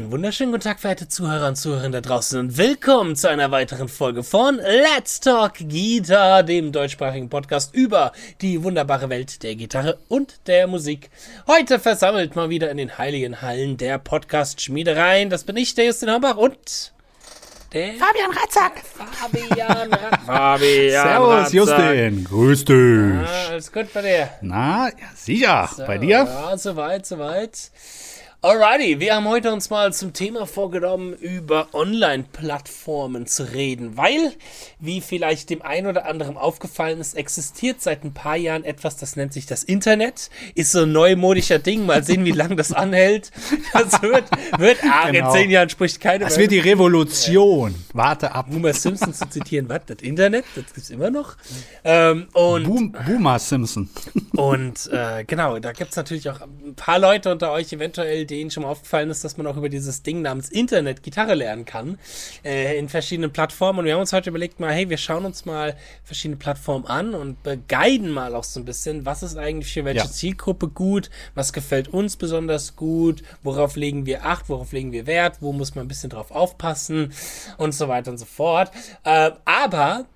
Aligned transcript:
Einen 0.00 0.12
wunderschönen 0.12 0.50
guten 0.52 0.64
Tag, 0.64 0.80
verehrte 0.80 1.08
Zuhörer 1.08 1.48
und 1.48 1.56
Zuhörerinnen 1.56 1.92
da 1.92 2.00
draußen 2.00 2.40
und 2.40 2.56
willkommen 2.56 3.16
zu 3.16 3.28
einer 3.28 3.50
weiteren 3.50 3.86
Folge 3.86 4.22
von 4.22 4.56
Let's 4.56 5.20
Talk 5.20 5.58
Guitar, 5.58 6.42
dem 6.42 6.72
deutschsprachigen 6.72 7.28
Podcast 7.28 7.74
über 7.74 8.12
die 8.40 8.62
wunderbare 8.62 9.10
Welt 9.10 9.42
der 9.42 9.56
Gitarre 9.56 9.98
und 10.08 10.40
der 10.46 10.68
Musik. 10.68 11.10
Heute 11.46 11.78
versammelt 11.78 12.34
mal 12.34 12.48
wieder 12.48 12.70
in 12.70 12.78
den 12.78 12.96
heiligen 12.96 13.42
Hallen 13.42 13.76
der 13.76 13.98
Podcast-Schmiedereien. 13.98 15.28
Das 15.28 15.44
bin 15.44 15.58
ich, 15.58 15.74
der 15.74 15.84
Justin 15.84 16.10
Hombach 16.12 16.38
und 16.38 16.94
der 17.74 17.92
Fabian 17.92 18.30
Ratzak. 18.32 18.80
Fabian, 19.12 19.92
Ra 19.92 20.18
Fabian 20.26 20.90
Servus, 20.92 21.28
Ratzak. 21.34 21.52
Justin. 21.52 22.24
Grüß 22.24 22.64
dich. 22.64 23.28
Ah, 23.28 23.48
alles 23.50 23.70
gut 23.70 23.92
bei 23.92 24.00
dir? 24.00 24.30
Na, 24.40 24.88
ja, 24.88 24.94
sicher. 25.14 25.68
So, 25.76 25.84
Bei 25.84 25.98
dir? 25.98 26.24
Ja, 26.26 26.56
soweit, 26.56 27.04
soweit. 27.04 27.70
Alrighty, 28.42 29.00
wir 29.00 29.16
haben 29.16 29.28
heute 29.28 29.52
uns 29.52 29.68
mal 29.68 29.92
zum 29.92 30.14
Thema 30.14 30.46
vorgenommen, 30.46 31.12
über 31.12 31.68
Online-Plattformen 31.74 33.26
zu 33.26 33.52
reden, 33.52 33.98
weil, 33.98 34.32
wie 34.78 35.02
vielleicht 35.02 35.50
dem 35.50 35.60
einen 35.60 35.86
oder 35.86 36.06
anderen 36.06 36.38
aufgefallen 36.38 37.00
ist, 37.00 37.14
existiert 37.18 37.82
seit 37.82 38.02
ein 38.02 38.14
paar 38.14 38.36
Jahren 38.36 38.64
etwas, 38.64 38.96
das 38.96 39.14
nennt 39.14 39.34
sich 39.34 39.44
das 39.44 39.62
Internet. 39.62 40.30
Ist 40.54 40.72
so 40.72 40.84
ein 40.84 40.92
neumodischer 40.92 41.58
Ding, 41.58 41.84
mal 41.84 42.02
sehen, 42.02 42.24
wie 42.24 42.30
lange 42.30 42.56
das 42.56 42.72
anhält. 42.72 43.30
Das 43.74 44.00
wird, 44.00 44.24
wird, 44.56 44.78
ah, 44.90 45.08
in 45.08 45.16
Genau. 45.16 45.32
zehn 45.32 45.50
Jahren 45.50 45.68
spricht 45.68 46.00
keiner 46.00 46.24
Das 46.24 46.36
mehr. 46.38 46.44
wird 46.44 46.52
die 46.52 46.60
Revolution. 46.70 47.74
Warte 47.92 48.34
ab. 48.34 48.46
Boomer 48.48 48.72
Simpson 48.72 49.12
zu 49.12 49.28
zitieren, 49.28 49.68
was? 49.68 49.82
Das 49.84 49.98
Internet? 50.00 50.46
Das 50.54 50.64
gibt's 50.72 50.88
immer 50.88 51.10
noch. 51.10 51.36
Ähm, 51.84 52.28
und 52.32 52.64
Boom, 52.64 52.92
Boomer 53.06 53.38
Simpson. 53.38 53.90
und 54.34 54.88
äh, 54.90 55.24
genau, 55.26 55.58
da 55.58 55.72
gibt 55.72 55.90
es 55.90 55.96
natürlich 55.96 56.30
auch 56.30 56.40
ein 56.40 56.74
paar 56.74 56.98
Leute 56.98 57.30
unter 57.32 57.52
euch, 57.52 57.70
eventuell, 57.74 58.24
denen 58.30 58.50
schon 58.50 58.62
mal 58.62 58.70
aufgefallen 58.70 59.10
ist, 59.10 59.24
dass 59.24 59.36
man 59.36 59.46
auch 59.46 59.56
über 59.56 59.68
dieses 59.68 60.02
Ding 60.02 60.22
namens 60.22 60.48
Internet 60.48 61.02
Gitarre 61.02 61.34
lernen 61.34 61.64
kann. 61.64 61.98
Äh, 62.44 62.78
in 62.78 62.88
verschiedenen 62.88 63.32
Plattformen. 63.32 63.80
Und 63.80 63.84
wir 63.86 63.94
haben 63.94 64.00
uns 64.00 64.12
heute 64.12 64.30
überlegt, 64.30 64.60
mal, 64.60 64.72
hey, 64.72 64.88
wir 64.88 64.96
schauen 64.96 65.24
uns 65.24 65.44
mal 65.44 65.76
verschiedene 66.04 66.36
Plattformen 66.36 66.86
an 66.86 67.14
und 67.14 67.42
beguiden 67.42 68.10
mal 68.10 68.34
auch 68.34 68.44
so 68.44 68.60
ein 68.60 68.64
bisschen, 68.64 69.04
was 69.06 69.22
ist 69.22 69.36
eigentlich 69.36 69.72
für 69.72 69.84
welche 69.84 70.04
Ja. 70.04 70.10
Zielgruppe 70.10 70.68
gut, 70.68 71.10
was 71.34 71.52
gefällt 71.52 71.88
uns 71.88 72.16
besonders 72.16 72.76
gut, 72.76 73.22
worauf 73.42 73.76
legen 73.76 74.06
wir 74.06 74.24
Acht, 74.24 74.48
worauf 74.48 74.72
legen 74.72 74.92
wir 74.92 75.06
Wert, 75.06 75.38
wo 75.40 75.52
muss 75.52 75.74
man 75.74 75.84
ein 75.84 75.88
bisschen 75.88 76.10
drauf 76.10 76.30
aufpassen 76.30 77.12
und 77.58 77.74
so 77.74 77.88
weiter 77.88 78.10
und 78.10 78.18
so 78.18 78.26
fort. 78.26 78.70
Äh, 79.04 79.32
aber 79.44 80.06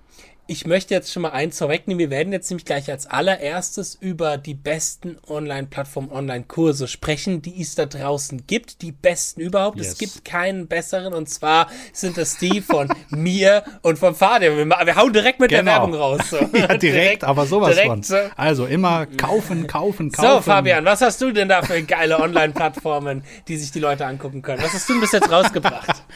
ich 0.47 0.67
möchte 0.67 0.93
jetzt 0.93 1.11
schon 1.11 1.23
mal 1.23 1.29
eins 1.31 1.57
vorwegnehmen. 1.57 1.97
Wir 1.99 2.09
werden 2.09 2.31
jetzt 2.31 2.49
nämlich 2.49 2.65
gleich 2.65 2.89
als 2.91 3.07
allererstes 3.07 3.95
über 3.95 4.37
die 4.37 4.53
besten 4.53 5.17
Online-Plattformen, 5.27 6.11
Online-Kurse 6.11 6.87
sprechen, 6.87 7.41
die 7.41 7.61
es 7.61 7.75
da 7.75 7.85
draußen 7.85 8.45
gibt. 8.45 8.81
Die 8.81 8.91
besten 8.91 9.41
überhaupt. 9.41 9.79
Es 9.79 9.87
Yes. 9.87 9.97
gibt 9.97 10.25
keinen 10.25 10.67
besseren. 10.67 11.13
Und 11.13 11.29
zwar 11.29 11.67
sind 11.93 12.17
das 12.17 12.37
die 12.37 12.61
von 12.61 12.89
mir 13.09 13.63
und 13.81 13.97
von 13.97 14.13
Fabian. 14.13 14.55
Wir, 14.57 14.65
wir 14.85 14.95
hauen 14.95 15.13
direkt 15.13 15.39
mit 15.39 15.51
der 15.51 15.59
Genau. 15.59 15.71
Werbung 15.71 15.93
raus. 15.95 16.21
So. 16.29 16.37
Ja, 16.53 16.77
direkt, 16.77 17.23
aber 17.23 17.45
sowas 17.47 17.71
direkt 17.71 17.89
von. 17.89 18.03
so. 18.03 18.15
Also 18.35 18.65
immer 18.65 19.05
kaufen, 19.07 19.67
kaufen, 19.67 20.11
kaufen. 20.11 20.35
So, 20.35 20.41
Fabian, 20.41 20.85
was 20.85 21.01
hast 21.01 21.21
du 21.21 21.31
denn 21.31 21.49
da 21.49 21.61
für 21.63 21.81
geile 21.83 22.19
Online-Plattformen, 22.19 23.23
die 23.47 23.57
sich 23.57 23.71
die 23.71 23.79
Leute 23.79 24.05
angucken 24.05 24.41
können? 24.41 24.61
Was 24.61 24.73
hast 24.73 24.87
du 24.89 24.93
denn 24.93 25.01
bis 25.01 25.11
jetzt 25.11 25.31
rausgebracht? 25.31 26.03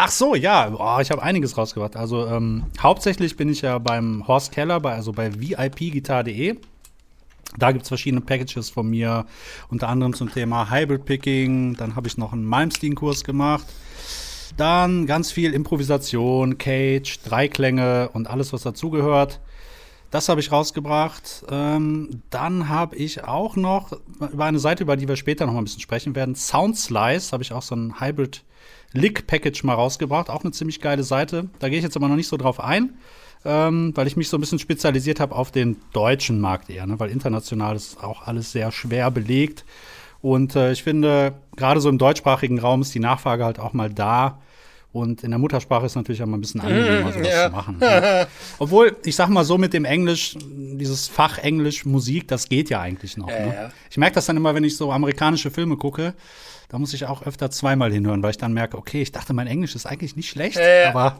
Ach 0.00 0.12
so, 0.12 0.36
ja. 0.36 0.72
Oh, 0.78 1.00
ich 1.00 1.10
habe 1.10 1.24
einiges 1.24 1.58
rausgebracht. 1.58 1.96
Also 1.96 2.24
ähm, 2.28 2.66
hauptsächlich 2.80 3.36
bin 3.36 3.48
ich 3.48 3.62
ja 3.62 3.78
beim 3.78 4.28
Horst 4.28 4.52
Keller, 4.52 4.78
bei, 4.78 4.94
also 4.94 5.12
bei 5.12 5.32
vipgitar.de. 5.34 6.56
Da 7.58 7.72
gibt 7.72 7.82
es 7.82 7.88
verschiedene 7.88 8.20
Packages 8.20 8.70
von 8.70 8.88
mir, 8.88 9.26
unter 9.70 9.88
anderem 9.88 10.14
zum 10.14 10.32
Thema 10.32 10.70
Hybrid 10.70 11.04
Picking. 11.04 11.74
Dann 11.74 11.96
habe 11.96 12.06
ich 12.06 12.16
noch 12.16 12.32
einen 12.32 12.44
Malmsteen-Kurs 12.44 13.24
gemacht. 13.24 13.66
Dann 14.56 15.06
ganz 15.06 15.32
viel 15.32 15.52
Improvisation, 15.52 16.58
Cage, 16.58 17.18
Dreiklänge 17.24 18.10
und 18.12 18.30
alles, 18.30 18.52
was 18.52 18.62
dazugehört. 18.62 19.40
Das 20.12 20.28
habe 20.28 20.40
ich 20.40 20.52
rausgebracht. 20.52 21.44
Ähm, 21.50 22.22
dann 22.30 22.68
habe 22.68 22.94
ich 22.94 23.24
auch 23.24 23.56
noch 23.56 23.98
über 24.20 24.44
eine 24.44 24.60
Seite, 24.60 24.84
über 24.84 24.96
die 24.96 25.08
wir 25.08 25.16
später 25.16 25.44
noch 25.44 25.54
mal 25.54 25.62
ein 25.62 25.64
bisschen 25.64 25.80
sprechen 25.80 26.14
werden, 26.14 26.36
Soundslice, 26.36 27.32
habe 27.32 27.42
ich 27.42 27.52
auch 27.52 27.62
so 27.62 27.74
ein 27.74 28.00
Hybrid 28.00 28.44
Lick 28.92 29.26
Package 29.26 29.64
mal 29.64 29.74
rausgebracht. 29.74 30.30
Auch 30.30 30.42
eine 30.42 30.52
ziemlich 30.52 30.80
geile 30.80 31.02
Seite. 31.02 31.48
Da 31.58 31.68
gehe 31.68 31.78
ich 31.78 31.84
jetzt 31.84 31.96
aber 31.96 32.08
noch 32.08 32.16
nicht 32.16 32.28
so 32.28 32.36
drauf 32.36 32.60
ein, 32.60 32.94
ähm, 33.44 33.92
weil 33.94 34.06
ich 34.06 34.16
mich 34.16 34.28
so 34.28 34.36
ein 34.36 34.40
bisschen 34.40 34.58
spezialisiert 34.58 35.20
habe 35.20 35.34
auf 35.34 35.50
den 35.50 35.76
deutschen 35.92 36.40
Markt 36.40 36.70
eher, 36.70 36.86
ne? 36.86 36.98
weil 36.98 37.10
international 37.10 37.76
ist 37.76 38.02
auch 38.02 38.26
alles 38.26 38.52
sehr 38.52 38.72
schwer 38.72 39.10
belegt. 39.10 39.64
Und 40.20 40.56
äh, 40.56 40.72
ich 40.72 40.82
finde, 40.82 41.34
gerade 41.56 41.80
so 41.80 41.88
im 41.88 41.98
deutschsprachigen 41.98 42.58
Raum 42.58 42.82
ist 42.82 42.94
die 42.94 43.00
Nachfrage 43.00 43.44
halt 43.44 43.58
auch 43.58 43.72
mal 43.72 43.90
da. 43.90 44.40
Und 44.90 45.22
in 45.22 45.30
der 45.30 45.38
Muttersprache 45.38 45.84
ist 45.84 45.96
natürlich 45.96 46.22
auch 46.22 46.26
mal 46.26 46.38
ein 46.38 46.40
bisschen 46.40 46.62
angenehmer, 46.62 47.12
sowas 47.12 47.28
ja. 47.28 47.46
zu 47.46 47.52
machen. 47.52 47.78
Ne? 47.78 48.26
Obwohl, 48.58 48.96
ich 49.04 49.14
sag 49.14 49.28
mal 49.28 49.44
so 49.44 49.58
mit 49.58 49.74
dem 49.74 49.84
Englisch, 49.84 50.34
dieses 50.40 51.08
Fach 51.08 51.38
Englisch 51.38 51.84
Musik, 51.84 52.26
das 52.26 52.48
geht 52.48 52.70
ja 52.70 52.80
eigentlich 52.80 53.16
noch. 53.16 53.28
Ja, 53.28 53.46
ne? 53.46 53.72
Ich 53.90 53.98
merke 53.98 54.14
das 54.14 54.26
dann 54.26 54.38
immer, 54.38 54.54
wenn 54.54 54.64
ich 54.64 54.76
so 54.76 54.90
amerikanische 54.90 55.50
Filme 55.50 55.76
gucke. 55.76 56.14
Da 56.70 56.78
muss 56.78 56.92
ich 56.92 57.06
auch 57.06 57.22
öfter 57.22 57.50
zweimal 57.50 57.90
hinhören, 57.90 58.22
weil 58.22 58.32
ich 58.32 58.36
dann 58.36 58.52
merke, 58.52 58.76
okay, 58.76 59.00
ich 59.00 59.10
dachte, 59.10 59.32
mein 59.32 59.46
Englisch 59.46 59.74
ist 59.74 59.86
eigentlich 59.86 60.16
nicht 60.16 60.28
schlecht, 60.28 60.58
Ja. 60.58 60.90
aber 60.90 61.18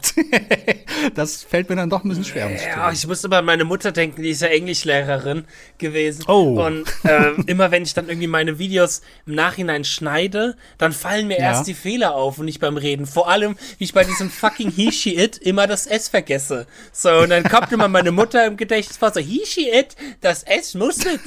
das 1.14 1.42
fällt 1.42 1.70
mir 1.70 1.76
dann 1.76 1.88
doch 1.88 2.04
ein 2.04 2.08
bisschen 2.10 2.26
schwer. 2.26 2.50
Ja, 2.50 2.58
zugeben. 2.58 2.92
ich 2.92 3.06
musste 3.06 3.26
immer 3.28 3.38
an 3.38 3.46
meine 3.46 3.64
Mutter 3.64 3.90
denken, 3.90 4.22
die 4.22 4.28
ist 4.28 4.42
ja 4.42 4.48
Englischlehrerin 4.48 5.46
gewesen. 5.78 6.24
Oh. 6.28 6.62
Und 6.62 6.84
äh, 7.04 7.30
immer 7.46 7.70
wenn 7.70 7.82
ich 7.82 7.94
dann 7.94 8.08
irgendwie 8.10 8.26
meine 8.26 8.58
Videos 8.58 9.00
im 9.24 9.36
Nachhinein 9.36 9.84
schneide, 9.84 10.54
dann 10.76 10.92
fallen 10.92 11.28
mir 11.28 11.38
Ja. 11.38 11.44
erst 11.44 11.66
die 11.66 11.72
Fehler 11.72 12.14
auf 12.14 12.36
und 12.38 12.44
nicht 12.44 12.60
beim 12.60 12.76
Reden. 12.76 13.06
Vor 13.06 13.30
allem, 13.30 13.56
wie 13.78 13.84
ich 13.84 13.94
bei 13.94 14.04
diesem 14.04 14.28
fucking 14.30 14.70
He, 14.70 14.92
She, 14.92 15.16
It 15.16 15.38
immer 15.38 15.66
das 15.66 15.86
S 15.86 16.08
vergesse. 16.08 16.66
So, 16.92 17.08
und 17.20 17.30
dann 17.30 17.44
kommt 17.44 17.72
immer 17.72 17.88
meine 17.88 18.12
Mutter 18.12 18.44
im 18.44 18.58
Gedächtnis 18.58 18.98
vor, 18.98 19.12
so, 19.14 19.20
He, 19.20 19.40
She, 19.46 19.70
It, 19.70 19.96
das 20.20 20.42
S 20.42 20.74
muss 20.74 20.98
it. 20.98 21.20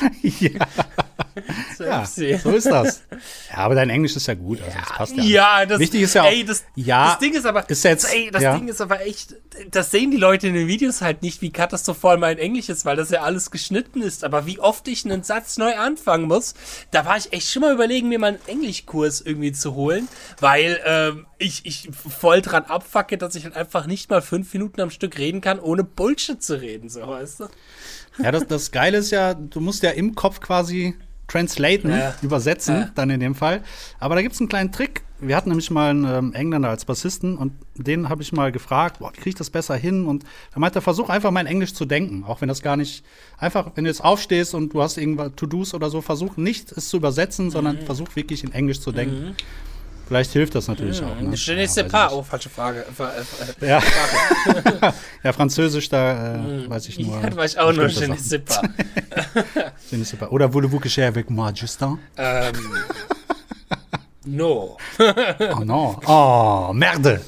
ja, 0.22 0.50
So, 1.76 1.84
ja, 1.84 2.04
so 2.38 2.50
ist 2.50 2.66
das. 2.66 3.02
Ja, 3.50 3.58
aber 3.58 3.74
dein 3.76 3.90
Englisch 3.90 4.16
ist 4.16 4.26
ja 4.26 4.34
gut, 4.34 4.60
also 4.60 4.76
das 4.78 4.88
passt 4.88 5.16
ja. 5.16 5.22
Ja, 5.22 5.66
das, 5.66 5.78
Wichtig 5.78 6.02
ist 6.02 6.14
ja 6.14 6.22
auch- 6.22 6.26
ey, 6.30 6.44
das, 6.44 6.64
ja, 6.74 7.10
das 7.10 7.18
Ding 7.20 7.34
ist 7.34 7.46
aber, 7.46 7.68
ist 7.70 7.84
jetzt- 7.84 8.12
ey, 8.12 8.30
das 8.32 8.42
ja. 8.42 8.56
Ding 8.56 8.68
ist 8.68 8.80
aber 8.80 9.02
echt, 9.06 9.36
das 9.70 9.90
sehen 9.90 10.10
die 10.10 10.16
Leute 10.16 10.48
in 10.48 10.54
den 10.54 10.66
Videos 10.66 11.00
halt 11.00 11.22
nicht, 11.22 11.40
wie 11.40 11.50
katastrophal 11.50 12.18
mein 12.18 12.38
Englisch 12.38 12.68
ist, 12.68 12.84
weil 12.84 12.96
das 12.96 13.10
ja 13.10 13.22
alles 13.22 13.50
geschnitten 13.50 14.02
ist. 14.02 14.24
Aber 14.24 14.46
wie 14.46 14.58
oft 14.58 14.86
ich 14.88 15.04
einen 15.04 15.22
Satz 15.22 15.58
neu 15.58 15.76
anfangen 15.76 16.26
muss, 16.26 16.54
da 16.90 17.04
war 17.06 17.16
ich 17.16 17.32
echt 17.32 17.48
schon 17.50 17.62
mal 17.62 17.72
überlegen, 17.72 18.08
mir 18.08 18.18
mal 18.18 18.28
einen 18.28 18.38
Englischkurs 18.48 19.20
irgendwie 19.20 19.52
zu 19.52 19.74
holen, 19.74 20.08
weil 20.40 20.80
ähm, 20.84 21.26
ich, 21.38 21.64
ich 21.66 21.88
voll 21.92 22.42
dran 22.42 22.64
abfacke, 22.64 23.16
dass 23.16 23.34
ich 23.36 23.44
halt 23.44 23.54
einfach 23.56 23.86
nicht 23.86 24.10
mal 24.10 24.22
fünf 24.22 24.52
Minuten 24.52 24.80
am 24.80 24.90
Stück 24.90 25.18
reden 25.18 25.40
kann, 25.40 25.60
ohne 25.60 25.84
Bullshit 25.84 26.42
zu 26.42 26.60
reden, 26.60 26.88
so 26.88 27.06
weißt 27.06 27.40
du? 27.40 27.48
Ja, 28.22 28.32
das, 28.32 28.46
das 28.46 28.70
Geile 28.70 28.98
ist 28.98 29.10
ja, 29.10 29.34
du 29.34 29.60
musst 29.60 29.82
ja 29.82 29.90
im 29.90 30.14
Kopf 30.14 30.40
quasi 30.40 30.94
translaten, 31.26 31.90
Ja. 31.90 32.14
übersetzen, 32.22 32.74
Ja. 32.74 32.90
dann 32.94 33.10
in 33.10 33.20
dem 33.20 33.34
Fall. 33.34 33.62
Aber 34.00 34.14
da 34.14 34.22
gibt's 34.22 34.40
einen 34.40 34.48
kleinen 34.48 34.72
Trick. 34.72 35.02
Wir 35.20 35.36
hatten 35.36 35.48
nämlich 35.48 35.70
mal 35.70 35.90
einen 35.90 36.04
ähm, 36.04 36.32
Engländer 36.32 36.68
als 36.70 36.84
Bassisten 36.84 37.36
und 37.36 37.52
den 37.74 38.08
habe 38.08 38.22
ich 38.22 38.32
mal 38.32 38.52
gefragt, 38.52 39.00
boah, 39.00 39.10
wie 39.12 39.16
kriege 39.16 39.30
ich 39.30 39.34
das 39.34 39.50
besser 39.50 39.74
hin? 39.74 40.06
Und 40.06 40.24
er 40.54 40.60
meinte, 40.60 40.80
versuch 40.80 41.08
einfach 41.10 41.32
mal 41.32 41.40
in 41.40 41.46
Englisch 41.48 41.74
zu 41.74 41.84
denken, 41.86 42.24
auch 42.24 42.40
wenn 42.40 42.48
das 42.48 42.62
gar 42.62 42.76
nicht, 42.76 43.04
einfach, 43.36 43.72
wenn 43.74 43.82
du 43.84 43.90
jetzt 43.90 44.02
aufstehst 44.04 44.54
und 44.54 44.72
du 44.72 44.80
hast 44.80 44.96
irgendwas 44.96 45.32
To-Dos 45.34 45.74
oder 45.74 45.90
so, 45.90 46.00
versuch 46.02 46.36
nicht 46.36 46.70
es 46.72 46.88
zu 46.88 46.96
übersetzen, 46.98 47.50
sondern 47.50 47.78
versuch 47.82 48.14
wirklich 48.14 48.44
in 48.44 48.52
Englisch 48.52 48.80
zu 48.80 48.92
denken. 48.92 49.34
Vielleicht 50.08 50.32
hilft 50.32 50.54
das 50.54 50.68
natürlich 50.68 51.02
auch. 51.02 51.20
Ne? 51.20 51.34
Je 51.34 51.54
ne 51.54 51.66
sais 51.68 51.82
Ja, 51.82 51.84
weiß 51.84 51.92
pas. 51.92 52.12
Oh, 52.14 52.22
falsche 52.22 52.48
Frage. 52.48 52.86
Äh, 52.98 53.64
äh, 53.64 53.68
Ja. 53.68 53.82
ja, 55.22 55.32
Französisch, 55.34 55.90
da 55.90 56.34
äh, 56.36 56.70
weiß 56.70 56.88
ich 56.88 56.98
nur. 56.98 57.20
Ja, 57.20 57.28
da 57.28 57.36
war 57.36 57.44
ich 57.44 57.58
auch 57.58 57.74
nur 57.74 57.88
Je 57.88 58.06
ne 58.08 58.16
sais 58.16 58.38
pas. 58.38 58.62
Je 59.90 59.96
ne 59.98 60.04
sais 60.04 60.16
pas. 60.16 60.30
Oder 60.30 60.50
voulez-vous 60.50 60.80
que 60.80 60.88
j'aille 60.88 61.08
avec 61.08 61.28
moi, 61.28 61.52
Justin? 61.54 61.98
Ähm, 62.16 62.54
no. 64.24 64.78
Oh 65.60 65.64
non. 65.64 65.96
Oh, 66.06 66.72
merde. 66.72 67.20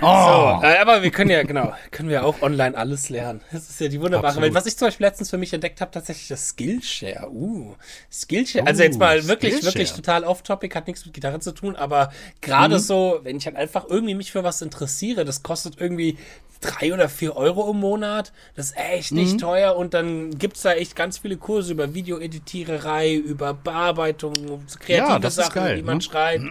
So, 0.00 0.06
Oh. 0.06 0.60
äh, 0.62 0.76
aber 0.78 1.02
wir 1.02 1.10
können 1.10 1.30
ja, 1.30 1.42
genau, 1.44 1.72
können 1.92 2.08
wir 2.08 2.24
auch 2.26 2.42
online 2.42 2.76
alles 2.76 3.08
lernen. 3.10 3.40
Das 3.52 3.70
ist 3.70 3.80
ja 3.80 3.88
die 3.88 4.00
wunderbare 4.00 4.28
Absolut. 4.28 4.46
Welt. 4.48 4.54
Was 4.54 4.66
ich 4.66 4.76
zum 4.76 4.88
Beispiel 4.88 5.06
letztens 5.06 5.30
für 5.30 5.38
mich 5.38 5.52
entdeckt 5.52 5.80
habe, 5.80 5.90
tatsächlich 5.92 6.26
das 6.28 6.48
Skillshare. 6.48 7.30
Uh, 7.30 7.74
Skillshare. 8.10 8.66
Also 8.66 8.82
Uh, 8.82 8.86
jetzt 8.86 8.98
mal 8.98 9.28
wirklich, 9.28 9.52
Skillshare. 9.54 9.74
wirklich 9.74 9.92
total 9.92 10.24
off-topic, 10.24 10.74
hat 10.74 10.86
nichts 10.88 11.04
mit 11.06 11.14
Gitarre 11.14 11.38
zu 11.40 11.52
tun, 11.52 11.76
aber 11.76 12.10
gerade 12.40 12.74
Mhm. 12.76 12.80
so, 12.80 13.20
wenn 13.22 13.36
ich 13.36 13.46
halt 13.46 13.56
einfach 13.56 13.86
irgendwie 13.88 14.14
mich 14.14 14.32
für 14.32 14.42
was 14.42 14.60
interessiere, 14.62 15.24
das 15.24 15.42
kostet 15.42 15.80
irgendwie 15.80 16.18
drei 16.60 16.94
oder 16.94 17.08
vier 17.10 17.36
Euro 17.36 17.70
im 17.70 17.78
Monat. 17.80 18.32
Das 18.56 18.70
ist 18.70 18.76
echt 18.78 19.12
Mhm. 19.12 19.18
nicht 19.18 19.38
teuer 19.40 19.76
und 19.76 19.92
dann 19.94 20.38
gibt's 20.38 20.62
da 20.62 20.72
echt 20.72 20.96
ganz 20.96 21.18
viele 21.18 21.36
Kurse 21.36 21.72
über 21.72 21.92
Videoeditiererei, 21.94 23.14
über 23.14 23.54
Bearbeitung, 23.54 24.34
so 24.66 24.78
kreative 24.80 25.22
Ja, 25.22 25.30
Sachen, 25.30 25.54
geil, 25.62 25.76
die 25.76 25.82
man 25.82 25.98
ne? 25.98 26.02
schreibt. 26.02 26.44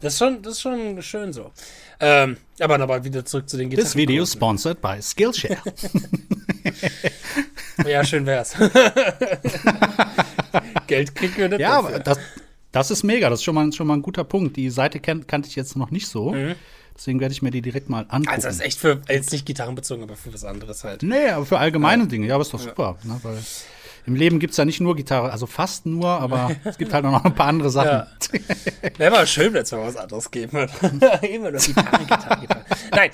Das 0.00 0.12
ist 0.12 0.18
schon, 0.18 0.42
das 0.42 0.52
ist 0.54 0.60
schon 0.60 1.00
schön 1.02 1.32
so. 1.32 1.50
Ähm, 2.00 2.36
aber 2.60 2.78
nochmal 2.78 3.04
wieder 3.04 3.24
zurück 3.24 3.48
zu 3.48 3.56
den 3.56 3.70
Gitarren. 3.70 3.86
This 3.86 3.96
video 3.96 4.26
sponsored 4.26 4.80
by 4.80 5.00
Skillshare. 5.00 5.58
Ja, 7.86 8.04
schön 8.04 8.24
wär's. 8.24 8.54
Geld 10.86 11.14
kriegen 11.14 11.36
wir 11.36 11.48
nicht 11.48 11.60
ja, 11.60 11.82
dafür. 11.82 11.98
das, 11.98 12.18
Das 12.72 12.90
ist 12.90 13.02
mega, 13.02 13.30
das 13.30 13.40
ist 13.40 13.44
schon 13.44 13.54
mal, 13.54 13.72
schon 13.72 13.86
mal 13.86 13.94
ein 13.94 14.02
guter 14.02 14.24
Punkt. 14.24 14.56
Die 14.56 14.70
Seite 14.70 15.00
kan 15.00 15.26
kannte 15.26 15.48
ich 15.48 15.56
jetzt 15.56 15.76
noch 15.76 15.90
nicht 15.90 16.06
so. 16.06 16.32
Mhm. 16.32 16.54
Deswegen 16.96 17.18
werde 17.18 17.32
ich 17.32 17.42
mir 17.42 17.50
die 17.50 17.62
direkt 17.62 17.88
mal 17.88 18.06
angucken. 18.08 18.28
Also 18.28 18.46
das 18.46 18.56
ist 18.56 18.62
echt 18.62 18.78
für, 18.78 19.00
jetzt 19.08 19.32
nicht 19.32 19.46
gitarrenbezogen, 19.46 20.04
aber 20.04 20.14
für 20.14 20.32
was 20.32 20.44
anderes 20.44 20.84
halt. 20.84 21.02
Nee, 21.02 21.30
aber 21.30 21.44
für 21.44 21.58
allgemeine 21.58 22.06
Dinge, 22.06 22.28
ja, 22.28 22.36
aber 22.36 22.42
ist 22.42 22.54
doch 22.54 22.60
super. 22.60 22.96
Ne, 23.02 23.18
weil 23.22 23.38
im 24.06 24.14
Leben 24.14 24.38
gibt 24.38 24.52
es 24.52 24.56
ja 24.58 24.64
nicht 24.64 24.80
nur 24.80 24.94
Gitarre, 24.96 25.30
also 25.32 25.46
fast 25.46 25.86
nur, 25.86 26.08
aber 26.08 26.50
es 26.64 26.76
gibt 26.78 26.92
halt 26.92 27.04
noch 27.04 27.24
ein 27.24 27.34
paar 27.34 27.46
andere 27.46 27.70
Sachen. 27.70 27.88
Ja. 27.90 28.06
Wäre 28.98 29.10
mal 29.10 29.26
schön, 29.26 29.52
wenn 29.54 29.62
es 29.62 29.72
mal 29.72 29.86
was 29.86 29.96
anderes 29.96 30.30
geben 30.30 30.52
würde. 30.52 30.72
Immer 31.26 31.50
nur 31.50 31.60
Gitarre, 31.60 31.98
Gitarre, 31.98 32.40
Gitarre. 32.40 32.64
Nein, 32.94 33.10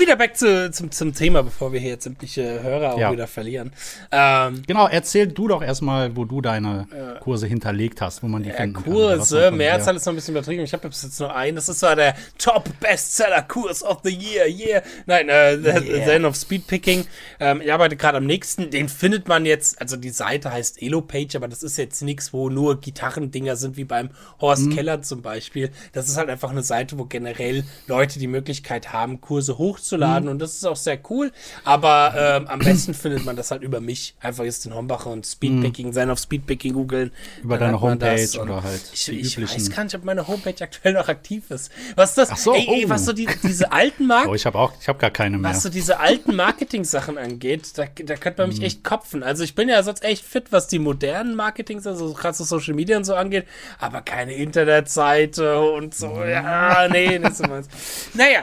wieder 0.00 0.16
back 0.16 0.36
zu, 0.36 0.70
zum, 0.70 0.90
zum 0.90 1.14
Thema, 1.14 1.42
bevor 1.42 1.72
wir 1.72 1.80
hier 1.80 1.90
jetzt 1.90 2.04
sämtliche 2.04 2.62
Hörer 2.62 2.94
auch 2.94 2.98
Ja. 2.98 3.12
wieder 3.12 3.26
verlieren. 3.26 3.72
Ähm, 4.12 4.62
Genau, 4.66 4.86
erzähl 4.88 5.26
du 5.26 5.48
doch 5.48 5.62
erstmal, 5.62 6.14
wo 6.16 6.24
du 6.24 6.40
deine 6.40 6.86
Kurse 7.20 7.46
hinterlegt 7.46 8.00
hast, 8.00 8.22
wo 8.22 8.28
man 8.28 8.42
die 8.42 8.50
Ja, 8.50 8.56
finden 8.56 8.74
kann. 8.74 8.84
Kurse, 8.84 9.48
von 9.48 9.56
mehr 9.56 9.70
dir- 9.70 9.74
als 9.74 9.88
alles 9.88 10.04
noch 10.04 10.12
ein 10.12 10.16
bisschen 10.16 10.34
übertrieben. 10.34 10.62
Ich 10.64 10.72
habe 10.72 10.88
bis 10.88 11.02
jetzt 11.02 11.18
nur 11.20 11.34
einen. 11.34 11.56
Das 11.56 11.68
ist 11.68 11.80
zwar 11.80 11.96
der 11.96 12.14
Top-Bestseller-Kurs 12.38 13.82
of 13.82 13.98
the 14.04 14.10
Year, 14.14 14.46
yeah. 14.48 14.82
Nein, 15.06 15.28
äh, 15.28 15.56
Yeah. 15.56 16.04
Zen 16.04 16.24
of 16.24 16.36
Speedpicking. 16.36 17.04
Ähm, 17.40 17.60
ich 17.60 17.72
arbeite 17.72 17.96
gerade 17.96 18.18
am 18.18 18.26
nächsten. 18.26 18.70
Den 18.70 18.88
findet 18.88 19.28
man 19.28 19.44
jetzt, 19.46 19.80
also 19.80 19.96
die 19.96 20.10
Seite 20.10 20.25
heißt 20.30 20.82
Elopage, 20.82 21.36
aber 21.36 21.48
das 21.48 21.62
ist 21.62 21.76
jetzt 21.78 22.02
nichts, 22.02 22.32
wo 22.32 22.50
nur 22.50 22.80
Gitarrendinger 22.80 23.56
sind, 23.56 23.76
wie 23.76 23.84
beim 23.84 24.10
Horst 24.40 24.66
Mhm. 24.66 24.74
Keller 24.74 25.02
zum 25.02 25.22
Beispiel. 25.22 25.70
Das 25.92 26.08
ist 26.08 26.16
halt 26.16 26.28
einfach 26.28 26.50
eine 26.50 26.62
Seite, 26.62 26.98
wo 26.98 27.04
generell 27.04 27.64
Leute 27.86 28.18
die 28.18 28.26
Möglichkeit 28.26 28.92
haben, 28.92 29.20
Kurse 29.20 29.58
hochzuladen 29.58 30.24
Mhm. 30.26 30.30
und 30.32 30.38
das 30.40 30.54
ist 30.54 30.64
auch 30.66 30.76
sehr 30.76 30.98
cool. 31.10 31.32
Aber 31.64 32.14
ähm, 32.16 32.46
am 32.48 32.58
besten 32.60 32.94
findet 32.94 33.24
man 33.24 33.36
das 33.36 33.50
halt 33.50 33.62
über 33.62 33.80
mich. 33.80 34.14
Einfach 34.20 34.44
jetzt 34.44 34.64
den 34.64 34.74
Hombacher 34.74 35.10
und 35.10 35.26
Speedpicking, 35.26 35.92
Zen 35.92 36.10
of 36.10 36.18
Speedpicking 36.18 36.72
googeln. 36.74 37.12
Mhm. 37.38 37.44
Über 37.44 37.58
deine 37.58 37.80
Homepage 37.80 38.28
oder 38.40 38.62
halt 38.62 38.82
Ich, 38.92 39.08
ich 39.08 39.40
weiß 39.40 39.70
gar 39.70 39.84
nicht, 39.84 39.94
ob 39.94 40.04
meine 40.04 40.26
Homepage 40.26 40.54
aktuell 40.62 40.94
noch 40.94 41.08
aktiv 41.08 41.50
ist. 41.50 41.70
Was 41.94 42.10
ist 42.10 42.18
das? 42.18 42.30
Ach 42.32 42.36
so, 42.36 42.54
ey, 42.54 42.66
ey, 42.68 42.84
oh. 42.86 42.88
was 42.88 43.04
so 43.04 43.12
die, 43.12 43.28
diese 43.42 43.72
alten 43.72 44.06
Marken. 44.06 44.26
Oh, 44.30 44.34
ich 44.34 44.44
habe 44.46 44.58
auch, 44.58 44.72
ich 44.80 44.88
habe 44.88 44.98
gar 44.98 45.10
keine 45.10 45.38
mehr. 45.38 45.50
Was 45.50 45.62
so 45.62 45.68
diese 45.68 46.00
alten 46.00 46.34
Marketing-Sachen 46.34 47.16
angeht, 47.18 47.78
da, 47.78 47.84
da 47.84 48.16
könnte 48.16 48.42
man 48.42 48.48
mich 48.50 48.62
echt 48.62 48.82
kopfen. 48.82 49.22
Also 49.22 49.44
ich 49.44 49.54
bin 49.54 49.68
ja 49.68 49.82
sonst 49.82 50.02
echt 50.02 50.15
fit, 50.22 50.52
was 50.52 50.68
die 50.68 50.78
modernen 50.78 51.34
Marketings, 51.34 51.86
also 51.86 52.12
gerade 52.12 52.36
so 52.36 52.44
Social 52.44 52.74
Media 52.74 52.96
und 52.96 53.04
so 53.04 53.14
angeht, 53.14 53.46
aber 53.78 54.00
keine 54.02 54.34
Internetseite 54.34 55.60
und 55.60 55.94
so. 55.94 56.22
Ja, 56.24 56.88
nee, 56.90 57.18
nicht 57.18 57.36
so 57.36 57.44
meins. 57.44 57.68
Naja, 58.14 58.40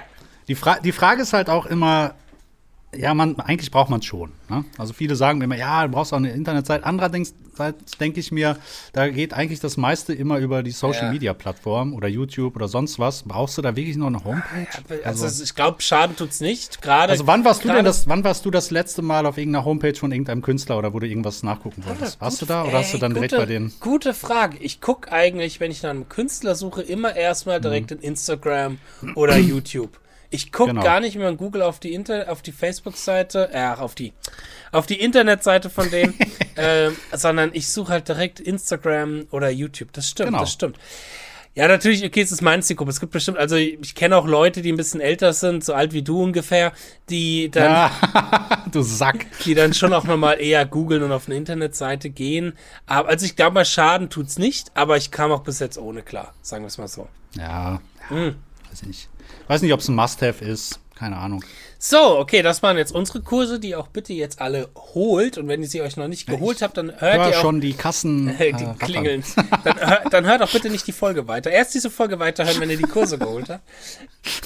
Die, 0.47 0.55
Fra 0.55 0.79
die 0.79 0.91
Frage 0.91 1.21
ist 1.21 1.33
halt 1.33 1.49
auch 1.49 1.65
immer, 1.65 2.15
ja, 2.98 3.13
man, 3.13 3.40
eigentlich 3.40 3.72
braucht 3.72 3.90
man 3.90 4.00
es 4.00 4.06
schon. 4.06 4.31
Ne? 4.50 4.66
Also 4.78 4.94
viele 4.94 5.16
sagen 5.16 5.42
immer, 5.42 5.56
ja, 5.56 5.86
du 5.86 5.92
brauchst 5.92 6.13
auch 6.13 6.18
eine 6.18 6.31
Internetseite. 6.31 6.86
Andererseits 6.86 7.34
denke 8.00 8.19
ich 8.19 8.31
mir, 8.31 8.57
da 8.94 9.10
geht 9.10 9.34
eigentlich 9.34 9.60
das 9.60 9.78
meiste 9.78 10.13
immer 10.13 10.38
über 10.40 10.63
die 10.63 10.72
Social 10.72 11.06
Ja. 11.06 11.12
Media 11.12 11.34
Plattform 11.34 11.94
oder 11.94 12.07
YouTube 12.07 12.56
oder 12.56 12.68
sonst 12.68 13.00
was. 13.00 13.24
Brauchst 13.24 13.57
du 13.57 13.62
da 13.62 13.75
wirklich 13.75 13.95
noch 13.98 14.07
eine 14.07 14.24
Homepage? 14.24 14.68
also, 15.04 15.44
ich 15.44 15.56
glaube, 15.56 15.81
Schaden 15.81 16.16
tut's 16.16 16.40
nicht. 16.40 16.81
Gerade. 16.81 17.12
Also 17.12 17.28
wann 17.28 17.45
warst 17.45 17.63
du 17.63 17.69
denn 17.69 17.86
das, 17.86 18.07
wann 18.07 18.24
warst 18.24 18.45
du 18.45 18.51
das 18.51 18.72
letzte 18.72 19.01
Mal 19.01 19.25
auf 19.25 19.38
irgendeiner 19.38 19.66
Homepage 19.66 19.95
von 19.95 20.12
irgendeinem 20.12 20.42
Künstler 20.42 20.78
oder 20.78 20.94
wo 20.94 21.00
du 21.00 21.07
irgendwas 21.07 21.44
nachgucken 21.44 21.84
wolltest? 21.86 22.19
Warst 22.22 22.42
du 22.42 22.45
da 22.45 22.63
oder 22.63 22.80
hast 22.80 22.92
du 22.94 22.98
Ey, 22.98 23.01
dann 23.01 23.13
direkt 23.13 23.31
gute, 23.31 23.42
bei 23.42 23.45
denen? 23.48 23.74
Gute 23.80 24.13
Frage. 24.13 24.57
Ich 24.60 24.81
gucke 24.81 25.12
eigentlich, 25.12 25.60
wenn 25.60 25.72
ich 25.72 25.84
nach 25.84 25.92
einem 25.92 26.10
Künstler 26.10 26.56
suche, 26.56 26.81
immer 26.81 27.16
erstmal 27.16 27.62
direkt 27.62 27.92
in 27.92 28.00
Instagram 28.00 28.78
oder 29.16 29.38
YouTube. 29.38 30.00
Ich 30.33 30.51
gucke 30.51 30.71
Genau. 30.71 30.83
gar 30.83 31.00
nicht 31.00 31.15
mehr 31.15 31.30
in 31.30 31.38
Google 31.38 31.62
auf 31.62 31.80
die 31.80 31.94
Inter 31.94 32.31
auf 32.31 32.41
die 32.41 32.51
Facebook-Seite, 32.51 33.50
äh, 33.53 33.68
auf 33.80 33.95
die 33.95 34.13
auf 34.71 34.85
die 34.88 35.00
Internetseite 35.00 35.69
von 35.69 35.89
dem, 35.91 36.13
ähm, 36.57 36.95
sondern 37.12 37.51
ich 37.53 37.68
suche 37.68 37.94
halt 37.94 38.07
direkt 38.07 38.39
Instagram 38.39 39.27
oder 39.31 39.50
YouTube. 39.50 39.94
Das 39.94 40.09
stimmt, 40.09 40.30
Genau. 40.30 40.39
das 40.39 40.51
stimmt. 40.51 40.77
Ja, 41.56 41.68
natürlich, 41.68 42.03
okay, 42.03 42.21
es 42.21 42.31
ist 42.31 42.41
meine 42.41 42.63
Zielgruppe. 42.63 42.89
Es 42.89 43.00
gibt 43.00 43.12
bestimmt, 43.12 43.38
also 43.38 43.56
ich, 43.56 43.94
kenne 43.94 44.18
auch 44.18 44.25
Leute, 44.25 44.63
die 44.63 44.71
ein 44.71 44.75
bisschen 44.77 45.00
älter 45.01 45.33
sind, 45.33 45.63
so 45.63 45.75
alt 45.75 45.94
wie 45.94 46.01
du 46.01 46.24
ungefähr, 46.24 46.71
die 47.12 47.51
dann 47.51 47.71
Ja, 47.71 48.65
du 48.71 48.81
Sack. 48.81 49.27
die 49.45 49.53
dann 49.53 49.75
schon 49.75 49.94
auch 49.94 50.06
nochmal 50.06 50.41
eher 50.41 50.65
googeln 50.65 51.03
und 51.03 51.12
auf 51.12 51.27
eine 51.27 51.35
Internetseite 51.35 52.09
gehen. 52.09 52.53
Aber 52.88 53.07
also 53.09 53.27
ich 53.27 53.35
glaube 53.35 53.53
mal, 53.53 53.65
Schaden 53.65 54.09
tut's 54.09 54.39
nicht, 54.39 54.71
aber 54.74 54.97
ich 54.97 55.12
kam 55.12 55.31
auch 55.31 55.44
bis 55.44 55.59
jetzt 55.59 55.77
ohne 55.77 56.01
klar, 56.01 56.33
sagen 56.41 56.63
wir 56.63 56.69
es 56.69 56.80
mal 56.80 56.88
so. 56.88 57.07
Ja, 57.38 57.44
ja 57.44 58.09
Hm. 58.09 58.35
weiß 58.71 58.81
ich 58.81 58.88
nicht. 58.88 59.09
Weiß 59.47 59.61
nicht, 59.61 59.73
ob 59.73 59.79
es 59.79 59.87
ein 59.87 59.95
Must-Have 59.95 60.43
ist. 60.43 60.79
Keine 60.95 61.17
Ahnung. 61.17 61.43
So, 61.79 62.17
okay, 62.17 62.41
das 62.43 62.63
waren 62.63 62.77
jetzt 62.77 62.93
unsere 62.93 63.21
Kurse, 63.21 63.59
die 63.59 63.75
auch 63.75 63.89
bitte 63.89 64.13
jetzt 64.13 64.39
alle 64.39 64.69
holt. 64.93 65.37
Und 65.37 65.49
wenn 65.49 65.61
ihr 65.61 65.67
sie 65.67 65.81
euch 65.81 65.97
noch 65.97 66.07
nicht 66.07 66.27
geholt 66.27 66.61
habt, 66.61 66.77
dann 66.77 66.89
hört 66.89 67.01
Hör 67.01 67.29
ihr 67.29 67.37
auch 67.37 67.41
schon 67.41 67.59
die 67.59 67.73
Kassen. 67.73 68.29
äh, 68.39 68.53
die 68.53 68.65
klingeln. 68.79 69.21
Dann, 69.65 69.79
hör, 69.79 70.09
dann 70.09 70.25
hört 70.25 70.41
auch 70.41 70.51
bitte 70.51 70.69
nicht 70.69 70.87
die 70.87 70.93
Folge 70.93 71.27
weiter. 71.27 71.51
Erst 71.51 71.73
diese 71.73 71.89
Folge 71.89 72.19
weiterhören, 72.19 72.59
wenn 72.61 72.69
ihr 72.69 72.77
die 72.77 72.83
Kurse 72.83 73.17
geholt 73.17 73.49
habt. 73.49 73.63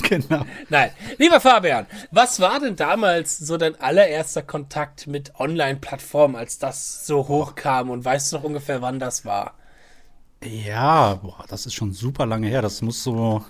Genau. 0.10 0.44
Nein. 0.70 0.90
Lieber 1.20 1.40
Fabian, 1.40 1.86
was 2.10 2.40
war 2.40 2.60
denn 2.60 2.76
damals 2.76 3.38
so 3.38 3.58
dein 3.58 3.80
allererster 3.80 4.42
Kontakt 4.42 5.06
mit 5.06 5.40
Online-Plattformen, 5.40 6.36
als 6.36 6.58
das 6.58 7.06
so 7.06 7.28
hochkam? 7.28 7.92
Und 7.92 8.04
weißt 8.04 8.32
du 8.32 8.38
noch 8.38 8.44
ungefähr, 8.44 8.82
wann 8.82 8.98
das 8.98 9.26
war? 9.26 9.54
Ja, 10.44 11.16
boah, 11.16 11.46
das 11.48 11.68
ist 11.68 11.76
schon 11.76 11.94
super 11.94 12.26
lange 12.26 12.48
her. 12.48 12.64
Das 12.64 12.82
muss 12.82 13.04
so 13.04 13.44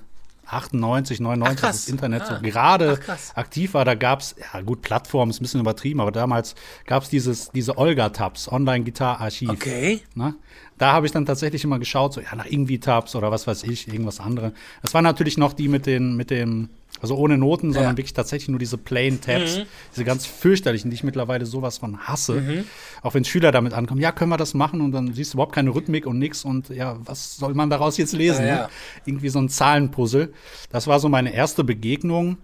98, 0.50 1.20
99, 1.20 1.60
Ach, 1.64 1.68
das 1.68 1.88
Internet 1.90 2.24
Ah. 2.24 2.36
so 2.36 2.42
gerade 2.42 3.00
Ach, 3.08 3.38
aktiv 3.38 3.74
war. 3.74 3.86
Da 3.86 3.96
gab's 3.96 4.36
ja 4.54 4.62
gut, 4.62 4.82
Plattform 4.82 5.30
ist 5.30 5.40
ein 5.40 5.44
bisschen 5.44 5.60
übertrieben, 5.62 6.00
aber 6.02 6.12
damals 6.12 6.56
gab's 6.86 7.10
dieses, 7.10 7.52
diese 7.52 7.78
Olga-Tabs, 7.78 8.52
Online-Gitarre-Archiv. 8.52 9.50
Okay. 9.50 10.02
Ne? 10.16 10.36
Da 10.78 10.94
habe 10.94 11.06
ich 11.06 11.12
dann 11.12 11.26
tatsächlich 11.26 11.64
immer 11.64 11.80
geschaut, 11.80 12.14
so 12.14 12.22
ja, 12.22 12.36
nach 12.36 12.46
irgendwie 12.46 12.80
Tabs 12.80 13.16
oder 13.16 13.32
was 13.32 13.48
weiß 13.48 13.64
ich, 13.64 13.88
irgendwas 13.88 14.20
andere. 14.20 14.54
Das 14.82 14.94
waren 14.94 15.04
natürlich 15.04 15.38
noch 15.38 15.54
die 15.54 15.68
mit 15.68 15.86
den, 15.86 16.16
mit 16.16 16.30
dem, 16.30 16.70
also 17.02 17.16
ohne 17.16 17.38
Noten, 17.38 17.68
sondern 17.74 17.84
Ja. 17.84 17.92
Mhm. 17.94 17.98
wirklich 17.98 18.14
tatsächlich 18.14 18.50
nur 18.50 18.60
diese 18.60 18.78
Plain 18.78 19.22
Tabs, 19.22 19.60
diese 19.92 20.04
ganz 20.04 20.26
fürchterlichen, 20.26 20.90
die 20.90 20.96
ich 20.96 21.04
mittlerweile 21.04 21.46
sowas 21.46 21.78
von 21.78 22.00
hasse. 22.00 22.34
Mhm. 22.42 22.64
Auch 23.02 23.14
wenn 23.14 23.24
Schüler 23.26 23.52
damit 23.52 23.74
ankommen, 23.74 24.02
ja, 24.02 24.12
können 24.12 24.32
wir 24.32 24.38
das 24.38 24.54
machen 24.54 24.82
und 24.82 24.92
dann 24.92 25.14
siehst 25.14 25.34
du 25.34 25.38
überhaupt 25.38 25.54
keine 25.54 25.74
Rhythmik 25.74 26.06
und 26.06 26.18
nix 26.20 26.44
und 26.44 26.70
ja, 26.70 26.98
was 27.06 27.38
soll 27.38 27.54
man 27.54 27.70
daraus 27.70 27.98
jetzt 27.98 28.14
lesen? 28.14 28.46
Ja, 28.46 28.54
ne? 28.54 28.60
ja. 28.62 28.70
Irgendwie 29.06 29.30
so 29.30 29.40
ein 29.40 29.50
Zahlenpuzzle. 29.50 30.34
Das 30.72 30.88
war 30.88 31.00
so 31.00 31.10
meine 31.10 31.34
erste 31.34 31.64
Begegnung. 31.64 32.38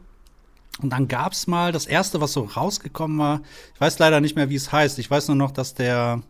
Und 0.82 0.90
dann 0.90 1.08
gab's 1.08 1.46
mal 1.46 1.72
das 1.72 1.86
erste, 1.86 2.20
was 2.20 2.34
so 2.34 2.42
rausgekommen 2.42 3.20
war. 3.20 3.42
Ich 3.76 3.82
weiß 3.82 4.00
leider 4.00 4.22
nicht 4.22 4.36
mehr, 4.36 4.50
wie 4.50 4.56
es 4.56 4.72
heißt. 4.72 4.98
Ich 4.98 5.10
weiß 5.10 5.28
nur 5.28 5.38
noch, 5.38 5.52
dass 5.52 5.76
der 5.76 6.24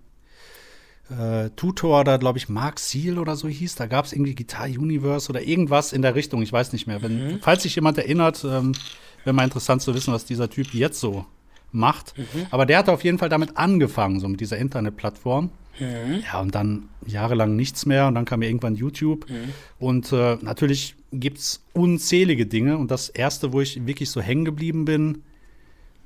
äh, 1.10 1.50
Tutor 1.55 2.03
da, 2.03 2.17
glaube 2.17 2.38
ich, 2.38 2.50
Mark 2.50 2.79
Seal 2.79 3.19
oder 3.19 3.36
so 3.36 3.48
hieß. 3.48 3.75
Da 3.75 3.88
gab's 3.88 4.13
irgendwie 4.13 4.36
Guitar 4.36 4.67
Universe 4.67 5.29
oder 5.29 5.41
irgendwas 5.41 5.93
in 5.93 6.01
der 6.01 6.15
Richtung. 6.15 6.41
Ich 6.41 6.51
weiß 6.53 6.74
nicht 6.74 6.88
mehr. 6.88 7.01
Wenn, 7.01 7.39
Falls 7.41 7.63
sich 7.63 7.75
jemand 7.75 7.98
erinnert, 7.98 8.43
ähm, 8.43 8.74
wäre 9.24 9.33
mal 9.33 9.43
interessant 9.43 9.81
zu 9.81 9.93
wissen, 9.93 10.13
was 10.13 10.25
dieser 10.25 10.50
Typ 10.50 10.74
jetzt 10.74 11.00
so 11.00 11.25
macht. 11.72 12.13
Aber 12.51 12.65
der 12.65 12.77
hat 12.79 12.89
auf 12.89 13.03
jeden 13.03 13.17
Fall 13.17 13.29
damit 13.29 13.57
angefangen, 13.57 14.19
so 14.19 14.27
mit 14.27 14.39
dieser 14.39 14.57
Internetplattform. 14.57 15.50
Ja, 16.31 16.39
und 16.39 16.53
dann 16.53 16.89
jahrelang 17.05 17.55
nichts 17.55 17.88
mehr 17.88 18.07
und 18.07 18.13
dann 18.15 18.25
kam 18.25 18.43
ja 18.43 18.48
irgendwann 18.48 18.75
YouTube. 18.75 19.25
Und 19.79 20.12
äh, 20.13 20.38
natürlich 20.41 20.95
gibt's 21.12 21.63
unzählige 21.74 22.45
Dinge. 22.45 22.77
Und 22.77 22.91
das 22.91 23.10
erste, 23.10 23.53
wo 23.53 23.62
ich 23.62 23.86
wirklich 23.88 24.12
so 24.12 24.22
hängen 24.22 24.45
geblieben 24.45 24.86
bin, 24.86 25.24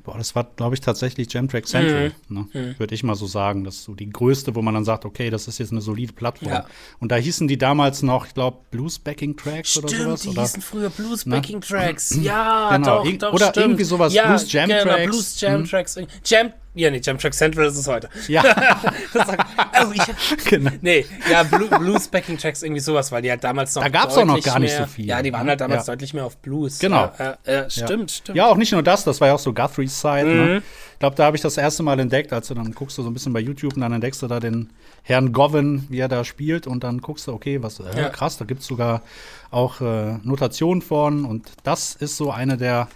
boah, 0.08 0.18
das 0.18 0.36
war, 0.36 0.46
glaube 0.56 0.74
ich, 0.74 0.80
tatsächlich 0.82 1.32
Jamtrack 1.32 1.68
Central. 1.68 2.14
Ne? 2.30 2.48
Würde 2.78 2.96
ich 2.96 3.04
mal 3.04 3.16
so 3.16 3.28
sagen. 3.28 3.66
Das 3.66 3.76
ist 3.76 3.84
so 3.84 3.94
die 3.94 4.10
größte, 4.10 4.56
wo 4.56 4.62
man 4.62 4.74
dann 4.74 4.86
sagt, 4.86 5.04
okay, 5.04 5.30
das 5.30 5.50
ist 5.50 5.58
jetzt 5.60 5.74
eine 5.74 5.82
solide 5.82 6.14
Plattform. 6.14 6.50
Ja. 6.50 6.66
Und 7.00 7.12
da 7.12 7.18
hießen 7.18 7.48
die 7.50 7.58
damals 7.58 8.04
noch, 8.04 8.26
ich 8.26 8.34
glaube, 8.34 8.60
Blues 8.72 9.00
Backing 9.00 9.36
Tracks 9.36 9.78
oder 9.78 9.90
Stimmt, 9.90 10.04
sowas. 10.04 10.22
die 10.22 10.30
oder? 10.30 10.42
hießen 10.44 10.62
früher 10.62 10.90
Blues 10.90 11.26
Backing 11.26 11.60
Tracks. 11.68 12.16
Ja, 12.22 12.70
Genau, 12.78 13.04
doch, 13.04 13.18
doch, 13.18 13.34
oder 13.34 13.48
stimmt. 13.50 13.58
irgendwie 13.66 13.84
sowas, 13.84 14.14
Ja, 14.14 14.28
Blues 14.28 14.50
Jam 14.52 14.70
genau, 14.70 14.84
Tracks. 14.84 15.06
Blues 15.12 15.42
Jam 15.42 15.66
Tracks. 15.66 16.00
Jam, 16.26 16.54
ja, 16.78 16.90
nee, 16.92 17.02
Jam 17.04 17.18
Track 17.18 17.34
Central 17.34 17.66
ist 17.68 17.78
es 17.78 17.88
heute. 17.88 18.10
Ja, 18.28 18.42
sagt, 19.14 19.46
oh, 19.84 19.92
ich, 19.94 20.46
genau. 20.50 20.72
nee, 20.82 21.06
ja, 21.30 21.44
Blu 21.44 21.68
Blues 21.68 22.08
Backing 22.08 22.38
Tracks 22.38 22.64
irgendwie 22.64 22.82
sowas, 22.82 23.12
weil 23.12 23.22
die 23.22 23.30
halt 23.30 23.44
damals 23.44 23.76
noch 23.76 23.84
Da 23.84 23.90
gab's 23.90 24.16
auch 24.18 24.26
noch 24.26 24.42
gar 24.42 24.60
nicht 24.60 24.72
mehr, 24.72 24.82
so 24.88 24.92
viel, 24.92 25.06
Ja, 25.06 25.22
die 25.22 25.34
waren 25.34 25.46
ne? 25.46 25.52
halt 25.52 25.62
damals 25.62 25.88
Ja. 25.88 25.94
deutlich 25.94 26.14
mehr 26.14 26.26
auf 26.26 26.38
Blues. 26.38 26.80
Genau. 26.80 27.12
Ja, 27.20 27.38
ja, 27.46 27.54
ja, 27.54 27.70
stimmt, 27.70 28.12
stimmt. 28.12 28.38
Ja, 28.38 28.48
auch 28.48 28.58
nicht 28.58 28.72
nur 28.72 28.84
das, 28.84 29.04
das 29.04 29.20
war 29.22 29.28
ja 29.30 29.34
auch 29.36 29.40
so 29.40 29.54
Guthrie's 29.54 30.00
Side. 30.00 30.26
Mhm. 30.26 30.46
Ne? 30.46 30.64
Ich 30.94 31.00
glaube, 31.00 31.16
da 31.16 31.26
habe 31.26 31.36
ich 31.36 31.42
das 31.44 31.58
erste 31.58 31.84
Mal 31.84 32.00
entdeckt, 32.00 32.34
als 32.34 32.48
du 32.48 32.54
dann 32.56 32.72
guckst 32.74 32.98
du 32.98 33.04
so 33.04 33.10
ein 33.10 33.14
bisschen 33.14 33.34
bei 33.34 33.40
YouTube 33.40 33.76
und 33.76 33.82
dann 33.82 33.92
entdeckst 33.94 34.22
du 34.22 34.28
da 34.28 34.40
den 34.40 34.72
Herrn 35.04 35.32
Govan, 35.32 35.86
wie 35.90 36.00
er 36.00 36.08
da 36.08 36.24
spielt 36.24 36.66
und 36.68 36.84
dann 36.84 37.02
guckst 37.02 37.28
du, 37.28 37.34
okay, 37.34 37.62
was, 37.62 37.80
äh, 37.80 37.84
Ja. 37.96 38.10
krass, 38.10 38.38
da 38.38 38.46
gibt's 38.46 38.66
sogar 38.66 39.02
auch 39.52 39.80
äh, 39.80 40.18
Notationen 40.24 40.82
von 40.82 41.24
und 41.26 41.50
das 41.64 41.96
ist 41.96 42.18
so 42.18 42.32
eine 42.32 42.58
der 42.58 42.88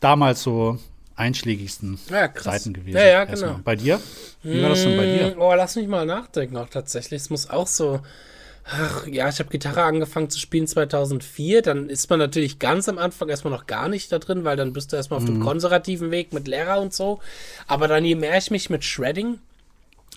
damals 0.00 0.42
so 0.42 0.78
einschlägigsten 1.18 1.98
Ja. 2.10 2.30
Seiten 2.34 2.72
gewesen. 2.72 2.96
Ja, 2.96 3.04
ja, 3.06 3.24
erstmal. 3.24 3.50
genau. 3.52 3.60
Bei 3.64 3.76
dir? 3.76 4.00
Wie 4.42 4.62
war 4.62 4.70
das 4.70 4.82
denn 4.82 4.96
bei 4.96 5.04
dir? 5.06 5.36
Mm, 5.36 5.40
Oh, 5.40 5.54
lass 5.54 5.76
mich 5.76 5.88
mal 5.88 6.06
nachdenken 6.06 6.56
auch 6.56 6.68
tatsächlich. 6.68 7.22
Es 7.22 7.30
muss 7.30 7.50
auch 7.50 7.66
so. 7.66 8.00
Ach, 8.70 9.06
ja, 9.06 9.30
ich 9.30 9.38
habe 9.38 9.48
Gitarre 9.48 9.82
angefangen 9.82 10.28
zu 10.28 10.38
spielen 10.38 10.66
2004. 10.66 11.62
Dann 11.62 11.88
ist 11.88 12.10
man 12.10 12.18
natürlich 12.18 12.58
ganz 12.58 12.86
am 12.88 12.98
Anfang 12.98 13.30
erstmal 13.30 13.52
noch 13.52 13.66
gar 13.66 13.88
nicht 13.88 14.12
da 14.12 14.18
drin, 14.18 14.44
weil 14.44 14.56
dann 14.58 14.74
bist 14.74 14.92
du 14.92 14.96
erstmal 14.96 15.16
auf 15.18 15.22
Mhm. 15.24 15.34
dem 15.36 15.40
konservativen 15.40 16.10
Weg 16.10 16.34
mit 16.34 16.46
Lehrer 16.48 16.78
und 16.80 16.92
so. 16.92 17.20
Aber 17.66 17.88
dann, 17.88 18.04
je 18.04 18.14
mehr 18.14 18.36
ich 18.36 18.50
mich 18.50 18.68
mit 18.68 18.84
Shredding 18.84 19.38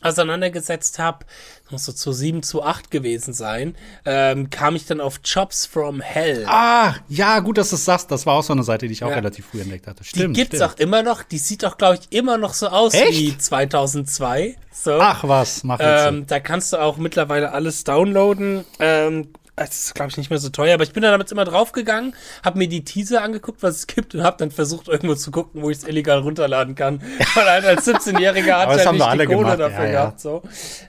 auseinandergesetzt 0.01 0.99
habe, 0.99 1.25
muss 1.71 1.85
so 1.85 1.93
zu 1.93 2.11
7 2.11 2.43
zu 2.43 2.63
8 2.63 2.91
gewesen 2.91 3.33
sein, 3.33 3.75
ähm, 4.05 4.49
kam 4.49 4.75
ich 4.75 4.85
dann 4.85 5.01
auf 5.01 5.21
Jobs 5.23 5.65
from 5.65 6.01
Hell. 6.01 6.45
Ah, 6.47 6.95
ja, 7.07 7.39
gut, 7.39 7.57
dass 7.57 7.69
du 7.69 7.75
es 7.75 7.85
sagst. 7.85 8.11
Das 8.11 8.25
war 8.25 8.35
auch 8.35 8.43
so 8.43 8.53
eine 8.53 8.63
Seite, 8.63 8.87
die 8.87 8.93
ich 8.93 9.03
auch 9.03 9.09
ja. 9.09 9.15
relativ 9.15 9.47
früh 9.47 9.61
entdeckt 9.61 9.87
hatte. 9.87 10.03
Stimmt. 10.03 10.35
Die 10.35 10.41
gibt's 10.41 10.57
stimmt. 10.57 10.73
auch 10.73 10.77
immer 10.77 11.03
noch. 11.03 11.23
Die 11.23 11.37
sieht 11.37 11.63
doch, 11.63 11.77
glaube 11.77 11.99
ich, 12.01 12.15
immer 12.15 12.37
noch 12.37 12.53
so 12.53 12.67
aus 12.67 12.93
Echt? 12.93 13.11
wie 13.11 13.37
2002. 13.37 14.57
So. 14.73 14.99
Ach 14.99 15.23
was, 15.27 15.63
mach 15.63 15.79
ähm, 15.81 16.25
Da 16.27 16.39
kannst 16.39 16.73
du 16.73 16.77
auch 16.77 16.97
mittlerweile 16.97 17.51
alles 17.51 17.83
downloaden. 17.83 18.65
Ähm, 18.79 19.29
es 19.63 19.85
ist, 19.85 19.95
glaube 19.95 20.11
ich, 20.11 20.17
nicht 20.17 20.29
mehr 20.29 20.39
so 20.39 20.49
teuer, 20.49 20.73
aber 20.73 20.83
ich 20.83 20.93
bin 20.93 21.03
da 21.03 21.11
damit 21.11 21.31
immer 21.31 21.45
draufgegangen, 21.45 22.15
habe 22.43 22.57
mir 22.57 22.67
die 22.67 22.83
Teaser 22.83 23.23
angeguckt, 23.23 23.63
was 23.63 23.77
es 23.77 23.87
gibt 23.87 24.15
und 24.15 24.23
habe 24.23 24.37
dann 24.37 24.51
versucht, 24.51 24.87
irgendwo 24.87 25.15
zu 25.15 25.31
gucken, 25.31 25.61
wo 25.61 25.69
ich 25.69 25.79
es 25.79 25.83
illegal 25.83 26.19
runterladen 26.19 26.75
kann. 26.75 27.01
Weil 27.35 27.45
halt 27.45 27.65
als 27.65 27.87
17-Jähriger 27.87 28.53
hat 28.53 28.83
ja 28.83 28.91
nicht 28.91 29.21
die 29.21 29.25
Kohle 29.25 29.57
dafür 29.57 29.85
ja, 29.85 29.91
gehabt. 29.91 30.19
So. 30.19 30.41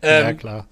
Ähm, 0.03 0.25
ja, 0.25 0.33
klar. 0.35 0.67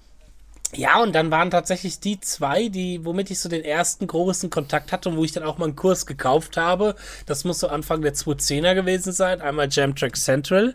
Ja, 0.73 1.01
und 1.01 1.13
dann 1.13 1.31
waren 1.31 1.51
tatsächlich 1.51 1.99
die 1.99 2.19
zwei, 2.21 2.69
die, 2.69 3.03
womit 3.03 3.29
ich 3.29 3.39
so 3.39 3.49
den 3.49 3.63
ersten 3.63 4.07
großen 4.07 4.49
Kontakt 4.49 4.93
hatte 4.93 5.09
und 5.09 5.17
wo 5.17 5.23
ich 5.25 5.33
dann 5.33 5.43
auch 5.43 5.57
mal 5.57 5.65
einen 5.65 5.75
Kurs 5.75 6.05
gekauft 6.05 6.55
habe. 6.55 6.95
Das 7.25 7.43
muss 7.43 7.59
so 7.59 7.67
Anfang 7.67 8.01
der 8.01 8.13
2010er 8.13 8.73
gewesen 8.75 9.11
sein. 9.11 9.41
Einmal 9.41 9.67
Jam 9.69 9.95
Track 9.95 10.15
Central. 10.15 10.73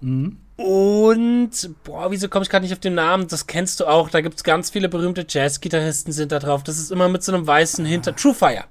Mhm. 0.00 0.38
Und, 0.56 1.50
boah, 1.82 2.10
wieso 2.10 2.28
komme 2.28 2.44
ich 2.44 2.48
gerade 2.48 2.64
nicht 2.64 2.72
auf 2.72 2.80
den 2.80 2.94
Namen? 2.94 3.26
Das 3.26 3.46
kennst 3.46 3.80
du 3.80 3.86
auch. 3.86 4.08
Da 4.08 4.20
gibt 4.20 4.36
es 4.36 4.44
ganz 4.44 4.70
viele 4.70 4.88
berühmte 4.88 5.26
Jazz-Gitarristen 5.28 6.12
sind 6.12 6.30
da 6.30 6.38
drauf. 6.38 6.62
Das 6.62 6.78
ist 6.78 6.92
immer 6.92 7.08
mit 7.08 7.24
so 7.24 7.32
einem 7.32 7.46
weißen 7.46 7.84
Hinter. 7.84 8.14
Truefire. 8.14 8.64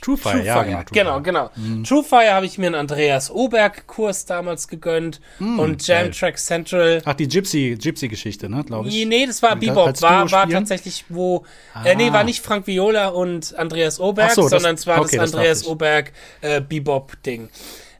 Truefire, 0.00 0.32
True 0.32 0.44
ja, 0.44 0.62
genau. 0.62 0.82
Genau, 0.90 1.20
genau. 1.20 1.50
Mhm. 1.56 1.84
Truefire 1.84 2.34
habe 2.34 2.44
ich 2.44 2.58
mir 2.58 2.66
einen 2.66 2.74
Andreas 2.74 3.30
Oberg-Kurs 3.30 4.26
damals 4.26 4.66
gegönnt 4.66 5.20
mhm, 5.38 5.60
und 5.60 5.86
Jam 5.86 6.04
geil. 6.04 6.10
Track 6.10 6.38
Central. 6.38 7.02
Ach, 7.04 7.14
die 7.14 7.28
Gypsy, 7.28 7.76
Gypsy-Geschichte, 7.80 8.48
ne, 8.48 8.64
glaube 8.64 8.88
ich. 8.88 9.06
Nee, 9.06 9.26
das 9.26 9.42
war 9.42 9.54
Bebop. 9.56 10.02
War, 10.02 10.30
war 10.30 10.48
tatsächlich, 10.48 11.04
wo. 11.08 11.44
Ah. 11.72 11.84
Äh, 11.84 11.94
nee, 11.94 12.12
war 12.12 12.24
nicht 12.24 12.42
Frank 12.42 12.66
Viola 12.66 13.08
und 13.08 13.56
Andreas 13.56 14.00
Oberg, 14.00 14.32
so, 14.32 14.48
sondern 14.48 14.74
es 14.74 14.86
war 14.86 15.00
okay, 15.00 15.16
das 15.16 15.32
Andreas 15.32 15.66
Oberg 15.66 16.12
äh. 16.40 16.60
Okay. 16.60 17.48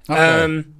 Ähm, 0.08 0.74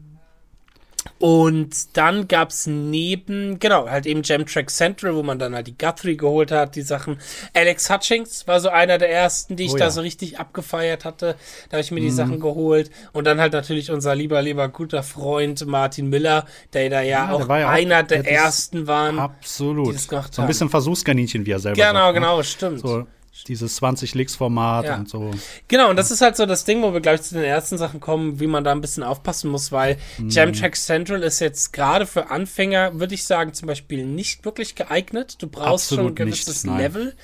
und 1.22 1.96
dann 1.96 2.26
gab 2.26 2.50
es 2.50 2.66
neben, 2.66 3.60
genau, 3.60 3.88
halt 3.88 4.06
eben 4.06 4.22
Jam 4.24 4.44
Track 4.44 4.72
Central, 4.72 5.14
wo 5.14 5.22
man 5.22 5.38
dann 5.38 5.54
halt 5.54 5.68
die 5.68 5.78
Guthrie 5.78 6.16
geholt 6.16 6.50
hat, 6.50 6.74
die 6.74 6.82
Sachen. 6.82 7.16
Alex 7.54 7.88
Hutchings 7.88 8.48
war 8.48 8.58
so 8.58 8.70
einer 8.70 8.98
der 8.98 9.08
ersten, 9.08 9.54
die 9.54 9.66
ich 9.66 9.72
oh, 9.74 9.76
da 9.76 9.84
ja. 9.84 9.90
so 9.90 10.00
richtig 10.00 10.40
abgefeiert 10.40 11.04
hatte. 11.04 11.36
Da 11.68 11.76
habe 11.76 11.80
ich 11.80 11.92
mir 11.92 12.00
die 12.00 12.10
mhm. 12.10 12.16
Sachen 12.16 12.40
geholt. 12.40 12.90
Und 13.12 13.24
dann 13.24 13.40
halt 13.40 13.52
natürlich 13.52 13.92
unser 13.92 14.16
lieber, 14.16 14.42
lieber 14.42 14.68
guter 14.68 15.04
Freund 15.04 15.64
Martin 15.64 16.08
Miller, 16.08 16.44
der 16.72 16.90
da 16.90 17.02
ja, 17.02 17.26
ja 17.26 17.32
auch 17.32 17.48
ja 17.48 17.68
einer 17.68 18.00
auch, 18.00 18.06
der 18.08 18.28
ersten 18.28 18.88
waren. 18.88 19.20
Absolut. 19.20 19.90
Die 19.90 19.92
das 19.92 20.08
gemacht 20.08 20.34
so 20.34 20.42
ein 20.42 20.48
bisschen 20.48 20.70
Versuchskaninchen, 20.70 21.46
wie 21.46 21.52
er 21.52 21.60
selber 21.60 21.76
Genau, 21.76 21.92
sagt, 21.92 22.14
ne? 22.14 22.20
genau, 22.20 22.42
stimmt. 22.42 22.80
So 22.80 23.06
dieses 23.44 23.76
20 23.76 24.14
Licks 24.14 24.36
Format 24.36 24.84
ja. 24.86 24.96
und 24.96 25.08
so. 25.08 25.30
Genau, 25.68 25.90
und 25.90 25.96
das 25.96 26.10
ist 26.10 26.20
halt 26.20 26.36
so 26.36 26.46
das 26.46 26.64
Ding, 26.64 26.82
wo 26.82 26.92
wir 26.92 27.00
gleich 27.00 27.22
zu 27.22 27.34
den 27.34 27.44
ersten 27.44 27.78
Sachen 27.78 28.00
kommen, 28.00 28.40
wie 28.40 28.46
man 28.46 28.64
da 28.64 28.72
ein 28.72 28.80
bisschen 28.80 29.02
aufpassen 29.02 29.50
muss, 29.50 29.72
weil 29.72 29.96
mm. 30.18 30.28
Jam 30.28 30.52
Track 30.52 30.76
Central 30.76 31.22
ist 31.22 31.40
jetzt 31.40 31.72
gerade 31.72 32.06
für 32.06 32.30
Anfänger, 32.30 32.98
würde 32.98 33.14
ich 33.14 33.24
sagen, 33.24 33.52
zum 33.54 33.66
Beispiel 33.66 34.06
nicht 34.06 34.44
wirklich 34.44 34.74
geeignet. 34.74 35.36
Du 35.40 35.46
brauchst 35.46 35.92
Absolut 35.92 36.04
schon 36.04 36.12
ein 36.12 36.14
gewisses 36.14 36.64
nicht, 36.64 36.76
Level, 36.76 37.14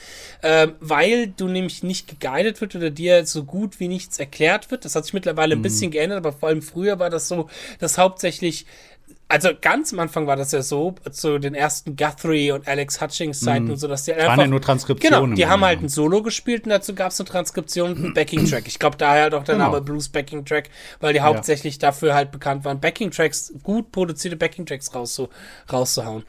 äh, 0.43 0.69
weil 0.81 1.29
du 1.29 1.49
nämlich 1.49 1.83
nicht 1.83 2.09
geguidet 2.09 2.61
wird 2.61 2.77
oder 2.77 2.91
dir 2.91 3.27
so 3.27 3.45
gut 3.45 3.81
wie 3.81 3.89
nichts 3.89 4.19
erklärt 4.19 4.71
wird. 4.71 4.85
Das 4.85 4.95
hat 4.95 5.05
sich 5.05 5.15
mittlerweile 5.15 5.55
ein 5.55 5.61
mm. 5.61 5.63
bisschen 5.63 5.91
geändert, 5.91 6.19
aber 6.19 6.33
vor 6.33 6.49
allem 6.49 6.63
früher 6.63 6.99
war 6.99 7.11
das 7.11 7.29
so, 7.29 7.49
dass 7.79 7.99
hauptsächlich 7.99 8.67
also 9.29 9.51
ganz 9.61 9.93
am 9.93 10.01
Anfang 10.01 10.27
war 10.27 10.37
das 10.37 10.53
ja 10.53 10.63
so, 10.63 10.95
zu 11.11 11.39
den 11.39 11.55
ersten 11.55 11.97
Guthrie 11.97 12.51
und 12.51 12.67
Alex 12.67 13.01
Hutchings 13.01 13.41
Zeiten 13.41 13.67
mm. 13.67 13.73
und 13.73 13.77
so, 13.77 13.87
dass 13.87 14.05
die 14.05 14.15
einfach. 14.15 14.29
Waren 14.29 14.41
ja 14.41 14.47
nur 14.47 14.63
Transkriptionen. 14.63 15.23
Genau, 15.23 15.37
die 15.37 15.47
haben 15.47 15.63
halt 15.63 15.83
ein 15.83 15.91
Solo 15.91 16.23
gespielt 16.23 16.65
und 16.65 16.71
dazu 16.71 16.95
gab 16.95 17.13
es 17.13 17.21
eine 17.21 17.29
Transkription 17.29 17.93
und 17.97 18.05
einen 18.05 18.15
Backing-Track. 18.15 18.67
Ich 18.67 18.79
glaube, 18.79 18.97
daher 18.97 19.25
halt 19.25 19.35
auch 19.35 19.45
der 19.45 19.57
genau. 19.57 19.67
Name 19.67 19.83
Blues 19.83 20.09
Backing-Track, 20.09 20.71
weil 21.01 21.13
die 21.13 21.21
hauptsächlich 21.21 21.75
ja. 21.75 21.81
dafür 21.81 22.15
halt 22.15 22.31
bekannt 22.31 22.65
waren, 22.65 22.81
Backing-Tracks, 22.81 23.53
gut 23.63 23.93
produzierte 23.93 24.37
Backing-Tracks 24.37 24.95
rauszu 24.95 25.29
rauszuhauen. 25.71 26.25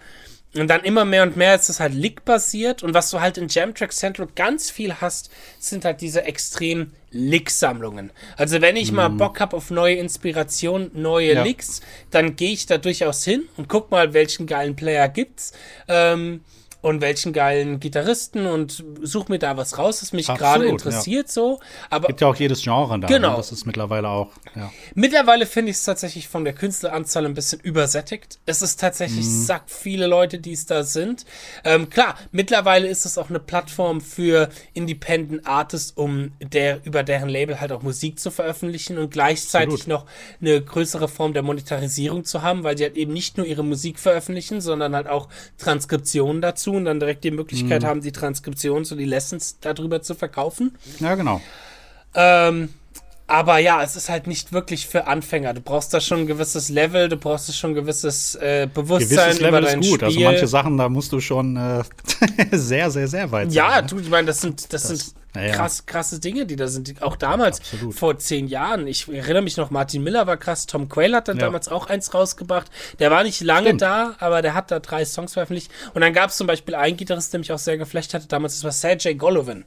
Und 0.55 0.67
dann 0.67 0.83
immer 0.83 1.05
mehr 1.05 1.23
und 1.23 1.37
mehr 1.37 1.53
ist 1.53 1.69
es 1.69 1.79
halt 1.79 1.93
Lick-basiert. 1.93 2.81
Und 2.81 2.95
was 2.95 3.11
du 3.11 3.19
halt 3.19 3.37
in 3.37 3.49
Jam 3.49 3.75
Track 3.75 3.93
Central 3.93 4.27
ganz 4.35 4.71
viel 4.71 4.95
hast, 4.95 5.29
sind 5.59 5.85
halt 5.85 6.01
diese 6.01 6.23
extrem 6.23 6.91
Lick-Sammlungen. 7.11 8.11
Also 8.35 8.59
wenn 8.59 8.75
ich 8.75 8.91
mm. 8.91 8.95
mal 8.95 9.09
mhm. 9.09 9.17
Bock 9.17 9.39
habe 9.39 9.55
auf 9.55 9.69
neue 9.69 9.95
Inspiration, 9.95 10.89
neue 10.93 11.33
ja. 11.33 11.43
Licks, 11.43 11.81
dann 12.09 12.35
gehe 12.35 12.51
ich 12.51 12.65
da 12.65 12.79
durchaus 12.79 13.23
hin 13.23 13.47
und 13.57 13.69
guck 13.69 13.91
mal, 13.91 14.13
welchen 14.13 14.47
geilen 14.47 14.75
Player 14.75 15.07
gibt's. 15.07 15.53
Ähm, 15.87 16.41
und 16.81 17.01
welchen 17.01 17.33
geilen 17.33 17.79
Gitarristen 17.79 18.45
und 18.45 18.83
such 19.01 19.27
mir 19.27 19.37
da 19.37 19.57
was 19.57 19.77
raus, 19.77 20.01
was 20.01 20.13
mich 20.13 20.27
gerade 20.27 20.65
interessiert 20.65 21.27
ja. 21.27 21.33
so. 21.33 21.59
Aber 21.89 22.07
gibt 22.07 22.21
ja 22.21 22.27
auch 22.27 22.35
jedes 22.35 22.61
Genre 22.61 22.99
da. 22.99 23.07
Ne? 23.07 23.13
Genau. 23.13 23.31
Ne? 23.31 23.37
Das 23.37 23.51
ist 23.51 23.65
mittlerweile 23.65 24.07
auch. 24.07 24.29
Ja. 24.55 24.71
Mittlerweile 24.95 25.45
finde 25.45 25.71
ich 25.71 25.77
es 25.77 25.83
tatsächlich 25.83 26.29
von 26.29 26.45
der 26.45 26.53
Künstleranzahl 26.53 27.25
ein 27.25 27.33
bisschen 27.33 27.59
übersättigt. 27.59 28.39
Es 28.45 28.61
ist 28.61 28.79
tatsächlich 28.79 29.25
mhm. 29.25 29.43
sack 29.43 29.63
viele 29.67 30.07
Leute, 30.07 30.39
die 30.39 30.53
es 30.53 30.65
da 30.67 30.83
sind. 30.83 31.25
Ähm, 31.65 31.89
klar, 31.89 32.15
mittlerweile 32.31 32.87
ist 32.87 33.05
es 33.05 33.17
auch 33.17 33.29
eine 33.29 33.39
Plattform 33.39 33.99
für 33.99 34.47
Independent 34.73 35.45
Artists, 35.45 35.91
um 35.91 36.31
der 36.41 36.85
über 36.85 37.03
deren 37.03 37.27
Label 37.27 37.59
halt 37.59 37.73
auch 37.73 37.81
Musik 37.81 38.19
zu 38.19 38.31
veröffentlichen 38.31 38.97
und 38.97 39.11
gleichzeitig 39.11 39.81
Absolut. 39.81 39.87
noch 39.87 40.05
eine 40.39 40.61
größere 40.61 41.09
Form 41.09 41.33
der 41.33 41.43
Monetarisierung 41.43 42.23
zu 42.23 42.41
haben, 42.41 42.63
weil 42.63 42.75
die 42.75 42.83
halt 42.83 42.95
eben 42.95 43.11
nicht 43.11 43.37
nur 43.37 43.45
ihre 43.45 43.65
Musik 43.65 43.99
veröffentlichen, 43.99 44.61
sondern 44.61 44.95
halt 44.95 45.07
auch 45.07 45.27
Transkriptionen 45.57 46.41
dazu 46.41 46.68
dazu 46.69 46.77
und 46.77 46.85
dann 46.85 46.99
direkt 46.99 47.23
die 47.23 47.31
Möglichkeit 47.31 47.83
mhm. 47.83 47.87
haben, 47.87 48.01
die 48.01 48.11
Transkription 48.11 48.85
zu 48.85 48.95
die 48.95 49.05
Lessons 49.05 49.57
darüber 49.61 50.01
zu 50.01 50.15
verkaufen. 50.15 50.75
Ja, 50.99 51.15
genau. 51.15 51.41
Ähm, 52.15 52.69
aber 53.27 53.59
ja, 53.59 53.83
es 53.83 53.95
ist 53.95 54.09
halt 54.09 54.25
nicht 54.25 54.53
wirklich 54.53 54.87
für 54.87 55.05
Anfänger. 55.05 55.53
Du 55.53 55.61
brauchst 55.61 55.93
da 55.93 56.01
schon 56.01 56.21
ein 56.21 56.27
gewisses 56.27 56.69
Level, 56.69 57.09
du 57.09 57.17
brauchst 57.17 57.55
schon 57.55 57.71
ein 57.71 57.75
gewisses 57.75 58.35
äh, 58.35 58.67
Bewusstsein 58.73 59.17
gewisses 59.17 59.41
Level 59.41 59.59
über 59.59 59.69
dein 59.69 59.81
ist 59.81 59.89
gut. 59.89 60.03
Also 60.03 60.13
Spiel. 60.13 60.25
Also 60.25 60.37
manche 60.37 60.47
Sachen, 60.47 60.77
da 60.77 60.89
musst 60.89 61.11
du 61.11 61.19
schon 61.19 61.55
äh, 61.55 61.83
sehr, 62.51 62.89
sehr, 62.89 63.07
sehr 63.07 63.31
weit 63.31 63.51
ja, 63.51 63.65
sein. 63.65 63.75
Ja, 63.75 63.81
ne? 63.81 63.87
du, 63.87 63.99
ich 63.99 64.09
meine, 64.09 64.27
das 64.27 64.41
sind, 64.41 64.73
das, 64.73 64.83
das 64.83 64.87
sind 64.87 65.13
ja. 65.35 65.51
krass, 65.51 65.85
krasse 65.85 66.19
Dinge, 66.19 66.45
die 66.45 66.55
da 66.55 66.67
sind. 66.67 67.01
Auch 67.01 67.15
damals, 67.15 67.59
Absolut. 67.59 67.95
vor 67.95 68.17
zehn 68.17 68.47
Jahren. 68.47 68.87
Ich 68.87 69.07
erinnere 69.07 69.43
mich 69.43 69.57
noch, 69.57 69.69
Martin 69.69 70.03
Miller 70.03 70.27
war 70.27 70.37
krass, 70.37 70.65
Tom 70.65 70.89
Quayle 70.89 71.17
hat 71.17 71.27
dann 71.27 71.37
ja. 71.37 71.45
damals 71.45 71.67
auch 71.67 71.87
eins 71.87 72.13
rausgebracht. 72.13 72.69
Der 72.99 73.11
war 73.11 73.23
nicht 73.23 73.41
lange 73.41 73.67
Stimmt. 73.67 73.81
da, 73.81 74.15
aber 74.19 74.41
der 74.41 74.53
hat 74.53 74.71
da 74.71 74.79
drei 74.79 75.05
Songs 75.05 75.33
veröffentlicht. 75.33 75.71
Und 75.93 76.01
dann 76.01 76.13
gab 76.13 76.29
es 76.29 76.37
zum 76.37 76.47
Beispiel 76.47 76.75
einen 76.75 76.97
Gitarrist, 76.97 77.31
der 77.33 77.39
mich 77.39 77.51
auch 77.51 77.59
sehr 77.59 77.77
geflecht 77.77 78.13
hatte 78.13 78.27
damals, 78.27 78.55
das 78.55 78.63
war 78.63 78.71
Sergej 78.71 79.15
Golovin. 79.15 79.65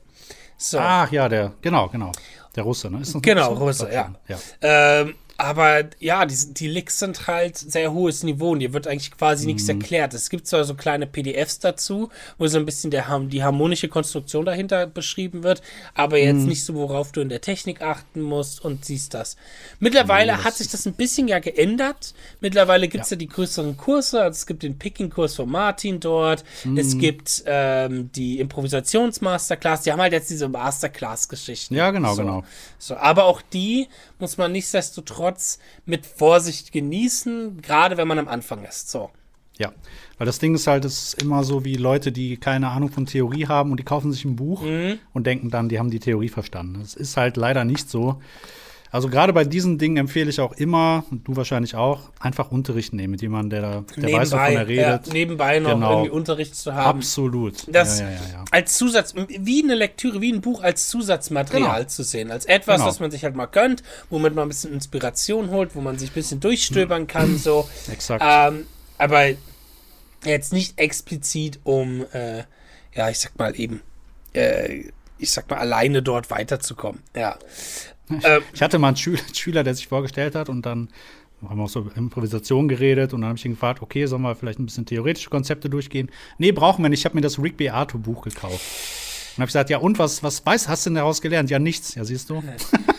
So. 0.57 0.79
Ach 0.79 1.11
ja, 1.11 1.29
der, 1.29 1.53
genau, 1.61 1.89
genau. 1.89 2.13
Der 2.55 2.65
Russe, 2.65 2.91
ne? 2.91 3.03
genau, 3.23 3.55
Russe, 3.55 3.89
ja. 3.93 4.15
ja. 4.29 4.39
Ähm, 4.61 5.15
aber 5.43 5.87
ja, 5.99 6.25
die, 6.25 6.55
die 6.55 6.69
Licks 6.69 7.01
sind 7.01 7.27
halt 7.27 7.59
sehr 7.59 7.93
hohes 7.93 8.23
Niveau 8.23 8.53
und 8.53 8.61
hier 8.61 8.73
wird 8.73 8.87
eigentlich 8.87 9.11
quasi 9.11 9.45
mhm. 9.45 9.55
nichts 9.55 9.69
erklärt. 9.69 10.15
Es 10.15 10.31
gibt 10.31 10.47
zwar 10.47 10.63
so 10.63 10.75
kleine 10.75 11.05
PDFs 11.05 11.59
dazu, 11.59 12.11
wo 12.39 12.47
so 12.47 12.59
ein 12.59 12.65
bisschen 12.65 12.93
der, 12.93 13.19
die 13.25 13.43
harmonische 13.43 13.89
Konstruktion 13.89 14.45
dahinter 14.45 14.87
beschrieben 14.87 15.43
wird, 15.43 15.61
aber 15.95 16.19
jetzt 16.19 16.43
mhm. 16.43 16.47
nicht 16.47 16.65
so, 16.65 16.75
worauf 16.75 17.11
du 17.11 17.23
in 17.23 17.29
der 17.29 17.41
Technik 17.41 17.83
achten 17.83 18.21
musst 18.21 18.65
und 18.65 18.85
siehst 18.85 19.15
das. 19.15 19.37
Mittlerweile 19.81 20.37
nee, 20.37 20.45
hat 20.45 20.55
sich 20.55 20.69
das 20.69 20.87
ein 20.87 20.95
bisschen 20.95 21.27
ja 21.27 21.41
geändert. 21.41 22.15
Mittlerweile 22.41 22.87
gibt 22.87 23.03
es 23.03 23.11
ja. 23.11 23.17
ja. 23.17 23.19
die 23.19 23.29
größeren 23.29 23.77
Kurse. 23.77 24.23
Also 24.23 24.37
es 24.37 24.47
gibt 24.47 24.63
den 24.63 24.79
Picking-Kurs 24.79 25.35
von 25.35 25.51
Martin 25.51 25.99
dort. 25.99 26.45
Mhm. 26.63 26.79
Es 26.79 26.97
gibt 26.97 27.43
ähm, 27.47 28.11
die 28.15 28.39
Improvisations-Masterclass. 28.39 29.83
Die 29.83 29.91
haben 29.91 30.01
halt 30.01 30.13
jetzt 30.13 30.31
diese 30.31 30.49
Masterclass-Geschichten. 30.49 31.75
Ja, 31.75 31.91
genau, 31.91 32.15
so. 32.15 32.23
genau. 32.23 32.45
So, 32.79 32.97
aber 32.97 33.25
auch 33.25 33.43
die 33.43 33.89
muss 34.21 34.39
man 34.39 34.53
nichtsdestotrotz 34.53 35.32
mit 35.85 36.07
Vorsicht 36.07 36.73
genießen, 36.73 37.61
gerade 37.63 37.97
wenn 37.97 38.09
man 38.09 38.19
am 38.19 38.29
Anfang 38.29 38.65
ist. 38.65 38.91
So. 38.91 39.11
Ja, 39.59 39.73
weil 40.19 40.27
das 40.27 40.39
Ding 40.39 40.55
ist 40.55 40.67
halt, 40.67 40.85
es 40.85 41.15
ist 41.15 41.23
immer 41.23 41.45
so 41.45 41.65
wie 41.65 41.75
Leute, 41.75 42.11
die 42.11 42.37
keine 42.37 42.69
Ahnung 42.69 42.91
von 42.91 43.07
Theorie 43.07 43.47
haben 43.47 43.71
und 43.71 43.79
die 43.79 43.85
kaufen 43.85 44.13
sich 44.13 44.25
ein 44.25 44.37
Buch 44.37 44.63
mhm. 44.63 44.99
und 45.13 45.27
denken 45.27 45.51
dann, 45.51 45.69
die 45.69 45.79
haben 45.79 45.91
die 45.91 46.01
Theorie 46.01 46.29
verstanden. 46.29 46.81
Das 46.81 46.95
ist 46.95 47.17
halt 47.17 47.37
leider 47.37 47.65
nicht 47.65 47.91
so. 47.91 48.21
Also 48.93 49.09
gerade 49.09 49.33
bei 49.33 49.45
diesen 49.45 49.79
Dingen 49.79 49.97
empfehle 49.97 50.29
ich 50.29 50.39
auch 50.39 50.53
immer, 50.53 51.05
und 51.11 51.27
du 51.27 51.35
wahrscheinlich 51.35 51.75
auch, 51.75 52.11
einfach 52.21 52.51
Unterricht 52.51 52.93
nehmen 52.93 53.13
mit 53.13 53.23
jemandem, 53.23 53.49
der, 53.49 53.61
da, 53.63 53.69
der 53.81 53.97
nebenbei, 53.97 54.19
weiß, 54.19 54.33
wovon 54.33 54.53
er 54.53 54.69
redet. 54.69 55.07
Ja, 55.07 55.13
nebenbei 55.15 55.59
noch 55.61 55.71
genau. 55.73 55.91
irgendwie 55.93 56.11
Unterricht 56.11 56.55
zu 56.55 56.75
haben. 56.75 56.99
Absolut. 56.99 57.55
Das 57.69 58.01
ja, 58.01 58.11
ja, 58.11 58.45
als 58.51 58.75
Zusatz, 58.75 59.15
wie 59.17 59.63
eine 59.63 59.77
Lektüre, 59.77 60.21
wie 60.21 60.31
ein 60.31 60.43
Buch 60.43 60.63
als 60.63 60.89
Zusatzmaterial 60.89 61.79
genau. 61.79 61.89
zu 61.89 62.03
sehen. 62.03 62.31
Als 62.31 62.45
etwas, 62.45 62.77
genau. 62.77 62.87
was 62.87 63.01
man 63.01 63.11
sich 63.11 63.25
halt 63.25 63.35
mal 63.35 63.47
gönnt, 63.47 63.83
womit 64.11 64.35
man 64.35 64.45
ein 64.45 64.49
bisschen 64.49 64.75
Inspiration 64.75 65.51
holt, 65.51 65.75
wo 65.75 65.81
man 65.81 65.99
sich 65.99 66.11
ein 66.11 66.15
bisschen 66.15 66.41
durchstöbern 66.41 67.07
kann. 67.07 67.39
So. 67.39 67.67
Exakt. 67.91 68.23
Ähm, 68.23 68.67
aber 68.99 69.31
jetzt 70.23 70.53
nicht 70.53 70.79
explizit 70.79 71.61
um, 71.65 72.05
äh, 72.13 72.45
ja, 72.95 73.09
ich 73.09 73.21
sag 73.21 73.39
mal 73.39 73.59
eben, 73.59 73.81
äh, 74.35 74.91
ich 75.17 75.31
sag 75.31 75.49
mal, 75.49 75.57
alleine 75.57 76.03
dort 76.03 76.31
weiterzukommen. 76.31 77.03
Ja. 77.17 77.39
Ähm, 78.25 78.43
ich 78.53 78.63
hatte 78.63 78.79
mal 78.79 78.89
einen 78.89 78.97
Schüler, 78.97 79.21
Schüler, 79.33 79.65
der 79.65 79.75
sich 79.75 79.89
vorgestellt 79.89 80.35
hat 80.35 80.49
und 80.49 80.65
dann 80.65 80.89
haben 81.49 81.61
auch 81.61 81.69
so 81.69 81.91
Improvisation 81.97 82.69
geredet 82.69 83.13
und 83.13 83.23
dann 83.23 83.29
habe 83.29 83.39
ich 83.39 83.45
ihn 83.45 83.53
gefragt, 83.53 83.83
okay, 83.83 84.07
sollen 84.07 84.23
wir 84.23 84.35
vielleicht 84.35 84.59
ein 84.59 84.67
bisschen 84.67 84.87
theoretische 84.87 85.31
Konzepte 85.31 85.69
durchgehen? 85.69 86.11
Nee, 86.39 86.53
brauchen 86.53 86.85
wir 86.85 86.89
nicht. 86.89 87.01
Ich 87.01 87.05
habe 87.05 87.17
mir 87.17 87.21
das 87.21 87.43
Rick 87.43 87.57
Beato 87.57 87.99
Buch 87.99 88.23
gekauft. 88.23 88.61
Und 89.33 89.39
habe 89.39 89.45
ich 89.45 89.53
gesagt, 89.55 89.71
ja, 89.71 89.79
und 89.79 89.99
was, 89.99 90.23
was 90.23 90.45
weiß, 90.45 90.69
hast 90.69 90.85
du 90.85 90.91
denn 90.91 90.97
daraus 90.97 91.23
gelernt? 91.23 91.49
Ja, 91.49 91.59
nichts. 91.59 91.95
Ja, 91.95 92.05
siehst 92.05 92.29
du? 92.29 92.43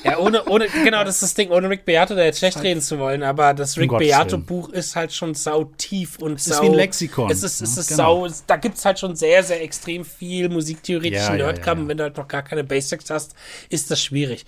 Ja, 0.03 0.17
ohne, 0.17 0.43
ohne, 0.45 0.67
genau, 0.83 1.03
das 1.03 1.15
ist 1.15 1.23
das 1.23 1.33
Ding, 1.35 1.51
ohne 1.51 1.69
Rick 1.69 1.85
Beato 1.85 2.15
da 2.15 2.23
jetzt 2.23 2.39
schlecht 2.39 2.61
reden 2.63 2.81
zu 2.81 2.97
wollen, 2.97 3.21
aber 3.21 3.53
das 3.53 3.77
Rick 3.77 3.95
Beato 3.95 4.39
Buch 4.39 4.69
ist 4.69 4.95
halt 4.95 5.13
schon 5.13 5.35
sau 5.35 5.65
tief 5.77 6.17
und 6.17 6.33
es 6.33 6.45
sau. 6.45 6.55
ist 6.55 6.61
wie 6.63 6.65
ein 6.65 6.73
Lexikon. 6.73 7.29
Es 7.29 7.43
ist, 7.43 7.61
es 7.61 7.77
ist 7.77 7.89
genau. 7.89 8.27
sau, 8.27 8.35
da 8.47 8.57
gibt 8.57 8.77
es 8.77 8.83
halt 8.83 8.97
schon 8.97 9.15
sehr, 9.15 9.43
sehr 9.43 9.61
extrem 9.61 10.03
viel 10.03 10.49
musiktheoretischen 10.49 11.37
ja, 11.37 11.45
Nerdkram. 11.45 11.77
Ja, 11.77 11.83
ja, 11.83 11.89
Wenn 11.89 11.97
du 11.97 12.03
halt 12.03 12.17
noch 12.17 12.27
gar 12.27 12.41
keine 12.41 12.63
Basics 12.63 13.11
hast, 13.11 13.35
ist 13.69 13.91
das 13.91 14.01
schwierig. 14.01 14.45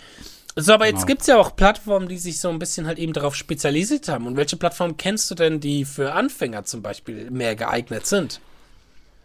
So, 0.57 0.73
aber 0.73 0.85
genau. 0.85 0.97
jetzt 0.97 1.07
gibt 1.07 1.21
es 1.21 1.27
ja 1.27 1.37
auch 1.37 1.55
Plattformen, 1.55 2.07
die 2.07 2.17
sich 2.17 2.39
so 2.39 2.49
ein 2.49 2.59
bisschen 2.59 2.87
halt 2.87 2.97
eben 2.97 3.11
darauf 3.11 3.35
spezialisiert 3.35 4.07
haben. 4.07 4.25
Und 4.25 4.37
welche 4.37 4.55
Plattformen 4.55 4.95
kennst 4.95 5.29
du 5.29 5.35
denn, 5.35 5.59
die 5.59 5.83
für 5.83 6.13
Anfänger 6.13 6.63
zum 6.63 6.81
Beispiel 6.81 7.29
mehr 7.29 7.55
geeignet 7.55 8.05
sind? 8.05 8.39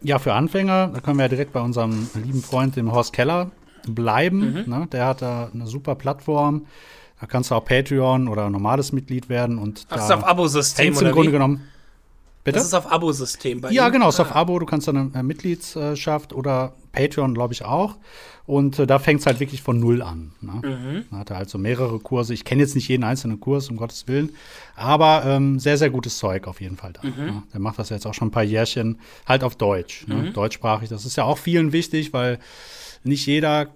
Ja, 0.03 0.19
für 0.19 0.33
Anfänger, 0.33 0.89
da 0.89 1.01
können 1.01 1.19
wir 1.19 1.25
ja 1.25 1.29
direkt 1.29 1.53
bei 1.53 1.61
unserem 1.61 2.09
lieben 2.15 2.43
Freund, 2.43 2.75
dem 2.75 2.91
Horst 2.91 3.13
Keller, 3.13 3.51
bleiben. 3.87 4.65
Mhm. 4.67 4.75
Ne? 4.75 4.89
Der 4.91 5.07
hat 5.07 5.23
da 5.23 5.51
eine 5.55 5.67
super 5.67 5.95
Plattform. 5.95 6.67
Da 7.21 7.27
kannst 7.27 7.51
du 7.51 7.55
auch 7.55 7.65
Patreon 7.65 8.27
oder 8.29 8.51
normales 8.51 8.93
Mitglied 8.93 9.29
werden. 9.29 9.59
Und 9.59 9.87
Ach, 9.91 9.97
da 9.97 10.05
ist 10.05 10.11
auf 10.11 10.27
Abo-System 10.27 10.97
oder 10.97 11.09
im 11.09 11.13
Grunde 11.13 11.29
wie? 11.29 11.33
genommen. 11.33 11.69
Bitte? 12.43 12.59
Das 12.59 12.67
ist 12.67 12.75
auf 12.75 12.91
Abo-System 12.91 13.61
bei 13.61 13.71
Ja, 13.71 13.87
ihm? 13.87 13.93
genau, 13.93 14.09
ist 14.09 14.19
ah. 14.19 14.23
auf 14.25 14.35
Abo. 14.35 14.59
Du 14.59 14.67
kannst 14.67 14.89
eine 14.89 15.11
äh, 15.15 15.23
Mitgliedschaft 15.23 16.33
oder 16.33 16.73
Patreon, 16.93 17.35
glaube 17.35 17.55
ich, 17.55 17.65
auch. 17.65 17.97
Und 18.47 18.79
äh, 18.79 18.87
da 18.87 18.99
fängt 18.99 19.21
es 19.21 19.27
halt 19.27 19.39
wirklich 19.39 19.63
von 19.63 19.79
Null 19.79 20.03
an. 20.03 20.33
Ne? 20.41 20.61
Mhm. 20.65 21.05
Er 21.13 21.37
halt 21.37 21.49
so 21.49 21.59
mehrere 21.59 21.99
Kurse. 22.01 22.35
Ich 22.35 22.45
kenne 22.45 22.63
jetzt 22.63 22.75
nicht 22.75 22.89
jeden 22.89 23.05
einzelnen 23.05 23.39
Kurs, 23.39 23.69
um 23.69 23.77
Gottes 23.77 24.09
Willen. 24.09 24.31
Aber 24.75 25.25
ähm, 25.25 25.59
sehr, 25.59 25.79
sehr 25.79 25.91
gutes 25.91 26.19
Zeug 26.19 26.49
auf 26.49 26.61
jeden 26.61 26.77
Fall 26.77 26.93
da. 26.93 27.03
Mhm. 27.07 27.27
Ne? 27.27 27.43
Der 27.53 27.61
macht 27.61 27.79
das 27.79 27.91
jetzt 27.91 28.07
auch 28.07 28.15
schon 28.15 28.29
ein 28.29 28.33
paar 28.33 28.43
Jährchen 28.43 28.99
halt 29.27 29.45
auf 29.45 29.57
Deutsch. 29.57 30.07
Ne? 30.09 30.17
Mhm. 30.17 30.33
Deutschsprachig. 30.33 30.89
Das 30.89 31.05
ist 31.05 31.17
ja 31.17 31.25
auch 31.25 31.39
vielen 31.39 31.73
wichtig, 31.73 32.13
weil 32.13 32.39
nicht 33.05 33.27
jeder 33.27 33.69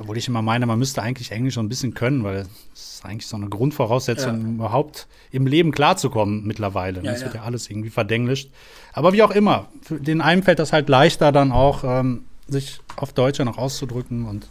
obwohl 0.00 0.16
ich 0.16 0.28
immer 0.28 0.42
meine, 0.42 0.66
man 0.66 0.78
müsste 0.78 1.02
eigentlich 1.02 1.32
Englisch 1.32 1.54
schon 1.54 1.66
ein 1.66 1.68
bisschen 1.68 1.94
können, 1.94 2.22
weil 2.22 2.46
es 2.72 2.94
ist 2.94 3.04
eigentlich 3.04 3.26
so 3.26 3.36
eine 3.36 3.48
Grundvoraussetzung, 3.48 4.40
ja. 4.40 4.48
überhaupt 4.48 5.08
im 5.30 5.46
Leben 5.46 5.72
klarzukommen 5.72 6.46
mittlerweile. 6.46 7.02
Ja, 7.02 7.10
das 7.10 7.20
ja. 7.20 7.26
wird 7.26 7.36
ja 7.36 7.42
alles 7.42 7.68
irgendwie 7.68 7.90
verdenglischt. 7.90 8.50
Aber 8.92 9.12
wie 9.12 9.22
auch 9.22 9.30
immer, 9.30 9.68
für 9.82 9.98
den 9.98 10.20
einen 10.20 10.42
fällt 10.42 10.58
das 10.58 10.72
halt 10.72 10.88
leichter, 10.88 11.32
dann 11.32 11.52
auch 11.52 11.84
ähm, 11.84 12.24
sich 12.48 12.80
auf 12.96 13.12
Deutsch 13.12 13.38
noch 13.40 13.58
auszudrücken. 13.58 14.26
Und, 14.26 14.48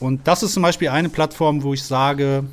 und 0.00 0.26
das 0.26 0.42
ist 0.42 0.54
zum 0.54 0.62
Beispiel 0.62 0.88
eine 0.88 1.08
Plattform, 1.08 1.62
wo 1.62 1.74
ich 1.74 1.82
sage, 1.82 2.44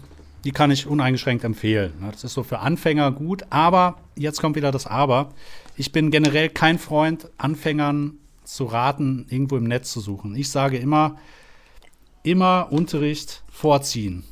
die 0.43 0.51
kann 0.51 0.71
ich 0.71 0.87
uneingeschränkt 0.87 1.43
empfehlen. 1.43 1.93
Das 2.11 2.23
ist 2.23 2.33
so 2.33 2.43
für 2.43 2.59
Anfänger 2.59 3.11
gut, 3.11 3.43
aber 3.49 3.97
jetzt 4.15 4.41
kommt 4.41 4.55
wieder 4.55 4.71
das 4.71 4.85
Aber. 4.85 5.29
Ich 5.75 5.91
bin 5.91 6.11
generell 6.11 6.49
kein 6.49 6.77
Freund, 6.77 7.29
Anfängern 7.37 8.17
zu 8.43 8.65
raten, 8.65 9.25
irgendwo 9.29 9.57
im 9.57 9.63
Netz 9.63 9.91
zu 9.91 10.01
suchen. 10.01 10.35
Ich 10.35 10.49
sage 10.49 10.77
immer, 10.77 11.17
immer 12.23 12.67
Unterricht 12.71 13.43
vorziehen. 13.49 14.23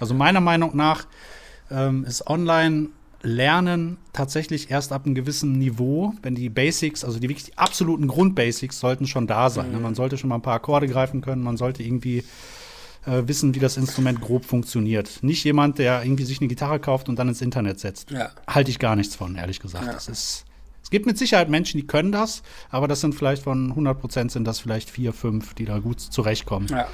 Also 0.00 0.14
meiner 0.14 0.40
Meinung 0.40 0.74
nach 0.74 1.06
ähm, 1.70 2.04
ist 2.04 2.26
Online 2.26 2.88
Lernen 3.24 3.96
tatsächlich 4.12 4.70
erst 4.70 4.92
ab 4.92 5.06
einem 5.06 5.14
gewissen 5.14 5.58
Niveau, 5.58 6.14
wenn 6.22 6.34
die 6.34 6.48
Basics, 6.48 7.04
also 7.04 7.18
die 7.18 7.28
wirklich 7.28 7.46
die 7.46 7.58
absoluten 7.58 8.06
Grundbasics 8.06 8.78
sollten 8.78 9.06
schon 9.06 9.26
da 9.26 9.50
sein. 9.50 9.72
Mhm. 9.72 9.82
Man 9.82 9.94
sollte 9.94 10.18
schon 10.18 10.28
mal 10.28 10.36
ein 10.36 10.42
paar 10.42 10.54
Akkorde 10.54 10.86
greifen 10.86 11.20
können, 11.20 11.42
man 11.42 11.56
sollte 11.56 11.82
irgendwie 11.82 12.18
äh, 13.06 13.22
wissen, 13.26 13.54
wie 13.54 13.58
das 13.58 13.76
Instrument 13.76 14.20
grob 14.20 14.44
funktioniert. 14.44 15.22
Nicht 15.22 15.42
jemand, 15.44 15.78
der 15.78 16.04
irgendwie 16.04 16.24
sich 16.24 16.40
eine 16.40 16.48
Gitarre 16.48 16.78
kauft 16.78 17.08
und 17.08 17.18
dann 17.18 17.28
ins 17.28 17.40
Internet 17.40 17.80
setzt. 17.80 18.10
Ja. 18.10 18.30
Halte 18.46 18.70
ich 18.70 18.78
gar 18.78 18.94
nichts 18.94 19.16
von, 19.16 19.36
ehrlich 19.36 19.60
gesagt. 19.60 19.86
Ja. 19.86 19.92
Ist 19.92 20.44
es 20.84 20.90
gibt 20.94 21.06
mit 21.06 21.18
Sicherheit 21.18 21.48
Menschen, 21.48 21.80
die 21.80 21.86
können 21.88 22.12
das, 22.12 22.44
aber 22.70 22.86
das 22.86 23.00
sind 23.00 23.16
vielleicht 23.16 23.42
von 23.42 23.70
100 23.70 23.98
Prozent 23.98 24.30
sind 24.30 24.44
das 24.44 24.60
vielleicht 24.60 24.88
vier, 24.88 25.12
fünf, 25.12 25.54
die 25.54 25.64
da 25.64 25.80
gut 25.80 25.98
zurechtkommen. 25.98 26.68
Ja. 26.68 26.86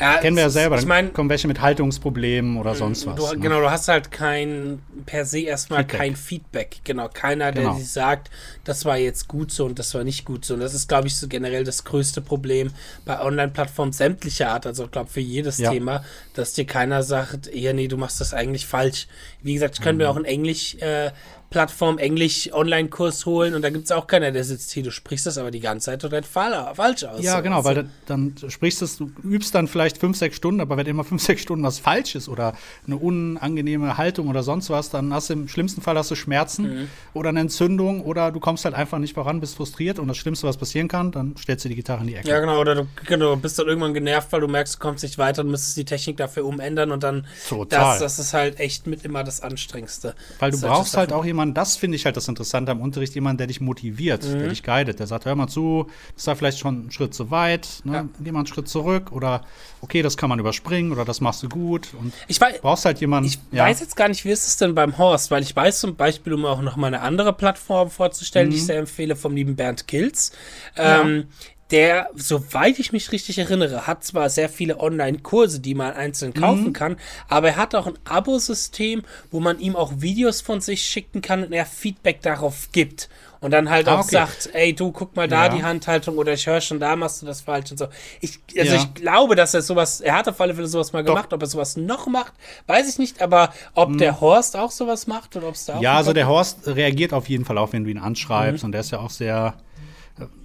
Ja, 0.00 0.16
Kennen 0.16 0.36
wir 0.36 0.44
ja 0.44 0.50
selber. 0.50 0.76
Dann 0.76 0.82
ich 0.82 0.88
mein, 0.88 1.12
kommen 1.12 1.28
welche 1.28 1.46
mit 1.46 1.60
Haltungsproblemen 1.60 2.56
oder 2.56 2.74
sonst 2.74 3.06
was. 3.06 3.16
Du, 3.16 3.26
ne? 3.26 3.38
Genau, 3.38 3.60
du 3.60 3.70
hast 3.70 3.86
halt 3.88 4.10
kein, 4.10 4.80
per 5.04 5.26
se 5.26 5.40
erstmal 5.40 5.80
Feedback. 5.80 5.98
kein 5.98 6.16
Feedback. 6.16 6.76
Genau, 6.84 7.08
keiner, 7.12 7.52
der 7.52 7.64
genau. 7.64 7.76
sich 7.76 7.90
sagt, 7.90 8.30
das 8.64 8.86
war 8.86 8.96
jetzt 8.96 9.28
gut 9.28 9.52
so 9.52 9.66
und 9.66 9.78
das 9.78 9.94
war 9.94 10.02
nicht 10.02 10.24
gut 10.24 10.46
so. 10.46 10.54
Und 10.54 10.60
das 10.60 10.72
ist, 10.72 10.88
glaube 10.88 11.08
ich, 11.08 11.16
so 11.16 11.28
generell 11.28 11.64
das 11.64 11.84
größte 11.84 12.22
Problem 12.22 12.70
bei 13.04 13.20
Online-Plattformen 13.20 13.92
sämtlicher 13.92 14.48
Art, 14.50 14.66
also 14.66 14.84
ich 14.84 14.90
glaube 14.90 15.10
für 15.10 15.20
jedes 15.20 15.58
ja. 15.58 15.70
Thema, 15.70 16.02
dass 16.32 16.54
dir 16.54 16.64
keiner 16.64 17.02
sagt, 17.02 17.54
ja, 17.54 17.74
nee, 17.74 17.86
du 17.86 17.98
machst 17.98 18.22
das 18.22 18.32
eigentlich 18.32 18.66
falsch. 18.66 19.06
Wie 19.42 19.52
gesagt, 19.52 19.74
ich 19.74 19.82
könnte 19.82 19.94
mhm. 19.94 19.98
mir 19.98 20.10
auch 20.10 20.16
in 20.16 20.24
Englisch 20.24 20.76
äh, 20.76 21.10
Plattform 21.50 21.98
Englisch 21.98 22.52
Online-Kurs 22.52 23.26
holen 23.26 23.54
und 23.54 23.62
da 23.62 23.70
gibt 23.70 23.84
es 23.84 23.90
auch 23.90 24.06
keiner, 24.06 24.30
der 24.30 24.44
sitzt 24.44 24.70
hier, 24.70 24.84
du 24.84 24.92
sprichst 24.92 25.26
das 25.26 25.36
aber 25.36 25.50
die 25.50 25.58
ganze 25.58 25.86
Zeit 25.86 26.00
total 26.00 26.22
falsch 26.22 27.02
aus. 27.02 27.22
Ja, 27.22 27.40
genau, 27.40 27.64
weil 27.64 27.90
dann 28.06 28.36
sprichst 28.48 28.80
du, 28.82 29.06
du 29.06 29.28
übst 29.28 29.52
dann 29.56 29.66
vielleicht 29.66 29.98
fünf, 29.98 30.16
sechs 30.16 30.36
Stunden, 30.36 30.60
aber 30.60 30.76
wenn 30.76 30.86
immer 30.86 31.02
fünf, 31.02 31.22
sechs 31.26 31.42
Stunden 31.42 31.64
was 31.64 31.80
falsch 31.80 32.14
ist 32.14 32.28
oder 32.28 32.54
eine 32.86 32.96
unangenehme 32.96 33.98
Haltung 33.98 34.28
oder 34.28 34.44
sonst 34.44 34.70
was, 34.70 34.90
dann 34.90 35.12
hast 35.12 35.28
du 35.28 35.32
im 35.34 35.48
schlimmsten 35.48 35.82
Fall 35.82 35.98
hast 35.98 36.12
du 36.12 36.14
Schmerzen 36.14 36.62
mhm. 36.62 36.88
oder 37.14 37.30
eine 37.30 37.40
Entzündung 37.40 38.02
oder 38.02 38.30
du 38.30 38.38
kommst 38.38 38.64
halt 38.64 38.76
einfach 38.76 38.98
nicht 38.98 39.14
voran, 39.14 39.40
bist 39.40 39.56
frustriert 39.56 39.98
und 39.98 40.06
das 40.06 40.18
Schlimmste, 40.18 40.46
was 40.46 40.56
passieren 40.56 40.86
kann, 40.86 41.10
dann 41.10 41.34
stellst 41.36 41.64
du 41.64 41.68
die 41.68 41.74
Gitarre 41.74 42.02
in 42.02 42.06
die 42.06 42.14
Ecke. 42.14 42.28
Ja, 42.28 42.38
genau, 42.38 42.60
oder 42.60 42.76
du 42.76 42.86
genau, 43.06 43.34
bist 43.34 43.58
dann 43.58 43.66
irgendwann 43.66 43.92
genervt, 43.92 44.30
weil 44.30 44.40
du 44.40 44.48
merkst, 44.48 44.76
du 44.76 44.78
kommst 44.78 45.02
nicht 45.02 45.18
weiter 45.18 45.42
und 45.42 45.50
müsstest 45.50 45.76
die 45.76 45.84
Technik 45.84 46.16
dafür 46.16 46.44
umändern 46.44 46.92
und 46.92 47.02
dann 47.02 47.26
Total. 47.48 47.98
Das, 47.98 47.98
das 47.98 48.18
ist 48.20 48.34
halt 48.34 48.60
echt 48.60 48.86
mit 48.86 49.04
immer 49.04 49.24
das 49.24 49.40
Anstrengendste. 49.40 50.14
Weil 50.38 50.52
du 50.52 50.60
brauchst 50.60 50.96
halt 50.96 51.12
auch 51.12 51.24
jemanden, 51.24 51.39
das 51.46 51.76
finde 51.76 51.96
ich 51.96 52.04
halt 52.04 52.16
das 52.16 52.28
Interessante 52.28 52.72
am 52.72 52.80
Unterricht, 52.80 53.14
jemand, 53.14 53.40
der 53.40 53.46
dich 53.46 53.60
motiviert, 53.60 54.24
mhm. 54.24 54.38
der 54.38 54.48
dich 54.48 54.62
guidet, 54.62 54.98
der 54.98 55.06
sagt, 55.06 55.24
hör 55.24 55.34
mal 55.34 55.48
zu, 55.48 55.86
das 56.14 56.26
war 56.26 56.36
vielleicht 56.36 56.58
schon 56.58 56.86
ein 56.86 56.90
Schritt 56.90 57.14
zu 57.14 57.30
weit, 57.30 57.68
ne? 57.84 57.92
ja. 57.92 58.08
geh 58.20 58.32
mal 58.32 58.40
einen 58.40 58.46
Schritt 58.46 58.68
zurück 58.68 59.12
oder 59.12 59.42
okay, 59.80 60.02
das 60.02 60.16
kann 60.16 60.28
man 60.28 60.38
überspringen 60.38 60.92
oder 60.92 61.04
das 61.04 61.20
machst 61.20 61.42
du 61.42 61.48
gut. 61.48 61.88
Und 61.98 62.12
ich 62.28 62.40
weiß, 62.40 62.60
brauchst 62.60 62.84
halt 62.84 63.00
jemanden. 63.00 63.28
Ich 63.28 63.38
ja. 63.50 63.64
weiß 63.64 63.80
jetzt 63.80 63.96
gar 63.96 64.08
nicht, 64.08 64.24
wie 64.24 64.30
ist 64.30 64.46
es 64.46 64.56
denn 64.56 64.74
beim 64.74 64.98
Horst, 64.98 65.30
weil 65.30 65.42
ich 65.42 65.54
weiß 65.54 65.80
zum 65.80 65.96
Beispiel, 65.96 66.34
um 66.34 66.44
auch 66.44 66.62
noch 66.62 66.76
mal 66.76 66.88
eine 66.88 67.00
andere 67.00 67.32
Plattform 67.32 67.90
vorzustellen, 67.90 68.48
mhm. 68.48 68.52
die 68.52 68.56
ich 68.58 68.66
sehr 68.66 68.78
empfehle, 68.78 69.16
vom 69.16 69.34
lieben 69.34 69.56
Bernd 69.56 69.86
Kills. 69.88 70.32
Ja. 70.76 71.00
Ähm, 71.02 71.26
der, 71.70 72.10
soweit 72.14 72.78
ich 72.78 72.92
mich 72.92 73.12
richtig 73.12 73.38
erinnere, 73.38 73.86
hat 73.86 74.04
zwar 74.04 74.28
sehr 74.28 74.48
viele 74.48 74.80
Online-Kurse, 74.80 75.60
die 75.60 75.74
man 75.74 75.92
einzeln 75.92 76.34
kaufen 76.34 76.68
mhm. 76.68 76.72
kann, 76.72 76.96
aber 77.28 77.48
er 77.48 77.56
hat 77.56 77.74
auch 77.74 77.86
ein 77.86 77.98
Abo-System, 78.04 79.02
wo 79.30 79.40
man 79.40 79.58
ihm 79.58 79.76
auch 79.76 79.92
Videos 79.96 80.40
von 80.40 80.60
sich 80.60 80.82
schicken 80.82 81.22
kann 81.22 81.44
und 81.44 81.52
er 81.52 81.66
Feedback 81.66 82.22
darauf 82.22 82.72
gibt. 82.72 83.08
Und 83.40 83.52
dann 83.52 83.70
halt 83.70 83.88
ah, 83.88 83.94
auch 83.94 84.00
okay. 84.00 84.10
sagt, 84.10 84.50
ey, 84.52 84.74
du 84.74 84.92
guck 84.92 85.16
mal 85.16 85.26
da 85.26 85.46
ja. 85.46 85.48
die 85.48 85.62
Handhaltung 85.62 86.18
oder 86.18 86.34
ich 86.34 86.46
höre 86.46 86.60
schon, 86.60 86.78
da 86.78 86.94
machst 86.94 87.22
du 87.22 87.26
das 87.26 87.40
falsch 87.40 87.70
und 87.70 87.78
so. 87.78 87.86
Ich, 88.20 88.38
also 88.58 88.74
ja. 88.74 88.82
ich 88.82 88.94
glaube, 88.94 89.34
dass 89.34 89.54
er 89.54 89.62
sowas, 89.62 90.02
er 90.02 90.14
hat 90.14 90.28
auf 90.28 90.38
alle 90.42 90.54
Fälle 90.54 90.66
sowas 90.68 90.92
mal 90.92 91.02
Doch. 91.02 91.14
gemacht, 91.14 91.32
ob 91.32 91.40
er 91.40 91.46
sowas 91.46 91.76
noch 91.76 92.06
macht, 92.06 92.34
weiß 92.66 92.86
ich 92.90 92.98
nicht, 92.98 93.22
aber 93.22 93.54
ob 93.74 93.90
mhm. 93.90 93.98
der 93.98 94.20
Horst 94.20 94.56
auch 94.56 94.70
sowas 94.70 95.06
macht 95.06 95.36
oder 95.36 95.48
ob 95.48 95.54
es 95.54 95.64
da 95.64 95.76
auch 95.76 95.80
Ja, 95.80 95.96
also 95.96 96.12
der 96.12 96.28
Horst 96.28 96.66
reagiert 96.66 97.14
auf 97.14 97.30
jeden 97.30 97.46
Fall 97.46 97.56
auch, 97.56 97.72
wenn 97.72 97.84
du 97.84 97.90
ihn 97.90 97.98
anschreibst 97.98 98.62
mhm. 98.62 98.68
und 98.68 98.72
der 98.72 98.82
ist 98.82 98.90
ja 98.90 98.98
auch 98.98 99.10
sehr, 99.10 99.54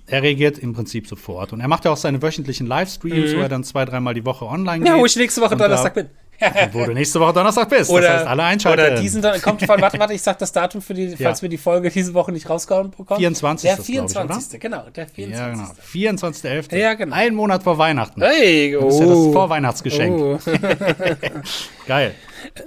er 0.07 0.21
reagiert 0.21 0.59
im 0.59 0.73
Prinzip 0.73 1.07
sofort. 1.07 1.53
Und 1.53 1.61
er 1.61 1.67
macht 1.67 1.85
ja 1.85 1.91
auch 1.91 1.97
seine 1.97 2.21
wöchentlichen 2.21 2.67
Livestreams, 2.67 3.33
mhm. 3.33 3.37
wo 3.37 3.41
er 3.41 3.49
dann 3.49 3.63
zwei, 3.63 3.85
dreimal 3.85 4.13
die 4.13 4.25
Woche 4.25 4.45
online 4.45 4.79
geht. 4.79 4.87
Ja, 4.87 4.99
wo 4.99 5.05
ich 5.05 5.15
nächste 5.15 5.41
Woche 5.41 5.55
Donnerstag 5.55 5.93
bin. 5.95 6.09
wo 6.73 6.85
du 6.85 6.93
nächste 6.93 7.19
Woche 7.19 7.33
Donnerstag 7.33 7.69
bist. 7.69 7.89
Oder, 7.89 8.01
das 8.01 8.11
heißt, 8.17 8.27
alle 8.27 8.43
einschalten. 8.43 8.85
Oder 8.85 9.01
diesen, 9.01 9.21
kommt 9.41 9.65
von, 9.65 9.81
warte, 9.81 9.97
warte, 9.97 10.13
ich 10.13 10.21
sag 10.21 10.37
das 10.37 10.51
Datum 10.51 10.81
für 10.81 10.93
die, 10.93 11.09
falls 11.21 11.39
ja. 11.39 11.41
wir 11.43 11.49
die 11.49 11.57
Folge 11.57 11.89
diese 11.89 12.13
Woche 12.13 12.31
nicht 12.31 12.49
rausgehauen 12.49 12.91
bekommen. 12.91 13.19
24. 13.19 13.69
Der 13.69 13.77
24. 13.77 14.53
Ich, 14.53 14.59
genau, 14.59 14.83
der 14.93 15.07
24. 15.07 15.37
Ja, 15.37 15.49
genau. 15.49 16.19
24.11. 16.19 16.75
Ja, 16.75 16.93
genau. 16.93 17.15
Ein 17.15 17.35
Monat 17.35 17.63
vor 17.63 17.77
Weihnachten. 17.77 18.21
Hey, 18.21 18.75
oh. 18.75 18.85
Das 18.85 18.95
ist 18.95 18.99
ja 18.99 19.05
das 19.07 19.17
oh. 19.17 19.31
Vorweihnachtsgeschenk. 19.31 20.19
Oh. 20.19 20.39
Geil. 21.87 22.15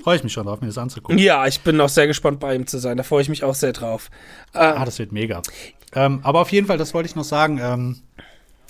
Freue 0.02 0.16
ich 0.16 0.24
mich 0.24 0.32
schon 0.32 0.46
drauf, 0.46 0.60
mir 0.60 0.66
das 0.66 0.78
anzugucken. 0.78 1.18
Ja, 1.18 1.46
ich 1.46 1.60
bin 1.60 1.80
auch 1.80 1.88
sehr 1.88 2.06
gespannt, 2.06 2.40
bei 2.40 2.54
ihm 2.54 2.66
zu 2.66 2.78
sein. 2.78 2.96
Da 2.96 3.02
freue 3.02 3.22
ich 3.22 3.28
mich 3.28 3.44
auch 3.44 3.54
sehr 3.54 3.72
drauf. 3.72 4.10
ah, 4.52 4.84
das 4.84 4.98
wird 4.98 5.12
mega. 5.12 5.42
Ähm, 5.94 6.20
aber 6.22 6.40
auf 6.40 6.52
jeden 6.52 6.66
Fall, 6.66 6.78
das 6.78 6.94
wollte 6.94 7.08
ich 7.08 7.16
noch 7.16 7.24
sagen. 7.24 7.58
Ähm, 7.62 7.96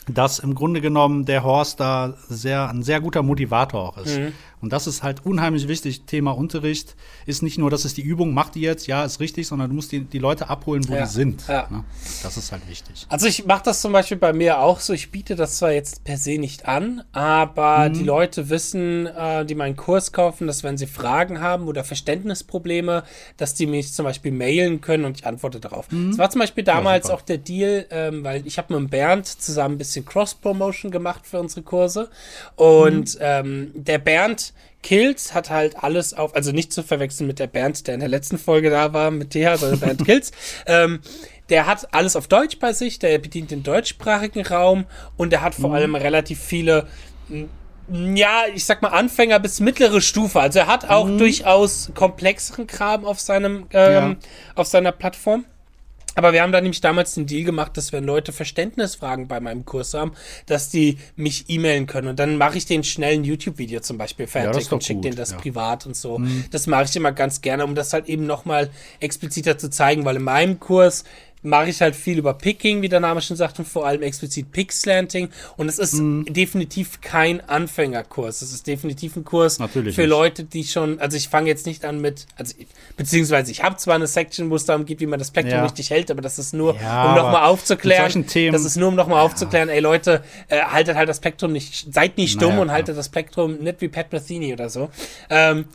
dass 0.09 0.39
im 0.39 0.55
Grunde 0.55 0.81
genommen 0.81 1.25
der 1.25 1.45
Horst 1.45 1.81
da 1.81 2.15
sehr, 2.29 2.69
ein 2.71 2.83
sehr 2.83 3.01
guter 3.01 3.23
Motivator 3.23 3.89
auch 3.91 3.99
ist. 3.99 4.19
Mhm. 4.19 4.33
Und 4.61 4.73
das 4.73 4.87
ist 4.87 5.03
halt 5.03 5.25
unheimlich 5.25 5.69
wichtig. 5.69 6.03
Thema 6.03 6.33
Unterricht 6.33 6.97
ist 7.27 7.43
nicht 7.43 7.59
nur, 7.59 7.71
dass 7.71 7.85
es 7.85 7.95
die 7.95 8.03
Übung 8.03 8.35
macht 8.35 8.55
die 8.55 8.61
jetzt, 8.61 8.87
ja, 8.87 9.05
ist 9.05 9.21
richtig, 9.21 9.47
sondern 9.47 9.71
du 9.71 9.77
musst 9.77 9.93
die, 9.93 10.01
die 10.01 10.19
Leute 10.19 10.49
abholen, 10.49 10.89
wo 10.89 10.95
ja. 10.95 11.03
die 11.03 11.09
sind. 11.09 11.47
Ja. 11.49 11.69
Ne? 11.71 11.85
Das 12.23 12.37
ist 12.37 12.53
halt 12.53 12.69
wichtig. 12.69 13.07
Also 13.09 13.27
ich 13.27 13.47
mache 13.47 13.63
das 13.65 13.81
zum 13.81 13.93
Beispiel 13.93 14.17
bei 14.17 14.33
mir 14.33 14.61
auch 14.61 14.81
so. 14.81 14.93
Ich 14.93 15.11
biete 15.11 15.37
das 15.37 15.59
zwar 15.59 15.73
jetzt 15.73 16.05
per 16.05 16.17
se 16.17 16.39
nicht 16.39 16.67
an, 16.67 17.03
aber 17.13 17.89
mhm. 17.89 17.93
die 17.95 18.05
Leute 18.05 18.49
wissen, 18.49 19.07
äh, 19.07 19.45
die 19.45 19.55
meinen 19.55 19.77
Kurs 19.77 20.13
kaufen, 20.13 20.47
dass 20.47 20.65
wenn 20.65 20.77
sie 20.77 20.87
Fragen 20.87 21.41
haben 21.41 21.69
oder 21.69 21.85
Verständnisprobleme, 21.85 23.05
dass 23.37 23.55
die 23.55 23.67
mich 23.67 23.93
zum 23.93 24.05
Beispiel 24.05 24.33
mailen 24.33 24.81
können 24.81 25.05
und 25.05 25.19
ich 25.19 25.27
antworte 25.27 25.61
darauf. 25.61 25.91
Mhm. 25.91 26.11
Das 26.11 26.19
war 26.19 26.31
zum 26.31 26.41
Beispiel 26.41 26.65
damals 26.65 27.09
ja, 27.09 27.15
auch 27.15 27.23
der 27.23 27.39
Deal, 27.39 27.87
ähm, 27.91 28.25
weil 28.25 28.47
ich 28.47 28.59
habe 28.59 28.79
mit 28.79 28.91
Bernd 28.91 29.27
zusammen 29.27 29.75
ein 29.75 29.79
bisschen 29.79 30.05
Cross-Promotion 30.05 30.91
gemacht 30.91 31.27
für 31.27 31.41
unsere 31.41 31.63
Kurse 31.63 32.11
und 32.57 33.15
mhm. 33.15 33.21
ähm, 33.21 33.71
der 33.75 33.99
Bernd 33.99 34.53
Kills 34.83 35.35
hat 35.35 35.51
halt 35.51 35.83
alles 35.83 36.15
auf, 36.15 36.35
also 36.35 36.53
nicht 36.53 36.73
zu 36.73 36.83
verwechseln 36.83 37.27
mit 37.27 37.39
der 37.39 37.47
Band, 37.49 37.87
der 37.87 37.95
in 37.95 38.01
der 38.01 38.09
letzten 38.09 38.39
Folge 38.39 38.71
da 38.71 38.93
war, 38.93 39.11
mit 39.11 39.31
Thea, 39.31 39.57
sondern 39.57 39.81
Band 39.81 40.05
Kills. 40.07 40.31
Ähm, 40.67 41.01
der 41.49 41.67
hat 41.67 41.93
alles 41.95 42.15
auf 42.15 42.29
Deutsch 42.29 42.59
bei 42.59 42.73
sich, 42.73 42.99
der 42.99 43.19
bedient 43.19 43.51
den 43.51 43.63
deutschsprachigen 43.63 44.47
Raum 44.47 44.85
und 45.17 45.31
der 45.33 45.41
hat 45.43 45.55
vor 45.55 45.75
allem 45.75 45.95
relativ 45.95 46.39
viele 46.41 46.87
ja, 47.91 48.43
ich 48.55 48.67
sag 48.67 48.83
mal 48.83 48.89
Anfänger 48.89 49.39
bis 49.41 49.61
mittlere 49.61 50.01
Stufe. 50.03 50.41
Also 50.41 50.59
er 50.59 50.67
hat 50.67 50.91
auch 50.91 51.09
durchaus 51.09 51.91
komplexeren 51.95 52.67
Kram 52.67 53.07
auf 53.07 53.19
seinem 53.19 53.67
ähm, 53.73 53.93
Ja. 53.93 54.17
auf 54.55 54.67
seiner 54.67 54.93
Plattform. 54.93 55.47
Aber 56.19 56.33
wir 56.33 56.43
haben 56.43 56.51
da 56.51 56.61
nämlich 56.61 56.81
damals 56.81 57.15
den 57.15 57.27
Deal 57.27 57.45
gemacht, 57.45 57.77
dass 57.77 57.93
wenn 57.93 58.03
Leute 58.03 58.33
Verständnisfragen 58.33 59.29
bei 59.29 59.39
meinem 59.39 59.65
Kurs 59.65 59.95
haben, 59.95 60.15
dass 60.47 60.69
die 60.69 60.99
mich 61.15 61.45
e-mailen 61.47 61.87
können. 61.87 62.09
Und 62.09 62.19
dann 62.19 62.37
mache 62.37 62.59
ich 62.59 62.67
den 62.67 62.83
schnellen 62.83 63.23
YouTube-Video 63.23 63.79
zum 63.79 63.99
Beispiel 63.99 64.27
fertig 64.27 64.65
doch 64.65 64.73
und 64.73 64.83
schicke 64.83 65.03
denen 65.03 65.15
das 65.15 65.31
ja. 65.31 65.37
privat 65.37 65.87
und 65.87 65.95
so. 65.95 66.21
Das 66.51 66.67
mache 66.67 66.87
ich 66.87 66.97
immer 66.97 67.13
ganz 67.13 67.41
gerne, 67.41 67.65
um 67.65 67.77
das 67.77 67.93
halt 67.93 68.09
eben 68.09 68.27
nochmal 68.27 68.69
expliziter 68.99 69.59
zu 69.59 69.71
zeigen, 69.71 70.05
weil 70.05 70.17
in 70.17 70.25
meinem 70.25 70.59
Kurs 70.59 71.05
mache 71.43 71.69
ich 71.71 71.81
halt 71.81 71.95
viel 71.95 72.19
über 72.19 72.35
Picking, 72.35 72.83
wie 72.83 72.89
der 72.89 73.01
Name 73.01 73.21
schon 73.21 73.37
sagt, 73.37 73.59
und 73.59 73.67
vor 73.69 73.87
allem 73.87 74.03
explizit 74.03 74.51
Pick-Slanting. 74.53 75.29
Und 75.57 75.69
es 75.69 75.79
ist 75.79 75.95
Mhm. 75.95 76.25
definitiv 76.33 77.01
kein 77.01 77.41
Anfängerkurs. 77.49 78.43
Es 78.43 78.53
ist 78.53 78.67
definitiv 78.67 79.17
ein 79.17 79.25
Kurs 79.25 79.59
Natürlich 79.59 79.95
für 79.95 80.03
nicht. 80.03 80.11
Leute, 80.11 80.45
die 80.45 80.65
schon, 80.65 80.99
also 81.01 81.17
ich 81.17 81.29
fange 81.29 81.49
jetzt 81.49 81.67
nicht 81.67 81.85
an 81.85 82.01
mit, 82.01 82.27
also 82.37 82.55
beziehungsweise 82.97 83.51
ich 83.53 83.63
habe 83.63 83.77
zwar 83.77 83.95
eine 83.95 84.07
Section, 84.07 84.51
wo 84.51 84.57
es 84.57 84.65
darum 84.65 84.85
geht, 84.85 85.01
wie 85.01 85.07
man 85.07 85.19
das 85.19 85.31
Plektrum 85.31 85.59
Ja. 85.59 85.65
richtig 85.65 85.91
hält, 85.91 86.11
aber 86.11 86.23
das 86.23 86.39
ist 86.39 86.55
nur, 86.55 86.75
Ja, 86.75 87.11
um 87.11 87.15
nochmal 87.17 87.45
aufzuklären. 87.47 88.27
Themen- 88.27 88.53
das 88.53 88.65
ist 88.65 88.77
nur, 88.77 88.89
um 88.89 88.95
nochmal 88.97 89.21
aufzuklären, 89.25 89.69
ey 89.69 89.81
Leute, 89.81 90.23
äh, 90.49 90.61
haltet 90.63 90.97
halt 90.97 91.09
das 91.09 91.21
Plektrum 91.21 91.53
nicht, 91.53 91.93
seid 91.95 92.17
nicht 92.19 92.41
Naja, 92.41 92.51
dumm 92.51 92.59
und 92.61 92.71
haltet 92.73 92.97
das 92.99 93.09
Plektrum 93.09 93.57
nicht 93.59 93.81
wie 93.81 93.89
Pat 93.89 94.13
Metheny 94.13 94.53
oder 94.53 94.69
so. 94.69 94.91
Ähm, 95.31 95.67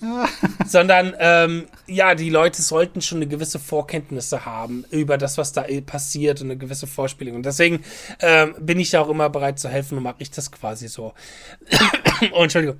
sondern 0.67 1.13
ähm, 1.19 1.65
ja, 1.88 2.15
die 2.15 2.30
Leute 2.30 2.62
sollten 2.62 3.02
schon 3.02 3.19
eine 3.19 3.28
gewisse 3.28 3.60
Vorkenntnisse 3.60 4.45
haben 4.45 4.86
über 4.89 5.17
das, 5.17 5.38
was 5.38 5.54
da 5.54 5.62
passiert 5.86 6.41
und 6.41 6.47
eine 6.47 6.58
gewisse 6.58 6.88
Vorspielung. 6.88 7.36
Und 7.36 7.45
deswegen 7.45 7.84
ähm, 8.19 8.56
bin 8.60 8.80
ich 8.80 8.91
da 8.91 9.02
auch 9.02 9.10
immer 9.10 9.30
bereit 9.30 9.60
zu 9.60 9.69
helfen 9.69 9.97
und 9.97 10.04
mache 10.04 10.17
ich 10.19 10.32
das 10.32 10.52
quasi 10.52 10.88
so. 10.88 11.13
oh, 12.34 12.43
Entschuldigung. 12.43 12.80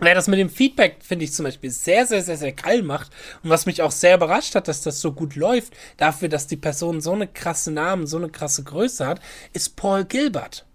Wer 0.00 0.14
das 0.16 0.26
mit 0.26 0.40
dem 0.40 0.50
Feedback, 0.50 0.96
finde 1.00 1.24
ich 1.24 1.32
zum 1.32 1.44
Beispiel, 1.44 1.70
sehr, 1.70 2.04
sehr, 2.04 2.20
sehr, 2.22 2.36
sehr 2.36 2.52
geil 2.52 2.82
macht 2.82 3.12
und 3.44 3.50
was 3.50 3.64
mich 3.64 3.80
auch 3.80 3.92
sehr 3.92 4.16
überrascht 4.16 4.56
hat, 4.56 4.66
dass 4.66 4.82
das 4.82 5.00
so 5.00 5.12
gut 5.12 5.36
läuft, 5.36 5.72
dafür, 5.98 6.28
dass 6.28 6.48
die 6.48 6.56
Person 6.56 7.00
so 7.00 7.12
eine 7.12 7.28
krasse 7.28 7.70
Namen, 7.70 8.08
so 8.08 8.16
eine 8.16 8.28
krasse 8.28 8.64
Größe 8.64 9.06
hat, 9.06 9.20
ist 9.52 9.76
Paul 9.76 10.04
Gilbert. 10.04 10.66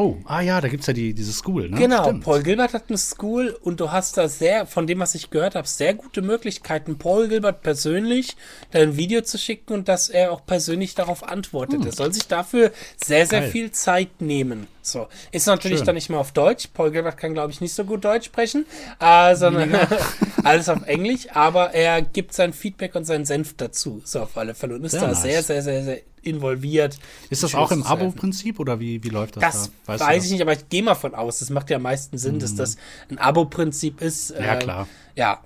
Oh, 0.00 0.16
ah 0.26 0.40
ja, 0.40 0.60
da 0.60 0.68
gibt's 0.68 0.86
ja 0.86 0.92
die, 0.92 1.12
diese 1.12 1.32
School, 1.32 1.68
ne? 1.70 1.76
Genau, 1.76 2.04
Stimmt. 2.04 2.22
Paul 2.22 2.42
Gilbert 2.44 2.72
hat 2.72 2.84
eine 2.88 2.96
School 2.98 3.58
und 3.62 3.80
du 3.80 3.90
hast 3.90 4.16
da 4.16 4.28
sehr, 4.28 4.64
von 4.64 4.86
dem, 4.86 5.00
was 5.00 5.16
ich 5.16 5.30
gehört 5.30 5.56
habe, 5.56 5.66
sehr 5.66 5.92
gute 5.92 6.22
Möglichkeiten, 6.22 6.98
Paul 6.98 7.26
Gilbert 7.26 7.62
persönlich 7.62 8.36
dein 8.70 8.96
Video 8.96 9.22
zu 9.22 9.38
schicken 9.38 9.72
und 9.72 9.88
dass 9.88 10.08
er 10.08 10.30
auch 10.30 10.46
persönlich 10.46 10.94
darauf 10.94 11.24
antwortet. 11.24 11.84
Er 11.84 11.90
soll 11.90 12.12
sich 12.14 12.28
dafür 12.28 12.70
sehr, 12.96 13.26
sehr 13.26 13.38
Hm. 13.40 13.44
Geil. 13.46 13.50
viel 13.50 13.70
Zeit 13.72 14.20
nehmen. 14.20 14.68
So. 14.90 15.08
Ist 15.32 15.46
natürlich 15.46 15.78
Schön. 15.78 15.86
dann 15.86 15.94
nicht 15.94 16.08
mehr 16.10 16.18
auf 16.18 16.32
Deutsch. 16.32 16.68
Paul 16.72 16.90
Gilbert 16.90 17.16
kann, 17.16 17.34
glaube 17.34 17.52
ich, 17.52 17.60
nicht 17.60 17.74
so 17.74 17.84
gut 17.84 18.04
Deutsch 18.04 18.26
sprechen, 18.26 18.66
äh, 19.00 19.34
sondern 19.36 19.74
alles 20.44 20.68
auf 20.68 20.82
Englisch, 20.86 21.26
aber 21.34 21.72
er 21.74 22.02
gibt 22.02 22.32
sein 22.34 22.52
Feedback 22.52 22.94
und 22.94 23.04
seinen 23.04 23.24
Senf 23.24 23.54
dazu. 23.56 24.00
So 24.04 24.20
auf 24.20 24.36
alle 24.36 24.54
Fälle. 24.54 24.74
Und 24.76 24.84
ist 24.84 24.92
Sehr 24.92 25.00
da 25.02 25.06
nice. 25.08 25.22
sehr, 25.22 25.42
sehr, 25.42 25.62
sehr, 25.62 25.84
sehr 25.84 25.98
involviert. 26.22 26.98
Ist 27.30 27.42
das 27.42 27.54
auch 27.54 27.70
im. 27.70 27.84
Abo-Prinzip 27.84 28.58
oder 28.60 28.80
wie, 28.80 29.02
wie 29.04 29.08
läuft 29.08 29.36
das, 29.36 29.42
Das 29.42 29.70
da? 29.86 29.92
Weißt 29.92 30.00
du 30.02 30.06
weiß 30.06 30.24
ich 30.26 30.30
nicht, 30.32 30.42
aber 30.42 30.52
ich 30.52 30.68
gehe 30.68 30.82
mal 30.82 30.94
von 30.94 31.14
aus. 31.14 31.38
Das 31.38 31.48
macht 31.50 31.70
ja 31.70 31.76
am 31.76 31.82
meisten 31.82 32.18
Sinn, 32.18 32.38
dass 32.38 32.54
das 32.54 32.76
ein 33.10 33.18
Abo-Prinzip 33.18 34.00
ist. 34.02 34.30
Ja, 34.30 34.54
Ähm, 34.54 34.58
klar. 34.58 34.88
Ja. 35.14 35.40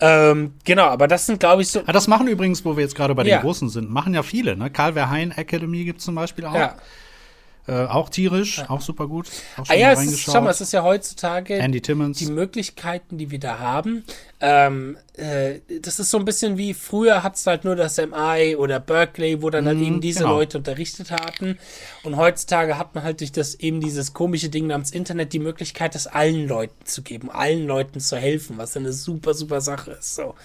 Ähm, 0.00 0.54
genau, 0.64 0.84
aber 0.84 1.08
das 1.08 1.26
sind, 1.26 1.40
glaube 1.40 1.62
ich, 1.62 1.68
so. 1.68 1.82
Ah, 1.86 1.92
das 1.92 2.06
machen 2.06 2.28
übrigens, 2.28 2.64
wo 2.64 2.76
wir 2.76 2.84
jetzt 2.84 2.94
gerade 2.94 3.14
bei 3.14 3.24
Ja. 3.24 3.38
den 3.38 3.42
Großen 3.42 3.68
sind, 3.68 3.90
machen 3.90 4.14
ja 4.14 4.22
viele. 4.22 4.56
Ne? 4.56 4.70
Karl 4.70 4.92
Verheyen 4.92 5.32
Academy 5.32 5.84
gibt's 5.84 6.04
zum 6.04 6.14
Beispiel 6.14 6.44
auch. 6.44 6.54
Ja. 6.54 6.76
Äh, 7.68 7.84
auch 7.84 8.08
tierisch, 8.08 8.64
auch 8.68 8.80
super 8.80 9.06
gut. 9.06 9.28
Auch 9.58 9.64
Ah 9.68 9.74
ja, 9.74 9.92
es 9.92 10.02
ist, 10.02 10.20
schau 10.20 10.40
mal, 10.40 10.50
es 10.50 10.62
ist 10.62 10.72
ja 10.72 10.82
heutzutage 10.82 11.54
Andy 11.58 11.82
Timmons. 11.82 12.16
die 12.16 12.26
Möglichkeiten, 12.26 13.18
die 13.18 13.30
wir 13.30 13.38
da 13.38 13.58
haben. 13.58 14.04
Ähm, 14.40 14.96
äh, 15.16 15.60
das 15.82 15.98
ist 15.98 16.10
so 16.10 16.18
ein 16.18 16.24
bisschen 16.24 16.56
wie 16.58 16.72
früher 16.72 17.24
hat 17.24 17.34
es 17.34 17.46
halt 17.46 17.64
nur 17.64 17.74
das 17.74 17.96
MI 17.96 18.54
oder 18.56 18.78
Berkeley, 18.78 19.42
wo 19.42 19.50
dann 19.50 19.66
halt 19.66 19.80
eben 19.80 20.00
diese 20.00 20.20
genau. 20.20 20.36
Leute 20.36 20.58
unterrichtet 20.58 21.10
hatten. 21.10 21.58
Und 22.04 22.16
heutzutage 22.16 22.78
hat 22.78 22.94
man 22.94 23.02
halt 23.02 23.18
durch 23.20 23.32
das 23.32 23.56
eben 23.56 23.80
dieses 23.80 24.14
komische 24.14 24.48
Ding 24.48 24.68
namens 24.68 24.92
Internet 24.92 25.32
die 25.32 25.40
Möglichkeit, 25.40 25.96
das 25.96 26.06
allen 26.06 26.46
Leuten 26.46 26.86
zu 26.86 27.02
geben, 27.02 27.30
allen 27.30 27.66
Leuten 27.66 27.98
zu 27.98 28.16
helfen, 28.16 28.58
was 28.58 28.76
eine 28.76 28.92
super, 28.92 29.34
super 29.34 29.60
Sache 29.60 29.92
ist. 29.92 30.14
So. 30.14 30.36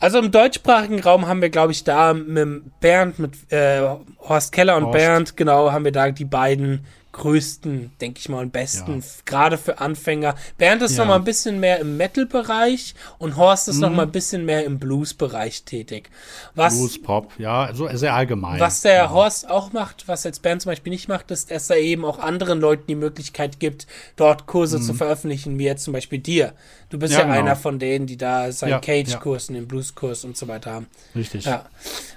Also 0.00 0.18
im 0.18 0.32
deutschsprachigen 0.32 1.00
Raum 1.00 1.28
haben 1.28 1.40
wir, 1.40 1.50
glaube 1.50 1.70
ich, 1.70 1.84
da 1.84 2.14
mit 2.14 2.80
Bernd, 2.80 3.20
mit 3.20 3.52
äh, 3.52 3.80
Horst 4.20 4.50
Keller 4.50 4.76
und 4.76 4.86
Horst. 4.86 4.98
Bernd, 4.98 5.36
genau, 5.36 5.70
haben 5.70 5.84
wir 5.84 5.92
da 5.92 6.10
die 6.10 6.24
beiden 6.24 6.84
größten, 7.12 7.90
denke 8.00 8.18
ich 8.20 8.28
mal, 8.28 8.42
und 8.42 8.52
besten, 8.52 8.98
Ja. 9.00 9.04
gerade 9.24 9.58
für 9.58 9.78
Anfänger. 9.80 10.34
Bernd 10.56 10.82
ist 10.82 10.92
Ja. 10.96 11.04
noch 11.04 11.08
mal 11.08 11.16
ein 11.16 11.24
bisschen 11.24 11.58
mehr 11.60 11.78
im 11.80 11.96
Metal-Bereich 11.96 12.94
und 13.18 13.36
Horst 13.36 13.68
ist 13.68 13.76
Mhm. 13.76 13.80
noch 13.82 13.90
mal 13.90 14.02
ein 14.02 14.12
bisschen 14.12 14.44
mehr 14.44 14.64
im 14.64 14.78
Blues-Bereich 14.78 15.64
tätig. 15.64 16.10
Was, 16.54 16.76
Blues, 16.76 17.00
Pop, 17.02 17.32
ja, 17.38 17.72
so 17.74 17.88
sehr 17.94 18.14
allgemein. 18.14 18.60
was 18.60 18.82
der 18.82 18.94
ja. 18.94 19.10
Horst 19.10 19.48
auch 19.48 19.72
macht, 19.72 20.06
was 20.06 20.24
jetzt 20.24 20.42
Bernd 20.42 20.62
zum 20.62 20.70
Beispiel 20.70 20.90
nicht 20.92 21.08
macht, 21.08 21.30
ist, 21.30 21.50
dass 21.50 21.70
er 21.70 21.78
eben 21.78 22.04
auch 22.04 22.18
anderen 22.18 22.60
Leuten 22.60 22.84
die 22.88 22.94
Möglichkeit 22.94 23.58
gibt, 23.60 23.86
dort 24.16 24.46
Kurse 24.46 24.80
zu 24.80 24.94
veröffentlichen, 24.94 25.58
wie 25.58 25.64
jetzt 25.64 25.84
zum 25.84 25.92
Beispiel 25.92 26.18
dir. 26.18 26.52
Du 26.90 26.98
bist 26.98 27.12
ja, 27.14 27.20
Mhm. 27.24 27.28
Genau. 27.32 27.40
einer 27.40 27.56
von 27.56 27.78
denen, 27.78 28.06
die 28.06 28.16
da 28.16 28.52
seinen 28.52 28.80
Cage-Kurs 28.80 29.48
und 29.48 29.54
den 29.56 29.66
Blues-Kurs 29.68 30.24
und 30.24 30.36
so 30.36 30.48
weiter 30.48 30.72
haben. 30.72 30.86
Richtig. 31.14 31.44
Ja. 31.44 31.66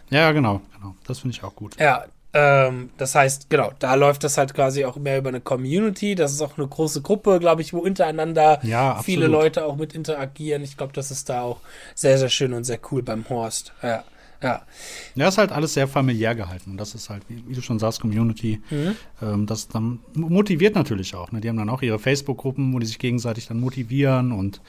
Ja, 0.09 0.31
genau, 0.31 0.61
genau. 0.75 0.95
Das 1.07 1.19
finde 1.19 1.35
ich 1.35 1.43
auch 1.43 1.55
gut. 1.55 1.75
Ja, 1.79 2.05
ähm, 2.33 2.89
das 2.97 3.15
heißt, 3.15 3.49
genau, 3.49 3.71
da 3.79 3.95
läuft 3.95 4.23
das 4.23 4.37
halt 4.37 4.53
quasi 4.53 4.85
auch 4.85 4.95
mehr 4.95 5.17
über 5.17 5.29
eine 5.29 5.41
Community. 5.41 6.15
Das 6.15 6.31
ist 6.31 6.41
auch 6.41 6.57
eine 6.57 6.67
große 6.67 7.01
Gruppe, 7.01 7.39
glaube 7.39 7.61
ich, 7.61 7.73
wo 7.73 7.79
untereinander 7.79 8.59
Ja, 8.63 9.01
viele. 9.03 9.27
Leute 9.27 9.65
auch 9.65 9.75
mit 9.75 9.93
interagieren. 9.93 10.63
Ich 10.63 10.77
glaube, 10.77 10.93
das 10.93 11.11
ist 11.11 11.29
da 11.29 11.41
auch 11.41 11.59
sehr, 11.93 12.17
sehr 12.17 12.29
schön 12.29 12.53
und 12.53 12.63
sehr 12.63 12.79
cool 12.91 13.03
beim 13.03 13.27
Horst. 13.27 13.73
Ja, 13.83 14.03
ja. 14.41 14.61
Ja, 15.15 15.27
ist 15.27 15.37
halt 15.37 15.51
alles 15.51 15.73
sehr 15.73 15.87
familiär 15.87 16.33
gehalten. 16.33 16.71
Und 16.71 16.77
das 16.77 16.95
ist 16.95 17.09
halt, 17.09 17.23
wie, 17.27 17.43
wie 17.47 17.53
du 17.53 17.61
schon 17.61 17.79
sagst, 17.79 17.99
Community. 17.99 18.61
Mhm. 18.69 18.95
Ähm, 19.21 19.45
das 19.45 19.67
dann 19.67 19.99
motiviert 20.13 20.75
natürlich 20.75 21.15
auch. 21.15 21.31
Ne? 21.31 21.41
Die 21.41 21.49
haben 21.49 21.57
dann 21.57 21.69
auch 21.69 21.81
ihre 21.81 21.99
Facebook-Gruppen, 21.99 22.73
wo 22.73 22.79
die 22.79 22.85
sich 22.85 22.99
gegenseitig 22.99 23.47
dann 23.47 23.59
motivieren 23.59 24.31
und 24.31 24.61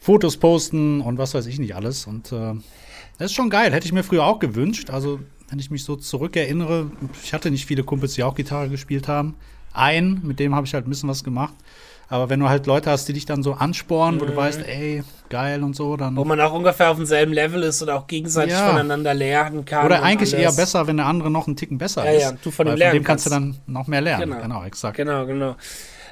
Fotos 0.00 0.36
posten 0.36 1.00
und 1.00 1.18
was 1.18 1.34
weiß 1.34 1.46
ich 1.46 1.58
nicht 1.58 1.76
alles. 1.76 2.06
Und 2.06 2.32
äh, 2.32 2.54
das 3.18 3.26
ist 3.26 3.34
schon 3.34 3.50
geil. 3.50 3.72
Hätte 3.72 3.86
ich 3.86 3.92
mir 3.92 4.02
früher 4.02 4.24
auch 4.24 4.40
gewünscht. 4.40 4.90
Also, 4.90 5.20
wenn 5.50 5.58
ich 5.58 5.70
mich 5.70 5.84
so 5.84 5.96
zurückerinnere, 5.96 6.90
ich 7.22 7.34
hatte 7.34 7.50
nicht 7.50 7.66
viele 7.66 7.82
Kumpels, 7.84 8.14
die 8.14 8.22
auch 8.22 8.34
Gitarre 8.34 8.68
gespielt 8.68 9.08
haben. 9.08 9.34
Ein, 9.72 10.20
mit 10.24 10.38
dem 10.40 10.54
habe 10.54 10.66
ich 10.66 10.74
halt 10.74 10.86
ein 10.86 10.90
bisschen 10.90 11.08
was 11.08 11.22
gemacht. 11.24 11.54
Aber 12.08 12.28
wenn 12.28 12.40
du 12.40 12.48
halt 12.48 12.66
Leute 12.66 12.90
hast, 12.90 13.06
die 13.08 13.12
dich 13.12 13.24
dann 13.24 13.44
so 13.44 13.52
anspornen, 13.54 14.16
Mhm. 14.16 14.20
wo 14.20 14.24
du 14.26 14.34
weißt, 14.36 14.62
ey, 14.66 15.04
geil 15.28 15.62
und 15.62 15.76
so, 15.76 15.96
dann. 15.96 16.16
Wo 16.16 16.24
man 16.24 16.40
auch 16.40 16.52
ungefähr 16.52 16.90
auf 16.90 16.96
demselben 16.96 17.32
Level 17.32 17.62
ist 17.62 17.82
und 17.82 17.90
auch 17.90 18.08
gegenseitig 18.08 18.52
Ja. 18.54 18.66
voneinander 18.68 19.14
lernen 19.14 19.64
kann. 19.64 19.86
Oder 19.86 20.02
eigentlich 20.02 20.34
alles. 20.34 20.44
eher 20.44 20.52
besser, 20.52 20.88
wenn 20.88 20.96
der 20.96 21.06
andere 21.06 21.30
noch 21.30 21.46
einen 21.46 21.54
Ticken 21.54 21.78
besser 21.78 22.04
Ja, 22.04 22.10
ist. 22.10 22.22
ja, 22.22 22.32
du 22.42 22.50
von 22.50 22.66
Weil 22.66 22.78
lernen 22.78 22.94
dem 22.98 23.04
kannst 23.04 23.26
du 23.26 23.30
kannst. 23.30 23.60
dann 23.66 23.72
noch 23.72 23.86
mehr 23.86 24.00
lernen. 24.00 24.30
Genau. 24.30 24.42
Genau, 24.42 24.64
exakt. 24.64 24.96
Genau, 24.96 25.24
genau. 25.24 25.54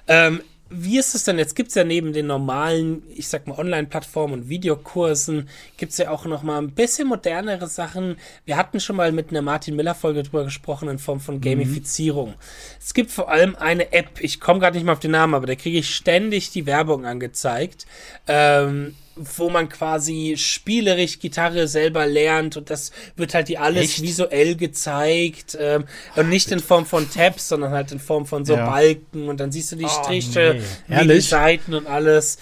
Ähm, 0.06 0.40
wie 0.70 0.98
ist 0.98 1.14
es 1.14 1.24
denn? 1.24 1.38
Jetzt 1.38 1.56
gibt 1.56 1.70
es 1.70 1.74
ja 1.74 1.84
neben 1.84 2.12
den 2.12 2.26
normalen, 2.26 3.02
ich 3.14 3.28
sag 3.28 3.46
mal, 3.46 3.58
Online-Plattformen 3.58 4.34
und 4.34 4.48
Videokursen, 4.48 5.48
gibt 5.76 5.92
es 5.92 5.98
ja 5.98 6.10
auch 6.10 6.26
noch 6.26 6.42
mal 6.42 6.58
ein 6.58 6.72
bisschen 6.72 7.08
modernere 7.08 7.66
Sachen. 7.66 8.16
Wir 8.44 8.56
hatten 8.56 8.78
schon 8.80 8.96
mal 8.96 9.12
mit 9.12 9.30
einer 9.30 9.42
Martin 9.42 9.76
Miller-Folge 9.76 10.22
drüber 10.22 10.44
gesprochen 10.44 10.88
in 10.88 10.98
Form 10.98 11.20
von 11.20 11.40
Gamifizierung. 11.40 12.34
Es 12.78 12.92
gibt 12.92 13.10
vor 13.10 13.30
allem 13.30 13.56
eine 13.56 13.92
App, 13.92 14.20
ich 14.20 14.40
komme 14.40 14.60
gerade 14.60 14.76
nicht 14.76 14.84
mal 14.84 14.92
auf 14.92 15.00
den 15.00 15.12
Namen, 15.12 15.34
aber 15.34 15.46
da 15.46 15.54
kriege 15.54 15.78
ich 15.78 15.94
ständig 15.94 16.50
die 16.50 16.66
Werbung 16.66 17.06
angezeigt. 17.06 17.86
Ähm, 18.26 18.94
wo 19.36 19.50
man 19.50 19.68
quasi 19.68 20.34
spielerisch 20.36 21.18
Gitarre 21.18 21.68
selber 21.68 22.06
lernt 22.06 22.56
und 22.56 22.70
das 22.70 22.92
wird 23.16 23.34
halt 23.34 23.48
die 23.48 23.58
alles 23.58 23.84
Echt? 23.84 24.02
visuell 24.02 24.54
gezeigt 24.56 25.56
ähm, 25.60 25.84
und 26.16 26.28
nicht 26.28 26.50
in 26.52 26.60
Form 26.60 26.86
von 26.86 27.10
Tabs, 27.10 27.48
sondern 27.48 27.72
halt 27.72 27.92
in 27.92 27.98
Form 27.98 28.26
von 28.26 28.44
so 28.44 28.54
Ja. 28.54 28.66
Balken 28.70 29.28
und 29.28 29.40
dann 29.40 29.52
siehst 29.52 29.72
du 29.72 29.76
die 29.76 29.84
Oh, 29.84 29.88
Striche, 29.88 30.60
nee. 30.88 31.04
die? 31.06 31.20
Seiten 31.20 31.74
und 31.74 31.86
alles. 31.86 32.38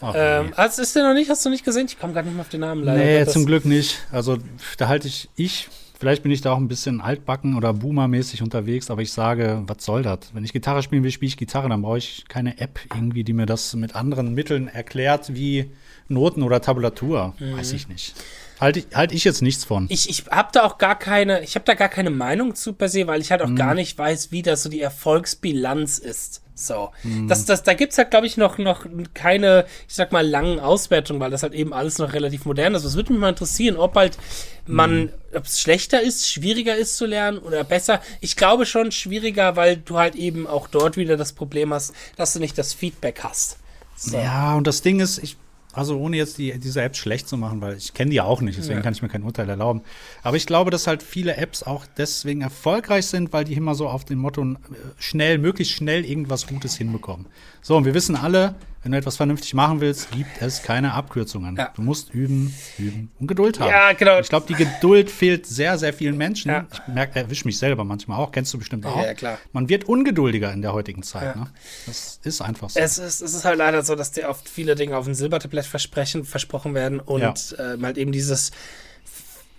Ach, 0.00 0.12
ähm, 0.14 0.46
nee. 0.46 0.52
hast, 0.56 0.78
ist 0.78 0.94
der 0.94 1.04
noch 1.04 1.14
nicht? 1.14 1.30
Hast 1.30 1.44
du 1.46 1.48
nicht 1.50 1.64
gesehen? 1.64 1.86
Ich 1.86 1.98
komme 1.98 2.12
gerade 2.12 2.26
nicht 2.28 2.34
mehr 2.34 2.42
auf 2.42 2.50
den 2.50 2.60
Namen 2.60 2.84
leider. 2.84 3.02
Nee, 3.02 3.26
zum 3.26 3.46
Glück 3.46 3.64
nicht. 3.64 3.98
Also 4.12 4.36
da 4.76 4.88
halte 4.88 5.08
ich, 5.08 5.30
ich, 5.36 5.68
vielleicht 5.98 6.22
bin 6.22 6.30
ich 6.32 6.42
da 6.42 6.52
auch 6.52 6.58
ein 6.58 6.68
bisschen 6.68 7.00
altbacken 7.00 7.56
oder 7.56 7.72
boomermäßig 7.72 8.42
unterwegs, 8.42 8.90
aber 8.90 9.00
ich 9.00 9.10
sage, 9.10 9.62
was 9.66 9.82
soll 9.84 10.02
das? 10.02 10.18
Wenn 10.34 10.44
ich 10.44 10.52
Gitarre 10.52 10.82
spielen 10.82 11.02
will, 11.02 11.10
spiele 11.10 11.28
ich 11.28 11.38
Gitarre, 11.38 11.70
dann 11.70 11.80
brauche 11.80 11.96
ich 11.96 12.26
keine 12.28 12.60
App 12.60 12.78
irgendwie, 12.94 13.24
die 13.24 13.32
mir 13.32 13.46
das 13.46 13.72
mit 13.74 13.94
anderen 13.96 14.34
Mitteln 14.34 14.68
erklärt, 14.68 15.34
wie 15.34 15.70
Noten 16.08 16.42
oder 16.42 16.60
Tabulatur. 16.60 17.34
Mhm. 17.38 17.56
Weiß 17.58 17.72
ich 17.72 17.88
nicht. 17.88 18.14
Halte 18.60 18.78
ich, 18.78 18.86
halt 18.94 19.12
ich 19.12 19.24
jetzt 19.24 19.42
nichts 19.42 19.64
von. 19.64 19.86
Ich, 19.90 20.08
ich 20.08 20.24
habe 20.30 20.48
da 20.52 20.64
auch 20.64 20.78
gar 20.78 20.98
keine, 20.98 21.42
ich 21.42 21.56
habe 21.56 21.64
da 21.66 21.74
gar 21.74 21.90
keine 21.90 22.08
Meinung 22.10 22.54
zu 22.54 22.72
per 22.72 22.88
se, 22.88 23.06
weil 23.06 23.20
ich 23.20 23.30
halt 23.30 23.42
auch 23.42 23.48
Mhm. 23.48 23.56
gar 23.56 23.74
nicht 23.74 23.98
weiß, 23.98 24.32
wie 24.32 24.40
das 24.42 24.62
so 24.62 24.70
die 24.70 24.80
Erfolgsbilanz 24.80 25.98
ist. 25.98 26.42
So. 26.54 26.88
Mhm. 27.02 27.28
Das, 27.28 27.44
das, 27.44 27.64
da 27.64 27.74
gibt's 27.74 27.98
halt, 27.98 28.10
glaube 28.10 28.26
ich, 28.26 28.38
noch, 28.38 28.56
noch 28.56 28.86
keine, 29.12 29.66
ich 29.88 29.94
sag 29.94 30.10
mal, 30.12 30.26
langen 30.26 30.58
Auswertungen, 30.58 31.20
weil 31.20 31.30
das 31.30 31.42
halt 31.42 31.52
eben 31.52 31.74
alles 31.74 31.98
noch 31.98 32.14
relativ 32.14 32.46
modern 32.46 32.74
ist. 32.74 32.82
Was 32.86 32.96
würde 32.96 33.12
mich 33.12 33.20
mal 33.20 33.28
interessieren, 33.28 33.76
ob 33.76 33.94
halt 33.94 34.16
man, 34.64 35.00
Mhm. 35.02 35.10
ob 35.34 35.44
es 35.44 35.60
schlechter 35.60 36.00
ist, 36.00 36.26
schwieriger 36.26 36.74
ist 36.76 36.96
zu 36.96 37.04
lernen 37.04 37.36
oder 37.38 37.62
besser. 37.62 38.00
Ich 38.22 38.36
glaube 38.36 38.64
schon 38.64 38.90
schwieriger, 38.90 39.56
weil 39.56 39.76
du 39.76 39.98
halt 39.98 40.14
eben 40.14 40.46
auch 40.46 40.66
dort 40.66 40.96
wieder 40.96 41.18
das 41.18 41.34
Problem 41.34 41.74
hast, 41.74 41.92
dass 42.16 42.32
du 42.32 42.38
nicht 42.40 42.56
das 42.56 42.72
Feedback 42.72 43.20
hast. 43.22 43.58
So. 43.96 44.16
Ja, 44.16 44.54
und 44.56 44.66
das 44.66 44.80
Ding 44.80 45.00
ist, 45.00 45.18
ich, 45.18 45.36
also 45.76 45.98
ohne 45.98 46.16
jetzt 46.16 46.38
die, 46.38 46.58
diese 46.58 46.82
Apps 46.82 46.98
schlecht 46.98 47.28
zu 47.28 47.36
machen, 47.36 47.60
weil 47.60 47.76
ich 47.76 47.92
kenne 47.94 48.10
die 48.10 48.16
ja 48.16 48.24
auch 48.24 48.40
nicht, 48.40 48.58
deswegen 48.58 48.78
Ja. 48.78 48.82
kann 48.82 48.94
ich 48.94 49.02
mir 49.02 49.08
kein 49.08 49.22
Urteil 49.22 49.48
erlauben. 49.48 49.82
Aber 50.22 50.36
ich 50.36 50.46
glaube, 50.46 50.70
dass 50.70 50.86
halt 50.86 51.02
viele 51.02 51.36
Apps 51.36 51.62
auch 51.62 51.84
deswegen 51.98 52.40
erfolgreich 52.40 53.06
sind, 53.06 53.32
weil 53.32 53.44
die 53.44 53.54
immer 53.54 53.74
so 53.74 53.88
auf 53.88 54.04
dem 54.04 54.18
Motto 54.18 54.42
äh, 54.42 54.56
schnell, 54.98 55.38
möglichst 55.38 55.74
schnell 55.74 56.04
irgendwas 56.04 56.46
Gutes 56.46 56.76
hinbekommen. 56.76 57.26
So, 57.62 57.76
und 57.76 57.84
wir 57.84 57.94
wissen 57.94 58.16
alle, 58.16 58.54
wenn 58.86 58.92
du 58.92 58.98
etwas 58.98 59.16
vernünftig 59.16 59.52
machen 59.52 59.80
willst, 59.80 60.12
gibt 60.12 60.40
es 60.40 60.62
keine 60.62 60.94
Abkürzungen. 60.94 61.56
Ja. 61.56 61.72
Du 61.74 61.82
musst 61.82 62.14
üben, 62.14 62.54
üben 62.78 63.10
und 63.18 63.26
Geduld 63.26 63.58
haben. 63.58 63.68
Ja, 63.70 63.92
genau. 63.94 64.20
Ich 64.20 64.28
glaube, 64.28 64.46
die 64.46 64.54
Geduld 64.54 65.10
fehlt 65.10 65.44
sehr, 65.44 65.76
sehr 65.76 65.92
vielen 65.92 66.16
Menschen. 66.16 66.52
Ja. 66.52 66.66
Ich 66.72 66.78
merke, 66.94 67.18
erwische 67.18 67.46
mich 67.46 67.58
selber 67.58 67.82
manchmal 67.82 68.20
auch, 68.20 68.30
kennst 68.30 68.54
du 68.54 68.58
bestimmt 68.58 68.86
auch. 68.86 69.02
ja, 69.04 69.14
klar. 69.14 69.38
Man 69.52 69.68
wird 69.68 69.84
ungeduldiger 69.88 70.52
in 70.52 70.62
der 70.62 70.72
heutigen 70.72 71.02
Zeit. 71.02 71.34
Ja. 71.34 71.42
Ne? 71.42 71.50
Das 71.86 72.20
ist 72.22 72.40
einfach 72.40 72.70
so. 72.70 72.78
Es 72.78 72.98
ist, 72.98 73.22
es 73.22 73.34
ist 73.34 73.44
halt 73.44 73.58
leider 73.58 73.82
so, 73.82 73.96
dass 73.96 74.12
dir 74.12 74.28
oft 74.28 74.48
viele 74.48 74.76
Dinge 74.76 74.96
auf 74.96 75.04
dem 75.06 75.14
Silbertablett 75.14 75.66
versprechen, 75.66 76.24
versprochen 76.24 76.72
werden 76.74 77.00
und 77.00 77.22
Ja. 77.22 77.34
ähm, 77.74 77.84
halt 77.84 77.98
eben 77.98 78.12
dieses 78.12 78.52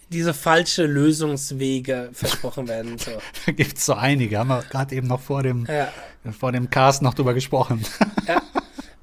diese 0.10 0.34
falsche 0.34 0.86
Lösungswege 0.86 2.12
versprochen 2.14 2.70
werden. 2.70 2.98
So. 2.98 3.12
Da 3.46 3.52
gibt 3.52 3.78
es 3.78 3.86
so 3.86 3.94
einige, 3.94 4.38
haben 4.40 4.48
wir 4.48 4.64
gerade 4.64 4.96
eben 4.96 5.06
noch 5.08 5.20
vor 5.20 5.44
dem, 5.44 5.66
Ja. 5.66 5.90
vor 6.32 6.54
dem 6.54 6.70
Cast 6.70 7.02
noch 7.02 7.14
drüber 7.14 7.34
gesprochen. 7.34 7.84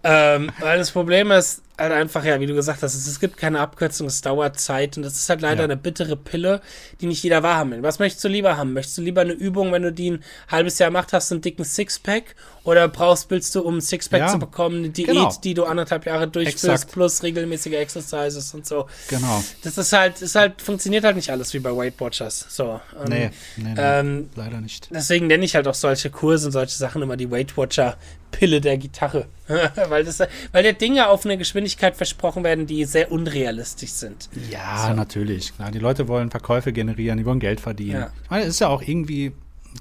Ähm, 0.04 0.50
weil 0.60 0.78
das 0.78 0.90
Problem 0.90 1.30
ist 1.30 1.62
halt 1.78 1.92
einfach, 1.92 2.24
ja, 2.24 2.38
wie 2.40 2.46
du 2.46 2.54
gesagt 2.54 2.82
hast, 2.82 2.94
es, 2.94 3.06
es 3.06 3.18
gibt 3.18 3.37
keine 3.37 3.60
Abkürzung, 3.60 4.06
es 4.06 4.20
dauert 4.20 4.60
Zeit 4.60 4.96
und 4.96 5.02
das 5.02 5.14
ist 5.14 5.28
halt 5.28 5.40
leider 5.40 5.60
Ja. 5.60 5.64
eine 5.64 5.76
bittere 5.76 6.16
Pille, 6.16 6.60
die 7.00 7.06
nicht 7.06 7.22
jeder 7.22 7.42
wahrhaben 7.42 7.72
will. 7.72 7.82
Was 7.82 7.98
möchtest 7.98 8.22
du 8.24 8.28
lieber 8.28 8.56
haben? 8.56 8.72
Möchtest 8.72 8.98
du 8.98 9.02
lieber 9.02 9.22
eine 9.22 9.32
Übung, 9.32 9.72
wenn 9.72 9.82
du 9.82 9.92
die 9.92 10.12
ein 10.12 10.24
halbes 10.48 10.78
Jahr 10.78 10.90
gemacht 10.90 11.12
hast, 11.12 11.32
einen 11.32 11.40
dicken 11.40 11.64
Sixpack? 11.64 12.37
Oder 12.62 12.88
brauchst, 12.88 13.30
willst 13.30 13.54
du, 13.54 13.60
um 13.60 13.76
ein 13.76 13.80
Sixpack 13.82 14.20
Ja, 14.20 14.28
zu 14.28 14.38
bekommen, 14.38 14.78
eine 14.78 14.88
Diät, 14.88 15.08
genau. 15.08 15.30
die 15.44 15.52
du 15.52 15.64
anderthalb 15.64 16.06
Jahre 16.06 16.26
durchführst, 16.28 16.64
Exakt. 16.64 16.92
plus 16.92 17.22
regelmäßige 17.22 17.74
Exercises 17.74 18.54
und 18.54 18.66
so? 18.66 18.87
genau. 19.08 19.44
Das 19.62 19.76
ist 19.76 19.92
halt, 19.92 20.22
ist 20.22 20.34
halt, 20.34 20.62
funktioniert 20.62 21.04
halt 21.04 21.16
nicht 21.16 21.28
alles 21.28 21.52
wie 21.52 21.58
bei 21.58 21.76
Weight 21.76 22.00
Watchers. 22.00 22.46
So. 22.48 22.80
Und, 22.98 23.08
Nee, 23.10 23.30
nee, 23.56 23.74
nee 23.74 23.74
Ähm, 23.76 24.30
leider 24.34 24.60
nicht. 24.62 24.88
Deswegen 24.90 25.26
nenne 25.26 25.44
ich 25.44 25.54
halt 25.56 25.68
auch 25.68 25.74
solche 25.74 26.08
Kurse 26.08 26.46
und 26.46 26.52
solche 26.52 26.76
Sachen 26.78 27.02
immer 27.02 27.18
die 27.18 27.30
Weight 27.30 27.54
Watcher 27.58 27.98
Pille 28.30 28.60
der 28.62 28.78
Gitarre. 28.78 29.26
weil, 29.88 30.04
das, 30.04 30.20
weil 30.52 30.62
der 30.62 30.72
Dinge 30.72 31.08
auf 31.08 31.24
eine 31.26 31.37
Geschwindigkeit 31.37 31.63
versprochen 31.68 32.44
werden, 32.44 32.66
die 32.66 32.85
sehr 32.85 33.11
unrealistisch 33.12 33.90
sind. 33.90 34.29
Ja, 34.50 34.92
natürlich. 34.94 35.55
Klar, 35.57 35.70
die 35.70 35.79
Leute 35.79 36.09
wollen 36.09 36.31
Verkäufe 36.31 36.72
generieren, 36.72 37.18
die 37.18 37.24
wollen 37.24 37.40
Geld 37.40 37.61
verdienen. 37.61 38.00
Ja. 38.00 38.11
Ich 38.24 38.31
meine, 38.31 38.42
es 38.44 38.50
ist 38.50 38.61
ja 38.61 38.68
auch 38.68 38.83
irgendwie, 38.83 39.33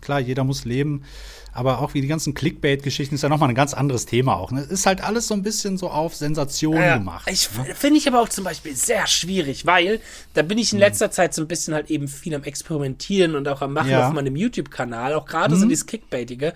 klar, 0.01 0.19
jeder 0.19 0.43
muss 0.43 0.65
leben, 0.65 1.03
aber 1.55 1.79
auch 1.79 1.93
wie 1.93 2.01
die 2.01 2.07
ganzen 2.07 2.33
Clickbait-Geschichten 2.33 3.13
ist 3.13 3.21
ja 3.21 3.29
nochmal 3.29 3.49
ein 3.49 3.55
ganz 3.55 3.75
anderes 3.75 4.07
Thema 4.07 4.35
auch. 4.37 4.51
Ne? 4.51 4.61
Es 4.61 4.71
ist 4.71 4.85
halt 4.87 5.03
alles 5.03 5.27
so 5.27 5.35
ein 5.35 5.43
bisschen 5.43 5.77
so 5.77 5.89
auf 5.89 6.15
Sensation 6.15 6.77
Ja, 6.77 6.97
gemacht. 6.97 7.29
Ich 7.31 7.47
finde 7.47 7.99
ich 7.99 8.07
aber 8.07 8.21
auch 8.21 8.29
zum 8.29 8.43
Beispiel 8.43 8.75
sehr 8.75 9.05
schwierig, 9.05 9.67
weil 9.67 9.99
da 10.33 10.41
bin 10.41 10.57
ich 10.57 10.73
in 10.73 10.79
letzter 10.79 11.11
Zeit 11.11 11.35
so 11.35 11.43
ein 11.43 11.47
bisschen 11.47 11.75
halt 11.75 11.91
eben 11.91 12.07
viel 12.07 12.33
am 12.33 12.43
Experimentieren 12.43 13.35
und 13.35 13.47
auch 13.47 13.61
am 13.61 13.73
Machen 13.73 13.91
Ja. 13.91 14.07
auf 14.07 14.13
meinem 14.13 14.35
YouTube-Kanal, 14.35 15.13
auch 15.13 15.27
gerade 15.27 15.55
so 15.55 15.67
dieses 15.67 15.85
Clickbaitige, 15.85 16.53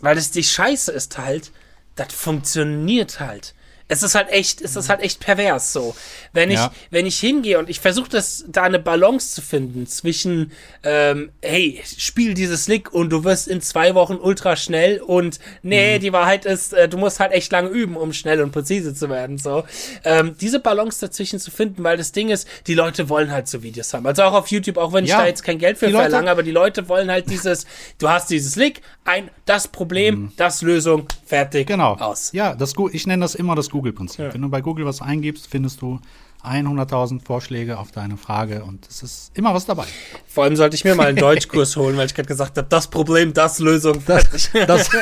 weil 0.00 0.14
das 0.14 0.30
die 0.30 0.42
Scheiße 0.42 0.90
ist 0.92 1.18
halt, 1.18 1.52
das 1.96 2.12
funktioniert 2.14 3.20
halt. 3.20 3.54
Es 3.86 4.02
ist 4.02 4.14
halt 4.14 4.30
echt, 4.30 4.62
es 4.62 4.76
ist 4.76 4.88
halt 4.88 5.02
echt 5.02 5.20
pervers 5.20 5.72
so. 5.74 5.94
Wenn 6.32 6.50
ich, 6.50 6.56
Ja. 6.56 6.72
wenn 6.90 7.04
ich 7.04 7.18
hingehe 7.20 7.58
und 7.58 7.68
ich 7.68 7.80
versuche 7.80 8.08
das, 8.08 8.44
da 8.48 8.62
eine 8.62 8.78
Balance 8.78 9.34
zu 9.34 9.42
finden 9.42 9.86
zwischen, 9.86 10.52
ähm, 10.84 11.30
hey, 11.42 11.82
spiel 11.98 12.32
dieses 12.32 12.66
Lick 12.66 12.92
und 12.94 13.10
du 13.10 13.24
wirst 13.24 13.46
in 13.46 13.60
zwei 13.60 13.94
Wochen 13.94 14.14
ultra 14.14 14.56
schnell 14.56 15.00
und 15.02 15.38
nee, 15.62 15.98
die 15.98 16.14
Wahrheit 16.14 16.46
ist, 16.46 16.72
äh, 16.72 16.88
du 16.88 16.96
musst 16.96 17.20
halt 17.20 17.32
echt 17.32 17.52
lange 17.52 17.68
üben, 17.68 17.96
um 17.98 18.14
schnell 18.14 18.40
und 18.40 18.52
präzise 18.52 18.94
zu 18.94 19.10
werden, 19.10 19.36
so. 19.36 19.64
Ähm, 20.04 20.34
diese 20.40 20.60
Balance 20.60 21.00
dazwischen 21.06 21.38
zu 21.38 21.50
finden, 21.50 21.84
weil 21.84 21.98
das 21.98 22.12
Ding 22.12 22.30
ist, 22.30 22.48
die 22.66 22.74
Leute 22.74 23.10
wollen 23.10 23.30
halt 23.32 23.48
so 23.48 23.62
Videos 23.62 23.92
haben. 23.92 24.06
Also 24.06 24.22
auch 24.22 24.32
auf 24.32 24.48
YouTube, 24.48 24.78
auch 24.78 24.94
wenn 24.94 25.04
ich 25.04 25.10
Ja. 25.10 25.18
da 25.18 25.26
jetzt 25.26 25.42
kein 25.44 25.58
Geld 25.58 25.76
für 25.76 25.86
Die 25.88 25.92
Leute- 25.92 26.04
verlange, 26.10 26.30
aber 26.30 26.42
die 26.42 26.52
Leute 26.52 26.88
wollen 26.88 27.10
halt 27.10 27.28
dieses, 27.28 27.66
du 27.98 28.08
hast 28.08 28.30
dieses 28.30 28.56
Lick, 28.56 28.80
ein, 29.04 29.28
das 29.44 29.68
Problem, 29.68 30.32
das 30.38 30.62
Lösung, 30.62 31.06
fertig, 31.26 31.66
Genau. 31.66 31.96
aus. 31.96 32.32
Ja, 32.32 32.54
das, 32.54 32.74
Gu- 32.74 32.88
ich 32.90 33.06
nenne 33.06 33.22
das 33.22 33.34
immer 33.34 33.54
das 33.54 33.68
Google-Prinzip. 33.74 34.32
Wenn 34.32 34.40
du 34.42 34.48
bei 34.48 34.60
Google 34.60 34.86
was 34.86 35.02
eingibst, 35.02 35.48
findest 35.48 35.82
du 35.82 35.98
100.000 36.44 37.24
Vorschläge 37.24 37.76
auf 37.78 37.90
deine 37.90 38.16
Frage 38.16 38.62
und 38.62 38.86
es 38.88 39.02
ist 39.02 39.32
immer 39.36 39.52
was 39.52 39.66
dabei. 39.66 39.86
Vor 40.26 40.44
allem 40.44 40.54
sollte 40.54 40.76
ich 40.76 40.84
mir 40.84 40.94
mal 40.94 41.08
einen 41.08 41.18
Deutschkurs 41.18 41.76
holen, 41.80 41.96
weil 41.96 42.06
ich 42.06 42.14
gerade 42.14 42.28
gesagt 42.28 42.56
habe, 42.56 42.68
das 42.68 42.86
Problem, 42.88 43.32
das 43.34 43.58
Lösung, 43.58 44.00
fertig. 44.00 44.48
Das 44.66 44.88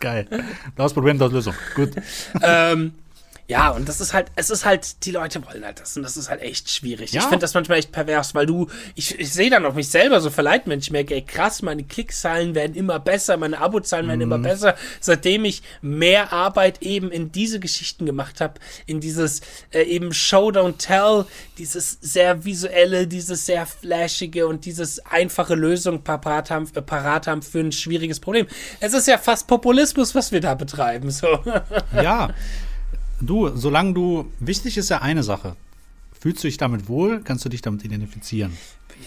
Geil. 0.00 0.26
Das 0.76 0.92
Problem, 0.92 1.18
das 1.18 1.32
Lösung. 1.32 1.54
Gut. 1.74 1.92
ähm, 2.42 2.92
ja, 3.48 3.70
und 3.70 3.88
das 3.88 4.00
ist 4.00 4.12
halt, 4.12 4.26
es 4.36 4.50
ist 4.50 4.64
halt, 4.64 5.04
die 5.04 5.10
Leute 5.12 5.44
wollen 5.46 5.64
halt 5.64 5.80
das 5.80 5.96
und 5.96 6.02
das 6.02 6.16
ist 6.16 6.28
halt 6.30 6.42
echt 6.42 6.70
schwierig. 6.70 7.12
Ja. 7.12 7.20
Ich 7.20 7.26
finde 7.26 7.40
das 7.40 7.54
manchmal 7.54 7.78
echt 7.78 7.92
pervers, 7.92 8.34
weil 8.34 8.46
du, 8.46 8.68
ich, 8.94 9.18
ich 9.18 9.32
sehe 9.32 9.50
dann 9.50 9.64
auch 9.64 9.74
mich 9.74 9.88
selber 9.88 10.20
so 10.20 10.30
verleiten, 10.30 10.70
wenn 10.72 10.80
ich 10.80 10.90
merke, 10.90 11.14
ey, 11.14 11.22
krass, 11.22 11.62
meine 11.62 11.84
Klickzahlen 11.84 12.54
werden 12.54 12.74
immer 12.74 12.98
besser, 12.98 13.36
meine 13.36 13.58
Abozahlen 13.58 14.06
werden 14.08 14.16
Mhm. 14.18 14.22
immer 14.32 14.38
besser, 14.38 14.74
seitdem 15.00 15.44
ich 15.44 15.62
mehr 15.82 16.32
Arbeit 16.32 16.82
eben 16.82 17.10
in 17.10 17.30
diese 17.32 17.60
Geschichten 17.60 18.04
gemacht 18.06 18.40
habe, 18.40 18.54
in 18.86 19.00
dieses 19.00 19.42
äh, 19.72 19.82
eben 19.82 20.12
Show, 20.12 20.48
Don't 20.48 20.78
Tell, 20.78 21.24
dieses 21.58 21.98
sehr 22.00 22.44
visuelle, 22.44 23.06
dieses 23.06 23.46
sehr 23.46 23.66
flashige 23.66 24.46
und 24.46 24.64
dieses 24.64 25.04
einfache 25.06 25.54
Lösung 25.54 26.02
parat 26.02 26.50
haben, 26.50 26.68
äh, 26.74 26.82
parat 26.82 27.26
haben 27.26 27.42
für 27.42 27.60
ein 27.60 27.72
schwieriges 27.72 28.20
Problem. 28.20 28.46
Es 28.80 28.92
ist 28.94 29.06
ja 29.06 29.18
fast 29.18 29.46
Populismus, 29.46 30.14
was 30.14 30.32
wir 30.32 30.40
da 30.40 30.54
betreiben, 30.54 31.10
so. 31.10 31.38
Ja. 31.94 32.30
Du, 33.20 33.48
solange 33.56 33.94
du, 33.94 34.30
wichtig 34.40 34.76
ist 34.76 34.90
ja 34.90 35.00
eine 35.02 35.22
Sache. 35.22 35.56
Fühlst 36.20 36.42
du 36.42 36.48
dich 36.48 36.56
damit 36.56 36.88
wohl? 36.88 37.20
Kannst 37.22 37.44
du 37.44 37.48
dich 37.48 37.62
damit 37.62 37.84
identifizieren? 37.84 38.56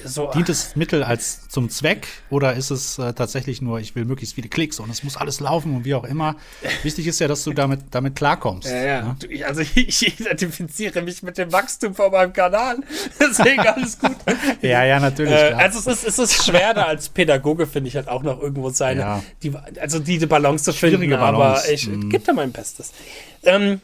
so 0.05 0.29
Dient 0.31 0.47
das 0.47 0.75
Mittel 0.75 1.03
als 1.03 1.49
zum 1.49 1.69
Zweck 1.69 2.07
oder 2.29 2.53
ist 2.53 2.69
es 2.69 2.99
äh, 2.99 3.11
tatsächlich 3.13 3.59
nur, 3.61 3.79
ich 3.79 3.95
will 3.95 4.05
möglichst 4.05 4.35
viele 4.35 4.47
Klicks 4.47 4.79
und 4.79 4.89
es 4.91 5.03
muss 5.03 5.17
alles 5.17 5.39
laufen 5.39 5.75
und 5.75 5.83
wie 5.83 5.95
auch 5.95 6.03
immer? 6.03 6.35
Wichtig 6.83 7.07
ist 7.07 7.19
ja, 7.19 7.27
dass 7.27 7.43
du 7.43 7.53
damit, 7.53 7.81
damit 7.91 8.15
klarkommst. 8.15 8.69
Ja, 8.69 8.83
ja. 8.83 9.01
ne? 9.01 9.45
Also 9.45 9.61
ich 9.75 10.19
identifiziere 10.19 11.01
mich 11.01 11.23
mit 11.23 11.39
dem 11.39 11.51
Wachstum 11.51 11.95
von 11.95 12.11
meinem 12.11 12.31
Kanal. 12.33 12.77
Deswegen 13.19 13.61
alles 13.61 13.97
gut. 13.97 14.15
Ja, 14.61 14.85
ja, 14.85 14.99
natürlich. 14.99 15.33
Äh, 15.33 15.53
also 15.53 15.79
es 15.79 15.87
ist, 15.87 16.07
es 16.07 16.19
ist 16.19 16.45
schwer 16.45 16.75
da 16.75 16.83
als 16.83 17.09
Pädagoge, 17.09 17.65
finde 17.65 17.87
ich 17.87 17.95
halt 17.95 18.07
auch 18.09 18.21
noch 18.21 18.39
irgendwo 18.39 18.69
seine, 18.69 19.01
Ja. 19.01 19.23
die, 19.41 19.51
also 19.81 19.97
die, 19.97 20.19
die 20.19 20.25
Balance 20.27 20.65
zu 20.65 20.73
finden, 20.73 20.97
Schwierige 20.97 21.19
aber 21.19 21.37
Balance. 21.37 21.71
ich 21.73 21.87
Mhm. 21.87 22.09
gebe 22.11 22.23
da 22.23 22.33
mein 22.33 22.51
Bestes. 22.51 22.91
Ähm, 23.43 23.81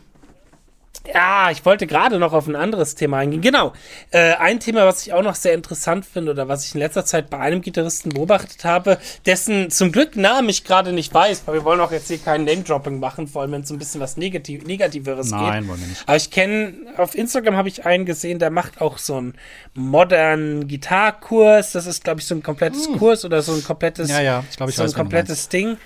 ja, 1.13 1.51
ich 1.51 1.65
wollte 1.65 1.87
gerade 1.87 2.19
noch 2.19 2.33
auf 2.33 2.47
ein 2.47 2.55
anderes 2.55 2.95
Thema 2.95 3.17
eingehen. 3.17 3.41
Genau. 3.41 3.73
Äh, 4.11 4.33
ein 4.35 4.59
Thema, 4.59 4.85
was 4.85 5.05
ich 5.05 5.13
auch 5.13 5.21
noch 5.21 5.35
sehr 5.35 5.53
interessant 5.53 6.05
finde 6.05 6.31
oder 6.31 6.47
was 6.47 6.65
ich 6.65 6.73
in 6.73 6.79
letzter 6.79 7.05
Zeit 7.05 7.29
bei 7.29 7.39
einem 7.39 7.61
Gitarristen 7.61 8.09
beobachtet 8.09 8.65
habe, 8.65 8.97
dessen 9.25 9.69
zum 9.69 9.91
Glück 9.91 10.15
Namen 10.15 10.49
ich 10.49 10.63
gerade 10.63 10.93
nicht 10.93 11.13
weiß, 11.13 11.43
weil 11.45 11.55
wir 11.55 11.63
wollen 11.65 11.79
auch 11.79 11.91
jetzt 11.91 12.07
hier 12.07 12.17
kein 12.17 12.43
Name-Dropping 12.45 12.99
machen, 12.99 13.27
vor 13.27 13.41
allem 13.41 13.51
wenn 13.51 13.61
es 13.61 13.67
so 13.67 13.75
ein 13.75 13.79
bisschen 13.79 14.01
was 14.01 14.17
Negativ 14.17 14.65
Negativeres 14.65 15.31
geht. 15.31 15.39
Nein, 15.39 15.67
wollen 15.67 15.79
wir 15.79 15.87
nicht. 15.87 16.03
Aber 16.05 16.17
ich 16.17 16.31
kenne, 16.31 16.73
auf 16.97 17.15
Instagram 17.15 17.55
habe 17.55 17.69
ich 17.69 17.85
einen 17.85 18.05
gesehen, 18.05 18.39
der 18.39 18.49
macht 18.49 18.81
auch 18.81 18.97
so 18.97 19.15
einen 19.15 19.33
modernen 19.73 20.67
Gitarrkurs. 20.67 21.71
Das 21.71 21.85
ist, 21.85 22.03
glaube 22.03 22.21
ich, 22.21 22.25
so 22.25 22.35
ein 22.35 22.43
komplettes 22.43 22.87
Kurs 22.97 23.25
oder 23.25 23.41
so 23.41 23.53
ein 23.53 23.63
komplettes, 23.63 24.09
Hm. 24.09 24.15
Ja, 24.15 24.21
ja, 24.21 24.43
ich 24.49 24.57
glaube, 24.57 24.69
ich 24.69 24.75
so 24.75 24.83
ein 24.83 24.93
komplettes 24.93 25.49
Ding. 25.49 25.77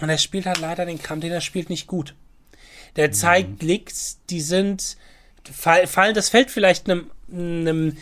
Und 0.00 0.08
er 0.08 0.18
spielt 0.18 0.46
halt 0.46 0.60
leider 0.60 0.84
den 0.84 1.00
Kram, 1.00 1.20
den 1.20 1.32
er 1.32 1.40
spielt, 1.40 1.70
nicht 1.70 1.86
gut. 1.86 2.14
Der 2.96 3.12
zeigt 3.12 3.62
Mhm. 3.62 3.68
Licks, 3.68 4.18
die 4.30 4.40
sind, 4.40 4.96
fall- 5.52 5.86
fallen, 5.86 6.14
das 6.14 6.28
fällt 6.28 6.50
vielleicht 6.50 6.88
einem, 6.90 7.10
einem, 7.32 7.96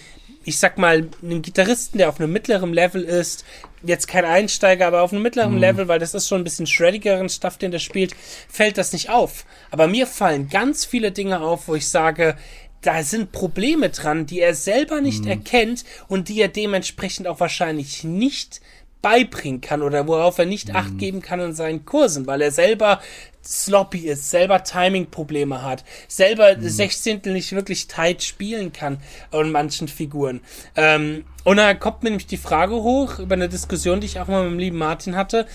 ich 0.45 0.59
sag 0.59 0.79
mal, 0.79 1.09
einem 1.23 1.43
Gitarristen, 1.43 1.99
der 1.99 2.09
auf 2.09 2.21
einem 2.21 2.33
mittleren 2.33 2.73
Level 2.73 3.03
ist, 3.03 3.45
jetzt 3.83 4.07
kein 4.09 4.25
Einsteiger, 4.25 4.87
aber 4.87 5.03
auf 5.03 5.13
einem 5.13 5.23
mittleren 5.23 5.55
Mhm. 5.55 5.61
Level, 5.61 5.89
weil 5.89 5.99
das 5.99 6.15
ist 6.15 6.29
schon 6.29 6.41
ein 6.41 6.45
bisschen 6.45 6.67
shreddigeren 6.67 7.29
Stuff, 7.29 7.59
den 7.59 7.71
der 7.71 7.79
spielt, 7.79 8.15
fällt 8.49 8.79
das 8.79 8.93
nicht 8.93 9.11
auf. 9.11 9.45
Aber 9.71 9.87
mir 9.89 10.07
fallen 10.07 10.49
ganz 10.49 10.85
viele 10.85 11.13
Dinge 11.13 11.41
auf, 11.41 11.69
wo 11.69 11.75
ich 11.75 11.89
sage, 11.89 12.37
da 12.83 13.03
sind 13.03 13.33
Probleme 13.33 13.89
dran, 13.89 14.27
die 14.27 14.41
er 14.41 14.55
selber 14.55 15.01
nicht 15.01 15.25
Mhm. 15.25 15.31
erkennt 15.31 15.85
und 16.09 16.29
die 16.29 16.41
er 16.41 16.49
dementsprechend 16.49 17.27
auch 17.27 17.41
wahrscheinlich 17.41 18.05
nicht 18.05 18.61
beibringen 19.05 19.61
kann 19.61 19.83
oder 19.83 20.07
worauf 20.07 20.39
er 20.39 20.47
nicht 20.47 20.75
Acht 20.75 20.97
geben 20.97 21.21
kann 21.21 21.39
in 21.39 21.53
seinen 21.53 21.85
Kursen, 21.85 22.27
weil 22.27 22.41
er 22.41 22.51
selber 22.51 23.03
sloppy 23.47 24.09
ist, 24.09 24.31
selber 24.31 24.65
Timing-Probleme 24.65 25.61
hat, 25.61 25.85
selber 26.09 26.57
mhm. 26.57 26.67
Sechzehntel 26.67 27.35
nicht 27.35 27.53
wirklich 27.53 27.87
tight 27.87 28.23
spielen 28.23 28.73
kann 28.73 28.97
in 29.31 29.53
manchen 29.53 29.89
Figuren. 29.89 30.41
Ähm, 30.75 31.27
und 31.45 31.59
da 31.59 31.75
kommt 31.75 32.03
mir 32.03 32.09
nämlich 32.09 32.27
die 32.27 32.39
Frage 32.39 32.77
hoch, 32.77 33.19
über 33.19 33.35
eine 33.35 33.51
Diskussion, 33.51 34.01
die 34.01 34.07
ich 34.07 34.21
auch 34.21 34.27
mal 34.27 34.45
mit 34.45 34.53
dem 34.53 34.59
lieben 34.59 34.79
Martin 34.79 35.17
hatte, 35.17 35.47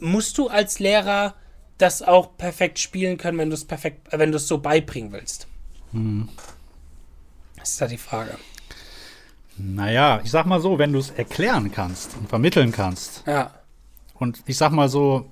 musst 0.00 0.36
du 0.36 0.48
als 0.48 0.80
Lehrer 0.80 1.36
das 1.78 2.02
auch 2.02 2.36
perfekt 2.36 2.80
spielen 2.80 3.18
können, 3.18 3.38
wenn 3.38 3.50
du 3.50 3.54
es 3.54 3.64
perfekt, 3.64 4.08
wenn 4.10 4.32
du 4.32 4.38
es 4.38 4.48
so 4.48 4.58
beibringen 4.58 5.12
willst? 5.12 5.46
Mhm. 5.92 6.28
Das 7.56 7.70
ist 7.70 7.80
da 7.80 7.86
die 7.86 7.98
Frage. 7.98 8.36
Naja, 9.58 10.20
ich 10.22 10.30
sag 10.30 10.46
mal 10.46 10.60
so, 10.60 10.78
wenn 10.78 10.92
du 10.92 10.98
es 10.98 11.10
erklären 11.10 11.72
kannst 11.72 12.16
und 12.18 12.28
vermitteln 12.28 12.72
kannst. 12.72 13.24
Ja. 13.26 13.50
Und 14.14 14.42
ich 14.46 14.56
sag 14.56 14.72
mal 14.72 14.88
so, 14.88 15.30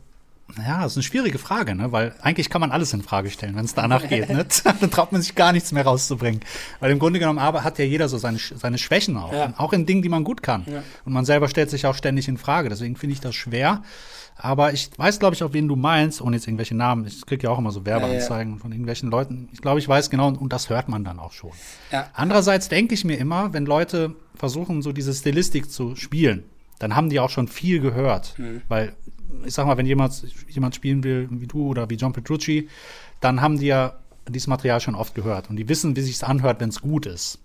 ja, 0.59 0.83
das 0.83 0.93
ist 0.93 0.99
eine 0.99 1.03
schwierige 1.03 1.39
Frage, 1.39 1.75
ne? 1.75 1.91
Weil 1.91 2.15
eigentlich 2.21 2.51
kann 2.51 2.61
man 2.61 2.71
alles 2.71 2.93
in 2.93 3.03
Frage 3.03 3.31
stellen, 3.31 3.57
wenn 3.57 3.65
es 3.65 3.75
danach 3.75 4.07
geht. 4.07 4.29
Ne? 4.29 4.47
Dann 4.65 4.91
traut 4.91 5.11
man 5.11 5.23
sich 5.23 5.35
gar 5.35 5.53
nichts 5.53 5.73
mehr 5.73 5.85
rauszubringen. 5.85 6.41
Weil 6.81 6.91
im 6.93 6.99
Grunde 6.99 7.19
genommen 7.19 7.39
aber 7.39 7.65
hat 7.65 7.79
ja 7.79 7.85
jeder 7.85 8.09
so 8.09 8.19
seine, 8.19 8.39
seine 8.39 8.79
Schwächen 8.79 9.17
auch. 9.17 9.33
Ja. 9.33 9.55
Auch 9.57 9.73
in 9.73 9.87
Dingen, 9.87 10.03
die 10.03 10.09
man 10.09 10.23
gut 10.23 10.43
kann. 10.43 10.65
Ja. 10.67 10.83
Und 11.05 11.13
man 11.13 11.25
selber 11.25 11.49
stellt 11.49 11.71
sich 11.71 11.87
auch 11.87 11.95
ständig 11.95 12.29
in 12.29 12.37
Frage. 12.37 12.69
Deswegen 12.69 12.95
finde 12.97 13.15
ich 13.15 13.21
das 13.21 13.35
schwer. 13.35 13.83
Aber 14.37 14.73
ich 14.73 14.91
weiß, 14.97 15.19
glaube 15.19 15.35
ich, 15.35 15.43
auch, 15.43 15.53
wen 15.53 15.69
du 15.69 15.77
meinst, 15.77 16.21
ohne 16.21 16.37
jetzt 16.37 16.47
irgendwelche 16.47 16.75
Namen. 16.75 17.07
Ich 17.07 17.25
kriege 17.25 17.45
ja 17.45 17.51
auch 17.51 17.59
immer 17.59 17.71
so 17.71 17.87
Werbeanzeigen 17.87 18.55
ja, 18.55 18.59
von 18.59 18.73
irgendwelchen 18.73 19.11
Leuten. 19.11 19.49
Ich 19.53 19.63
glaube, 19.63 19.79
ich 19.79 19.89
weiß 19.89 20.11
genau, 20.11 20.29
und 20.29 20.53
das 20.53 20.71
hört 20.71 20.89
man 20.89 21.05
dann 21.05 21.19
auch 21.19 21.33
schon. 21.33 21.53
Andererseits 22.13 22.69
denke 22.69 22.95
ich 22.95 23.05
mir 23.05 23.17
immer, 23.17 23.53
wenn 23.53 23.65
Leute 23.65 24.15
versuchen, 24.35 24.83
so 24.83 24.93
diese 24.93 25.15
Stilistik 25.15 25.71
zu 25.71 25.95
spielen, 25.95 26.45
dann 26.81 26.97
haben 26.97 27.11
die 27.11 27.21
auch 27.21 27.31
schon 27.31 27.47
viel 27.49 27.81
gehört. 27.81 28.39
Mhm. 28.39 28.63
Weil 28.69 28.95
ich 29.45 29.55
sag 29.55 29.67
mal, 29.67 29.77
wenn 29.77 29.87
jemand, 29.87 30.25
jemand 30.49 30.75
spielen 30.75 31.05
will 31.05 31.29
wie 31.31 31.47
du 31.47 31.67
oder 31.69 31.89
wie 31.91 31.95
John 31.95 32.13
Petrucci, 32.13 32.69
dann 33.21 33.41
haben 33.41 33.59
die 33.59 33.67
ja 33.67 33.95
dieses 34.29 34.47
Material 34.47 34.81
schon 34.81 34.95
oft 34.95 35.15
gehört 35.15 35.51
und 35.51 35.57
die 35.57 35.69
wissen, 35.69 35.97
wie 35.97 36.01
sich's 36.01 36.23
anhört, 36.23 36.61
wenn 36.61 36.71
es 36.71 36.81
gut 36.81 37.07
ist. 37.07 37.39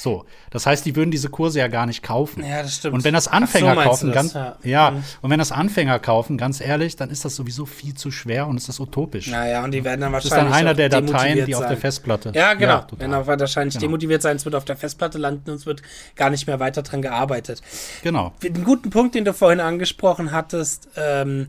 So, 0.00 0.24
das 0.48 0.64
heißt, 0.64 0.86
die 0.86 0.96
würden 0.96 1.10
diese 1.10 1.28
Kurse 1.28 1.58
ja 1.58 1.68
gar 1.68 1.84
nicht 1.84 2.02
kaufen. 2.02 2.42
Ja, 2.42 2.62
das 2.62 2.76
stimmt. 2.76 2.94
Und 2.94 3.04
wenn 3.04 3.12
das 3.12 3.28
Anfänger 3.28 3.74
so 3.74 3.80
kaufen, 3.82 4.06
das? 4.06 4.14
ganz 4.14 4.32
ja. 4.32 4.56
ja 4.62 4.90
mhm. 4.92 5.04
und 5.20 5.30
wenn 5.30 5.38
das 5.38 5.52
Anfänger 5.52 5.98
kaufen, 5.98 6.38
ganz 6.38 6.62
ehrlich, 6.62 6.96
dann 6.96 7.10
ist 7.10 7.26
das 7.26 7.36
sowieso 7.36 7.66
viel 7.66 7.92
zu 7.92 8.10
schwer 8.10 8.46
und 8.46 8.56
ist 8.56 8.66
das 8.66 8.80
utopisch. 8.80 9.26
Naja, 9.26 9.62
und 9.62 9.72
die 9.72 9.84
werden 9.84 10.00
dann 10.00 10.12
wahrscheinlich 10.12 10.30
Das 10.30 10.46
ist 10.46 10.52
dann 10.52 10.58
einer 10.58 10.72
der 10.72 10.88
Dateien, 10.88 11.44
die 11.44 11.54
auf 11.54 11.66
der 11.66 11.76
Festplatte. 11.76 12.32
Ja, 12.34 12.54
genau. 12.54 12.86
Ja, 12.90 12.98
werden 12.98 13.12
auch 13.12 13.26
wahrscheinlich 13.26 13.74
genau. 13.74 13.88
demotiviert 13.88 14.22
sein, 14.22 14.36
es 14.36 14.46
wird 14.46 14.54
auf 14.54 14.64
der 14.64 14.78
Festplatte 14.78 15.18
landen 15.18 15.50
und 15.50 15.56
es 15.56 15.66
wird 15.66 15.82
gar 16.16 16.30
nicht 16.30 16.46
mehr 16.46 16.58
weiter 16.60 16.80
dran 16.80 17.02
gearbeitet. 17.02 17.60
Genau. 18.02 18.32
Den 18.42 18.64
guten 18.64 18.88
Punkt, 18.88 19.14
den 19.14 19.26
du 19.26 19.34
vorhin 19.34 19.60
angesprochen 19.60 20.32
hattest, 20.32 20.88
ähm, 20.96 21.48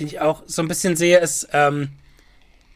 den 0.00 0.08
ich 0.08 0.20
auch 0.20 0.42
so 0.46 0.60
ein 0.60 0.66
bisschen 0.66 0.96
sehe, 0.96 1.18
ist 1.18 1.50
ähm, 1.52 1.90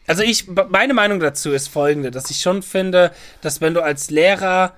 also 0.07 0.23
ich, 0.23 0.47
meine 0.47 0.93
Meinung 0.93 1.19
dazu 1.19 1.51
ist 1.51 1.67
folgende, 1.67 2.11
dass 2.11 2.31
ich 2.31 2.39
schon 2.39 2.63
finde, 2.63 3.11
dass 3.41 3.59
wenn 3.59 3.73
du 3.73 3.83
als 3.83 4.09
Lehrer 4.09 4.71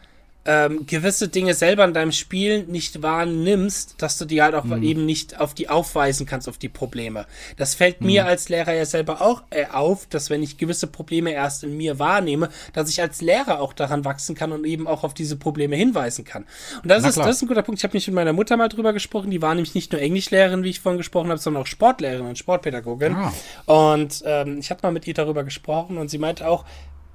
ähm, 0.45 0.86
gewisse 0.88 1.28
Dinge 1.28 1.54
selber 1.54 1.84
in 1.84 1.93
deinem 1.93 2.13
Spiel 2.13 2.63
nicht 2.63 3.02
wahrnimmst, 3.02 4.02
dass 4.02 4.17
du 4.17 4.25
die 4.25 4.41
halt 4.41 4.56
auch 4.56 4.63
mhm. 4.63 4.84
eben 4.84 5.06
nicht 5.06 5.39
auf 5.39 5.54
die 5.54 5.69
aufweisen 5.69 6.25
kannst, 6.25 6.47
auf 6.47 6.58
die 6.58 6.69
Probleme. 6.69 7.25
Das 7.58 7.75
fällt 7.75 7.99
mhm. 7.99 8.08
mir 8.08 8.25
als 8.25 8.47
Lehrer 8.47 8.73
ja 8.73 8.86
selber 8.86 9.21
auch 9.21 9.43
äh, 9.49 9.65
auf, 9.65 10.08
dass 10.08 10.30
wenn 10.30 10.41
ich 10.41 10.58
gewisse 10.58 10.88
Probleme 10.88 11.32
erst 11.32 11.63
in 11.63 11.75
mir 11.75 11.99
wahrnehme, 11.99 12.49
dass 12.73 12.89
ich 12.89 13.02
als 13.02 13.21
Lehrer 13.21 13.60
auch 13.60 13.73
daran 13.73 14.06
wachsen 14.06 14.34
kann 14.34 14.52
und 14.54 14.65
eben 14.65 14.88
auch 14.88 15.04
auf 15.04 15.13
diese 15.13 15.36
Probleme 15.36 15.75
hinweisen 15.75 16.23
kann. 16.23 16.45
Und 16.82 16.89
das, 16.89 17.06
ist, 17.06 17.17
das 17.17 17.36
ist 17.36 17.41
ein 17.41 17.47
guter 17.47 17.62
Punkt. 17.62 17.80
Ich 17.80 17.84
habe 17.84 17.95
mich 17.95 18.08
mit 18.08 18.15
meiner 18.15 18.34
Mutter 18.34 18.56
mal 18.56 18.69
drüber 18.69 18.93
gesprochen. 18.93 19.32
Die 19.32 19.41
war 19.41 19.54
nämlich 19.54 19.75
nicht 19.75 19.91
nur 19.91 20.02
Englischlehrerin, 20.02 20.63
wie 20.63 20.69
ich 20.69 20.80
vorhin 20.80 20.97
gesprochen 20.97 21.30
habe, 21.30 21.39
sondern 21.39 21.63
auch 21.63 21.67
Sportlehrerin 21.67 22.25
und 22.25 22.38
Sportpädagogin. 22.38 23.13
Ah. 23.13 23.34
Und 23.65 24.23
ähm, 24.25 24.60
ich 24.60 24.71
hatte 24.71 24.84
mal 24.84 24.91
mit 24.91 25.06
ihr 25.06 25.13
darüber 25.13 25.43
gesprochen 25.43 25.97
und 25.97 26.10
sie 26.10 26.17
meinte 26.17 26.47
auch, 26.47 26.63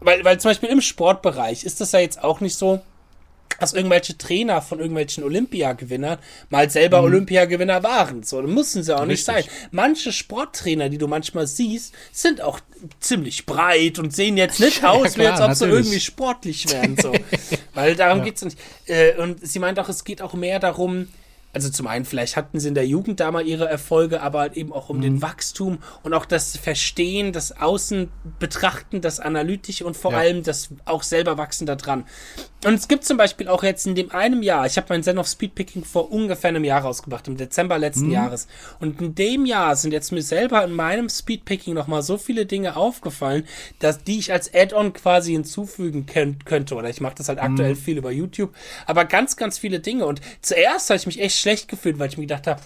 weil, 0.00 0.24
weil 0.24 0.38
zum 0.38 0.50
Beispiel 0.50 0.68
im 0.68 0.82
Sportbereich 0.82 1.64
ist 1.64 1.80
das 1.80 1.92
ja 1.92 2.00
jetzt 2.00 2.22
auch 2.22 2.40
nicht 2.40 2.56
so, 2.56 2.80
dass 3.60 3.72
irgendwelche 3.72 4.16
Trainer 4.18 4.62
von 4.62 4.78
irgendwelchen 4.78 5.24
Olympiagewinnern 5.24 6.18
mal 6.50 6.70
selber 6.70 7.00
mhm. 7.00 7.06
Olympiagewinner 7.06 7.82
waren. 7.82 8.22
So, 8.22 8.42
müssen 8.42 8.82
sie 8.82 8.94
auch 8.94 9.06
Richtig. 9.06 9.10
nicht 9.10 9.24
sein. 9.24 9.44
Manche 9.70 10.12
Sporttrainer, 10.12 10.88
die 10.88 10.98
du 10.98 11.08
manchmal 11.08 11.46
siehst, 11.46 11.94
sind 12.12 12.40
auch 12.40 12.60
ziemlich 13.00 13.46
breit 13.46 13.98
und 13.98 14.14
sehen 14.14 14.36
jetzt 14.36 14.60
nicht 14.60 14.82
ja, 14.82 14.90
aus, 14.90 15.16
wie 15.16 15.26
als 15.26 15.40
ob 15.40 15.54
sie 15.54 15.66
irgendwie 15.66 16.00
sportlich 16.00 16.70
wären. 16.70 16.96
So. 16.96 17.12
Weil 17.74 17.96
darum 17.96 18.18
ja. 18.18 18.24
geht's 18.24 18.44
nicht. 18.44 18.58
Äh, 18.86 19.16
und 19.16 19.46
sie 19.46 19.58
meint 19.58 19.78
auch, 19.78 19.88
es 19.88 20.04
geht 20.04 20.22
auch 20.22 20.34
mehr 20.34 20.58
darum, 20.58 21.08
also 21.54 21.70
zum 21.70 21.86
einen, 21.86 22.04
vielleicht 22.04 22.36
hatten 22.36 22.58
sie 22.58 22.68
in 22.68 22.74
der 22.74 22.86
Jugend 22.86 23.20
da 23.20 23.30
mal 23.30 23.46
ihre 23.46 23.68
Erfolge, 23.68 24.20
aber 24.20 24.40
halt 24.40 24.56
eben 24.56 24.72
auch 24.72 24.88
um 24.88 24.98
mhm. 24.98 25.02
den 25.02 25.22
Wachstum 25.22 25.78
und 26.02 26.12
auch 26.12 26.26
das 26.26 26.56
Verstehen, 26.56 27.32
das 27.32 27.60
Außenbetrachten, 27.60 29.00
das 29.00 29.20
Analytische 29.20 29.86
und 29.86 29.96
vor 29.96 30.12
ja. 30.12 30.18
allem 30.18 30.42
das 30.42 30.70
auch 30.84 31.02
selber 31.02 31.38
Wachsen 31.38 31.66
da 31.66 31.76
dran. 31.76 32.04
Und 32.64 32.74
es 32.74 32.88
gibt 32.88 33.04
zum 33.04 33.18
Beispiel 33.18 33.48
auch 33.48 33.62
jetzt 33.62 33.86
in 33.86 33.94
dem 33.94 34.10
einem 34.10 34.42
Jahr, 34.42 34.64
ich 34.64 34.78
habe 34.78 34.86
mein 34.88 35.02
Zen 35.02 35.18
of 35.18 35.28
Speedpicking 35.28 35.84
vor 35.84 36.10
ungefähr 36.10 36.48
einem 36.48 36.64
Jahr 36.64 36.80
rausgebracht, 36.80 37.28
im 37.28 37.36
Dezember 37.36 37.78
letzten 37.78 38.06
mhm. 38.06 38.12
Jahres. 38.12 38.48
Und 38.80 39.00
in 39.02 39.14
dem 39.14 39.44
Jahr 39.44 39.76
sind 39.76 39.92
jetzt 39.92 40.12
mir 40.12 40.22
selber 40.22 40.64
in 40.64 40.72
meinem 40.72 41.10
Speedpicking 41.10 41.74
nochmal 41.74 42.02
so 42.02 42.16
viele 42.16 42.46
Dinge 42.46 42.76
aufgefallen, 42.76 43.46
dass 43.80 44.02
die 44.02 44.18
ich 44.18 44.32
als 44.32 44.52
Add-on 44.54 44.94
quasi 44.94 45.32
hinzufügen 45.32 46.06
könnte. 46.06 46.74
Oder 46.74 46.88
ich 46.88 47.02
mache 47.02 47.16
das 47.16 47.28
halt 47.28 47.38
mhm. 47.38 47.44
aktuell 47.44 47.76
viel 47.76 47.98
über 47.98 48.10
YouTube. 48.10 48.54
Aber 48.86 49.04
ganz, 49.04 49.36
ganz 49.36 49.58
viele 49.58 49.80
Dinge. 49.80 50.06
Und 50.06 50.22
zuerst 50.40 50.88
habe 50.88 50.96
ich 50.96 51.06
mich 51.06 51.20
echt 51.20 51.43
schlecht 51.44 51.68
gefühlt, 51.68 51.98
weil 51.98 52.08
ich 52.08 52.16
mir 52.16 52.24
gedacht 52.24 52.46
habe, 52.46 52.60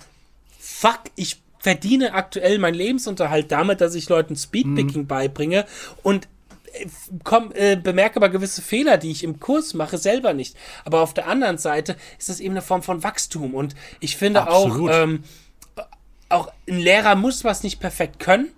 fuck, 0.58 1.00
ich 1.16 1.42
verdiene 1.58 2.14
aktuell 2.14 2.58
meinen 2.60 2.74
Lebensunterhalt 2.74 3.50
damit, 3.50 3.80
dass 3.80 3.96
ich 3.96 4.08
Leuten 4.08 4.36
Speedpicking 4.36 5.02
mhm. 5.02 5.06
beibringe 5.08 5.66
und 6.04 6.28
äh, 6.72 6.86
komm, 7.24 7.50
äh, 7.54 7.74
bemerke 7.74 8.16
aber 8.16 8.28
gewisse 8.28 8.62
Fehler, 8.62 8.96
die 8.96 9.10
ich 9.10 9.24
im 9.24 9.40
Kurs 9.40 9.74
mache, 9.74 9.98
selber 9.98 10.32
nicht. 10.32 10.56
Aber 10.84 11.00
auf 11.00 11.12
der 11.12 11.26
anderen 11.26 11.58
Seite 11.58 11.96
ist 12.18 12.28
das 12.28 12.38
eben 12.38 12.52
eine 12.52 12.62
Form 12.62 12.84
von 12.84 13.02
Wachstum. 13.02 13.54
Und 13.54 13.74
ich 13.98 14.16
finde 14.16 14.42
Absolut. 14.42 14.90
auch, 14.90 14.94
ähm, 14.94 15.24
auch 16.28 16.52
ein 16.68 16.78
Lehrer 16.78 17.16
muss 17.16 17.42
was 17.42 17.64
nicht 17.64 17.80
perfekt 17.80 18.20
können, 18.20 18.52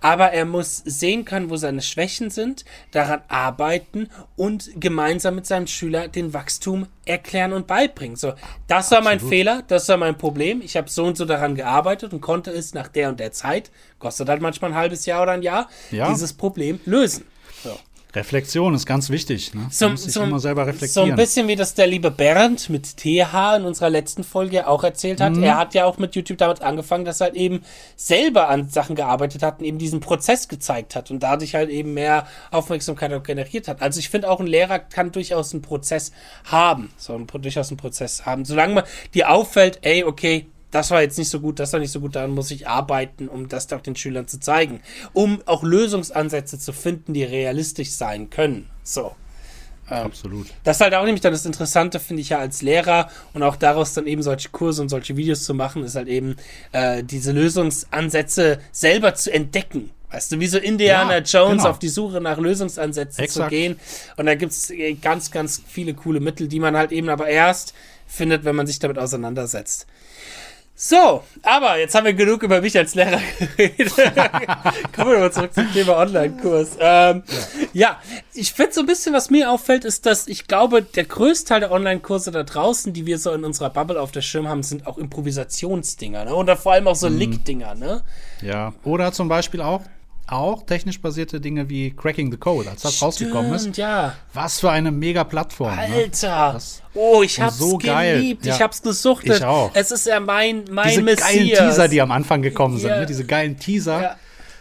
aber 0.00 0.32
er 0.32 0.44
muss 0.44 0.82
sehen 0.84 1.24
können, 1.24 1.50
wo 1.50 1.56
seine 1.56 1.82
Schwächen 1.82 2.30
sind, 2.30 2.64
daran 2.90 3.22
arbeiten 3.28 4.08
und 4.36 4.70
gemeinsam 4.76 5.34
mit 5.34 5.46
seinem 5.46 5.66
Schüler 5.66 6.08
den 6.08 6.32
Wachstum 6.32 6.86
erklären 7.04 7.52
und 7.52 7.66
beibringen. 7.66 8.16
So, 8.16 8.34
das 8.66 8.90
war 8.90 9.00
mein 9.00 9.20
Fehler, 9.20 9.62
das 9.68 9.88
war 9.88 9.96
mein 9.96 10.18
Problem. 10.18 10.60
Ich 10.62 10.76
habe 10.76 10.90
so 10.90 11.04
und 11.04 11.16
so 11.16 11.24
daran 11.24 11.54
gearbeitet 11.54 12.12
und 12.12 12.20
konnte 12.20 12.50
es 12.50 12.74
nach 12.74 12.88
der 12.88 13.08
und 13.08 13.20
der 13.20 13.32
Zeit, 13.32 13.70
kostet 13.98 14.28
halt 14.28 14.42
manchmal 14.42 14.72
ein 14.72 14.76
halbes 14.76 15.06
Jahr 15.06 15.22
oder 15.22 15.32
ein 15.32 15.42
Jahr, 15.42 15.68
ja. 15.90 16.08
dieses 16.10 16.32
Problem 16.32 16.80
lösen. 16.84 17.24
So. 17.62 17.78
Reflexion 18.16 18.74
ist 18.74 18.86
ganz 18.86 19.10
wichtig. 19.10 19.54
Ne? 19.54 19.66
So, 19.70 19.90
muss 19.90 20.04
so, 20.04 20.22
immer 20.22 20.40
selber 20.40 20.66
reflektieren. 20.66 21.08
So 21.08 21.12
ein 21.12 21.16
bisschen 21.16 21.46
wie 21.48 21.54
das 21.54 21.74
der 21.74 21.86
liebe 21.86 22.10
Bernd 22.10 22.70
mit 22.70 22.96
TH 22.96 23.56
in 23.58 23.64
unserer 23.64 23.90
letzten 23.90 24.24
Folge 24.24 24.66
auch 24.66 24.82
erzählt 24.82 25.20
hat. 25.20 25.34
Mhm. 25.34 25.42
Er 25.42 25.58
hat 25.58 25.74
ja 25.74 25.84
auch 25.84 25.98
mit 25.98 26.16
YouTube 26.16 26.38
damit 26.38 26.62
angefangen, 26.62 27.04
dass 27.04 27.20
er 27.20 27.26
halt 27.26 27.36
eben 27.36 27.60
selber 27.94 28.48
an 28.48 28.70
Sachen 28.70 28.96
gearbeitet 28.96 29.42
hat 29.42 29.60
und 29.60 29.66
eben 29.66 29.78
diesen 29.78 30.00
Prozess 30.00 30.48
gezeigt 30.48 30.96
hat 30.96 31.10
und 31.10 31.22
dadurch 31.22 31.54
halt 31.54 31.68
eben 31.68 31.92
mehr 31.94 32.26
Aufmerksamkeit 32.50 33.12
auch 33.12 33.22
generiert 33.22 33.68
hat. 33.68 33.82
Also 33.82 34.00
ich 34.00 34.08
finde 34.08 34.30
auch 34.30 34.40
ein 34.40 34.46
Lehrer 34.46 34.78
kann 34.78 35.12
durchaus 35.12 35.52
einen 35.52 35.62
Prozess 35.62 36.10
haben. 36.44 36.90
So 36.96 37.18
durchaus 37.18 37.68
einen 37.68 37.76
Prozess 37.76 38.24
haben. 38.24 38.44
Solange 38.46 38.74
man 38.74 38.84
dir 39.14 39.30
auffällt, 39.30 39.80
ey, 39.82 40.04
okay, 40.04 40.46
das 40.76 40.90
war 40.90 41.00
jetzt 41.00 41.16
nicht 41.16 41.30
so 41.30 41.40
gut, 41.40 41.58
das 41.58 41.72
war 41.72 41.80
nicht 41.80 41.90
so 41.90 42.00
gut, 42.00 42.16
daran 42.16 42.32
muss 42.32 42.50
ich 42.50 42.68
arbeiten, 42.68 43.28
um 43.28 43.48
das 43.48 43.72
auch 43.72 43.80
den 43.80 43.96
Schülern 43.96 44.28
zu 44.28 44.38
zeigen. 44.38 44.82
Um 45.14 45.40
auch 45.46 45.62
Lösungsansätze 45.62 46.58
zu 46.58 46.74
finden, 46.74 47.14
die 47.14 47.24
realistisch 47.24 47.92
sein 47.92 48.28
können. 48.28 48.68
So. 48.82 49.12
Ähm, 49.88 50.06
Absolut. 50.06 50.48
Das 50.64 50.76
ist 50.76 50.80
halt 50.82 50.94
auch 50.94 51.04
nämlich 51.04 51.22
dann 51.22 51.32
das 51.32 51.46
Interessante, 51.46 51.98
finde 51.98 52.20
ich 52.20 52.28
ja 52.28 52.40
als 52.40 52.60
Lehrer 52.60 53.08
und 53.32 53.42
auch 53.42 53.56
daraus 53.56 53.94
dann 53.94 54.06
eben 54.06 54.22
solche 54.22 54.50
Kurse 54.50 54.82
und 54.82 54.90
solche 54.90 55.16
Videos 55.16 55.44
zu 55.44 55.54
machen, 55.54 55.82
ist 55.82 55.94
halt 55.94 56.08
eben 56.08 56.36
äh, 56.72 57.02
diese 57.02 57.32
Lösungsansätze 57.32 58.58
selber 58.70 59.14
zu 59.14 59.32
entdecken. 59.32 59.90
Weißt 60.10 60.32
du, 60.32 60.40
wie 60.40 60.46
so 60.46 60.58
Indiana 60.58 61.18
ja, 61.18 61.22
Jones 61.22 61.62
genau. 61.62 61.70
auf 61.70 61.78
die 61.78 61.88
Suche 61.88 62.20
nach 62.20 62.36
Lösungsansätzen 62.36 63.24
Exakt. 63.24 63.48
zu 63.48 63.48
gehen. 63.50 63.80
Und 64.18 64.26
da 64.26 64.34
gibt 64.34 64.52
es 64.52 64.70
äh, 64.70 64.92
ganz, 64.94 65.30
ganz 65.30 65.62
viele 65.66 65.94
coole 65.94 66.20
Mittel, 66.20 66.48
die 66.48 66.60
man 66.60 66.76
halt 66.76 66.92
eben 66.92 67.08
aber 67.08 67.28
erst 67.28 67.72
findet, 68.06 68.44
wenn 68.44 68.56
man 68.56 68.66
sich 68.66 68.78
damit 68.78 68.98
auseinandersetzt. 68.98 69.86
So, 70.78 71.22
aber 71.42 71.78
jetzt 71.78 71.94
haben 71.94 72.04
wir 72.04 72.12
genug 72.12 72.42
über 72.42 72.60
mich 72.60 72.76
als 72.76 72.94
Lehrer 72.94 73.18
geredet. 73.56 73.94
Kommen 74.94 75.10
wir 75.10 75.20
mal 75.20 75.32
zurück 75.32 75.54
zum 75.54 75.72
Thema 75.72 75.96
Online-Kurs. 75.96 76.76
Ähm, 76.78 77.22
ja. 77.72 77.92
ja, 77.92 78.00
ich 78.34 78.52
finde 78.52 78.74
so 78.74 78.80
ein 78.80 78.86
bisschen, 78.86 79.14
was 79.14 79.30
mir 79.30 79.50
auffällt, 79.50 79.86
ist, 79.86 80.04
dass 80.04 80.28
ich 80.28 80.46
glaube, 80.46 80.82
der 80.82 81.04
größte 81.04 81.48
Teil 81.48 81.60
der 81.60 81.72
Online-Kurse 81.72 82.30
da 82.30 82.42
draußen, 82.42 82.92
die 82.92 83.06
wir 83.06 83.18
so 83.18 83.32
in 83.32 83.44
unserer 83.44 83.70
Bubble 83.70 83.98
auf 83.98 84.12
der 84.12 84.20
Schirm 84.20 84.48
haben, 84.48 84.62
sind 84.62 84.86
auch 84.86 84.98
Improvisationsdinger, 84.98 86.26
ne? 86.26 86.34
Oder 86.34 86.58
vor 86.58 86.72
allem 86.72 86.88
auch 86.88 86.94
so 86.94 87.08
mhm. 87.08 87.20
Lick-Dinger, 87.20 87.74
ne? 87.74 88.02
Ja, 88.42 88.74
oder 88.84 89.12
zum 89.12 89.28
Beispiel 89.28 89.62
auch 89.62 89.80
auch 90.28 90.64
technisch 90.66 91.00
basierte 91.00 91.40
Dinge 91.40 91.68
wie 91.68 91.90
Cracking 91.94 92.30
the 92.32 92.36
Code, 92.36 92.68
als 92.68 92.82
das 92.82 93.00
rausgekommen 93.00 93.52
ist. 93.54 93.62
Stimmt, 93.62 93.76
ja. 93.76 94.14
Was 94.34 94.60
für 94.60 94.70
eine 94.70 94.90
mega 94.90 95.24
Plattform. 95.24 95.74
Ne? 95.76 95.82
Alter. 95.82 96.50
Das- 96.54 96.82
oh, 96.94 97.22
ich 97.22 97.40
hab's 97.40 97.58
so 97.58 97.78
geil. 97.78 98.16
geliebt. 98.16 98.44
Ich 98.46 98.58
Ja. 98.58 98.60
hab's 98.64 98.82
gesuchtet. 98.82 99.36
Ich 99.38 99.44
auch. 99.44 99.70
Es 99.74 99.90
ist 99.90 100.06
ja 100.06 100.18
mein, 100.20 100.64
mein 100.70 100.88
Diese 100.88 101.02
Messias. 101.02 101.28
geilen 101.28 101.48
Teaser, 101.48 101.88
die 101.88 102.00
am 102.00 102.10
Anfang 102.10 102.42
gekommen 102.42 102.78
sind, 102.78 102.90
Ja. 102.90 103.00
ne? 103.00 103.06
diese 103.06 103.24
geilen 103.24 103.58
Teaser. 103.58 104.02
Ja. 104.02 104.16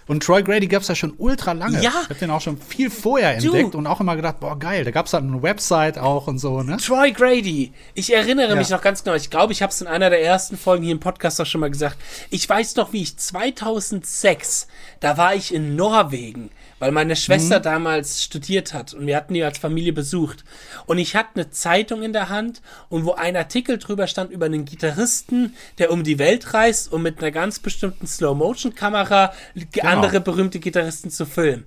Und 0.07 0.21
Troy 0.23 0.43
Grady 0.43 0.67
gab 0.67 0.83
es 0.83 0.87
ja 0.87 0.93
schon 0.95 1.13
ultra 1.17 1.53
lange. 1.53 1.81
Ja. 1.81 1.89
Ich 2.03 2.09
habe 2.09 2.15
den 2.15 2.29
auch 2.31 2.41
schon 2.41 2.57
viel 2.57 2.89
vorher 2.91 3.37
Du. 3.39 3.47
entdeckt 3.47 3.73
und 3.75 3.87
auch 3.87 3.99
immer 3.99 4.15
gedacht, 4.15 4.39
boah, 4.39 4.57
geil, 4.59 4.83
da 4.83 4.91
gab 4.91 5.05
es 5.05 5.11
dann 5.11 5.27
eine 5.31 5.41
Website 5.41 5.97
auch 5.97 6.27
und 6.27 6.37
so, 6.37 6.61
ne? 6.61 6.77
Troy 6.77 7.11
Grady. 7.11 7.73
Ich 7.95 8.13
erinnere 8.13 8.49
Ja. 8.49 8.55
mich 8.55 8.69
noch 8.69 8.81
ganz 8.81 9.03
genau. 9.03 9.15
Ich 9.15 9.29
glaube, 9.31 9.51
ich 9.53 9.61
habe 9.63 9.71
es 9.71 9.81
in 9.81 9.87
einer 9.87 10.09
der 10.11 10.21
ersten 10.23 10.57
Folgen 10.57 10.83
hier 10.83 10.91
im 10.91 10.99
Podcast 10.99 11.41
auch 11.41 11.45
schon 11.45 11.61
mal 11.61 11.71
gesagt. 11.71 11.97
Ich 12.29 12.47
weiß 12.47 12.75
noch, 12.75 12.93
wie 12.93 13.01
ich 13.01 13.17
2006, 13.17 14.67
da 14.99 15.17
war 15.17 15.33
ich 15.35 15.53
in 15.53 15.75
Norwegen, 15.75 16.49
weil 16.85 16.91
meine 16.91 17.15
Schwester 17.15 17.59
damals 17.59 18.23
studiert 18.23 18.75
hat 18.75 18.93
und 18.93 19.07
wir 19.07 19.17
hatten 19.17 19.33
die 19.33 19.41
als 19.41 19.57
Familie 19.57 19.91
besucht. 19.91 20.43
Und 20.85 20.99
ich 20.99 21.15
hatte 21.15 21.29
eine 21.33 21.49
Zeitung 21.49 22.03
in 22.03 22.13
der 22.13 22.29
Hand 22.29 22.61
und 22.89 23.05
wo 23.05 23.13
ein 23.13 23.35
Artikel 23.35 23.79
drüber 23.79 24.05
stand 24.05 24.29
über 24.29 24.45
einen 24.45 24.65
Gitarristen, 24.65 25.55
der 25.79 25.89
um 25.89 26.03
die 26.03 26.19
Welt 26.19 26.53
reist, 26.53 26.93
um 26.93 27.01
mit 27.01 27.17
einer 27.17 27.31
ganz 27.31 27.57
bestimmten 27.57 28.05
Slow-Motion-Kamera 28.05 29.33
andere 29.81 30.19
berühmte 30.21 30.59
Gitarristen 30.59 31.09
zu 31.09 31.25
filmen 31.25 31.65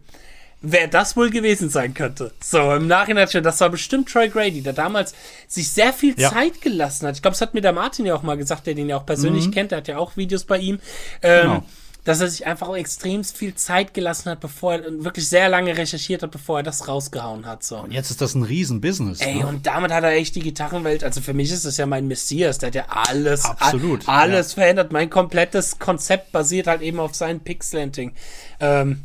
wer 0.60 0.88
das 0.88 1.16
wohl 1.16 1.30
gewesen 1.30 1.68
sein 1.68 1.94
könnte. 1.94 2.32
So, 2.42 2.74
im 2.74 2.88
Nachhinein 2.88 3.28
schon, 3.28 3.44
das 3.44 3.60
war 3.60 3.70
bestimmt 3.70 4.08
Troy 4.08 4.28
Grady, 4.28 4.60
der 4.60 4.72
damals 4.72 5.14
sich 5.46 5.68
sehr 5.68 5.92
viel 5.92 6.18
Ja. 6.18 6.32
Zeit 6.32 6.60
gelassen 6.60 7.06
hat. 7.06 7.14
Ich 7.14 7.22
glaube, 7.22 7.34
das 7.34 7.40
hat 7.40 7.54
mir 7.54 7.60
der 7.60 7.72
Martin 7.72 8.06
ja 8.06 8.16
auch 8.16 8.24
mal 8.24 8.36
gesagt, 8.36 8.66
der 8.66 8.74
den 8.74 8.88
ja 8.88 8.96
auch 8.96 9.06
persönlich 9.06 9.52
kennt, 9.52 9.70
der 9.70 9.78
hat 9.78 9.86
ja 9.86 9.98
auch 9.98 10.16
Videos 10.16 10.42
bei 10.44 10.58
ihm. 10.58 10.80
Ähm, 11.22 11.42
Genau. 11.42 11.64
Dass 12.08 12.20
er 12.20 12.28
sich 12.28 12.46
einfach 12.46 12.68
auch 12.68 12.76
extrem 12.76 13.22
viel 13.22 13.54
Zeit 13.54 13.92
gelassen 13.92 14.30
hat, 14.30 14.40
bevor 14.40 14.74
er 14.74 15.04
wirklich 15.04 15.28
sehr 15.28 15.48
lange 15.48 15.76
recherchiert 15.76 16.22
hat, 16.22 16.30
bevor 16.30 16.60
er 16.60 16.62
das 16.62 16.88
rausgehauen 16.88 17.44
hat. 17.44 17.62
So. 17.62 17.76
Und 17.80 17.92
jetzt 17.92 18.10
ist 18.10 18.20
das 18.22 18.34
ein 18.34 18.42
Riesen-Business. 18.42 19.20
Ey, 19.20 19.36
ne? 19.40 19.46
und 19.46 19.66
damit 19.66 19.92
hat 19.92 20.04
er 20.04 20.12
echt 20.12 20.34
die 20.34 20.40
Gitarrenwelt, 20.40 21.04
also 21.04 21.20
für 21.20 21.34
mich 21.34 21.52
ist 21.52 21.66
das 21.66 21.76
ja 21.76 21.84
mein 21.86 22.06
Messias, 22.08 22.56
der 22.58 22.68
hat 22.68 22.74
ja 22.74 22.86
alles, 22.88 23.44
Absolut, 23.44 24.08
a- 24.08 24.20
alles 24.20 24.54
verändert. 24.54 24.90
Mein 24.90 25.10
komplettes 25.10 25.78
Konzept 25.78 26.32
basiert 26.32 26.66
halt 26.66 26.80
eben 26.80 26.98
auf 26.98 27.14
seinem 27.14 27.40
Pixelanting. 27.40 28.12
Ähm, 28.60 29.04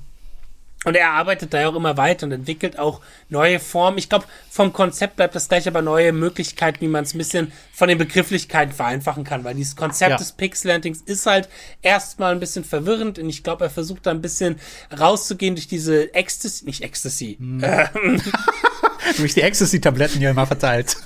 und 0.85 0.95
er 0.95 1.11
arbeitet 1.11 1.53
da 1.53 1.61
ja 1.61 1.69
auch 1.69 1.75
immer 1.75 1.97
weiter 1.97 2.25
und 2.25 2.31
entwickelt 2.31 2.77
auch 2.79 3.01
neue 3.29 3.59
Formen. 3.59 3.97
Ich 3.97 4.09
glaube, 4.09 4.25
vom 4.49 4.73
Konzept 4.73 5.15
bleibt 5.15 5.33
das 5.35 5.47
gleich, 5.49 5.67
aber 5.67 5.81
neue 5.81 6.11
Möglichkeiten, 6.13 6.81
wie 6.81 6.87
man 6.87 7.03
es 7.03 7.13
ein 7.13 7.17
bisschen 7.17 7.51
von 7.73 7.87
den 7.89 7.97
Begrifflichkeiten 7.97 8.73
vereinfachen 8.73 9.23
kann, 9.23 9.43
weil 9.43 9.55
dieses 9.55 9.75
Konzept 9.75 10.11
Ja. 10.11 10.17
des 10.17 10.33
Pixelantings 10.33 11.01
ist 11.01 11.25
halt 11.25 11.49
erstmal 11.81 12.33
ein 12.33 12.39
bisschen 12.39 12.63
verwirrend 12.63 13.19
und 13.19 13.29
ich 13.29 13.43
glaube, 13.43 13.63
er 13.65 13.69
versucht 13.69 14.05
da 14.05 14.11
ein 14.11 14.21
bisschen 14.21 14.59
rauszugehen 14.99 15.55
durch 15.55 15.67
diese 15.67 16.13
Ecstasy, 16.13 16.65
nicht 16.65 16.81
Ecstasy, 16.83 17.35
Hm. 17.39 17.63
äh, 17.63 17.87
Durch 19.17 19.33
die 19.33 19.41
Ecstasy-Tabletten 19.41 20.19
hier 20.19 20.29
immer 20.31 20.47
verteilt. 20.47 20.95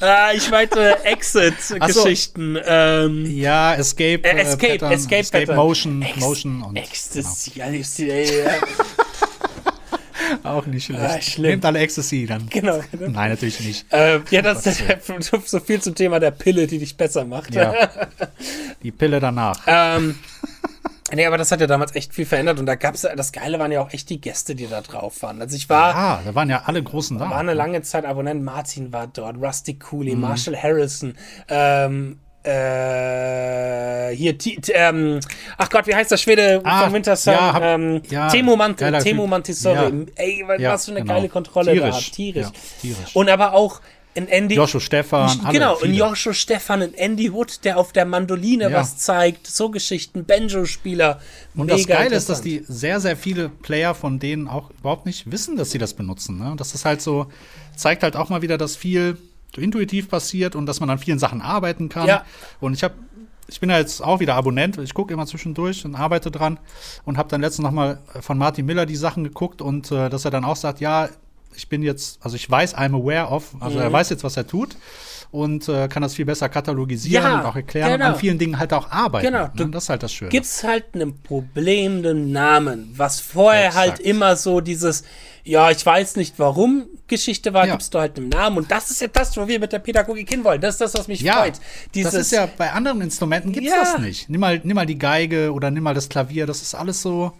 Ah, 0.00 0.30
ich 0.34 0.50
meinte 0.50 1.04
Exit-Geschichten. 1.04 2.58
Ähm, 2.66 3.24
ja, 3.34 3.74
Escape, 3.74 4.24
äh, 4.24 4.40
Escape, 4.40 4.72
Pattern, 4.78 4.92
Escape, 4.92 5.24
Pattern. 5.30 5.56
Motion, 5.56 6.02
Ex- 6.02 6.16
Motion 6.20 6.62
und 6.62 6.76
Ecstasy. 6.76 7.50
Genau. 7.54 7.66
auch 10.44 10.66
nicht 10.66 10.84
schlecht. 10.86 11.02
Ah, 11.02 11.20
schlimm. 11.20 11.50
Nehmt 11.52 11.64
alle 11.64 11.78
Ecstasy 11.80 12.26
dann. 12.26 12.48
genau. 12.48 12.80
genau. 12.90 13.08
Nein, 13.10 13.30
natürlich 13.30 13.60
nicht. 13.60 13.92
Äh, 13.92 14.20
ja, 14.30 14.42
das 14.42 14.66
ist 14.66 14.82
so 15.46 15.60
viel 15.60 15.80
zum 15.80 15.94
Thema 15.94 16.20
der 16.20 16.30
Pille, 16.30 16.66
die 16.66 16.78
dich 16.78 16.96
besser 16.96 17.24
macht. 17.24 17.54
Ja. 17.54 17.72
Die 18.82 18.92
Pille 18.92 19.18
danach. 19.20 19.60
Ähm, 19.66 20.16
nee, 21.12 21.24
aber 21.26 21.38
das 21.38 21.50
hat 21.50 21.60
ja 21.60 21.66
damals 21.66 21.94
echt 21.96 22.14
viel 22.14 22.26
verändert 22.26 22.58
und 22.60 22.66
da 22.66 22.74
gab's 22.74 23.02
ja, 23.02 23.14
das 23.16 23.32
Geile 23.32 23.58
waren 23.58 23.72
ja 23.72 23.80
auch 23.80 23.92
echt 23.92 24.10
die 24.10 24.20
Gäste, 24.20 24.54
die 24.54 24.66
da 24.68 24.80
drauf 24.80 25.22
waren. 25.22 25.40
Also 25.40 25.56
ich 25.56 25.68
war, 25.68 25.94
Ah, 25.94 26.20
da 26.24 26.34
waren 26.34 26.50
ja 26.50 26.62
alle 26.66 26.82
großen 26.82 27.18
da. 27.18 27.30
war 27.30 27.38
eine 27.38 27.54
lange 27.54 27.82
Zeit 27.82 28.04
Abonnent. 28.04 28.44
Martin 28.44 28.92
war 28.92 29.06
dort, 29.06 29.36
Rusty 29.38 29.74
Cooley, 29.78 30.14
Mhm. 30.14 30.20
Marshall 30.20 30.56
Harrison, 30.62 31.14
ähm, 31.48 32.18
äh, 32.46 34.14
hier, 34.16 34.38
T 34.38 34.56
T- 34.56 34.72
ähm, 34.74 35.20
ach 35.58 35.68
Gott, 35.70 35.86
wie 35.86 35.94
heißt 35.94 36.10
der 36.10 36.16
Schwede 36.16 36.60
Ah, 36.64 36.84
von 36.84 36.92
Winter 36.94 37.16
Sun? 37.16 37.32
ja, 37.34 37.52
hab- 37.52 37.62
ähm, 37.62 38.02
ja, 38.10 38.28
Temo, 38.28 38.56
Mant 38.56 38.76
geiler 38.78 39.00
Temo. 39.00 39.26
Montessori. 39.26 39.74
Ja. 39.76 39.92
Ey, 40.16 40.44
was 40.46 40.60
Ja, 40.60 40.78
für 40.78 40.90
eine 40.92 41.00
genau. 41.02 41.14
geile 41.14 41.28
Kontrolle 41.28 41.74
da 41.74 41.80
Tierisch. 41.90 42.06
hat. 42.06 42.12
Tierisch. 42.12 42.46
Ja, 42.46 42.52
tierisch. 42.80 43.16
Und 43.16 43.28
aber 43.28 43.52
auch 43.52 43.80
in 44.14 44.28
Andy. 44.28 44.54
Joshua 44.54 44.80
Stefan, 44.80 45.38
genau, 45.52 45.74
viele. 45.76 45.92
Joshua 45.92 46.32
Stefan 46.32 46.80
und 46.80 46.94
Andy 46.94 47.30
Wood, 47.34 47.64
der 47.66 47.76
auf 47.78 47.92
der 47.92 48.06
Mandoline 48.06 48.70
Ja. 48.70 48.72
was 48.80 48.96
zeigt. 48.96 49.46
So 49.46 49.68
Geschichten, 49.68 50.24
Banjo-Spieler. 50.24 51.20
Und 51.54 51.70
das 51.70 51.86
Geile 51.86 52.16
ist, 52.16 52.30
dass 52.30 52.40
die 52.40 52.64
sehr, 52.66 52.98
sehr 53.00 53.16
viele 53.18 53.50
Player 53.50 53.94
von 53.94 54.18
denen 54.18 54.48
auch 54.48 54.70
überhaupt 54.70 55.04
nicht 55.04 55.30
wissen, 55.30 55.56
dass 55.56 55.70
sie 55.70 55.76
das 55.78 55.92
benutzen. 55.92 56.38
Ne? 56.38 56.50
Und 56.50 56.60
Das 56.60 56.74
ist 56.74 56.86
halt 56.86 57.02
so, 57.02 57.26
zeigt 57.76 58.02
halt 58.02 58.16
auch 58.16 58.30
mal 58.30 58.40
wieder, 58.40 58.56
dass 58.56 58.74
viel 58.74 59.18
so 59.54 59.60
intuitiv 59.60 60.08
passiert 60.08 60.54
und 60.56 60.66
dass 60.66 60.80
man 60.80 60.90
an 60.90 60.98
vielen 60.98 61.18
Sachen 61.18 61.40
arbeiten 61.40 61.88
kann. 61.88 62.06
Ja. 62.06 62.24
Und 62.60 62.74
ich 62.74 62.82
habe 62.84 62.94
ich 63.48 63.60
bin 63.60 63.70
ja 63.70 63.78
jetzt 63.78 64.02
auch 64.02 64.18
wieder 64.18 64.34
Abonnent, 64.34 64.76
ich 64.78 64.92
gucke 64.92 65.14
immer 65.14 65.24
zwischendurch 65.24 65.84
und 65.84 65.94
arbeite 65.94 66.32
dran 66.32 66.58
und 67.04 67.16
habe 67.16 67.28
dann 67.28 67.40
letztens 67.40 67.62
noch 67.64 67.70
mal 67.70 68.00
von 68.20 68.36
Martin 68.38 68.66
Miller 68.66 68.86
die 68.86 68.96
Sachen 68.96 69.22
geguckt 69.22 69.62
und 69.62 69.92
äh, 69.92 70.10
dass 70.10 70.24
er 70.24 70.32
dann 70.32 70.44
auch 70.44 70.56
sagt, 70.56 70.80
ja, 70.80 71.08
ich 71.54 71.68
bin 71.68 71.82
jetzt, 71.82 72.18
also 72.22 72.34
ich 72.34 72.50
weiß, 72.50 72.76
I'm 72.76 72.94
aware 73.00 73.28
of, 73.28 73.54
also 73.60 73.76
Mhm. 73.78 73.84
er 73.84 73.92
weiß 73.92 74.10
jetzt, 74.10 74.24
was 74.24 74.36
er 74.36 74.48
tut 74.48 74.76
und 75.30 75.68
äh, 75.68 75.86
kann 75.86 76.02
das 76.02 76.14
viel 76.14 76.24
besser 76.24 76.48
katalogisieren 76.48 77.22
Ja, 77.24 77.38
und 77.38 77.46
auch 77.46 77.54
erklären 77.54 77.92
und 77.92 77.98
genau. 78.00 78.10
an 78.14 78.16
vielen 78.18 78.38
Dingen 78.38 78.58
halt 78.58 78.72
auch 78.74 78.90
arbeiten. 78.90 79.26
Genau, 79.26 79.48
Ne? 79.54 79.70
Das 79.70 79.84
ist 79.84 79.88
halt 79.90 80.02
das 80.02 80.12
Schöne. 80.12 80.30
gibt's 80.30 80.64
halt 80.64 80.84
einem 80.94 81.16
Problem 81.22 81.98
einen 81.98 82.32
Namen, 82.32 82.92
was 82.96 83.20
vorher 83.20 83.68
Exakt. 83.68 83.86
halt 83.90 84.00
immer 84.00 84.34
so 84.34 84.60
dieses, 84.60 85.04
ja, 85.44 85.70
ich 85.70 85.86
weiß 85.86 86.16
nicht 86.16 86.34
warum 86.38 86.86
Geschichte 87.08 87.52
war, 87.54 87.66
Ja. 87.66 87.72
gibst 87.74 87.92
du 87.94 87.98
halt 87.98 88.16
einen 88.18 88.28
Namen 88.28 88.58
und 88.58 88.70
das 88.70 88.90
ist 88.90 89.00
ja 89.00 89.08
das, 89.08 89.36
wo 89.36 89.46
wir 89.46 89.60
mit 89.60 89.72
der 89.72 89.78
Pädagogik 89.78 90.28
hinwollen. 90.28 90.60
Das 90.60 90.74
ist 90.74 90.80
das, 90.80 90.94
was 90.94 91.08
mich 91.08 91.20
Ja, 91.20 91.34
freut. 91.42 91.54
Dieses, 91.94 92.12
das 92.12 92.22
ist 92.22 92.32
ja 92.32 92.46
bei 92.56 92.72
anderen 92.72 93.00
Instrumenten 93.00 93.52
gibt's 93.52 93.70
Ja. 93.70 93.76
das 93.80 93.98
nicht. 93.98 94.28
Nimm 94.28 94.40
mal, 94.40 94.60
nimm 94.64 94.74
mal 94.74 94.86
die 94.86 94.98
Geige 94.98 95.52
oder 95.52 95.70
nimm 95.70 95.82
mal 95.84 95.94
das 95.94 96.08
Klavier, 96.08 96.46
das 96.46 96.62
ist 96.62 96.74
alles 96.74 97.00
so. 97.02 97.32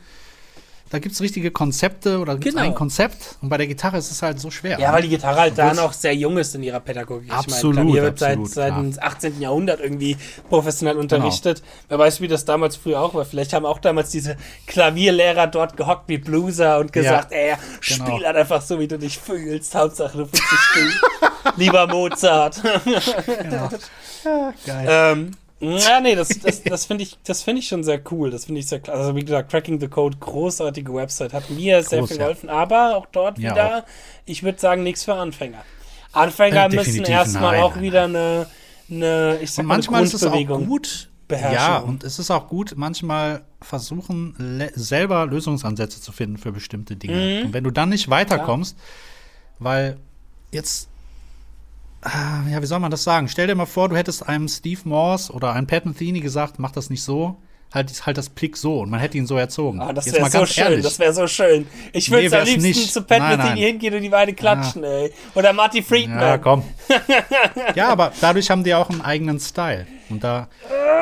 Da 0.91 1.01
gibt's 1.01 1.21
richtige 1.21 1.51
Konzepte 1.51 2.21
oder 2.21 2.37
Genau. 2.37 2.61
ein 2.63 2.75
Konzept 2.75 3.37
und 3.43 3.49
bei 3.49 3.57
der 3.57 3.67
Gitarre 3.67 3.99
ist 3.99 4.11
es 4.13 4.23
halt 4.23 4.39
so 4.39 4.51
schwer. 4.53 4.79
Ja, 4.79 4.93
weil 4.93 5.03
die 5.03 5.09
Gitarre 5.09 5.41
halt 5.41 5.59
da 5.59 5.75
noch 5.75 5.93
sehr 5.93 6.15
jung 6.15 6.39
ist 6.39 6.55
in 6.55 6.63
ihrer 6.63 6.79
Pädagogik. 6.79 7.33
Absolut, 7.33 7.75
ich 7.75 7.79
meine, 7.79 7.91
Klavier 7.91 8.03
wird 8.05 8.23
absolut, 8.23 8.49
seit, 8.51 8.75
seit 8.75 8.77
dem 8.77 8.99
18. 9.03 9.41
Jahrhundert 9.41 9.81
irgendwie 9.81 10.17
professionell 10.49 10.95
Genau. 10.95 11.03
unterrichtet. 11.03 11.63
Wer 11.89 11.99
weiß, 11.99 12.21
wie 12.21 12.29
das 12.29 12.45
damals 12.45 12.77
früher 12.77 13.01
auch 13.01 13.15
war. 13.15 13.25
Vielleicht 13.25 13.53
haben 13.53 13.67
auch 13.67 13.79
damals 13.81 14.11
diese 14.11 14.37
Klavierlehrer 14.69 15.49
dort 15.49 15.77
gehockt 15.77 16.09
wie 16.09 16.19
Blueser 16.19 16.79
und 16.79 16.93
gesagt, 16.93 17.33
ey, 17.33 17.55
spiel 17.81 18.05
genau. 18.05 18.25
halt 18.25 18.37
einfach 18.37 18.63
so, 18.63 18.79
wie 18.79 18.87
du 18.87 18.97
dich 18.99 19.19
fühlst. 19.19 19.75
Hauptsache, 19.75 20.17
du 20.19 20.25
fühlst 20.27 20.43
dich 20.43 20.83
gut. 20.85 21.57
Lieber 21.57 21.87
Mozart. 21.89 22.63
Geil. 22.63 23.69
ähm, 24.89 25.31
ja, 25.61 26.01
nee, 26.01 26.15
das, 26.15 26.29
das, 26.29 26.63
das 26.63 26.85
finde 26.87 27.05
ich, 27.05 27.19
das 27.25 27.43
finde 27.43 27.61
ich 27.61 27.69
schon 27.69 27.83
sehr 27.83 28.01
cool. 28.11 28.31
Das 28.31 28.45
finde 28.45 28.61
ich 28.61 28.67
sehr 28.67 28.81
klasse. 28.81 29.01
Also, 29.01 29.17
wie 29.17 29.25
gesagt, 29.25 29.51
Cracking 29.51 29.81
the 29.81 29.89
Code, 29.89 30.17
großartige 30.19 30.93
Website, 30.93 31.33
hat 31.33 31.49
mir 31.51 31.83
sehr 31.83 32.01
Groß, 32.01 32.09
viel 32.11 32.19
ja. 32.19 32.25
geholfen. 32.25 32.49
Aber 32.51 32.97
auch 32.97 33.07
dort 33.07 33.39
Ja, 33.39 33.53
wieder, 33.53 33.85
ich 34.27 34.43
würde 34.43 34.59
sagen, 34.59 34.83
nichts 34.83 35.05
für 35.05 35.15
Anfänger. 35.15 35.63
Anfänger 36.13 36.67
Äh, 36.67 36.77
müssen 36.77 37.05
erstmal 37.05 37.59
auch 37.61 37.75
nein, 37.75 37.83
wieder 37.85 38.05
eine, 38.05 38.47
eine, 38.91 39.39
ich 39.41 39.53
sag 39.53 39.63
und 39.63 39.69
mal, 39.69 39.75
manchmal 39.75 40.05
ist 40.05 40.15
es 40.15 40.25
auch 40.25 40.47
gut. 40.47 41.09
beherrschen. 41.29 41.55
Ja, 41.55 41.79
und 41.79 42.05
es 42.05 42.19
ist 42.19 42.31
auch 42.31 42.49
gut, 42.49 42.75
manchmal 42.77 43.43
versuchen, 43.61 44.35
selber 44.75 45.27
Lösungsansätze 45.27 46.01
zu 46.01 46.13
finden 46.13 46.39
für 46.39 46.53
bestimmte 46.53 46.97
Dinge. 46.97 47.41
Mhm. 47.41 47.47
Und 47.47 47.53
wenn 47.53 47.65
du 47.65 47.71
dann 47.71 47.89
nicht 47.89 48.09
weiterkommst, 48.11 48.77
weil 49.59 49.97
jetzt, 50.53 50.89
ja, 52.51 52.63
wie 52.63 52.67
soll 52.67 52.79
man 52.81 52.91
das 52.91 53.05
sagen? 53.05 53.29
Stell 53.29 53.47
dir 53.47 53.55
mal 53.55 53.67
vor, 53.67 53.89
du 53.89 53.97
hättest 53.97 54.29
einem 54.29 54.49
Steve 54.49 54.81
Morse 54.85 55.33
oder 55.33 55.53
einem 55.53 55.67
Pat 55.67 55.87
Metheny 55.87 56.21
gesagt, 56.21 56.59
mach 56.59 56.71
das 56.73 56.91
nicht 56.91 57.03
so, 57.03 57.37
halt, 57.73 58.07
halt 58.07 58.17
das 58.17 58.29
Plick 58.31 58.57
so 58.57 58.81
und 58.81 58.91
man 58.91 59.01
hätte 59.01 59.19
ihn 59.19 59.27
so 59.27 59.37
erzogen. 59.37 59.81
Ah, 59.81 59.93
das 59.93 60.13
wäre 60.13 60.31
so 60.31 60.47
schön, 60.47 60.65
ehrlich. 60.65 60.83
das 60.85 60.99
wäre 60.99 61.13
so 61.13 61.27
schön. 61.27 61.67
Ich 61.93 62.11
würde 62.11 62.29
Nee, 62.29 62.37
am 62.37 62.45
liebsten 62.45 62.63
nicht. 62.63 62.93
zu 62.93 63.03
Pat 63.03 63.19
Nein, 63.19 63.31
Metheny 63.39 63.49
nein. 63.49 63.59
hingehen 63.59 63.95
und 63.95 64.03
die 64.03 64.09
beide 64.09 64.33
klatschen, 64.35 64.85
ey. 64.85 65.13
Oder 65.35 65.53
Marty 65.53 65.83
Friedman. 65.83 66.21
Ja, 66.21 66.39
komm. 66.39 66.63
ja, 67.75 67.89
aber 67.89 68.13
dadurch 68.21 68.51
haben 68.51 68.63
die 68.65 68.75
auch 68.75 68.89
einen 68.91 69.01
eigenen 69.03 69.41
Style. 69.41 69.87
Und 70.09 70.23
da, 70.23 70.49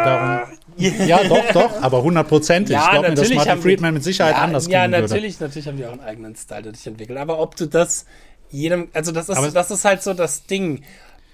darum. 0.04 0.48
Ja, 0.76 1.22
doch, 1.22 1.52
doch, 1.52 1.82
aber 1.82 2.02
hundertprozentig. 2.02 2.76
ich 2.76 2.90
glaube 2.90 3.14
dass 3.14 3.30
Martin 3.30 3.54
die- 3.56 3.62
Friedman 3.62 3.94
mit 3.94 4.02
Sicherheit 4.02 4.34
ja, 4.36 4.42
anders 4.42 4.66
Ja, 4.66 4.80
klingen 4.80 4.92
würde. 5.02 5.08
natürlich, 5.14 5.38
natürlich 5.38 5.68
haben 5.68 5.76
die 5.76 5.84
auch 5.86 5.92
einen 5.92 6.00
eigenen 6.00 6.34
Style 6.34 6.62
dadurch 6.62 6.84
entwickelt. 6.86 7.18
Aber 7.18 7.38
ob 7.38 7.54
du 7.54 7.66
das 7.66 8.06
jedem, 8.54 8.88
also 8.92 9.12
das 9.12 9.28
ist, 9.28 9.52
das 9.52 9.70
ist 9.70 9.84
halt 9.84 10.02
so 10.02 10.14
das 10.14 10.46
Ding. 10.46 10.82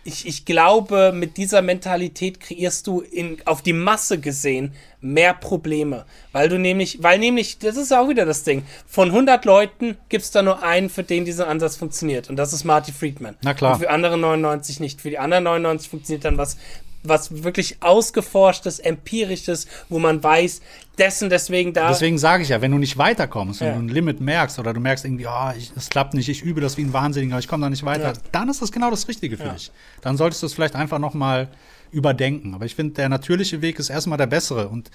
Ich, 0.03 0.27
ich 0.27 0.47
glaube, 0.47 1.13
mit 1.15 1.37
dieser 1.37 1.61
Mentalität 1.61 2.41
kreierst 2.41 2.87
du 2.87 3.03
in, 3.03 3.37
auf 3.45 3.61
die 3.61 3.75
Masse 3.75 4.19
gesehen 4.19 4.73
mehr 5.03 5.35
Probleme. 5.35 6.07
Weil 6.33 6.49
du 6.49 6.59
nämlich, 6.59 7.03
weil 7.03 7.19
nämlich, 7.19 7.59
das 7.59 7.77
ist 7.77 7.93
auch 7.93 8.09
wieder 8.09 8.25
das 8.25 8.43
Ding. 8.43 8.63
Von 8.87 9.09
100 9.09 9.45
Leuten 9.45 9.99
gibt 10.09 10.25
es 10.25 10.31
da 10.31 10.43
nur 10.43 10.63
einen, 10.63 10.89
für 10.89 11.03
den 11.03 11.27
dieser 11.27 11.49
Ansatz 11.49 11.77
funktioniert. 11.77 12.31
Und 12.31 12.37
das 12.37 12.55
ist 12.55 12.65
Marty 12.65 12.93
Friedman. 12.93 13.37
Na 13.43 13.53
klar. 13.53 13.75
Und 13.75 13.81
für 13.81 13.91
andere 13.91 14.17
99 14.17 14.81
nicht. 14.81 15.03
Für 15.03 15.11
die 15.11 15.19
anderen 15.19 15.45
99 15.45 15.91
funktioniert 15.91 16.25
dann 16.25 16.39
was 16.39 16.57
was 17.03 17.43
wirklich 17.45 17.77
ausgeforschtes, 17.83 18.79
empirisches, 18.79 19.67
wo 19.89 19.99
man 19.99 20.23
weiß, 20.23 20.61
dessen 20.99 21.31
deswegen 21.31 21.73
da. 21.73 21.89
Deswegen 21.89 22.19
sage 22.19 22.43
ich 22.43 22.51
ja, 22.51 22.61
wenn 22.61 22.73
du 22.73 22.79
nicht 22.79 22.99
weiterkommst, 22.99 23.61
wenn 23.61 23.69
Ja. 23.69 23.75
du 23.75 23.81
ein 23.81 23.89
Limit 23.89 24.21
merkst 24.21 24.59
oder 24.59 24.73
du 24.75 24.81
merkst 24.81 25.05
irgendwie, 25.05 25.27
oh, 25.27 25.51
ich, 25.57 25.73
es 25.77 25.89
klappt 25.89 26.15
nicht, 26.15 26.29
ich 26.29 26.43
übe 26.43 26.61
das 26.61 26.77
wie 26.77 26.83
ein 26.83 26.93
Wahnsinniger, 26.93 27.39
ich 27.39 27.49
komme 27.49 27.63
da 27.65 27.71
nicht 27.71 27.85
weiter, 27.85 28.09
Ja. 28.09 28.13
dann 28.33 28.49
ist 28.49 28.61
das 28.61 28.71
genau 28.71 28.91
das 28.91 29.09
Richtige 29.09 29.37
für 29.37 29.45
Ja. 29.45 29.53
dich. 29.55 29.71
Dann 30.03 30.17
solltest 30.17 30.43
du 30.43 30.47
es 30.47 30.53
vielleicht 30.55 30.77
einfach 30.77 30.99
noch 30.99 31.15
mal 31.15 31.49
überdenken. 31.91 32.55
Aber 32.55 32.67
ich 32.67 32.75
finde, 32.75 32.95
der 32.95 33.09
natürliche 33.09 33.63
Weg 33.63 33.79
ist 33.79 33.91
erstmal 33.91 34.19
der 34.19 34.27
bessere 34.27 34.69
und 34.69 34.91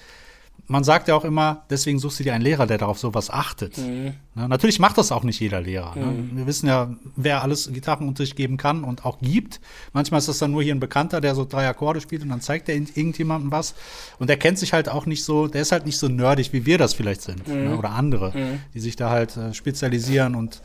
man 0.68 0.82
sagt 0.82 1.06
ja 1.06 1.14
auch 1.14 1.24
immer, 1.24 1.64
deswegen 1.70 1.98
suchst 2.00 2.18
du 2.18 2.24
dir 2.24 2.34
einen 2.34 2.42
Lehrer, 2.42 2.66
der 2.66 2.78
darauf 2.78 2.98
sowas 2.98 3.30
achtet. 3.30 3.78
Mhm. 3.78 4.14
Ne, 4.34 4.48
natürlich 4.48 4.80
macht 4.80 4.98
das 4.98 5.12
auch 5.12 5.22
nicht 5.22 5.38
jeder 5.38 5.60
Lehrer. 5.60 5.94
Ne? 5.94 6.28
Wir 6.32 6.46
wissen 6.46 6.66
ja, 6.66 6.90
wer 7.14 7.42
alles 7.42 7.72
Gitarrenunterricht 7.72 8.34
geben 8.34 8.56
kann 8.56 8.82
und 8.82 9.04
auch 9.04 9.18
gibt. 9.20 9.60
Manchmal 9.92 10.18
ist 10.18 10.28
das 10.28 10.38
dann 10.38 10.50
nur 10.50 10.62
hier 10.64 10.74
ein 10.74 10.80
Bekannter, 10.80 11.20
der 11.20 11.36
so 11.36 11.44
drei 11.44 11.68
Akkorde 11.68 12.00
spielt 12.00 12.22
und 12.22 12.30
dann 12.30 12.40
zeigt 12.40 12.68
er 12.68 12.74
irgend- 12.74 12.96
irgendjemandem 12.96 13.52
was. 13.52 13.74
Und 14.18 14.28
der 14.28 14.38
kennt 14.38 14.58
sich 14.58 14.72
halt 14.72 14.88
auch 14.88 15.06
nicht 15.06 15.22
so, 15.22 15.46
der 15.46 15.62
ist 15.62 15.70
halt 15.70 15.86
nicht 15.86 15.98
so 15.98 16.08
nerdig, 16.08 16.52
wie 16.52 16.66
wir 16.66 16.78
das 16.78 16.94
vielleicht 16.94 17.22
sind. 17.22 17.46
Mhm. 17.46 17.64
Ne? 17.64 17.76
Oder 17.78 17.90
andere, 17.90 18.32
die 18.74 18.80
sich 18.80 18.96
da 18.96 19.10
halt 19.10 19.36
äh, 19.36 19.54
spezialisieren 19.54 20.34
und 20.34 20.62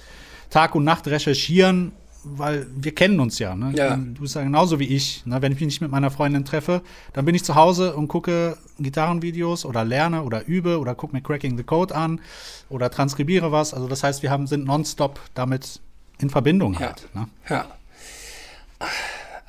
Tag 0.50 0.74
und 0.76 0.84
Nacht 0.84 1.08
recherchieren, 1.08 1.92
weil 2.24 2.68
wir 2.76 2.94
kennen 2.94 3.20
uns 3.20 3.40
ja. 3.40 3.56
Ne? 3.56 3.74
Ja. 3.76 3.96
Du 3.96 4.22
bist 4.22 4.36
ja 4.36 4.44
genauso 4.44 4.80
wie 4.80 4.86
ich. 4.86 5.26
Ne? 5.26 5.42
Wenn 5.42 5.52
ich 5.52 5.60
mich 5.60 5.68
nicht 5.68 5.82
mit 5.82 5.92
meiner 5.92 6.12
Freundin 6.12 6.46
treffe, 6.46 6.82
dann 7.14 7.26
bin 7.26 7.36
ich 7.36 7.44
zu 7.44 7.56
Hause 7.56 7.96
und 7.96 8.08
gucke 8.08 8.58
Gitarrenvideos 8.80 9.66
oder 9.66 9.84
lerne 9.84 10.24
oder 10.24 10.48
übe 10.48 10.80
oder 10.80 10.96
gucke 10.96 11.16
mir 11.16 11.22
Cracking 11.22 11.58
the 11.58 11.64
Code 11.64 11.96
an 11.96 12.22
oder 12.70 12.90
transkribiere 12.90 13.52
was. 13.52 13.74
Also 13.74 13.88
das 13.88 14.04
heißt, 14.04 14.22
wir 14.24 14.30
haben, 14.32 14.48
sind 14.48 14.66
nonstop 14.66 15.20
damit 15.34 15.82
in 16.20 16.30
Verbindung 16.30 16.74
Ja. 16.74 16.80
halt. 16.82 17.08
Ne? 17.14 17.28
Ja. 17.50 17.66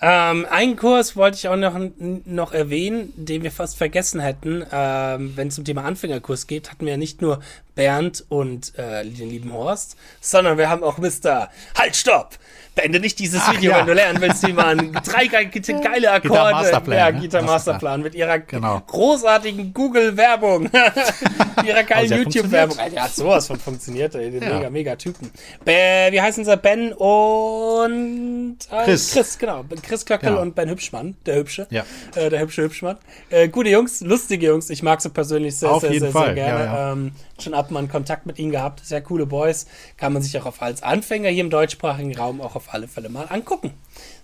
Ähm, 0.05 0.47
einen 0.51 0.75
Kurs 0.75 1.15
wollte 1.15 1.37
ich 1.37 1.49
auch 1.49 1.55
noch, 1.55 1.79
noch 2.25 2.53
erwähnen, 2.53 3.13
den 3.17 3.45
wir 3.45 3.53
fast 3.53 3.77
vergessen 3.77 4.21
hätten. 4.21 4.67
Ähm, 4.73 5.37
Wenn 5.37 5.47
es 5.47 5.59
um 5.59 5.65
Thema 5.65 5.85
Anfängerkurs 5.85 6.49
geht, 6.49 6.73
hatten 6.73 6.87
wir 6.87 6.93
ja 6.93 6.97
nicht 6.97 7.23
nur 7.23 7.41
Bernd 7.77 8.25
und 8.29 8.77
äh, 8.77 9.05
den 9.05 9.31
lieben 9.31 9.53
Horst, 9.53 9.97
sondern 10.21 10.59
wir 10.59 10.69
haben 10.69 10.83
auch 10.83 10.99
Mr. 10.99 11.51
Halt, 11.79 11.95
stopp! 11.95 12.37
Beende 12.75 13.01
nicht 13.01 13.19
dieses 13.19 13.43
Ach, 13.45 13.53
Video, 13.55 13.71
ja. 13.73 13.79
wenn 13.81 13.87
du 13.87 13.93
lernen 13.93 14.21
willst, 14.21 14.47
wie 14.47 14.53
man 14.55 14.93
drei 15.05 15.27
ge 15.27 15.47
ge- 15.61 15.81
geile 15.81 16.11
Akkorde, 16.11 16.23
Gitarre-Masterplan, 16.23 16.99
ja, 16.99 17.11
ne? 17.13 17.21
Gitarre 17.21 17.45
Masterplan 17.45 18.03
mit 18.03 18.15
ihrer 18.15 18.39
Genau. 18.39 18.81
großartigen 18.87 19.75
Google-Werbung, 19.75 20.71
ihrer 21.67 21.83
geilen 21.85 22.25
YouTube-Werbung. 22.25 22.79
Ja, 22.95 23.03
hat 23.03 23.15
sowas 23.15 23.47
von 23.47 23.59
funktioniert, 23.59 24.15
ey. 24.15 24.39
Ja. 24.39 24.55
Mega, 24.57 24.71
mega 24.71 24.97
Typen. 24.97 25.31
Be 25.65 26.09
wie 26.11 26.21
heißen 26.21 26.45
sie? 26.45 26.57
Ben 26.57 26.93
und 26.93 28.57
äh, 28.71 28.85
Chris. 28.85 29.13
Chris, 29.13 29.39
genau. 29.39 29.65
Chris 29.83 30.05
Klöckel 30.05 30.37
und 30.37 30.55
Ben 30.55 30.69
Hübschmann, 30.69 31.17
der 31.27 31.37
Hübsche. 31.37 31.67
Ja. 31.71 31.85
Äh, 32.15 32.31
der 32.31 32.41
hübsche 32.41 32.63
Hübschmann. 32.63 32.97
Äh, 33.31 33.49
gute 33.49 33.69
Jungs, 33.69 34.01
lustige 34.01 34.47
Jungs. 34.47 34.71
Ich 34.71 34.83
mag 34.83 35.01
sie 35.03 35.11
persönlich 35.11 35.57
sehr, 35.57 35.71
Auf 35.71 35.83
sehr, 35.83 35.93
sehr, 35.99 36.11
sehr 36.13 36.35
gerne. 36.35 36.93
Ähm, 36.93 37.13
schon 37.43 37.55
ab 37.55 37.71
mal 37.71 37.87
Kontakt 37.89 38.27
mit 38.27 38.39
ihnen 38.39 38.51
gehabt. 38.53 38.85
Sehr 38.85 39.01
coole 39.03 39.27
Boys. 39.27 39.67
Kann 39.97 40.13
man 40.13 40.23
sich 40.23 40.39
auch 40.39 40.47
auf, 40.47 40.63
als 40.63 40.83
Anfänger 40.83 41.29
hier 41.29 41.43
im 41.45 41.51
deutschsprachigen 41.51 42.17
Raum 42.17 42.41
auch 42.41 42.55
auf 42.57 42.62
alle 42.71 42.89
Fälle 42.89 43.09
mal 43.09 43.27
angucken. 43.29 43.73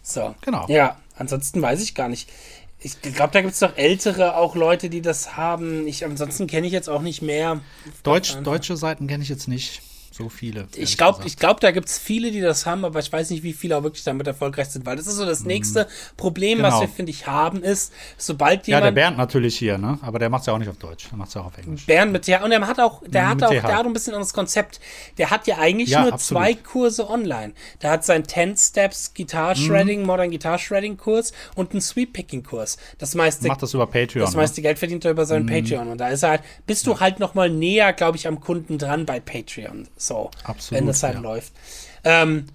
So. 0.02 0.34
Genau. 0.42 0.66
Ja, 0.68 0.96
ansonsten 1.16 1.60
weiß 1.60 1.82
ich 1.82 1.94
gar 1.94 2.08
nicht. 2.08 2.28
Ich 2.80 3.00
glaube, 3.02 3.32
da 3.32 3.40
gibt 3.40 3.54
es 3.54 3.58
doch 3.58 3.76
ältere 3.76 4.36
auch 4.36 4.54
Leute, 4.54 4.88
die 4.88 5.02
das 5.02 5.36
haben. 5.36 5.88
Ich, 5.88 6.04
ansonsten 6.04 6.46
kenne 6.46 6.66
ich 6.66 6.72
jetzt 6.72 6.88
auch 6.88 7.02
nicht 7.02 7.22
mehr. 7.22 7.60
Deutsch, 8.04 8.36
deutsche 8.44 8.76
Seiten 8.76 9.08
kenne 9.08 9.24
ich 9.24 9.28
jetzt 9.28 9.48
nicht 9.48 9.82
so 10.18 10.28
viele. 10.28 10.68
Ich 10.76 10.98
glaube, 10.98 11.22
ich 11.26 11.36
glaub, 11.36 11.60
da 11.60 11.70
gibt 11.70 11.88
es 11.88 11.98
viele, 11.98 12.30
die 12.30 12.40
das 12.40 12.66
haben, 12.66 12.84
aber 12.84 12.98
ich 12.98 13.12
weiß 13.12 13.30
nicht, 13.30 13.42
wie 13.42 13.52
viele 13.52 13.76
auch 13.76 13.82
wirklich 13.84 14.04
damit 14.04 14.26
erfolgreich 14.26 14.68
sind, 14.68 14.84
weil 14.84 14.96
das 14.96 15.06
ist 15.06 15.14
so 15.16 15.24
das 15.24 15.44
nächste 15.44 15.86
Problem, 16.16 16.58
was 16.60 16.74
Genau. 16.74 16.80
wir, 16.82 16.88
finde 16.88 17.10
ich, 17.10 17.26
haben, 17.26 17.62
ist, 17.62 17.92
sobald 18.16 18.66
ja, 18.66 18.78
der 18.80 18.88
jemand. 18.90 18.94
Bernd 18.96 19.16
natürlich 19.18 19.56
hier, 19.56 19.78
ne? 19.78 19.98
Aber 20.02 20.18
der 20.18 20.28
macht 20.28 20.40
es 20.42 20.46
ja 20.48 20.52
auch 20.52 20.58
nicht 20.58 20.68
auf 20.68 20.76
Deutsch, 20.76 21.08
der 21.08 21.16
macht 21.16 21.28
es 21.28 21.34
ja 21.34 21.40
auch 21.42 21.46
auf 21.46 21.58
Englisch. 21.58 21.86
Bernd 21.86 22.12
mit 22.12 22.24
TH. 22.24 22.42
Und 22.44 22.52
er 22.52 22.66
hat 22.66 22.80
auch, 22.80 23.02
der 23.06 23.22
Mhm, 23.24 23.28
hat 23.28 23.34
mit 23.36 23.44
auch, 23.44 23.50
TH. 23.52 23.66
der 23.66 23.76
hat 23.78 23.86
ein 23.86 23.92
bisschen 23.92 24.14
anderes 24.14 24.32
Konzept. 24.34 24.80
Der 25.18 25.30
hat 25.30 25.46
ja 25.46 25.58
eigentlich 25.58 25.90
Ja, 25.90 26.02
nur 26.02 26.12
absolut. 26.12 26.42
zwei 26.42 26.54
Kurse 26.54 27.08
online. 27.08 27.52
Der 27.82 27.90
hat 27.92 28.04
seinen 28.04 28.26
10 28.26 28.56
Steps 28.56 29.14
Guitar 29.14 29.50
Mhm. 29.50 29.60
Shredding, 29.60 30.02
Modern 30.04 30.30
Guitar 30.30 30.58
Shredding 30.58 30.96
Kurs 30.96 31.32
und 31.54 31.70
einen 31.72 31.80
Sweep 31.80 32.12
Picking 32.12 32.42
Kurs. 32.42 32.76
Das 32.98 33.14
meiste, 33.14 33.46
Macht 33.46 33.62
das 33.62 33.74
über 33.74 33.86
Patreon. 33.86 34.24
das 34.24 34.34
meiste 34.34 34.62
Geld 34.62 34.78
verdient 34.78 35.04
er 35.04 35.12
über 35.12 35.26
seinen 35.26 35.44
Mhm. 35.46 35.50
Patreon. 35.50 35.88
Und 35.88 35.98
da 35.98 36.08
ist 36.08 36.22
er 36.24 36.30
halt, 36.30 36.42
bist 36.66 36.86
du 36.86 36.98
halt 36.98 37.20
noch 37.20 37.34
mal 37.34 37.48
näher, 37.48 37.92
glaube 37.92 38.16
ich, 38.16 38.26
am 38.26 38.40
Kunden 38.40 38.78
dran 38.78 39.06
bei 39.06 39.20
Patreon. 39.20 39.86
So. 40.08 40.30
Absolut, 40.44 40.80
Wenn 40.80 40.86
das 40.86 41.02
halt 41.02 41.14
ja. 41.14 41.20
läuft. 41.20 41.52
Ähm, 42.04 42.46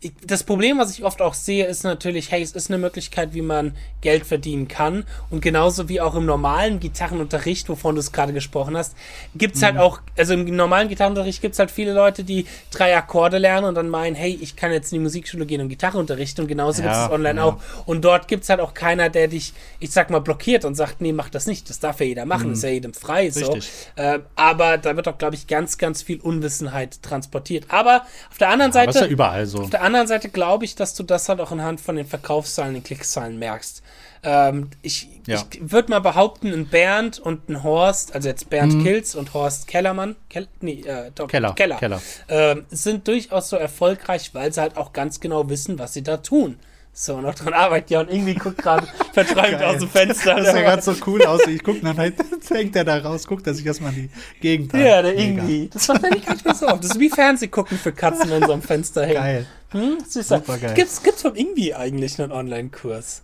ich, 0.00 0.12
das 0.24 0.44
Problem, 0.44 0.78
was 0.78 0.92
ich 0.92 1.02
oft 1.04 1.20
auch 1.20 1.34
sehe, 1.34 1.66
ist 1.66 1.82
natürlich, 1.82 2.30
hey, 2.30 2.40
es 2.40 2.52
ist 2.52 2.70
eine 2.70 2.78
Möglichkeit, 2.78 3.34
wie 3.34 3.42
man 3.42 3.74
Geld 4.00 4.24
verdienen 4.26 4.68
kann. 4.68 5.04
Und 5.28 5.40
genauso 5.40 5.88
wie 5.88 6.00
auch 6.00 6.14
im 6.14 6.24
normalen 6.24 6.78
Gitarrenunterricht, 6.78 7.68
wovon 7.68 7.96
du 7.96 8.00
es 8.00 8.12
gerade 8.12 8.32
gesprochen 8.32 8.76
hast, 8.76 8.94
gibt's 9.34 9.60
Mhm. 9.60 9.64
halt 9.64 9.78
auch, 9.78 10.00
also 10.16 10.34
im 10.34 10.44
normalen 10.54 10.88
Gitarrenunterricht 10.88 11.42
gibt's 11.42 11.58
halt 11.58 11.72
viele 11.72 11.94
Leute, 11.94 12.22
die 12.22 12.46
drei 12.70 12.96
Akkorde 12.96 13.38
lernen 13.38 13.66
und 13.66 13.74
dann 13.74 13.88
meinen, 13.88 14.14
hey, 14.14 14.38
ich 14.40 14.54
kann 14.54 14.70
jetzt 14.70 14.92
in 14.92 14.98
die 15.00 15.02
Musikschule 15.02 15.46
gehen 15.46 15.60
und 15.60 15.68
Gitarre 15.68 15.98
unterrichten. 15.98 16.42
Und 16.42 16.46
genauso 16.48 16.82
Ja, 16.82 16.88
gibt's 16.90 17.04
es 17.06 17.10
online 17.10 17.40
ja. 17.40 17.44
auch. 17.46 17.56
Und 17.86 18.04
dort 18.04 18.28
gibt's 18.28 18.48
halt 18.50 18.60
auch 18.60 18.74
keiner, 18.74 19.08
der 19.10 19.26
dich, 19.26 19.52
ich 19.80 19.90
sag 19.90 20.10
mal, 20.10 20.20
blockiert 20.20 20.64
und 20.64 20.76
sagt, 20.76 21.00
nee, 21.00 21.12
mach 21.12 21.28
das 21.28 21.46
nicht. 21.46 21.68
Das 21.70 21.80
darf 21.80 21.98
ja 21.98 22.06
jeder 22.06 22.24
machen, 22.24 22.52
ist 22.52 22.62
ja 22.62 22.68
jedem 22.68 22.94
frei. 22.94 23.30
So. 23.30 23.40
Mhm. 23.46 23.52
Richtig. 23.54 23.70
Äh, 23.96 24.20
aber 24.36 24.78
da 24.78 24.94
wird 24.94 25.08
auch, 25.08 25.18
glaube 25.18 25.34
ich, 25.34 25.48
ganz, 25.48 25.76
ganz 25.76 26.02
viel 26.02 26.20
Unwissenheit 26.20 27.02
transportiert. 27.02 27.64
Aber 27.68 28.02
auf 28.30 28.38
der 28.38 28.50
anderen 28.50 28.70
ist 28.70 28.74
Seite. 28.74 29.00
ja 29.00 29.06
überall 29.06 29.44
so. 29.46 29.58
Auf 29.62 29.70
der 29.70 29.82
anderen 29.88 30.06
Seite 30.08 30.28
glaube 30.28 30.64
ich, 30.64 30.74
dass 30.74 30.94
du 30.94 31.02
das 31.02 31.28
halt 31.28 31.40
auch 31.40 31.50
anhand 31.50 31.80
von 31.80 31.96
den 31.96 32.06
Verkaufszahlen, 32.06 32.74
den 32.74 32.82
Klickzahlen 32.82 33.38
merkst. 33.38 33.82
Ähm, 34.22 34.70
ich 34.82 35.08
Ja. 35.26 35.44
ich 35.52 35.70
würde 35.70 35.90
mal 35.90 36.00
behaupten, 36.00 36.52
ein 36.52 36.66
Bernd 36.66 37.18
und 37.20 37.48
ein 37.48 37.62
Horst, 37.62 38.14
also 38.14 38.28
jetzt 38.28 38.50
Bernd 38.50 38.82
Kilz 38.82 39.14
und 39.14 39.32
Horst 39.34 39.68
Kellermann, 39.68 40.16
Kel 40.28 40.48
nee, 40.60 40.80
äh, 40.80 41.10
doch, 41.14 41.26
Mhm. 41.26 41.30
Keller, 41.30 41.54
Keller, 41.54 41.76
Keller. 41.76 42.02
Ähm, 42.28 42.66
sind 42.70 43.06
durchaus 43.06 43.48
so 43.48 43.56
erfolgreich, 43.56 44.34
weil 44.34 44.52
sie 44.52 44.60
halt 44.60 44.76
auch 44.76 44.92
ganz 44.92 45.20
genau 45.20 45.48
wissen, 45.48 45.78
was 45.78 45.92
sie 45.94 46.02
da 46.02 46.16
tun. 46.16 46.58
So, 47.00 47.20
noch 47.20 47.36
dran 47.36 47.52
arbeiten. 47.54 47.92
Ja, 47.92 48.00
und 48.00 48.10
irgendwie 48.10 48.34
guckt 48.34 48.58
gerade 48.58 48.84
verträumt 49.12 49.62
aus 49.62 49.78
dem 49.78 49.88
Fenster. 49.88 50.34
Das 50.34 50.46
sah 50.46 50.60
gerade 50.60 50.82
so 50.82 50.94
cool 51.06 51.24
aus. 51.24 51.46
Ich 51.46 51.62
gucke 51.62 51.78
dann 51.80 51.96
halt, 51.96 52.14
hängt 52.50 52.74
er 52.74 52.82
da 52.84 52.98
raus, 52.98 53.24
guckt 53.24 53.46
er 53.46 53.54
sich 53.54 53.64
erstmal 53.64 53.92
die 53.92 54.10
Gegend 54.40 54.74
an. 54.74 54.80
Ja, 54.80 55.00
der 55.02 55.12
Mega. 55.12 55.22
irgendwie. 55.22 55.70
Das 55.72 55.86
macht 55.86 56.02
er 56.02 56.10
nicht 56.10 56.26
ganz 56.26 56.58
so 56.58 56.66
oft. 56.66 56.82
Das 56.82 56.90
ist 56.90 56.98
wie 56.98 57.08
Fernsehgucken 57.08 57.78
für 57.78 57.92
Katzen, 57.92 58.28
wenn 58.30 58.44
sie 58.44 58.52
am 58.52 58.62
Fenster 58.62 59.02
hängen. 59.06 59.14
Geil. 59.14 59.46
Hm? 59.70 59.98
Süßer. 60.08 60.38
Supergeil. 60.38 60.74
Gibt's, 60.74 61.00
gibt's 61.00 61.22
vom 61.22 61.36
Ingwie 61.36 61.72
eigentlich 61.72 62.20
einen 62.20 62.32
Online-Kurs? 62.32 63.22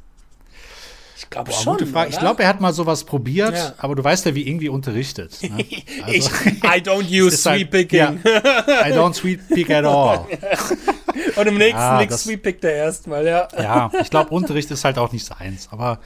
Ich 1.16 1.30
glaube 1.30 1.50
schon. 1.52 1.72
gute 1.78 1.86
Frage. 1.86 2.10
Ich 2.10 2.18
glaube, 2.20 2.42
er 2.44 2.48
hat 2.50 2.60
mal 2.60 2.72
sowas 2.72 3.02
probiert, 3.02 3.54
Ja. 3.56 3.74
aber 3.78 3.96
du 3.96 4.04
weißt 4.04 4.26
ja, 4.26 4.34
wie 4.36 4.46
irgendwie 4.46 4.68
unterrichtet. 4.68 5.38
Ne? 5.42 5.62
ich, 6.12 6.26
I 6.26 6.80
don't 6.80 7.08
use 7.10 7.48
halt- 7.50 7.60
Sweep 7.60 7.70
Picking. 7.72 7.98
ja. 7.98 8.12
I 8.88 8.92
don't 8.92 9.14
sweet 9.14 9.40
pick 9.48 9.70
at 9.70 9.84
all. 9.84 10.26
Und 11.36 11.46
im 11.46 11.56
nächsten 11.58 11.78
Ja, 11.78 12.04
das- 12.06 12.22
Sweep 12.24 12.42
Pickt 12.42 12.64
er 12.64 12.72
erstmal, 12.74 13.26
ja. 13.26 13.48
Ja, 13.58 13.90
ich 14.00 14.10
glaube, 14.10 14.30
Unterricht 14.30 14.70
ist 14.70 14.84
halt 14.84 14.98
auch 14.98 15.12
nicht 15.12 15.26
seins, 15.26 15.68
aber 15.70 15.98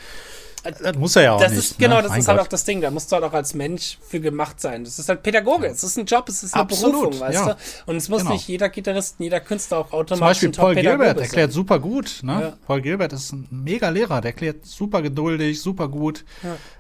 das 0.83 0.97
muss 0.97 1.15
er 1.17 1.23
ja 1.23 1.33
auch 1.33 1.41
Das 1.41 1.53
nicht. 1.53 1.61
ist, 1.71 1.79
genau, 1.79 1.97
ne? 1.97 2.03
das 2.03 2.11
Mein 2.11 2.21
ist 2.21 2.29
halt 2.29 2.39
Gott. 2.39 2.47
auch 2.47 2.51
das 2.51 2.65
Ding. 2.65 2.81
Da 2.81 2.91
musst 2.91 3.11
du 3.11 3.15
halt 3.15 3.25
auch 3.25 3.33
als 3.33 3.55
Mensch 3.55 3.97
für 4.07 4.21
gemacht 4.21 4.61
sein. 4.61 4.85
Das 4.85 4.99
ist 4.99 5.09
halt 5.09 5.23
Pädagoge. 5.23 5.69
Es 5.69 5.83
ist 5.85 5.97
ein 5.97 6.05
Job, 6.05 6.29
es 6.29 6.43
ist 6.43 6.53
eine 6.55 6.63
Absolut, 6.65 7.03
Berufung, 7.11 7.21
weißt 7.21 7.35
ja. 7.47 7.55
du? 7.55 7.91
Und 7.91 7.97
es 7.97 8.09
muss 8.09 8.23
Genau. 8.23 8.33
nicht 8.33 8.49
jeder 8.49 8.69
Gitarrist, 8.69 9.17
jeder 9.19 9.41
Künstler 9.41 9.79
auch 9.79 9.91
Zum 9.91 9.99
automatisch 10.01 10.21
Beispiel 10.43 10.49
ein 10.49 10.53
Paul 10.53 10.75
Gilbert 10.75 11.21
erklärt 11.21 11.53
super 11.53 11.79
gut. 11.79 12.19
Ne? 12.23 12.41
Ja. 12.41 12.53
Paul 12.67 12.83
Gilbert 12.83 13.13
ist 13.13 13.33
ein 13.33 13.47
mega 13.51 13.89
Lehrer, 13.89 14.21
der 14.21 14.33
erklärt 14.33 14.67
super 14.67 15.01
geduldig, 15.01 15.63
super 15.63 15.89
gut. 15.89 16.25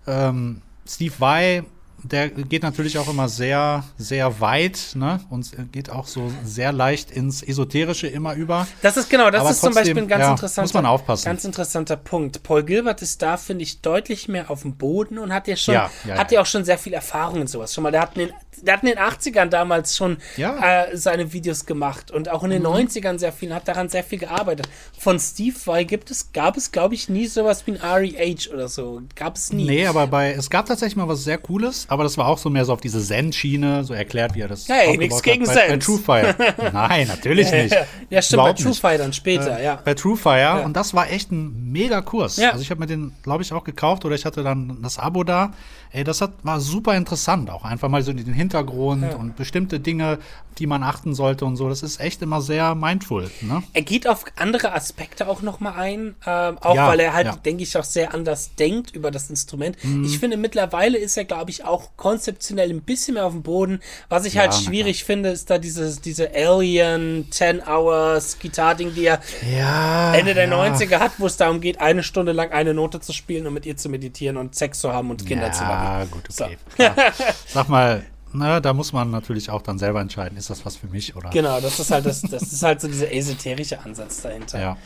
Ähm, 0.07 0.61
Steve 0.87 1.14
Vai, 1.18 1.62
der 2.03 2.28
geht 2.28 2.62
natürlich 2.62 2.99
auch 2.99 3.09
immer 3.09 3.28
sehr, 3.28 3.84
sehr 3.96 4.40
weit 4.40 4.92
ne? 4.94 5.20
und 5.30 5.51
geht 5.72 5.90
auch 5.90 6.07
so 6.07 6.30
sehr 6.44 6.72
leicht 6.72 7.11
ins 7.11 7.42
Esoterische 7.42 8.07
immer 8.07 8.34
über. 8.34 8.66
Das 8.82 8.96
ist 8.96 9.11
genau, 9.11 9.30
das 9.30 9.40
Aber 9.40 9.51
ist 9.51 9.61
zum 9.61 9.72
trotzdem, 9.72 9.84
Beispiel 9.84 10.03
ein 10.05 10.09
ganz 10.09 10.22
ja, 10.22 10.30
interessanter, 10.30 10.62
muss 10.62 10.74
man 10.74 10.86
aufpassen. 10.86 11.24
ganz 11.24 11.44
interessanter 11.44 11.96
Punkt. 11.96 12.42
Paul 12.42 12.62
Gilbert 12.62 13.03
ist 13.03 13.22
da, 13.22 13.36
finde 13.36 13.64
ich, 13.64 13.80
deutlich 13.80 14.28
mehr 14.28 14.51
auf 14.51 14.62
dem 14.62 14.76
Boden 14.76 15.18
und 15.18 15.32
hat 15.32 15.49
ja 15.49 15.57
schon, 15.57 15.74
Ja, 15.74 15.90
ja, 16.07 16.18
hat 16.18 16.30
ja. 16.32 16.40
auch 16.40 16.46
schon 16.46 16.64
sehr 16.64 16.78
viel 16.78 16.92
Erfahrung 16.92 17.40
in 17.40 17.46
sowas. 17.46 17.74
Schon 17.74 17.82
mal, 17.82 17.90
der 17.90 18.03
hat 18.03 18.16
in 18.16 18.28
den, 18.28 18.34
der 18.62 18.74
hat 18.74 18.82
in 18.82 18.88
den 18.88 18.98
80ern 18.98 19.46
damals 19.46 19.96
schon 19.96 20.18
Ja. 20.36 20.52
Mhm. 20.52 20.62
äh, 20.62 20.96
seine 20.96 21.32
Videos 21.32 21.66
gemacht 21.66 22.11
und 22.11 22.28
auch 22.30 22.44
in 22.44 22.50
den 22.50 22.62
90ern 22.66 23.18
sehr 23.18 23.32
viel, 23.32 23.54
hat 23.54 23.68
daran 23.68 23.88
sehr 23.88 24.04
viel 24.04 24.18
gearbeitet. 24.18 24.68
Von 24.98 25.18
Steve 25.18 25.56
Vai 25.64 25.84
gibt 25.84 26.11
es, 26.11 26.32
gab 26.32 26.56
es, 26.56 26.72
glaube 26.72 26.94
ich, 26.94 27.09
nie 27.09 27.26
sowas 27.26 27.66
wie 27.66 27.72
ein 27.72 27.76
REH 27.82 28.52
oder 28.52 28.68
so. 28.68 29.02
Gab 29.14 29.36
es 29.36 29.52
nie. 29.52 29.64
Nee, 29.64 29.86
aber 29.86 30.06
bei, 30.06 30.32
es 30.32 30.50
gab 30.50 30.66
tatsächlich 30.66 30.96
mal 30.96 31.09
was 31.09 31.24
sehr 31.24 31.38
Cooles, 31.38 31.86
aber 31.88 32.02
das 32.04 32.16
war 32.18 32.26
auch 32.28 32.38
so 32.38 32.50
mehr 32.50 32.64
so 32.64 32.72
auf 32.72 32.80
diese 32.80 33.02
Zen-Schiene, 33.02 33.84
so 33.84 33.94
erklärt, 33.94 34.34
wie 34.34 34.40
er 34.40 34.48
das 34.48 34.68
Hey, 34.68 34.88
aufgebaut 34.88 34.98
nix 35.00 35.16
hat 35.16 35.22
gegen 35.24 35.44
bei, 35.46 35.52
Zen. 35.54 35.68
bei 35.68 35.76
Truefire. 35.78 36.34
Nein, 36.72 37.09
natürlich 37.09 37.50
nicht. 37.52 37.76
Ja, 38.11 38.22
stimmt, 38.22 38.34
Überhaupt 38.40 38.56
bei 38.59 38.62
True 38.62 38.70
nicht. 38.70 38.80
Fire 38.80 38.98
dann 38.98 39.12
später, 39.12 39.62
ja. 39.62 39.80
Bei 39.84 39.94
Truefire 39.94 40.62
und 40.64 40.76
das 40.76 40.94
war 40.94 41.11
echt 41.11 41.30
ein 41.32 41.70
mega 41.72 42.00
Kurs. 42.00 42.36
Ja. 42.36 42.50
Also 42.50 42.62
ich 42.62 42.70
habe 42.70 42.80
mir 42.80 42.86
den, 42.86 43.12
glaube 43.22 43.42
ich, 43.42 43.52
auch 43.52 43.64
gekauft 43.64 44.04
oder 44.04 44.14
ich 44.14 44.24
hatte 44.24 44.42
dann 44.42 44.78
das 44.82 44.98
Abo 44.98 45.24
da. 45.24 45.52
Ey, 45.90 46.04
das 46.04 46.20
hat, 46.20 46.32
war 46.42 46.61
super 46.61 46.96
interessant, 46.96 47.48
auch 47.50 47.64
einfach 47.64 47.88
mal 47.88 48.02
so 48.02 48.12
den 48.12 48.32
Hintergrund 48.32 48.47
und 48.57 49.36
bestimmte 49.36 49.80
Dinge, 49.80 50.18
die 50.59 50.66
man 50.66 50.82
achten 50.82 51.14
sollte 51.14 51.44
und 51.44 51.57
so. 51.57 51.68
Das 51.68 51.82
ist 51.82 52.01
echt 52.01 52.20
immer 52.22 52.40
sehr 52.40 52.74
mindful. 52.74 53.30
Ne? 53.40 53.62
Er 53.74 53.82
geht 53.82 54.09
auf 54.09 54.24
andere 54.36 54.72
Aspekte 54.74 55.28
auch 55.28 55.40
nochmal 55.42 55.74
ein, 55.74 56.16
ähm, 56.26 56.59
auch 56.59 56.74
Ja, 56.74 56.88
weil 56.88 57.01
er 57.01 57.12
halt, 57.12 57.26
ja. 57.26 57.36
denke 57.36 57.62
ich, 57.62 57.76
auch 57.78 57.84
sehr 57.84 58.12
anders 58.12 58.55
denkt 58.57 58.90
über 58.94 59.11
das 59.11 59.30
Instrument. 59.30 59.76
Mhm. 59.84 60.05
Ich 60.05 60.18
finde, 60.18 60.36
mittlerweile 60.36 60.99
ist 60.99 61.16
er, 61.16 61.24
glaube 61.24 61.51
ich, 61.51 61.64
auch 61.64 61.90
konzeptionell 61.96 62.70
ein 62.70 62.82
bisschen 62.82 63.14
mehr 63.14 63.26
auf 63.26 63.32
dem 63.32 63.42
Boden. 63.42 63.80
Was 64.09 64.24
ich 64.24 64.34
Ja, 64.34 64.42
halt 64.42 64.55
schwierig 64.55 65.05
finde, 65.05 65.28
ist 65.30 65.49
da 65.51 65.59
dieses, 65.59 66.01
diese 66.01 66.30
Alien 66.34 67.26
10 67.30 67.62
Hours 67.66 68.38
Gitarre-Ding, 68.38 68.94
die 68.94 69.05
er 69.07 69.20
Ja. 69.57 70.12
Ende 70.14 70.34
der 70.34 70.49
ja. 70.49 70.64
90er 70.64 70.99
hat, 70.99 71.12
wo 71.18 71.26
es 71.26 71.36
darum 71.36 71.61
geht, 71.61 71.80
eine 71.80 72.03
Stunde 72.03 72.32
lang 72.32 72.51
eine 72.51 72.74
Note 72.74 73.01
zu 73.01 73.12
spielen 73.12 73.46
und 73.46 73.55
mit 73.55 73.64
ihr 73.66 73.76
zu 73.76 73.88
meditieren 73.88 74.36
und 74.36 74.55
Sex 74.57 74.80
zu 74.80 74.92
haben 74.92 75.11
und 75.11 75.24
Kinder 75.24 75.53
zu 75.53 75.62
machen. 75.62 75.84
Ja, 75.84 76.05
gut, 76.05 76.24
okay. 76.30 76.57
Klar. 76.74 76.94
Sag 77.46 77.68
mal, 77.68 78.05
na, 78.33 78.61
da 78.61 78.72
muss 78.72 78.93
man 78.93 79.11
natürlich 79.11 79.51
auch 79.51 79.62
dann 79.62 79.79
selber 79.79 80.01
entscheiden, 80.01 80.37
ist 80.39 80.51
das 80.51 80.64
was 80.66 80.76
für 80.76 80.87
mich 80.87 81.16
oder? 81.16 81.31
Genau, 81.31 81.61
das 81.61 81.79
ist 81.81 81.91
halt 81.91 82.07
das, 82.07 82.22
das 82.22 82.43
ist 82.43 82.62
halt 82.62 82.81
so 82.81 82.89
dieser 82.89 83.12
esoterische 83.12 83.81
Ansatz 83.85 84.22
dahinter. 84.22 84.61
Ja. 84.61 84.76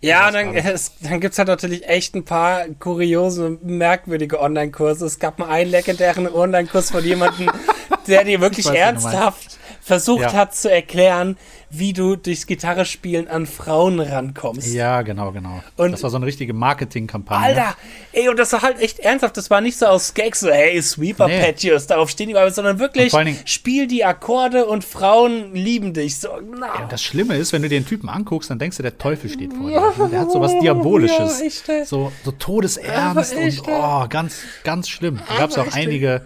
Ja, 0.00 0.26
und 0.26 0.34
dann, 0.34 0.54
es, 0.54 0.92
dann 1.00 1.18
gibt's 1.20 1.38
halt 1.38 1.48
natürlich 1.48 1.88
echt 1.88 2.14
ein 2.14 2.24
paar 2.26 2.66
kuriose, 2.78 3.58
merkwürdige 3.62 4.38
Online-Kurse. 4.38 5.06
Es 5.06 5.18
gab 5.18 5.38
mal 5.38 5.48
einen 5.48 5.70
legendären 5.70 6.28
Online-Kurs 6.30 6.90
von 6.90 7.02
jemandem, 7.02 7.50
der 8.06 8.24
dir 8.24 8.40
wirklich 8.42 8.66
Ich 8.66 8.72
weiß, 8.72 8.78
ernsthaft 8.78 9.58
versucht 9.80 10.22
Ja. 10.22 10.32
hat 10.34 10.54
zu 10.54 10.70
erklären, 10.70 11.38
wie 11.78 11.92
du 11.92 12.16
durchs 12.16 12.46
Gitarrespielen 12.46 13.28
an 13.28 13.46
Frauen 13.46 14.00
rankommst. 14.00 14.72
Ja, 14.74 15.02
genau, 15.02 15.32
genau. 15.32 15.62
Und- 15.76 15.92
das 15.92 16.02
war 16.02 16.10
so 16.10 16.16
eine 16.16 16.26
richtige 16.26 16.52
Marketingkampagne. 16.52 17.46
Alter, 17.46 17.76
ey, 18.12 18.28
und 18.28 18.38
das 18.38 18.52
war 18.52 18.62
halt 18.62 18.80
echt 18.80 18.98
ernsthaft. 19.00 19.36
Das 19.36 19.50
war 19.50 19.60
nicht 19.60 19.78
so 19.78 19.86
aus 19.86 20.14
Gags, 20.14 20.40
so, 20.40 20.50
hey, 20.50 20.80
Sweeper 20.82 21.28
Nee. 21.28 21.40
Patches, 21.40 21.86
darauf 21.86 22.10
stehen 22.10 22.28
die, 22.28 22.50
sondern 22.50 22.78
wirklich, 22.78 23.12
Dingen- 23.12 23.38
spiel 23.44 23.86
die 23.86 24.04
Akkorde 24.04 24.66
und 24.66 24.84
Frauen 24.84 25.54
lieben 25.54 25.92
dich. 25.92 26.18
So, 26.18 26.28
na. 26.58 26.66
Ja, 26.66 26.86
das 26.88 27.02
Schlimme 27.02 27.36
ist, 27.36 27.52
wenn 27.52 27.62
du 27.62 27.68
den 27.68 27.86
Typen 27.86 28.08
anguckst, 28.08 28.50
dann 28.50 28.58
denkst 28.58 28.76
du, 28.76 28.82
der 28.82 28.98
Teufel 28.98 29.30
steht 29.30 29.52
vor 29.52 29.68
dir. 29.68 30.08
Der 30.10 30.20
hat 30.20 30.30
so 30.32 30.40
was 30.40 30.52
Diabolisches. 30.60 31.40
Ja, 31.40 31.46
echt, 31.46 31.88
so, 31.88 32.12
so 32.24 32.30
todesernst 32.32 33.34
echt, 33.36 33.60
und 33.66 33.68
oh, 33.72 34.06
ganz, 34.08 34.36
ganz 34.62 34.88
schlimm. 34.88 35.18
Da 35.28 35.38
gab 35.38 35.50
es 35.50 35.58
auch 35.58 35.66
echt, 35.66 35.76
ey. 35.76 36.20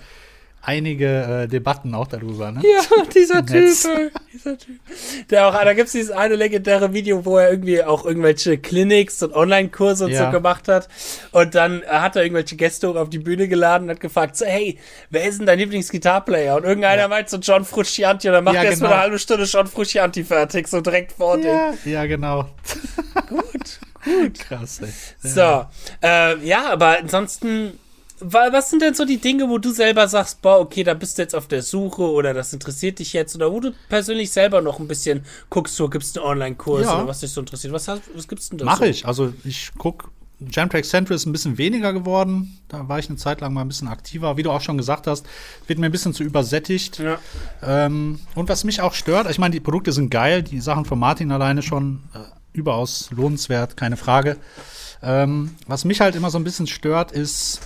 Einige, 0.68 1.42
äh, 1.44 1.48
Debatten 1.48 1.94
auch 1.94 2.06
darüber. 2.06 2.52
Ne? 2.52 2.60
Ja, 2.62 3.04
dieser 3.04 3.44
Typ, 3.44 4.12
dieser 4.32 4.58
Typ. 4.58 4.78
Der 5.30 5.46
auch, 5.48 5.54
da 5.54 5.72
gibt's 5.72 5.92
dieses 5.92 6.10
eine 6.10 6.36
legendäre 6.36 6.92
Video, 6.92 7.24
wo 7.24 7.38
er 7.38 7.50
irgendwie 7.50 7.82
auch 7.82 8.04
irgendwelche 8.04 8.58
Clinics 8.58 9.22
und 9.22 9.34
Online-Kurse 9.34 10.04
und 10.04 10.10
Ja. 10.12 10.26
so 10.26 10.30
gemacht 10.30 10.68
hat. 10.68 10.88
Und 11.32 11.54
dann 11.54 11.82
hat 11.86 12.16
er 12.16 12.22
irgendwelche 12.22 12.56
Gäste 12.56 12.88
hoch 12.90 12.96
auf 12.96 13.08
die 13.08 13.18
Bühne 13.18 13.48
geladen 13.48 13.84
und 13.84 13.90
hat 13.94 14.00
gefragt, 14.00 14.36
so, 14.36 14.44
hey, 14.44 14.78
wer 15.10 15.24
ist 15.24 15.38
denn 15.38 15.46
dein 15.46 15.58
Lieblings-Gitarplayer? 15.58 16.56
Und 16.56 16.64
irgendeiner 16.64 17.08
meint 17.08 17.30
so 17.30 17.38
John 17.38 17.64
Fruscianti 17.64 18.28
und 18.28 18.34
dann 18.34 18.44
macht 18.44 18.54
Ja, 18.56 18.62
er 18.64 18.70
erst 18.70 18.82
mal 18.82 18.88
genau. 18.88 18.94
eine 18.96 19.02
halbe 19.04 19.18
Stunde 19.18 19.44
John 19.44 19.66
Fruscianti 19.66 20.22
fertig, 20.24 20.68
so 20.68 20.80
direkt 20.82 21.12
vor 21.12 21.38
dir. 21.38 21.74
Ja, 21.84 21.90
ja, 21.90 22.06
genau. 22.06 22.46
Gut, 23.28 23.80
gut. 24.04 24.38
Krass, 24.48 24.80
ey. 24.82 24.88
So, 25.22 25.64
äh, 26.02 26.36
ja, 26.46 26.70
aber 26.72 26.98
ansonsten, 26.98 27.78
was 28.20 28.70
sind 28.70 28.82
denn 28.82 28.94
so 28.94 29.04
die 29.04 29.18
Dinge, 29.18 29.48
wo 29.48 29.58
du 29.58 29.70
selber 29.70 30.08
sagst, 30.08 30.42
boah, 30.42 30.60
okay, 30.60 30.84
da 30.84 30.94
bist 30.94 31.18
du 31.18 31.22
jetzt 31.22 31.34
auf 31.34 31.46
der 31.48 31.62
Suche 31.62 32.02
oder 32.02 32.34
das 32.34 32.52
interessiert 32.52 32.98
dich 32.98 33.12
jetzt 33.12 33.34
oder 33.34 33.52
wo 33.52 33.60
du 33.60 33.72
persönlich 33.88 34.30
selber 34.30 34.60
noch 34.60 34.78
ein 34.80 34.88
bisschen 34.88 35.24
guckst, 35.50 35.76
so 35.76 35.88
gibt's 35.88 36.16
einen 36.16 36.26
Online-Kurs 36.26 36.84
Ja. 36.86 36.96
oder 36.98 37.06
was 37.08 37.20
dich 37.20 37.30
so 37.30 37.40
interessiert? 37.40 37.72
Was, 37.72 37.88
hast, 37.88 38.02
was 38.14 38.26
gibt's 38.28 38.48
denn 38.48 38.58
da 38.58 38.64
Mache 38.64 38.84
so? 38.84 38.90
ich. 38.90 39.06
Also 39.06 39.32
ich 39.44 39.70
guck, 39.78 40.10
Jamtrack 40.40 40.84
Central 40.84 41.16
ist 41.16 41.26
ein 41.26 41.32
bisschen 41.32 41.58
weniger 41.58 41.92
geworden. 41.92 42.58
Da 42.68 42.88
war 42.88 42.98
ich 43.00 43.08
eine 43.08 43.16
Zeit 43.18 43.40
lang 43.40 43.52
mal 43.52 43.62
ein 43.62 43.68
bisschen 43.68 43.88
aktiver. 43.88 44.36
Wie 44.36 44.42
du 44.44 44.50
auch 44.52 44.60
schon 44.60 44.78
gesagt 44.78 45.06
hast, 45.08 45.26
wird 45.66 45.78
mir 45.80 45.86
ein 45.86 45.92
bisschen 45.92 46.14
zu 46.14 46.22
übersättigt. 46.22 46.98
Ja. 47.00 47.18
Ähm, 47.62 48.20
und 48.36 48.48
was 48.48 48.62
mich 48.64 48.80
auch 48.80 48.94
stört, 48.94 49.28
ich 49.30 49.38
meine, 49.38 49.52
die 49.52 49.60
Produkte 49.60 49.90
sind 49.92 50.10
geil, 50.10 50.42
die 50.42 50.60
Sachen 50.60 50.84
von 50.84 50.98
Martin 50.98 51.32
alleine 51.32 51.62
schon 51.62 52.04
äh, 52.14 52.18
überaus 52.52 53.10
lohnenswert, 53.10 53.76
keine 53.76 53.96
Frage. 53.96 54.36
Ähm, 55.02 55.56
was 55.66 55.84
mich 55.84 56.00
halt 56.00 56.14
immer 56.14 56.30
so 56.30 56.38
ein 56.38 56.44
bisschen 56.44 56.66
stört, 56.68 57.10
ist 57.12 57.60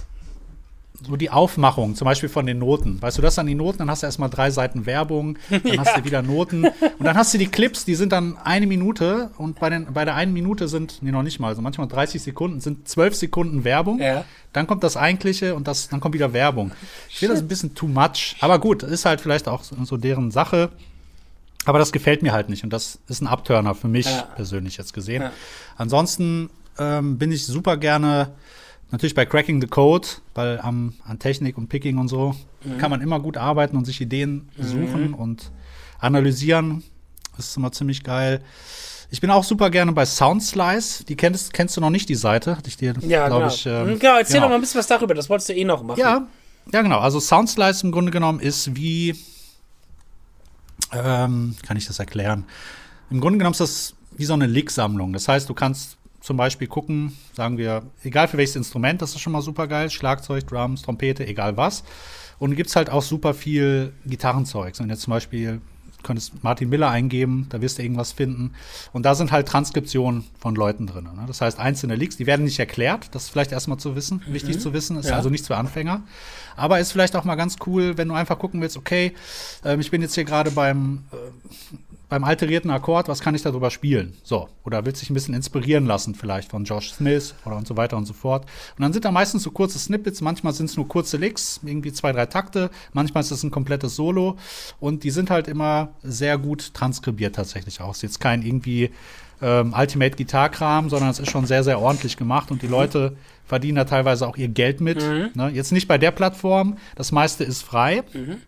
so 1.07 1.17
die 1.17 1.31
Aufmachung, 1.31 1.95
zum 1.95 2.05
Beispiel 2.05 2.29
von 2.29 2.47
den 2.47 2.59
Noten. 2.59 3.01
Weißt 3.03 3.19
du, 3.19 3.23
das 3.23 3.39
an 3.39 3.47
die 3.47 3.55
Noten, 3.55 3.79
dann 3.79 3.91
hast 3.91 4.03
du 4.03 4.07
erstmal 4.07 4.31
drei 4.31 4.51
Seiten 4.51 4.87
Werbung, 4.87 5.39
dann 5.51 5.79
hast 5.79 5.97
du 5.97 6.05
wieder 6.05 6.23
Noten 6.23 6.65
und 6.67 7.05
dann 7.05 7.17
hast 7.17 7.35
du 7.35 7.39
die 7.39 7.49
Clips, 7.49 7.85
die 7.85 7.95
sind 7.95 8.13
dann 8.13 8.37
eine 8.45 8.67
Minute 8.67 9.31
und 9.39 9.59
bei, 9.61 9.71
den, 9.71 9.87
bei 9.93 10.05
der 10.05 10.15
einen 10.15 10.33
Minute 10.33 10.69
sind, 10.69 10.99
nee, 11.03 11.11
noch 11.11 11.23
nicht 11.23 11.41
mal, 11.41 11.49
also 11.49 11.63
manchmal 11.63 11.89
30 11.89 12.23
Sekunden, 12.23 12.61
sind 12.61 12.89
12 12.89 13.15
Sekunden 13.15 13.65
Werbung. 13.65 14.01
Ja. 14.01 14.25
Dann 14.53 14.67
kommt 14.67 14.85
das 14.85 14.97
Eigentliche 14.97 15.55
und 15.55 15.67
das, 15.69 15.89
dann 15.89 16.01
kommt 16.01 16.15
wieder 16.15 16.33
Werbung. 16.33 16.73
Ich 17.09 17.19
finde 17.19 17.35
das 17.35 17.43
ein 17.43 17.49
bisschen 17.49 17.75
too 17.75 17.89
much. 17.89 18.37
Aber 18.41 18.59
gut, 18.59 18.83
ist 18.83 19.05
halt 19.05 19.21
vielleicht 19.21 19.49
auch 19.49 19.63
so, 19.63 19.97
deren 19.97 20.31
Sache. 20.31 20.71
Aber 21.65 21.79
das 21.79 21.93
gefällt 21.93 22.23
mir 22.23 22.33
halt 22.33 22.49
nicht. 22.49 22.65
Und 22.65 22.71
das 22.73 22.99
ist 23.09 23.23
ein 23.23 23.27
Abturner 23.29 23.75
für 23.75 23.89
mich 23.89 24.07
Ja. 24.07 24.23
persönlich 24.37 24.77
jetzt 24.77 24.93
gesehen. 24.93 25.23
Ja. 25.23 25.33
Ansonsten 25.77 26.51
ähm, 26.79 27.19
bin 27.19 27.33
ich 27.33 27.47
super 27.47 27.77
gerne 27.77 28.29
natürlich 28.93 29.15
bei 29.15 29.27
Cracking 29.27 29.61
the 29.61 29.67
Code, 29.67 30.07
weil 30.35 30.61
am, 30.61 30.95
an 31.05 31.19
Technik 31.19 31.59
und 31.59 31.69
Picking 31.69 31.99
und 31.99 32.09
so 32.09 32.35
Mhm. 32.65 32.79
kann 32.79 32.91
man 32.91 33.01
immer 33.01 33.19
gut 33.19 33.37
arbeiten 33.37 33.77
und 33.77 33.85
sich 33.87 34.01
Ideen 34.01 34.49
suchen 34.57 35.15
und 35.15 35.51
analysieren. 35.99 36.85
Das 37.37 37.49
ist 37.49 37.57
immer 37.57 37.73
ziemlich 37.73 38.05
geil. 38.05 38.41
Ich 39.11 39.21
bin 39.21 39.31
auch 39.31 39.43
super 39.45 39.69
gerne 39.71 39.93
bei 39.93 40.07
Soundslice. 40.07 41.05
Die 41.05 41.17
kennst, 41.17 41.53
kennst 41.53 41.77
du 41.77 41.81
noch 41.81 41.91
nicht, 41.91 42.09
die 42.09 42.15
Seite. 42.15 42.57
Hatte 42.57 42.69
ich 42.69 42.77
dir, 42.77 42.95
Ja, 43.01 43.27
glaube 43.27 43.43
genau. 43.45 43.55
ich. 43.55 43.67
ähm, 43.67 43.87
Mhm, 43.95 43.99
genau, 43.99 44.17
erzähl 44.17 44.35
genau. 44.35 44.45
doch 44.45 44.49
mal 44.51 44.55
ein 44.57 44.61
bisschen 44.61 44.79
was 44.79 44.87
darüber, 44.87 45.15
das 45.15 45.29
wolltest 45.29 45.49
du 45.49 45.55
eh 45.55 45.65
noch 45.65 45.83
machen. 45.83 45.99
Ja, 45.99 46.27
ja, 46.73 46.83
genau. 46.83 46.99
Also 47.01 47.19
Soundslice 47.19 47.83
im 47.83 47.91
Grunde 47.93 48.13
genommen 48.13 48.39
ist 48.41 48.77
wie, 48.77 49.17
ähm, 50.93 51.57
kann 51.67 51.77
ich 51.77 51.87
das 51.87 51.99
erklären? 51.99 52.45
Im 53.11 53.21
Grunde 53.21 53.39
genommen 53.39 53.53
ist 53.53 53.61
das 53.61 53.95
wie 54.17 54.25
so 54.25 54.35
eine 54.35 54.47
Lick-Sammlung. 54.47 55.13
Das 55.13 55.29
heißt, 55.29 55.49
du 55.49 55.55
kannst 55.55 55.97
zum 56.23 56.37
Beispiel 56.37 56.69
gucken, 56.69 57.17
sagen 57.35 57.59
wir, 57.59 57.83
egal 58.05 58.29
für 58.29 58.39
welches 58.39 58.57
Instrument, 58.57 59.03
das 59.03 59.11
ist 59.11 59.21
schon 59.21 59.33
mal 59.33 59.43
super 59.43 59.67
geil, 59.67 59.91
Schlagzeug, 59.91 60.47
Drums, 60.47 60.83
Trompete, 60.83 61.27
egal 61.27 61.57
was. 61.57 61.85
Und 62.39 62.57
gibt 62.57 62.71
es 62.71 62.77
halt 62.77 62.91
auch 62.91 63.03
super 63.03 63.35
viel 63.35 63.93
Gitarrenzeug. 64.07 64.79
Wenn 64.79 64.89
jetzt 64.89 65.03
zum 65.03 65.13
Beispiel 65.13 65.61
du 66.03 66.07
könntest 66.07 66.43
Martin 66.43 66.69
Miller 66.69 66.91
eingeben, 66.91 67.47
da 67.51 67.61
wirst 67.61 67.79
du 67.79 67.83
irgendwas 67.83 68.11
finden. 68.13 68.53
Und 68.93 69.05
da 69.05 69.15
sind 69.15 69.31
halt 69.31 69.47
Transkriptionen 69.47 70.25
von 70.41 70.55
Leuten 70.57 70.87
drin. 70.89 71.05
Ne? 71.05 71.25
Das 71.29 71.41
heißt, 71.41 71.59
einzelne 71.59 71.95
Leaks, 71.95 72.17
die 72.17 72.27
werden 72.27 72.45
nicht 72.45 72.59
erklärt. 72.59 73.15
Das 73.15 73.25
ist 73.25 73.31
vielleicht 73.31 73.53
erstmal 73.53 73.79
zu 73.79 73.95
wissen, 73.95 74.21
wichtig 74.27 74.59
zu 74.59 74.73
wissen. 74.73 74.97
Ist 74.97 75.09
Ja. 75.11 75.17
also 75.17 75.31
nichts 75.31 75.47
für 75.47 75.57
Anfänger. 75.57 76.03
Aber 76.57 76.81
ist 76.81 76.93
vielleicht 76.93 77.15
auch 77.15 77.25
mal 77.25 77.37
ganz 77.37 77.57
cool, 77.67 77.97
wenn 77.97 78.09
du 78.09 78.15
einfach 78.15 78.39
gucken 78.39 78.61
willst, 78.61 78.77
okay, 78.77 79.13
ähm, 79.65 79.81
ich 79.81 79.91
bin 79.91 80.03
jetzt 80.03 80.15
hier 80.15 80.25
gerade 80.25 80.51
beim, 80.51 81.05
äh, 81.13 81.77
beim 82.13 82.25
alterierten 82.25 82.71
Akkord, 82.71 83.09
was 83.09 83.21
kann 83.21 83.35
ich 83.35 83.41
darüber 83.41 83.71
spielen? 83.71 84.13
So. 84.23 84.51
Oder 84.65 84.85
willst 84.85 85.01
dich 85.01 85.09
ein 85.09 85.15
bisschen 85.15 85.33
inspirieren 85.33 85.87
lassen, 85.87 86.15
vielleicht 86.15 86.51
von 86.51 86.65
Josh 86.65 86.93
Smith 86.93 87.35
oder 87.47 87.57
und 87.57 87.67
so 87.67 87.79
weiter 87.79 87.97
und 87.97 88.05
so 88.05 88.13
fort. 88.13 88.45
Und 88.77 88.83
dann 88.83 88.93
sind 88.93 89.07
da 89.07 89.11
meistens 89.11 89.45
so 89.45 89.51
kurze 89.51 89.79
Snippets, 89.79 90.21
manchmal 90.21 90.53
sind 90.53 90.67
es 90.69 90.77
nur 90.77 90.87
kurze 90.87 91.17
Licks, 91.17 91.61
irgendwie 91.65 91.91
zwei, 91.91 92.13
drei 92.13 92.27
Takte, 92.27 92.69
manchmal 92.93 93.23
ist 93.23 93.31
es 93.31 93.43
ein 93.45 93.51
komplettes 93.51 93.97
Solo. 93.97 94.37
Und 94.79 95.05
die 95.05 95.11
sind 95.11 95.31
halt 95.31 95.49
immer 95.49 95.95
sehr 96.03 96.37
gut 96.37 96.75
transkribiert 96.75 97.35
tatsächlich 97.35 97.81
auch. 97.81 97.93
Ist 97.93 98.03
jetzt 98.03 98.21
kein 98.21 98.43
irgendwie 98.43 98.91
ähm, 99.41 99.75
Ultimate 99.75 100.15
Gitarre-Kram, 100.15 100.91
sondern 100.91 101.09
es 101.09 101.19
ist 101.19 101.31
schon 101.31 101.47
sehr, 101.47 101.65
sehr 101.65 101.81
ordentlich 101.81 102.19
gemacht 102.19 102.51
und 102.51 102.61
die 102.61 102.67
Leute 102.67 103.17
verdienen 103.47 103.77
da 103.77 103.85
teilweise 103.85 104.29
auch 104.29 104.37
ihr 104.37 104.49
Geld 104.49 104.83
mit. 104.83 104.99
Ne? 105.35 105.49
Jetzt 105.49 105.73
nicht 105.73 105.89
bei 105.89 105.97
der 105.97 106.11
Plattform, 106.11 106.77
das 106.95 107.11
meiste 107.11 107.43
ist 107.43 107.63
frei. 107.63 108.03
Und 108.13 108.39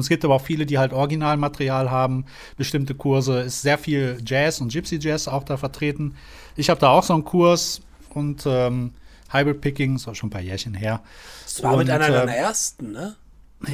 es 0.00 0.08
gibt 0.08 0.24
aber 0.24 0.34
auch 0.34 0.42
viele, 0.42 0.66
die 0.66 0.78
halt 0.78 0.92
Originalmaterial 0.92 1.90
haben, 1.90 2.24
bestimmte 2.56 2.94
Kurse. 2.94 3.40
Ist 3.40 3.62
sehr 3.62 3.78
viel 3.78 4.18
Jazz 4.24 4.60
und 4.60 4.72
Gypsy 4.72 4.98
Jazz 5.00 5.28
auch 5.28 5.44
da 5.44 5.56
vertreten. 5.56 6.14
Ich 6.56 6.70
habe 6.70 6.80
da 6.80 6.90
auch 6.90 7.02
so 7.02 7.14
einen 7.14 7.24
Kurs 7.24 7.80
und 8.10 8.44
ähm, 8.46 8.92
Hybrid 9.30 9.60
Picking, 9.60 9.94
das 9.94 10.06
war 10.06 10.14
schon 10.14 10.28
ein 10.28 10.30
paar 10.30 10.40
Jährchen 10.40 10.74
her. 10.74 11.02
Das 11.44 11.62
war 11.62 11.76
mit 11.76 11.88
Und, 11.88 11.94
einer 11.94 12.08
äh, 12.08 12.12
deiner 12.12 12.34
ersten, 12.36 12.92
ne? 12.92 13.16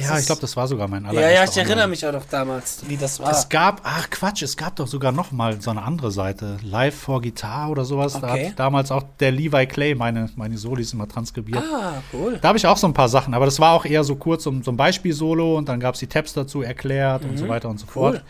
Ja, 0.01 0.17
ich 0.19 0.25
glaube, 0.25 0.41
das 0.41 0.55
war 0.55 0.67
sogar 0.67 0.87
mein 0.87 1.03
Ja, 1.03 1.09
allererster. 1.09 1.35
ja, 1.35 1.43
ich 1.43 1.57
erinnere 1.57 1.73
Online. 1.75 1.87
mich 1.89 2.05
auch 2.07 2.11
noch 2.13 2.25
damals, 2.25 2.83
wie 2.87 2.97
das 2.97 3.19
war. 3.19 3.31
Es 3.31 3.49
gab, 3.49 3.81
ach 3.83 4.09
Quatsch, 4.09 4.41
es 4.41 4.57
gab 4.57 4.75
doch 4.75 4.87
sogar 4.87 5.11
noch 5.11 5.31
mal 5.31 5.61
so 5.61 5.71
eine 5.71 5.81
andere 5.83 6.11
Seite, 6.11 6.57
Live 6.63 6.95
for 6.95 7.21
Guitar 7.21 7.69
oder 7.69 7.85
sowas. 7.85 8.13
Da 8.19 8.33
Okay. 8.33 8.49
hat 8.49 8.59
damals 8.59 8.91
auch 8.91 9.03
der 9.19 9.31
Levi 9.31 9.65
Clay 9.67 9.95
meine, 9.95 10.29
meine 10.35 10.57
Solis 10.57 10.93
immer 10.93 11.07
transkribiert. 11.07 11.63
ah, 11.63 12.01
cool. 12.13 12.39
Da 12.41 12.47
habe 12.49 12.57
ich 12.57 12.65
auch 12.67 12.77
so 12.77 12.87
ein 12.87 12.93
paar 12.93 13.09
Sachen, 13.09 13.33
aber 13.33 13.45
das 13.45 13.59
war 13.59 13.73
auch 13.73 13.85
eher 13.85 14.03
so 14.03 14.15
kurz 14.15 14.45
um 14.45 14.63
so 14.63 14.71
ein 14.71 14.77
Beispiel-Solo 14.77 15.57
und 15.57 15.69
dann 15.69 15.79
gab 15.79 15.93
es 15.95 15.99
die 15.99 16.07
Tabs 16.07 16.33
dazu 16.33 16.61
erklärt 16.61 17.25
und 17.25 17.37
so 17.37 17.47
weiter 17.47 17.69
und 17.69 17.79
so 17.79 17.85
Mhm. 17.85 17.91
Cool. 17.95 18.11
fort. 18.13 18.23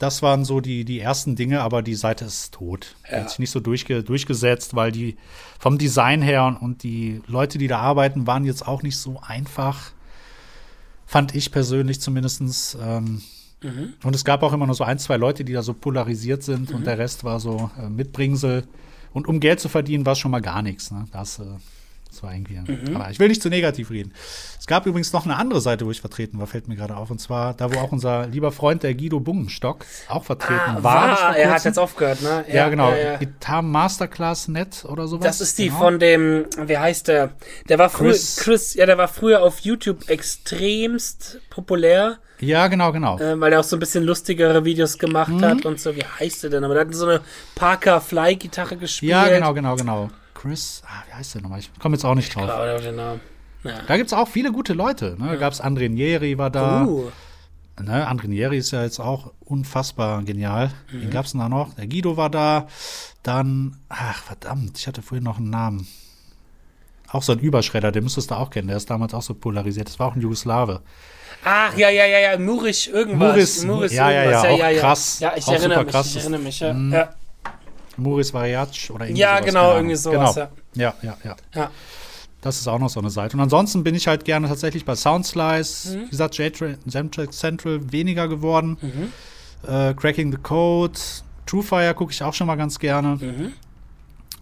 Das 0.00 0.22
waren 0.22 0.44
so 0.44 0.60
die, 0.60 0.84
die 0.84 0.98
ersten 0.98 1.36
Dinge, 1.36 1.60
aber 1.62 1.80
die 1.80 1.94
Seite 1.94 2.24
ist 2.24 2.52
tot. 2.54 2.96
Die 3.08 3.12
Ja. 3.12 3.20
Hat 3.20 3.30
sich 3.30 3.38
nicht 3.38 3.52
so 3.52 3.60
durchge 3.60 4.02
durchgesetzt, 4.02 4.74
weil 4.74 4.90
die 4.90 5.16
vom 5.60 5.78
Design 5.78 6.20
her 6.20 6.44
und, 6.46 6.56
und 6.56 6.82
die 6.82 7.22
Leute, 7.28 7.58
die 7.58 7.68
da 7.68 7.78
arbeiten, 7.78 8.26
waren 8.26 8.44
jetzt 8.44 8.66
auch 8.66 8.82
nicht 8.82 8.98
so 8.98 9.20
einfach. 9.24 9.92
Fand 11.06 11.34
ich 11.34 11.50
persönlich 11.52 12.00
zumindest. 12.00 12.76
Ähm, 12.80 13.22
Mhm. 13.62 13.94
Und 14.02 14.14
es 14.14 14.26
gab 14.26 14.42
auch 14.42 14.52
immer 14.52 14.66
nur 14.66 14.74
so 14.74 14.84
ein, 14.84 14.98
zwei 14.98 15.16
Leute, 15.16 15.42
die 15.42 15.54
da 15.54 15.62
so 15.62 15.72
polarisiert 15.72 16.42
sind 16.42 16.68
Mhm. 16.68 16.76
und 16.76 16.86
der 16.86 16.98
Rest 16.98 17.24
war 17.24 17.40
so 17.40 17.70
äh, 17.80 17.88
Mitbringsel. 17.88 18.64
Und 19.14 19.26
um 19.26 19.40
Geld 19.40 19.58
zu 19.58 19.70
verdienen, 19.70 20.04
war 20.04 20.12
es 20.12 20.18
schon 20.18 20.32
mal 20.32 20.42
gar 20.42 20.60
nichts. 20.60 20.90
Ne? 20.90 21.06
Das, 21.12 21.38
äh, 21.38 21.44
Das 22.14 22.22
war 22.22 22.32
irgendwie. 22.32 22.54
Mhm. 22.60 22.94
Aber 22.96 23.10
ich 23.10 23.18
will 23.18 23.26
nicht 23.28 23.42
zu 23.42 23.48
negativ 23.48 23.90
reden. 23.90 24.12
Es 24.58 24.66
gab 24.66 24.86
übrigens 24.86 25.12
noch 25.12 25.24
eine 25.24 25.36
andere 25.36 25.60
Seite, 25.60 25.84
wo 25.84 25.90
ich 25.90 26.00
vertreten 26.00 26.38
war, 26.38 26.46
fällt 26.46 26.68
mir 26.68 26.76
gerade 26.76 26.96
auf. 26.96 27.10
Und 27.10 27.20
zwar 27.20 27.54
da, 27.54 27.74
wo 27.74 27.78
auch 27.80 27.90
unser 27.90 28.26
lieber 28.28 28.52
Freund, 28.52 28.82
der 28.84 28.94
Guido 28.94 29.18
Bungenstock, 29.20 29.84
auch 30.08 30.24
vertreten 30.24 30.76
Ah, 30.76 30.82
war. 30.82 31.08
war, 31.20 31.36
er 31.36 31.52
hat 31.52 31.64
jetzt 31.64 31.78
aufgehört, 31.78 32.22
ne? 32.22 32.44
Ja, 32.52 32.68
genau. 32.68 32.90
ja, 32.90 32.96
ja. 32.96 33.16
Gitarre 33.16 33.64
Masterclass 33.64 34.46
Net 34.48 34.84
oder 34.88 35.08
sowas. 35.08 35.24
Das 35.26 35.40
ist 35.40 35.58
die 35.58 35.66
genau. 35.68 35.78
von 35.78 35.98
dem, 35.98 36.44
wie 36.66 36.78
heißt 36.78 37.08
der? 37.08 37.30
Der 37.68 37.78
war 37.78 37.90
früher, 37.90 38.12
Chris- 38.12 38.36
Chris, 38.36 38.74
ja, 38.74 38.86
der 38.86 38.96
war 38.96 39.08
früher 39.08 39.42
auf 39.42 39.58
YouTube 39.60 40.08
extremst 40.08 41.40
populär, 41.50 42.18
Ja, 42.40 42.68
genau, 42.68 42.92
genau. 42.92 43.18
äh, 43.18 43.38
weil 43.40 43.52
er 43.52 43.60
auch 43.60 43.64
so 43.64 43.76
ein 43.76 43.80
bisschen 43.80 44.04
lustigere 44.04 44.64
Videos 44.64 44.98
gemacht 44.98 45.32
Mhm. 45.32 45.44
hat 45.44 45.66
und 45.66 45.80
so. 45.80 45.94
Wie 45.96 46.04
heißt 46.20 46.44
der 46.44 46.50
denn? 46.50 46.64
Aber 46.64 46.74
der 46.74 46.86
hat 46.86 46.94
so 46.94 47.06
eine 47.06 47.20
Parker 47.54 48.00
Fly 48.00 48.36
Gitarre 48.36 48.76
gespielt. 48.76 49.10
ja, 49.10 49.28
genau, 49.28 49.52
genau, 49.52 49.76
genau. 49.76 50.10
Chris, 50.44 50.82
ah, 50.86 51.02
wie 51.08 51.14
heißt 51.14 51.34
der 51.34 51.42
nochmal? 51.42 51.60
Ich 51.60 51.70
komme 51.78 51.94
jetzt 51.96 52.04
auch 52.04 52.14
nicht 52.14 52.34
drauf. 52.34 52.50
Den 52.82 52.96
Namen. 52.96 53.20
Ja. 53.62 53.80
Da 53.86 53.96
gibt 53.96 54.08
es 54.08 54.12
auch 54.12 54.28
viele 54.28 54.52
gute 54.52 54.74
Leute. 54.74 55.16
Ne? 55.18 55.28
Da 55.28 55.36
gab 55.36 55.54
es 55.54 55.62
André 55.62 55.88
Nieri 55.88 56.36
war 56.38 56.50
da. 56.50 56.84
Uh, 56.84 57.10
Ne? 57.80 58.08
André 58.08 58.28
Nieri 58.28 58.58
ist 58.58 58.70
ja 58.70 58.84
jetzt 58.84 59.00
auch 59.00 59.32
unfassbar 59.40 60.22
genial. 60.22 60.68
Mhm. 60.92 61.02
Wen 61.02 61.10
gab 61.10 61.24
es 61.24 61.32
denn 61.32 61.40
da 61.40 61.48
noch? 61.48 61.74
Der 61.74 61.88
Guido 61.88 62.16
war 62.16 62.30
da. 62.30 62.68
Dann, 63.24 63.78
ach 63.88 64.22
verdammt, 64.22 64.78
ich 64.78 64.86
hatte 64.86 65.02
vorhin 65.02 65.24
noch 65.24 65.38
einen 65.38 65.50
Namen. 65.50 65.88
Auch 67.08 67.22
so 67.22 67.32
ein 67.32 67.40
Überschredder, 67.40 67.90
den 67.90 68.04
müsstest 68.04 68.30
du 68.30 68.36
auch 68.36 68.50
kennen. 68.50 68.68
Der 68.68 68.76
ist 68.76 68.90
damals 68.90 69.12
auch 69.12 69.22
so 69.22 69.34
polarisiert. 69.34 69.88
Das 69.88 69.98
war 69.98 70.06
auch 70.08 70.14
ein 70.14 70.20
Jugoslawe. 70.20 70.82
Ach, 71.44 71.76
ja, 71.76 71.88
ja, 71.88 72.04
ja, 72.06 72.18
ja, 72.18 72.38
Murisch 72.38 72.86
irgendwas. 72.88 73.64
Muris, 73.64 73.92
ja, 73.92 74.10
ja, 74.10 74.30
ja, 74.30 74.44
irgendwas. 74.44 74.76
auch 74.76 74.80
krass. 74.80 75.20
Ja, 75.20 75.32
ich 75.36 75.46
Auch 75.48 75.52
erinnere 75.54 75.84
mich, 75.84 75.92
krass. 75.92 76.06
ich 76.06 76.16
erinnere 76.18 76.40
mich, 76.40 76.60
ja. 76.60 76.72
Mhm. 76.72 76.92
Ja, 76.92 77.14
Muris 77.96 78.32
Variac 78.34 78.68
oder 78.90 79.06
irgendwie 79.06 79.20
Ja, 79.22 79.36
sowas, 79.38 79.46
genau, 79.46 79.74
irgendwie 79.76 79.96
sowas, 79.96 80.34
Genau. 80.34 80.48
Ja, 80.74 80.94
ja, 81.02 81.16
ja. 81.24 81.36
ja. 81.54 81.70
Das 82.40 82.58
ist 82.58 82.68
auch 82.68 82.78
noch 82.78 82.90
so 82.90 83.00
eine 83.00 83.08
Seite. 83.10 83.36
Und 83.36 83.42
ansonsten 83.42 83.82
bin 83.84 83.94
ich 83.94 84.06
halt 84.06 84.24
gerne 84.26 84.48
tatsächlich 84.48 84.84
bei 84.84 84.94
Soundslice, 84.94 85.94
Mhm. 85.96 86.04
wie 86.06 86.10
gesagt, 86.10 86.36
Jamtrack 86.38 87.32
Central 87.32 87.90
weniger 87.92 88.28
geworden. 88.28 88.76
Mhm. 88.82 89.12
Äh, 89.68 89.94
Cracking 89.94 90.30
the 90.30 90.38
Code, 90.38 90.98
Truefire 91.46 91.94
gucke 91.94 92.12
ich 92.12 92.22
auch 92.22 92.34
schon 92.34 92.46
mal 92.46 92.56
ganz 92.56 92.78
gerne. 92.78 93.16
Mhm. 93.16 93.52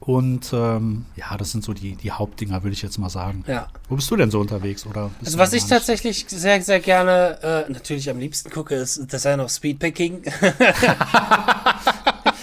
Und 0.00 0.52
ähm, 0.52 1.04
ja, 1.14 1.36
das 1.36 1.52
sind 1.52 1.62
so 1.62 1.72
die, 1.74 1.94
die 1.94 2.10
Hauptdinger, 2.10 2.64
würde 2.64 2.74
ich 2.74 2.82
jetzt 2.82 2.98
mal 2.98 3.08
sagen. 3.08 3.44
ja. 3.46 3.68
Wo 3.88 3.94
bist 3.94 4.10
du 4.10 4.16
denn 4.16 4.32
so 4.32 4.40
unterwegs? 4.40 4.84
Oder 4.84 5.10
Also 5.24 5.38
was 5.38 5.52
ich 5.52 5.64
tatsächlich 5.66 6.24
sehr, 6.28 6.60
sehr 6.60 6.80
gerne, 6.80 7.38
äh, 7.68 7.70
natürlich 7.70 8.10
am 8.10 8.18
liebsten 8.18 8.50
gucke, 8.50 8.74
ist 8.74 9.12
Design 9.12 9.38
of 9.38 9.50
Speedpicking. 9.52 10.22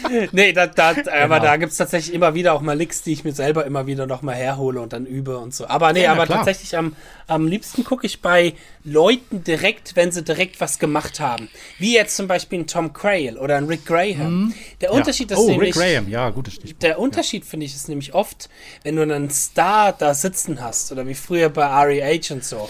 nee, 0.32 0.51
da, 0.53 0.68
da, 0.68 0.89
aber 0.89 0.97
Genau. 1.05 1.39
da 1.39 1.57
gibt's 1.57 1.78
tatsächlich 1.78 2.14
immer 2.14 2.34
wieder 2.36 2.53
auch 2.53 2.62
mal 2.62 2.78
Licks, 2.78 3.01
die 3.03 3.14
ich 3.14 3.24
mir 3.24 3.34
selber 3.34 3.66
immer 3.66 3.88
wieder 3.88 4.07
noch 4.07 4.22
mal 4.22 4.36
herhole 4.36 4.82
und 4.82 4.93
dann 4.93 5.05
übe 5.05 5.38
und 5.38 5.53
so. 5.53 5.68
Aber 5.68 5.93
nee, 5.93 6.03
Ja, 6.03 6.12
aber 6.14 6.26
klar. 6.26 6.39
tatsächlich 6.39 6.76
am, 6.78 6.95
am 7.28 7.47
liebsten 7.47 7.84
gucke 7.84 8.05
ich 8.05 8.22
bei 8.22 8.53
Leuten 8.84 9.43
direkt, 9.43 9.95
wenn 9.95 10.12
sie 10.12 10.24
direkt 10.24 10.60
was 10.62 10.80
gemacht 10.80 11.20
haben. 11.20 11.49
Wie 11.78 11.93
jetzt 11.93 12.16
zum 12.16 12.28
Beispiel 12.28 12.60
ein 12.60 12.68
Tom 12.68 12.93
Crail 12.93 13.38
oder 13.38 13.57
ein 13.57 13.66
Rick 13.66 13.86
Graham. 13.86 14.53
Der 14.82 14.89
Mhm. 14.89 14.93
Ja. 14.95 14.99
Unterschied 14.99 15.32
ist 15.32 15.38
oh, 15.38 15.47
nämlich... 15.49 15.76
Rick 15.76 15.84
Graham, 15.93 16.10
ja, 16.10 16.30
gutes 16.30 16.55
Stichwort. 16.55 16.82
Der 16.84 16.99
Unterschied, 16.99 17.45
finde 17.45 17.66
ich, 17.66 17.76
ist 17.76 17.89
nämlich 17.89 18.14
oft, 18.14 18.49
wenn 18.84 18.95
du 18.95 19.01
einen 19.01 19.30
Star 19.30 19.93
da 19.93 20.14
sitzen 20.14 20.62
hast, 20.62 20.91
oder 20.91 21.05
wie 21.07 21.14
früher 21.16 21.49
bei 21.49 21.66
REH 21.66 22.32
und 22.32 22.43
so, 22.43 22.70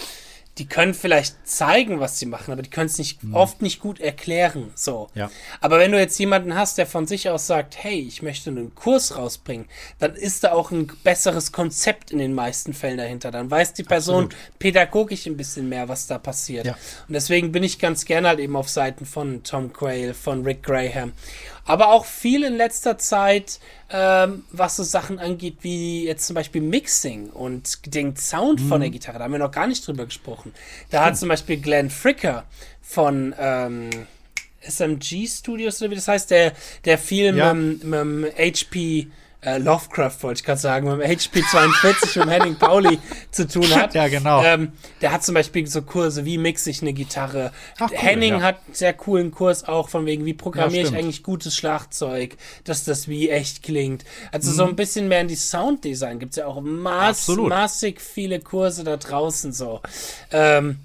die 0.58 0.66
können 0.66 0.94
vielleicht 0.94 1.46
zeigen, 1.46 2.00
was 2.00 2.18
sie 2.18 2.26
machen, 2.26 2.52
aber 2.52 2.62
die 2.62 2.70
können 2.70 2.86
es 2.86 2.98
nicht, 2.98 3.20
oft 3.32 3.62
nicht 3.62 3.80
gut 3.80 4.00
erklären. 4.00 4.70
So. 4.74 5.08
Mhm. 5.14 5.20
Ja. 5.20 5.30
Aber 5.60 5.78
wenn 5.78 5.92
du 5.92 5.98
jetzt 5.98 6.18
jemanden 6.18 6.54
hast, 6.54 6.76
der 6.76 6.86
von 6.86 7.06
sich 7.06 7.30
aus 7.30 7.46
sagt, 7.46 7.82
hey, 7.82 7.98
ich 8.00 8.20
möchte 8.20 8.50
einen 8.50 8.74
Kurs 8.74 9.16
rausbringen, 9.16 9.66
dann 10.00 10.14
ist 10.14 10.44
da 10.44 10.52
auch 10.52 10.70
ein 10.70 10.90
besseres 11.02 11.52
Konzept 11.52 12.10
in 12.10 12.18
den 12.18 12.34
meisten 12.34 12.74
Fällen 12.74 12.98
dahinter. 12.98 13.30
Dann 13.30 13.50
weiß 13.50 13.74
die 13.74 13.84
Person 13.84 14.24
Absolut. 14.24 14.58
pädagogisch 14.58 15.26
ein 15.26 15.36
bisschen 15.36 15.68
mehr, 15.68 15.88
was 15.88 16.06
da 16.06 16.18
passiert. 16.18 16.66
Ja. 16.66 16.76
Und 17.08 17.14
deswegen 17.14 17.52
bin 17.52 17.62
ich 17.62 17.78
ganz 17.78 18.04
gerne 18.04 18.28
halt 18.28 18.40
eben 18.40 18.56
auf 18.56 18.68
Seiten 18.68 19.06
von 19.06 19.42
Tom 19.44 19.72
Quayle, 19.72 20.14
von 20.14 20.44
Rick 20.44 20.62
Graham. 20.62 21.12
Aber 21.70 21.88
auch 21.92 22.04
viel 22.04 22.42
in 22.42 22.56
letzter 22.56 22.98
Zeit, 22.98 23.60
ähm, 23.90 24.44
was 24.50 24.74
so 24.76 24.82
Sachen 24.82 25.18
angeht, 25.20 25.58
wie 25.60 26.04
jetzt 26.04 26.26
zum 26.26 26.34
Beispiel 26.34 26.60
Mixing 26.62 27.30
und 27.30 27.94
den 27.94 28.16
Sound 28.16 28.60
von 28.60 28.78
Mhm. 28.78 28.80
der 28.82 28.90
Gitarre. 28.90 29.18
Da 29.18 29.24
haben 29.24 29.32
wir 29.32 29.38
noch 29.38 29.52
gar 29.52 29.68
nicht 29.68 29.86
drüber 29.86 30.04
gesprochen. 30.04 30.52
Da 30.90 31.04
hat 31.04 31.16
zum 31.16 31.28
Beispiel 31.28 31.58
Glenn 31.60 31.88
Fricker 31.88 32.44
von 32.82 33.34
ähm, 33.38 33.90
SMG 34.62 35.26
Studios 35.28 35.80
oder 35.80 35.90
wie 35.92 35.94
das 35.94 36.08
heißt, 36.08 36.30
der, 36.30 36.54
der 36.84 36.98
viel 36.98 37.36
Ja. 37.36 37.54
mit, 37.54 37.84
mit 37.84 38.00
dem 38.00 38.26
HP 38.36 39.06
äh, 39.42 39.58
Lovecraft, 39.58 40.22
wollte 40.22 40.40
ich 40.40 40.44
gerade 40.44 40.60
sagen, 40.60 40.88
mit 40.88 41.00
dem 41.00 41.10
HP 41.10 41.42
42 41.42 42.16
mit 42.16 42.24
dem 42.26 42.28
Henning 42.30 42.56
Pauli 42.56 42.98
zu 43.30 43.48
tun 43.48 43.74
hat. 43.74 43.94
Ja, 43.94 44.08
genau. 44.08 44.42
Ähm, 44.44 44.72
der 45.00 45.12
hat 45.12 45.24
zum 45.24 45.34
Beispiel 45.34 45.66
so 45.66 45.82
Kurse, 45.82 46.24
wie 46.24 46.38
mixe 46.38 46.70
ich 46.70 46.82
eine 46.82 46.92
Gitarre. 46.92 47.52
Ach, 47.78 47.90
cool, 47.90 47.96
Henning 47.96 48.34
ja. 48.34 48.42
hat 48.42 48.56
einen 48.66 48.74
sehr 48.74 48.92
coolen 48.92 49.30
Kurs 49.30 49.66
auch 49.66 49.88
von 49.88 50.04
wegen, 50.06 50.24
wie 50.24 50.34
programmiere 50.34 50.84
Ja, 50.84 50.90
ich 50.90 50.96
eigentlich 50.96 51.22
gutes 51.22 51.56
Schlagzeug, 51.56 52.36
dass 52.64 52.84
das 52.84 53.08
wie 53.08 53.30
echt 53.30 53.62
klingt. 53.62 54.04
Also 54.30 54.52
so 54.52 54.64
ein 54.64 54.76
bisschen 54.76 55.08
mehr 55.08 55.22
in 55.22 55.28
die 55.28 55.36
Sounddesign 55.36 56.18
gibt 56.18 56.32
es 56.32 56.36
ja 56.36 56.46
auch 56.46 56.60
Mhm. 56.60 56.86
Absolut. 56.86 57.48
massig 57.48 58.00
viele 58.00 58.40
Kurse 58.40 58.84
da 58.84 58.96
draußen 58.96 59.52
so. 59.52 59.80
Ähm, 60.32 60.78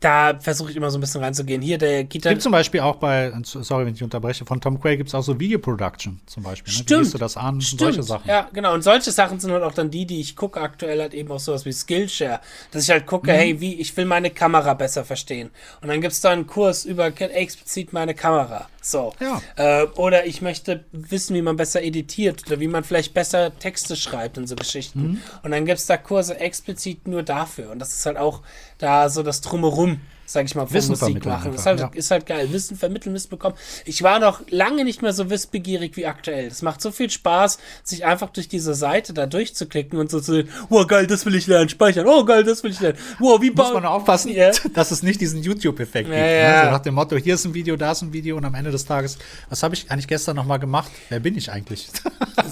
da 0.00 0.38
versuche 0.40 0.70
ich 0.70 0.76
immer 0.76 0.90
so 0.90 0.98
ein 0.98 1.00
bisschen 1.00 1.22
reinzugehen. 1.22 1.62
Hier, 1.62 1.78
der 1.78 2.04
Gitarre. 2.04 2.34
Gibt 2.34 2.42
zum 2.42 2.52
Beispiel 2.52 2.80
auch 2.80 2.96
bei, 2.96 3.32
sorry, 3.42 3.86
wenn 3.86 3.94
ich 3.94 4.02
unterbreche, 4.02 4.44
von 4.44 4.60
Tom 4.60 4.80
Quayle 4.80 4.96
gibt 4.98 5.08
es 5.08 5.14
auch 5.14 5.22
so 5.22 5.38
Video 5.40 5.58
Production 5.58 6.20
zum 6.26 6.42
Beispiel. 6.42 6.72
Ne? 6.72 6.78
Wie 6.78 6.82
Stimmt. 6.82 7.00
gehst 7.02 7.14
du 7.14 7.18
das 7.18 7.36
an? 7.36 7.60
Stimmt. 7.60 7.80
Solche 7.80 8.02
Sachen. 8.02 8.28
Ja, 8.28 8.48
genau. 8.52 8.74
Und 8.74 8.82
solche 8.82 9.10
Sachen 9.10 9.40
sind 9.40 9.50
halt 9.52 9.62
auch 9.62 9.74
dann 9.74 9.90
die, 9.90 10.06
die 10.06 10.20
ich 10.20 10.36
gucke 10.36 10.60
aktuell 10.60 11.00
halt 11.00 11.14
eben 11.14 11.30
auch 11.30 11.40
sowas 11.40 11.64
wie 11.64 11.72
Skillshare. 11.72 12.40
Dass 12.70 12.84
ich 12.84 12.90
halt 12.90 13.06
gucke, 13.06 13.32
Mhm. 13.32 13.36
hey, 13.36 13.60
wie, 13.60 13.74
ich 13.74 13.96
will 13.96 14.04
meine 14.04 14.30
Kamera 14.30 14.74
besser 14.74 15.04
verstehen. 15.04 15.50
Und 15.80 15.88
dann 15.88 16.00
gibt's 16.00 16.20
da 16.20 16.30
einen 16.30 16.46
Kurs 16.46 16.84
über 16.84 17.06
explizit 17.06 17.92
meine 17.92 18.14
Kamera. 18.14 18.68
So. 18.80 19.12
Ja. 19.20 19.42
Äh, 19.56 19.84
oder 19.96 20.26
ich 20.26 20.40
möchte 20.40 20.84
wissen, 20.92 21.34
wie 21.36 21.42
man 21.42 21.56
besser 21.56 21.82
editiert 21.82 22.44
oder 22.46 22.58
wie 22.60 22.68
man 22.68 22.84
vielleicht 22.84 23.12
besser 23.12 23.56
Texte 23.58 23.96
schreibt 23.96 24.38
und 24.38 24.46
so 24.46 24.56
Geschichten. 24.56 25.00
Mhm. 25.02 25.20
Und 25.42 25.50
dann 25.50 25.66
gibt's 25.66 25.86
da 25.86 25.96
Kurse 25.96 26.38
explizit 26.40 27.06
nur 27.06 27.22
dafür. 27.22 27.70
Und 27.70 27.80
das 27.80 27.92
ist 27.94 28.06
halt 28.06 28.16
auch 28.16 28.40
da 28.78 29.08
so 29.08 29.22
das 29.22 29.40
Drumherum. 29.40 30.00
Sag 30.30 30.44
ich 30.44 30.54
mal, 30.54 30.66
von 30.66 30.74
Wissen 30.74 30.90
Musik 30.90 31.24
machen. 31.24 31.52
Das 31.52 31.62
ist 31.62 31.66
einfach, 31.66 31.84
halt, 31.84 31.94
ja. 31.94 31.98
ist 31.98 32.10
halt 32.10 32.26
geil. 32.26 32.52
Wissen 32.52 32.76
vermitteln, 32.76 33.14
Wissen 33.14 33.30
bekommen. 33.30 33.54
Ich 33.86 34.02
war 34.02 34.20
noch 34.20 34.42
lange 34.50 34.84
nicht 34.84 35.00
mehr 35.00 35.14
so 35.14 35.30
wissbegierig 35.30 35.96
wie 35.96 36.04
aktuell. 36.04 36.48
Es 36.48 36.60
macht 36.60 36.82
so 36.82 36.90
viel 36.90 37.08
Spaß, 37.08 37.56
sich 37.82 38.04
einfach 38.04 38.28
durch 38.28 38.46
diese 38.46 38.74
Seite 38.74 39.14
da 39.14 39.24
durchzuklicken 39.24 39.98
und 39.98 40.10
so 40.10 40.20
zu 40.20 40.32
sehen, 40.32 40.50
wow, 40.68 40.86
geil, 40.86 41.06
das 41.06 41.24
will 41.24 41.34
ich 41.34 41.46
lernen, 41.46 41.70
speichern. 41.70 42.06
Oh, 42.06 42.26
geil, 42.26 42.44
das 42.44 42.62
will 42.62 42.70
ich 42.72 42.78
lernen. 42.78 42.98
Wow, 43.18 43.40
wie 43.40 43.50
Muss 43.50 43.72
man 43.72 43.86
aufpassen, 43.86 44.30
Ja. 44.30 44.50
dass 44.74 44.90
es 44.90 45.02
nicht 45.02 45.18
diesen 45.18 45.42
YouTube-Effekt 45.42 46.10
gibt. 46.10 46.18
Ja, 46.18 46.22
Ne? 46.26 46.38
ja. 46.42 46.64
So 46.66 46.70
nach 46.72 46.82
dem 46.82 46.92
Motto, 46.92 47.16
hier 47.16 47.32
ist 47.32 47.46
ein 47.46 47.54
Video, 47.54 47.76
da 47.76 47.92
ist 47.92 48.02
ein 48.02 48.12
Video 48.12 48.36
und 48.36 48.44
am 48.44 48.54
Ende 48.54 48.70
des 48.70 48.84
Tages, 48.84 49.16
was 49.48 49.62
habe 49.62 49.74
ich 49.76 49.90
eigentlich 49.90 50.08
gestern 50.08 50.36
nochmal 50.36 50.58
gemacht? 50.58 50.92
Wer 51.08 51.20
bin 51.20 51.38
ich 51.38 51.50
eigentlich? 51.50 51.88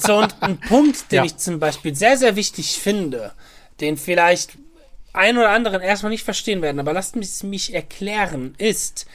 So, 0.03 0.17
und 0.17 0.35
ein 0.41 0.59
Punkt, 0.59 0.97
den 1.13 1.25
ich 1.25 1.37
zum 1.37 1.59
Beispiel 1.59 1.95
sehr, 1.95 2.17
sehr 2.17 2.37
wichtig 2.37 2.79
finde, 2.79 3.33
den 3.83 3.99
vielleicht 3.99 4.57
ein 5.17 5.37
oder 5.39 5.51
anderen 5.51 5.81
erstmal 5.81 6.11
nicht 6.11 6.25
verstehen 6.25 6.63
werden, 6.63 6.79
aber 6.79 6.93
lasst 6.93 7.17
mich, 7.17 7.43
mich 7.43 7.75
erklären, 7.75 8.55
ist, 8.59 9.07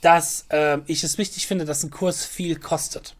dass 0.00 0.46
äh, 0.50 0.78
ich 0.86 1.02
es 1.02 1.18
wichtig 1.18 1.46
finde, 1.46 1.64
dass 1.64 1.82
ein 1.82 1.90
Kurs 1.90 2.24
viel 2.24 2.56
kostet. 2.56 3.14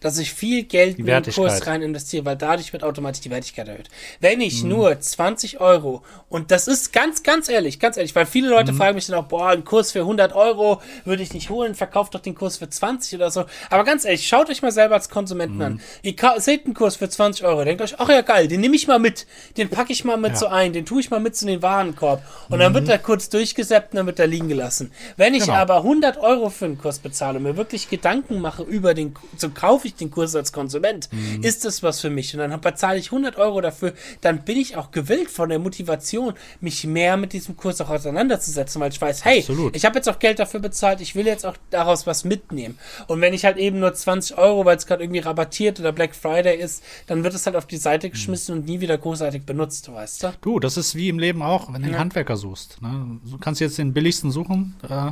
Dass 0.00 0.18
ich 0.18 0.32
viel 0.32 0.64
Geld 0.64 0.98
in 0.98 1.06
den 1.06 1.22
Kurs 1.24 1.66
rein 1.66 1.82
investiere, 1.82 2.24
weil 2.24 2.36
dadurch 2.36 2.72
wird 2.72 2.82
automatisch 2.84 3.20
die 3.20 3.30
Wertigkeit 3.30 3.68
erhöht. 3.68 3.88
Wenn 4.20 4.40
ich 4.40 4.62
Mhm. 4.62 4.68
nur 4.70 5.00
20 5.00 5.60
Euro, 5.60 6.02
und 6.28 6.50
das 6.50 6.68
ist 6.68 6.92
ganz, 6.92 7.22
ganz 7.22 7.48
ehrlich, 7.48 7.78
ganz 7.80 7.96
ehrlich, 7.96 8.14
weil 8.14 8.26
viele 8.26 8.48
Leute 8.48 8.72
Mhm. 8.72 8.76
fragen 8.76 8.94
mich 8.96 9.06
dann 9.06 9.16
auch, 9.16 9.24
boah, 9.26 9.48
ein 9.50 9.64
Kurs 9.64 9.92
für 9.92 10.00
100 10.04 10.34
Euro 10.34 10.80
würde 11.04 11.22
ich 11.22 11.32
nicht 11.32 11.50
holen, 11.50 11.74
verkauft 11.74 12.14
doch 12.14 12.20
den 12.20 12.34
Kurs 12.34 12.56
für 12.58 12.68
20 12.68 13.14
oder 13.16 13.30
so. 13.30 13.44
Aber 13.70 13.84
ganz 13.84 14.04
ehrlich, 14.04 14.26
schaut 14.26 14.50
euch 14.50 14.62
mal 14.62 14.72
selber 14.72 14.94
als 14.94 15.08
Konsumenten 15.08 15.56
Mhm. 15.56 15.62
an. 15.62 15.80
Ihr 16.02 16.14
seht 16.38 16.64
einen 16.66 16.74
Kurs 16.74 16.96
für 16.96 17.08
20 17.08 17.44
Euro, 17.44 17.64
denkt 17.64 17.82
euch, 17.82 17.94
ach 17.98 18.08
ja 18.08 18.20
geil, 18.22 18.48
den 18.48 18.60
nehme 18.60 18.76
ich 18.76 18.86
mal 18.86 18.98
mit, 18.98 19.26
den 19.56 19.68
packe 19.70 19.92
ich 19.92 20.04
mal 20.04 20.16
mit 20.16 20.32
Ja. 20.32 20.36
so 20.36 20.46
ein, 20.46 20.72
den 20.72 20.84
tue 20.86 21.00
ich 21.00 21.10
mal 21.10 21.20
mit 21.20 21.36
zu 21.36 21.46
den 21.46 21.62
Warenkorb. 21.62 22.22
Und 22.48 22.58
dann 22.58 22.74
wird 22.74 22.88
er 22.88 22.98
kurz 22.98 23.28
durchgesäppt 23.28 23.92
und 23.92 23.96
dann 23.98 24.06
wird 24.06 24.18
er 24.18 24.26
liegen 24.26 24.48
gelassen. 24.48 24.92
Wenn 25.16 25.34
ich 25.34 25.44
Genau. 25.44 25.54
aber 25.54 25.82
100 25.82 26.16
Euro 26.18 26.50
für 26.50 26.64
einen 26.66 26.78
Kurs 26.78 26.98
bezahle 26.98 27.38
und 27.38 27.44
mir 27.44 27.56
wirklich 27.56 27.88
Gedanken 27.88 28.40
mache 28.40 28.62
über 28.62 28.94
den, 28.94 29.14
so 29.36 29.50
kaufe 29.76 29.88
ich 29.88 29.94
den 29.94 30.10
Kurs 30.10 30.34
als 30.34 30.52
Konsument, 30.52 31.10
Mhm. 31.12 31.42
ist 31.42 31.66
das 31.66 31.82
was 31.82 32.00
für 32.00 32.08
mich? 32.08 32.32
Und 32.34 32.40
dann 32.40 32.58
bezahle 32.62 32.98
ich 32.98 33.10
100 33.12 33.36
Euro 33.36 33.60
dafür, 33.60 33.92
dann 34.22 34.42
bin 34.42 34.56
ich 34.56 34.74
auch 34.76 34.90
gewillt 34.90 35.28
von 35.30 35.50
der 35.50 35.58
Motivation, 35.58 36.32
mich 36.62 36.84
mehr 36.86 37.18
mit 37.18 37.34
diesem 37.34 37.58
Kurs 37.58 37.78
auch 37.82 37.90
auseinanderzusetzen, 37.90 38.80
weil 38.80 38.90
ich 38.90 38.98
weiß, 39.00 39.26
hey, 39.26 39.40
Absolut. 39.40 39.76
ich 39.76 39.84
habe 39.84 39.96
jetzt 39.96 40.08
auch 40.08 40.18
Geld 40.18 40.38
dafür 40.38 40.60
bezahlt, 40.60 41.02
ich 41.02 41.14
will 41.14 41.26
jetzt 41.26 41.44
auch 41.44 41.56
daraus 41.68 42.06
was 42.06 42.24
mitnehmen. 42.24 42.78
Und 43.06 43.20
wenn 43.20 43.34
ich 43.34 43.44
halt 43.44 43.58
eben 43.58 43.78
nur 43.80 43.92
20 43.92 44.38
Euro, 44.38 44.64
weil 44.64 44.78
es 44.78 44.86
gerade 44.86 45.02
irgendwie 45.04 45.20
rabattiert 45.20 45.78
oder 45.78 45.92
Black 45.92 46.14
Friday 46.14 46.56
ist, 46.58 46.82
dann 47.06 47.22
wird 47.22 47.34
es 47.34 47.44
halt 47.44 47.54
auf 47.56 47.66
die 47.66 47.76
Seite 47.76 48.08
geschmissen 48.08 48.56
und 48.56 48.64
nie 48.66 48.80
wieder 48.80 48.96
großartig 48.96 49.42
benutzt, 49.44 49.92
weißt 49.92 50.22
du? 50.22 50.32
Du, 50.40 50.58
das 50.58 50.78
ist 50.78 50.94
wie 50.94 51.10
im 51.10 51.18
Leben 51.18 51.42
auch, 51.42 51.66
wenn 51.68 51.82
du 51.82 51.86
einen 51.86 51.92
Ja. 51.92 51.98
Handwerker 51.98 52.36
suchst. 52.38 52.80
Ne? 52.80 53.18
Du 53.30 53.36
kannst 53.36 53.60
jetzt 53.60 53.76
den 53.76 53.92
billigsten 53.92 54.30
suchen, 54.30 54.74
äh, 54.88 55.10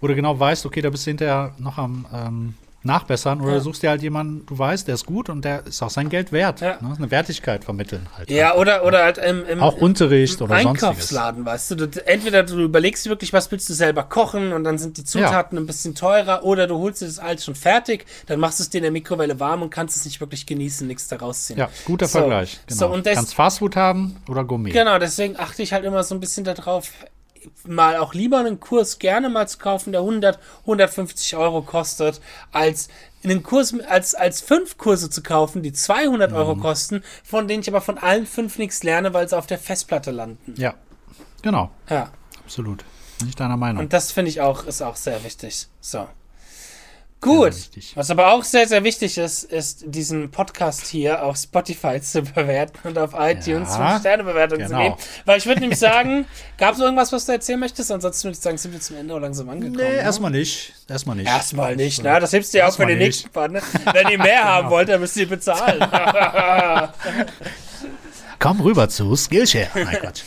wo 0.00 0.06
du 0.06 0.14
genau 0.14 0.38
weißt, 0.40 0.64
okay, 0.64 0.80
da 0.80 0.88
bist 0.88 1.04
du 1.06 1.10
hinterher 1.10 1.54
noch 1.58 1.76
am, 1.76 2.06
ähm, 2.12 2.54
nachbessern 2.84 3.40
oder 3.40 3.52
Ja. 3.52 3.58
du 3.58 3.64
suchst 3.64 3.82
dir 3.82 3.90
halt 3.90 4.02
jemanden, 4.02 4.44
du 4.46 4.58
weißt, 4.58 4.88
der 4.88 4.94
ist 4.96 5.06
gut 5.06 5.28
und 5.28 5.44
der 5.44 5.66
ist 5.66 5.82
auch 5.82 5.90
sein 5.90 6.08
Geld 6.08 6.32
wert. 6.32 6.60
Ja. 6.60 6.78
Ne? 6.80 6.94
Eine 6.96 7.10
Wertigkeit 7.10 7.64
vermitteln 7.64 8.06
halt. 8.16 8.30
Ja, 8.30 8.54
oder, 8.56 8.84
oder 8.84 9.04
halt 9.04 9.18
im, 9.18 9.44
im, 9.46 9.60
Auch 9.60 9.76
Unterricht 9.76 10.40
im 10.40 10.46
oder 10.46 10.60
sonstiges. 10.62 10.82
Einkaufsladen, 10.88 11.44
weißt 11.46 11.70
du? 11.72 11.86
du. 11.86 12.06
Entweder 12.06 12.42
du 12.42 12.58
überlegst 12.60 13.06
wirklich, 13.08 13.32
was 13.32 13.50
willst 13.50 13.68
du 13.68 13.74
selber 13.74 14.02
kochen 14.04 14.52
und 14.52 14.64
dann 14.64 14.78
sind 14.78 14.96
die 14.96 15.04
Zutaten 15.04 15.58
ein 15.58 15.66
bisschen 15.66 15.94
teurer 15.94 16.44
oder 16.44 16.66
du 16.66 16.78
holst 16.78 17.02
dir 17.02 17.06
das 17.06 17.18
alles 17.18 17.44
schon 17.44 17.54
fertig, 17.54 18.06
dann 18.26 18.40
machst 18.40 18.58
du 18.58 18.62
es 18.64 18.70
dir 18.70 18.78
in 18.78 18.82
der 18.82 18.92
Mikrowelle 18.92 19.38
warm 19.40 19.62
und 19.62 19.70
kannst 19.70 19.96
es 19.96 20.04
nicht 20.04 20.20
wirklich 20.20 20.46
genießen, 20.46 20.86
nichts 20.86 21.08
daraus 21.08 21.46
ziehen. 21.46 21.58
Ja, 21.58 21.68
guter 21.84 22.06
So, 22.06 22.18
Vergleich. 22.18 22.60
Genau. 22.66 22.78
So, 22.78 22.88
und 22.88 23.06
des, 23.06 23.14
Kannst 23.14 23.34
Fastfood 23.34 23.76
haben 23.76 24.16
oder 24.28 24.44
Gourmet. 24.44 24.70
Genau, 24.70 24.98
deswegen 24.98 25.38
achte 25.38 25.62
ich 25.62 25.72
halt 25.72 25.84
immer 25.84 26.02
so 26.04 26.14
ein 26.14 26.20
bisschen 26.20 26.44
darauf, 26.44 26.90
mal 27.66 27.96
auch 27.96 28.14
lieber 28.14 28.38
einen 28.38 28.60
Kurs 28.60 28.98
gerne 28.98 29.28
mal 29.28 29.48
zu 29.48 29.58
kaufen, 29.58 29.92
der 29.92 30.02
100, 30.02 30.38
150 30.62 31.36
Euro 31.36 31.62
kostet, 31.62 32.20
als 32.52 32.88
einen 33.24 33.42
Kurs 33.42 33.74
als, 33.88 34.14
als 34.14 34.40
fünf 34.40 34.78
Kurse 34.78 35.08
zu 35.10 35.22
kaufen, 35.22 35.62
die 35.62 35.72
200 35.72 36.32
Euro 36.32 36.54
Mhm. 36.56 36.60
kosten, 36.60 37.04
von 37.22 37.46
denen 37.48 37.62
ich 37.62 37.68
aber 37.68 37.80
von 37.80 37.98
allen 37.98 38.26
fünf 38.26 38.58
nichts 38.58 38.82
lerne, 38.82 39.14
weil 39.14 39.28
sie 39.28 39.36
auf 39.38 39.46
der 39.46 39.58
Festplatte 39.58 40.10
landen. 40.10 40.54
Ja, 40.56 40.74
genau. 41.42 41.70
Ja. 41.88 42.10
Absolut. 42.44 42.84
Bin 43.20 43.28
ich 43.28 43.36
deiner 43.36 43.56
Meinung. 43.56 43.84
Und 43.84 43.92
das 43.92 44.10
finde 44.10 44.30
ich 44.30 44.40
auch, 44.40 44.64
ist 44.64 44.82
auch 44.82 44.96
sehr 44.96 45.22
wichtig. 45.22 45.68
So. 45.80 46.08
Gut. 47.22 47.54
Was 47.94 48.10
aber 48.10 48.32
auch 48.32 48.42
sehr, 48.42 48.66
sehr 48.66 48.82
wichtig 48.82 49.16
ist, 49.16 49.44
ist 49.44 49.84
diesen 49.86 50.32
Podcast 50.32 50.86
hier 50.88 51.22
auf 51.24 51.36
Spotify 51.36 52.00
zu 52.00 52.22
bewerten 52.22 52.88
und 52.88 52.98
auf 52.98 53.12
iTunes 53.16 53.68
Ja, 53.70 53.90
5 53.90 54.00
Sterne 54.00 54.24
Bewertungen 54.24 54.66
zu 54.66 54.72
genau. 54.72 54.82
geben. 54.82 54.96
Weil 55.24 55.38
ich 55.38 55.46
würde 55.46 55.60
nämlich 55.60 55.78
sagen, 55.78 56.26
gab 56.58 56.74
es 56.74 56.80
irgendwas, 56.80 57.12
was 57.12 57.24
du 57.24 57.32
erzählen 57.32 57.60
möchtest? 57.60 57.92
Ansonsten 57.92 58.24
würde 58.24 58.36
ich 58.36 58.42
sagen, 58.42 58.58
sind 58.58 58.72
wir 58.72 58.80
zum 58.80 58.96
Ende 58.96 59.16
langsam 59.18 59.48
angekommen. 59.48 59.76
nee, 59.76 59.88
ne? 59.88 60.02
erstmal 60.02 60.32
nicht. 60.32 60.74
Erstmal 60.88 61.16
nicht. 61.16 61.28
Erstmal 61.28 61.76
nicht, 61.76 62.02
ne? 62.02 62.18
Das 62.18 62.32
du 62.54 62.58
ja 62.58 62.66
auch 62.66 62.74
für 62.74 62.86
den 62.86 62.98
nächsten 62.98 63.30
Part, 63.30 63.52
ne? 63.52 63.62
Wenn 63.92 64.08
ihr 64.08 64.18
mehr 64.18 64.42
haben 64.44 64.68
wollt, 64.68 64.88
dann 64.88 65.00
müsst 65.00 65.16
ihr 65.16 65.28
bezahlen. 65.28 65.80
Komm 68.42 68.60
rüber 68.60 68.88
zu 68.88 69.14
Skillshare. 69.14 69.68
Mein 69.84 69.98
Gott. 70.02 70.24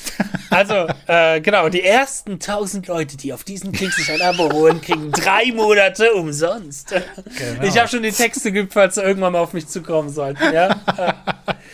Also, 0.49 0.87
äh, 1.07 1.41
genau, 1.41 1.67
die 1.67 1.83
ersten 1.83 2.33
1000 2.33 2.87
Leute, 2.87 3.17
die 3.17 3.33
auf 3.33 3.43
diesen 3.43 3.73
sich 3.73 4.09
ein 4.09 4.21
Abo 4.21 4.49
holen, 4.53 4.79
kriegen 4.79 5.11
drei 5.11 5.51
Monate 5.51 6.13
umsonst. 6.13 6.91
Genau. 6.91 7.63
Ich 7.63 7.77
habe 7.77 7.89
schon 7.89 8.03
die 8.03 8.13
Texte 8.13 8.53
geübt, 8.53 8.71
falls 8.71 8.95
sie 8.95 9.01
irgendwann 9.01 9.33
mal 9.33 9.39
auf 9.39 9.51
mich 9.51 9.67
zukommen 9.67 10.09
sollten, 10.09 10.53
ja? 10.53 10.69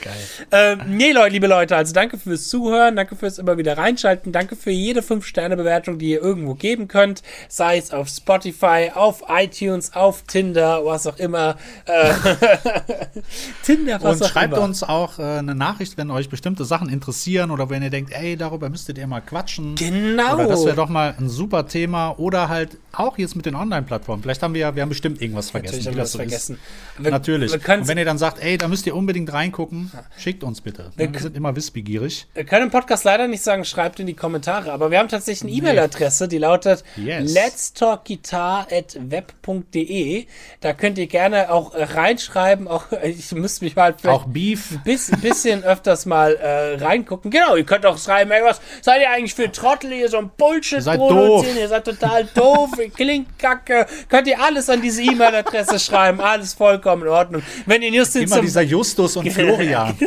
Geil. 0.01 0.13
ähm, 0.51 0.81
nee, 0.87 1.11
Leute, 1.11 1.33
liebe 1.33 1.45
Leute, 1.45 1.75
also 1.75 1.93
danke 1.93 2.17
fürs 2.17 2.47
Zuhören, 2.47 2.95
danke 2.95 3.15
fürs 3.15 3.37
immer 3.37 3.57
wieder 3.57 3.77
reinschalten, 3.77 4.31
danke 4.31 4.55
für 4.55 4.71
jede 4.71 5.01
5-Sterne-Bewertung, 5.01 5.99
die 5.99 6.11
ihr 6.11 6.21
irgendwo 6.21 6.55
geben 6.55 6.87
könnt, 6.87 7.21
sei 7.49 7.77
es 7.77 7.91
auf 7.91 8.07
Spotify, 8.07 8.89
auf 8.95 9.23
iTunes, 9.29 9.93
auf 9.93 10.23
Tinder, 10.23 10.83
was 10.85 11.05
auch 11.05 11.17
immer. 11.19 11.57
Äh, 11.85 12.13
Tinder, 13.63 14.01
was 14.01 14.15
Und 14.21 14.25
auch 14.25 14.29
schreibt 14.31 14.53
immer. 14.55 14.63
uns 14.63 14.81
auch 14.81 15.19
äh, 15.19 15.23
eine 15.23 15.53
Nachricht, 15.53 15.97
wenn 15.97 16.09
euch 16.09 16.30
bestimmte 16.31 16.65
Sachen 16.65 16.89
interessieren 16.89 17.51
oder 17.51 17.69
wenn 17.69 17.83
ihr 17.83 17.91
denkt, 17.91 18.11
ey, 18.13 18.35
darüber 18.35 18.69
müsstet 18.69 18.97
ihr 18.97 19.05
mal 19.05 19.21
quatschen. 19.21 19.75
Genau. 19.75 20.33
Oder 20.35 20.47
das 20.47 20.65
wäre 20.65 20.75
doch 20.75 20.89
mal 20.89 21.13
ein 21.19 21.29
super 21.29 21.67
Thema. 21.67 22.17
Oder 22.17 22.49
halt 22.49 22.77
auch 22.93 23.17
jetzt 23.17 23.35
mit 23.35 23.45
den 23.45 23.55
Online-Plattformen. 23.55 24.23
Vielleicht 24.23 24.41
haben 24.41 24.53
wir 24.53 24.61
ja, 24.61 24.75
wir 24.75 24.81
haben 24.81 24.89
bestimmt 24.89 25.21
irgendwas 25.21 25.51
vergessen. 25.51 25.75
Natürlich 25.75 25.87
haben 25.87 25.95
wir 25.95 26.01
das 26.01 26.11
so 26.13 26.17
vergessen. 26.17 26.57
Wir, 26.97 27.11
Natürlich. 27.11 27.51
Wir, 27.53 27.77
Und 27.77 27.87
wenn 27.87 27.97
ihr 27.97 28.05
dann 28.05 28.17
sagt, 28.17 28.41
ey, 28.43 28.57
da 28.57 28.67
müsst 28.67 28.87
ihr 28.87 28.95
unbedingt 28.95 29.31
reingucken, 29.31 29.91
schickt 30.17 30.43
uns 30.43 30.61
bitte. 30.61 30.91
Wir 30.95 31.13
Wir, 31.13 31.19
sind 31.19 31.35
immer 31.37 31.55
wissbegierig. 31.55 32.27
wir 32.33 32.43
können 32.45 32.65
im 32.65 32.71
Podcast 32.71 33.03
leider 33.03 33.27
nicht 33.27 33.43
sagen, 33.43 33.65
schreibt 33.65 33.99
in 33.99 34.07
die 34.07 34.13
Kommentare, 34.13 34.71
aber 34.71 34.89
wir 34.91 34.99
haben 34.99 35.09
tatsächlich 35.09 35.49
eine 35.51 35.57
E-Mail-Adresse, 35.59 36.27
die 36.27 36.37
lautet 36.37 36.83
Yes. 36.95 37.33
letstalkguitar.web.de. 37.33 40.25
Da 40.61 40.73
könnt 40.73 40.97
ihr 40.97 41.07
gerne 41.07 41.51
auch 41.51 41.73
reinschreiben, 41.75 42.67
auch 42.67 42.85
ich 43.03 43.31
müsste 43.33 43.65
mich 43.65 43.75
mal 43.75 43.95
Auch 44.05 44.25
Beef. 44.25 44.79
bis, 44.83 45.11
bisschen 45.21 45.63
öfters 45.63 46.05
mal 46.05 46.20
äh, 46.29 46.75
reingucken. 46.83 47.31
Genau, 47.31 47.55
ihr 47.55 47.63
könnt 47.63 47.85
auch 47.85 47.97
schreiben, 47.97 48.31
ey, 48.31 48.43
was 48.43 48.61
seid 48.81 49.01
ihr 49.01 49.09
eigentlich 49.09 49.33
für 49.33 49.51
Trottel, 49.51 49.91
ihr 49.93 50.09
so 50.09 50.17
ein 50.17 50.29
Bullshit 50.37 50.79
Ihr 50.79 50.81
seid 50.83 50.97
produzieren, 50.97 51.55
doof. 51.55 51.61
ihr 51.61 51.67
seid 51.67 51.85
total 51.85 52.25
doof, 52.25 52.69
ihr 52.77 52.89
klingt 52.89 53.39
kacke. 53.39 53.85
Könnt 54.09 54.27
ihr 54.27 54.39
alles 54.39 54.69
an 54.69 54.81
diese 54.81 55.01
E-Mail-Adresse 55.01 55.79
schreiben, 55.79 56.21
alles 56.21 56.53
vollkommen 56.53 57.03
in 57.03 57.07
Ordnung. 57.09 57.43
Wenn 57.65 57.81
ihr 57.81 57.91
Justin 57.91 58.23
Immer 58.23 58.41
dieser 58.41 58.61
Justus 58.61 59.15
und 59.17 59.29
Florian. 59.33 59.97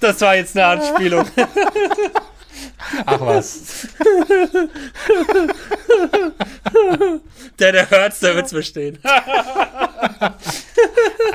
Das 0.00 0.20
war 0.22 0.34
jetzt 0.36 0.56
eine 0.56 0.66
Anspielung. 0.66 1.26
Ach 3.06 3.20
was. 3.20 3.88
Der, 7.58 7.72
der 7.72 7.90
hört's, 7.90 8.20
der 8.20 8.36
wird's 8.36 8.52
verstehen. 8.52 8.98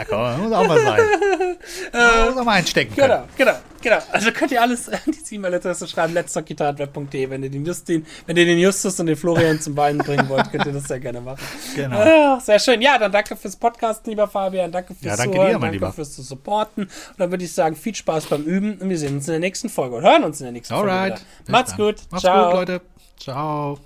Komm, 0.09 0.41
muss 0.43 0.51
auch 0.53 0.67
mal 0.67 0.79
sein. 0.81 1.01
muss 2.27 2.37
auch 2.37 2.43
mal 2.43 2.51
einstecken 2.53 2.95
können. 2.95 3.07
Genau, 3.09 3.23
genau, 3.37 3.53
genau. 3.81 3.97
Also 4.11 4.31
könnt 4.31 4.51
ihr 4.51 4.61
alles 4.61 4.89
an 4.89 4.99
die 5.07 5.35
E-Mail-Adresse 5.35 5.87
schreiben, 5.87 6.13
letztergitarre.web.de. 6.13 7.29
Wenn 7.29 7.43
ihr 7.43 7.49
den 7.49 7.65
Justin, 7.65 8.05
wenn 8.25 8.37
ihr 8.37 8.45
den 8.45 8.59
Justus 8.59 8.99
und 8.99 9.07
den 9.07 9.15
Florian 9.15 9.59
zum 9.59 9.75
Weinen 9.77 9.99
bringen 9.99 10.27
wollt, 10.29 10.51
könnt 10.51 10.65
ihr 10.65 10.73
das 10.73 10.83
sehr 10.85 10.99
gerne 10.99 11.21
machen. 11.21 11.39
Genau. 11.75 11.97
Ah, 11.99 12.39
sehr 12.39 12.59
schön. 12.59 12.81
Ja, 12.81 12.97
dann 12.97 13.11
danke 13.11 13.35
fürs 13.35 13.55
Podcast, 13.55 14.05
lieber 14.07 14.27
Fabian. 14.27 14.71
Danke 14.71 14.93
fürs 14.93 15.05
Ja, 15.05 15.15
danke 15.17 15.35
Zuhören. 15.37 15.47
dir, 15.47 15.53
mein 15.53 15.61
danke 15.61 15.75
Lieber. 15.77 15.93
fürs 15.93 16.15
Supporten. 16.15 16.83
Und 16.83 16.91
dann 17.17 17.31
würde 17.31 17.43
ich 17.43 17.53
sagen, 17.53 17.75
viel 17.75 17.95
Spaß 17.95 18.25
beim 18.27 18.43
Üben 18.43 18.77
und 18.79 18.89
wir 18.89 18.97
sehen 18.97 19.15
uns 19.15 19.27
in 19.27 19.31
der 19.33 19.39
nächsten 19.39 19.69
Folge 19.69 19.95
und 19.95 20.03
hören 20.03 20.23
uns 20.23 20.39
in 20.39 20.45
der 20.45 20.53
nächsten 20.53 20.73
Alright. 20.73 21.13
Folge. 21.19 21.25
Bis 21.45 21.49
Macht's 21.51 21.71
dann. 21.71 21.77
gut. 21.85 21.95
Macht's 22.11 22.23
Ciao. 22.23 22.45
gut, 22.45 22.53
Leute. 22.53 22.81
Ciao. 23.19 23.79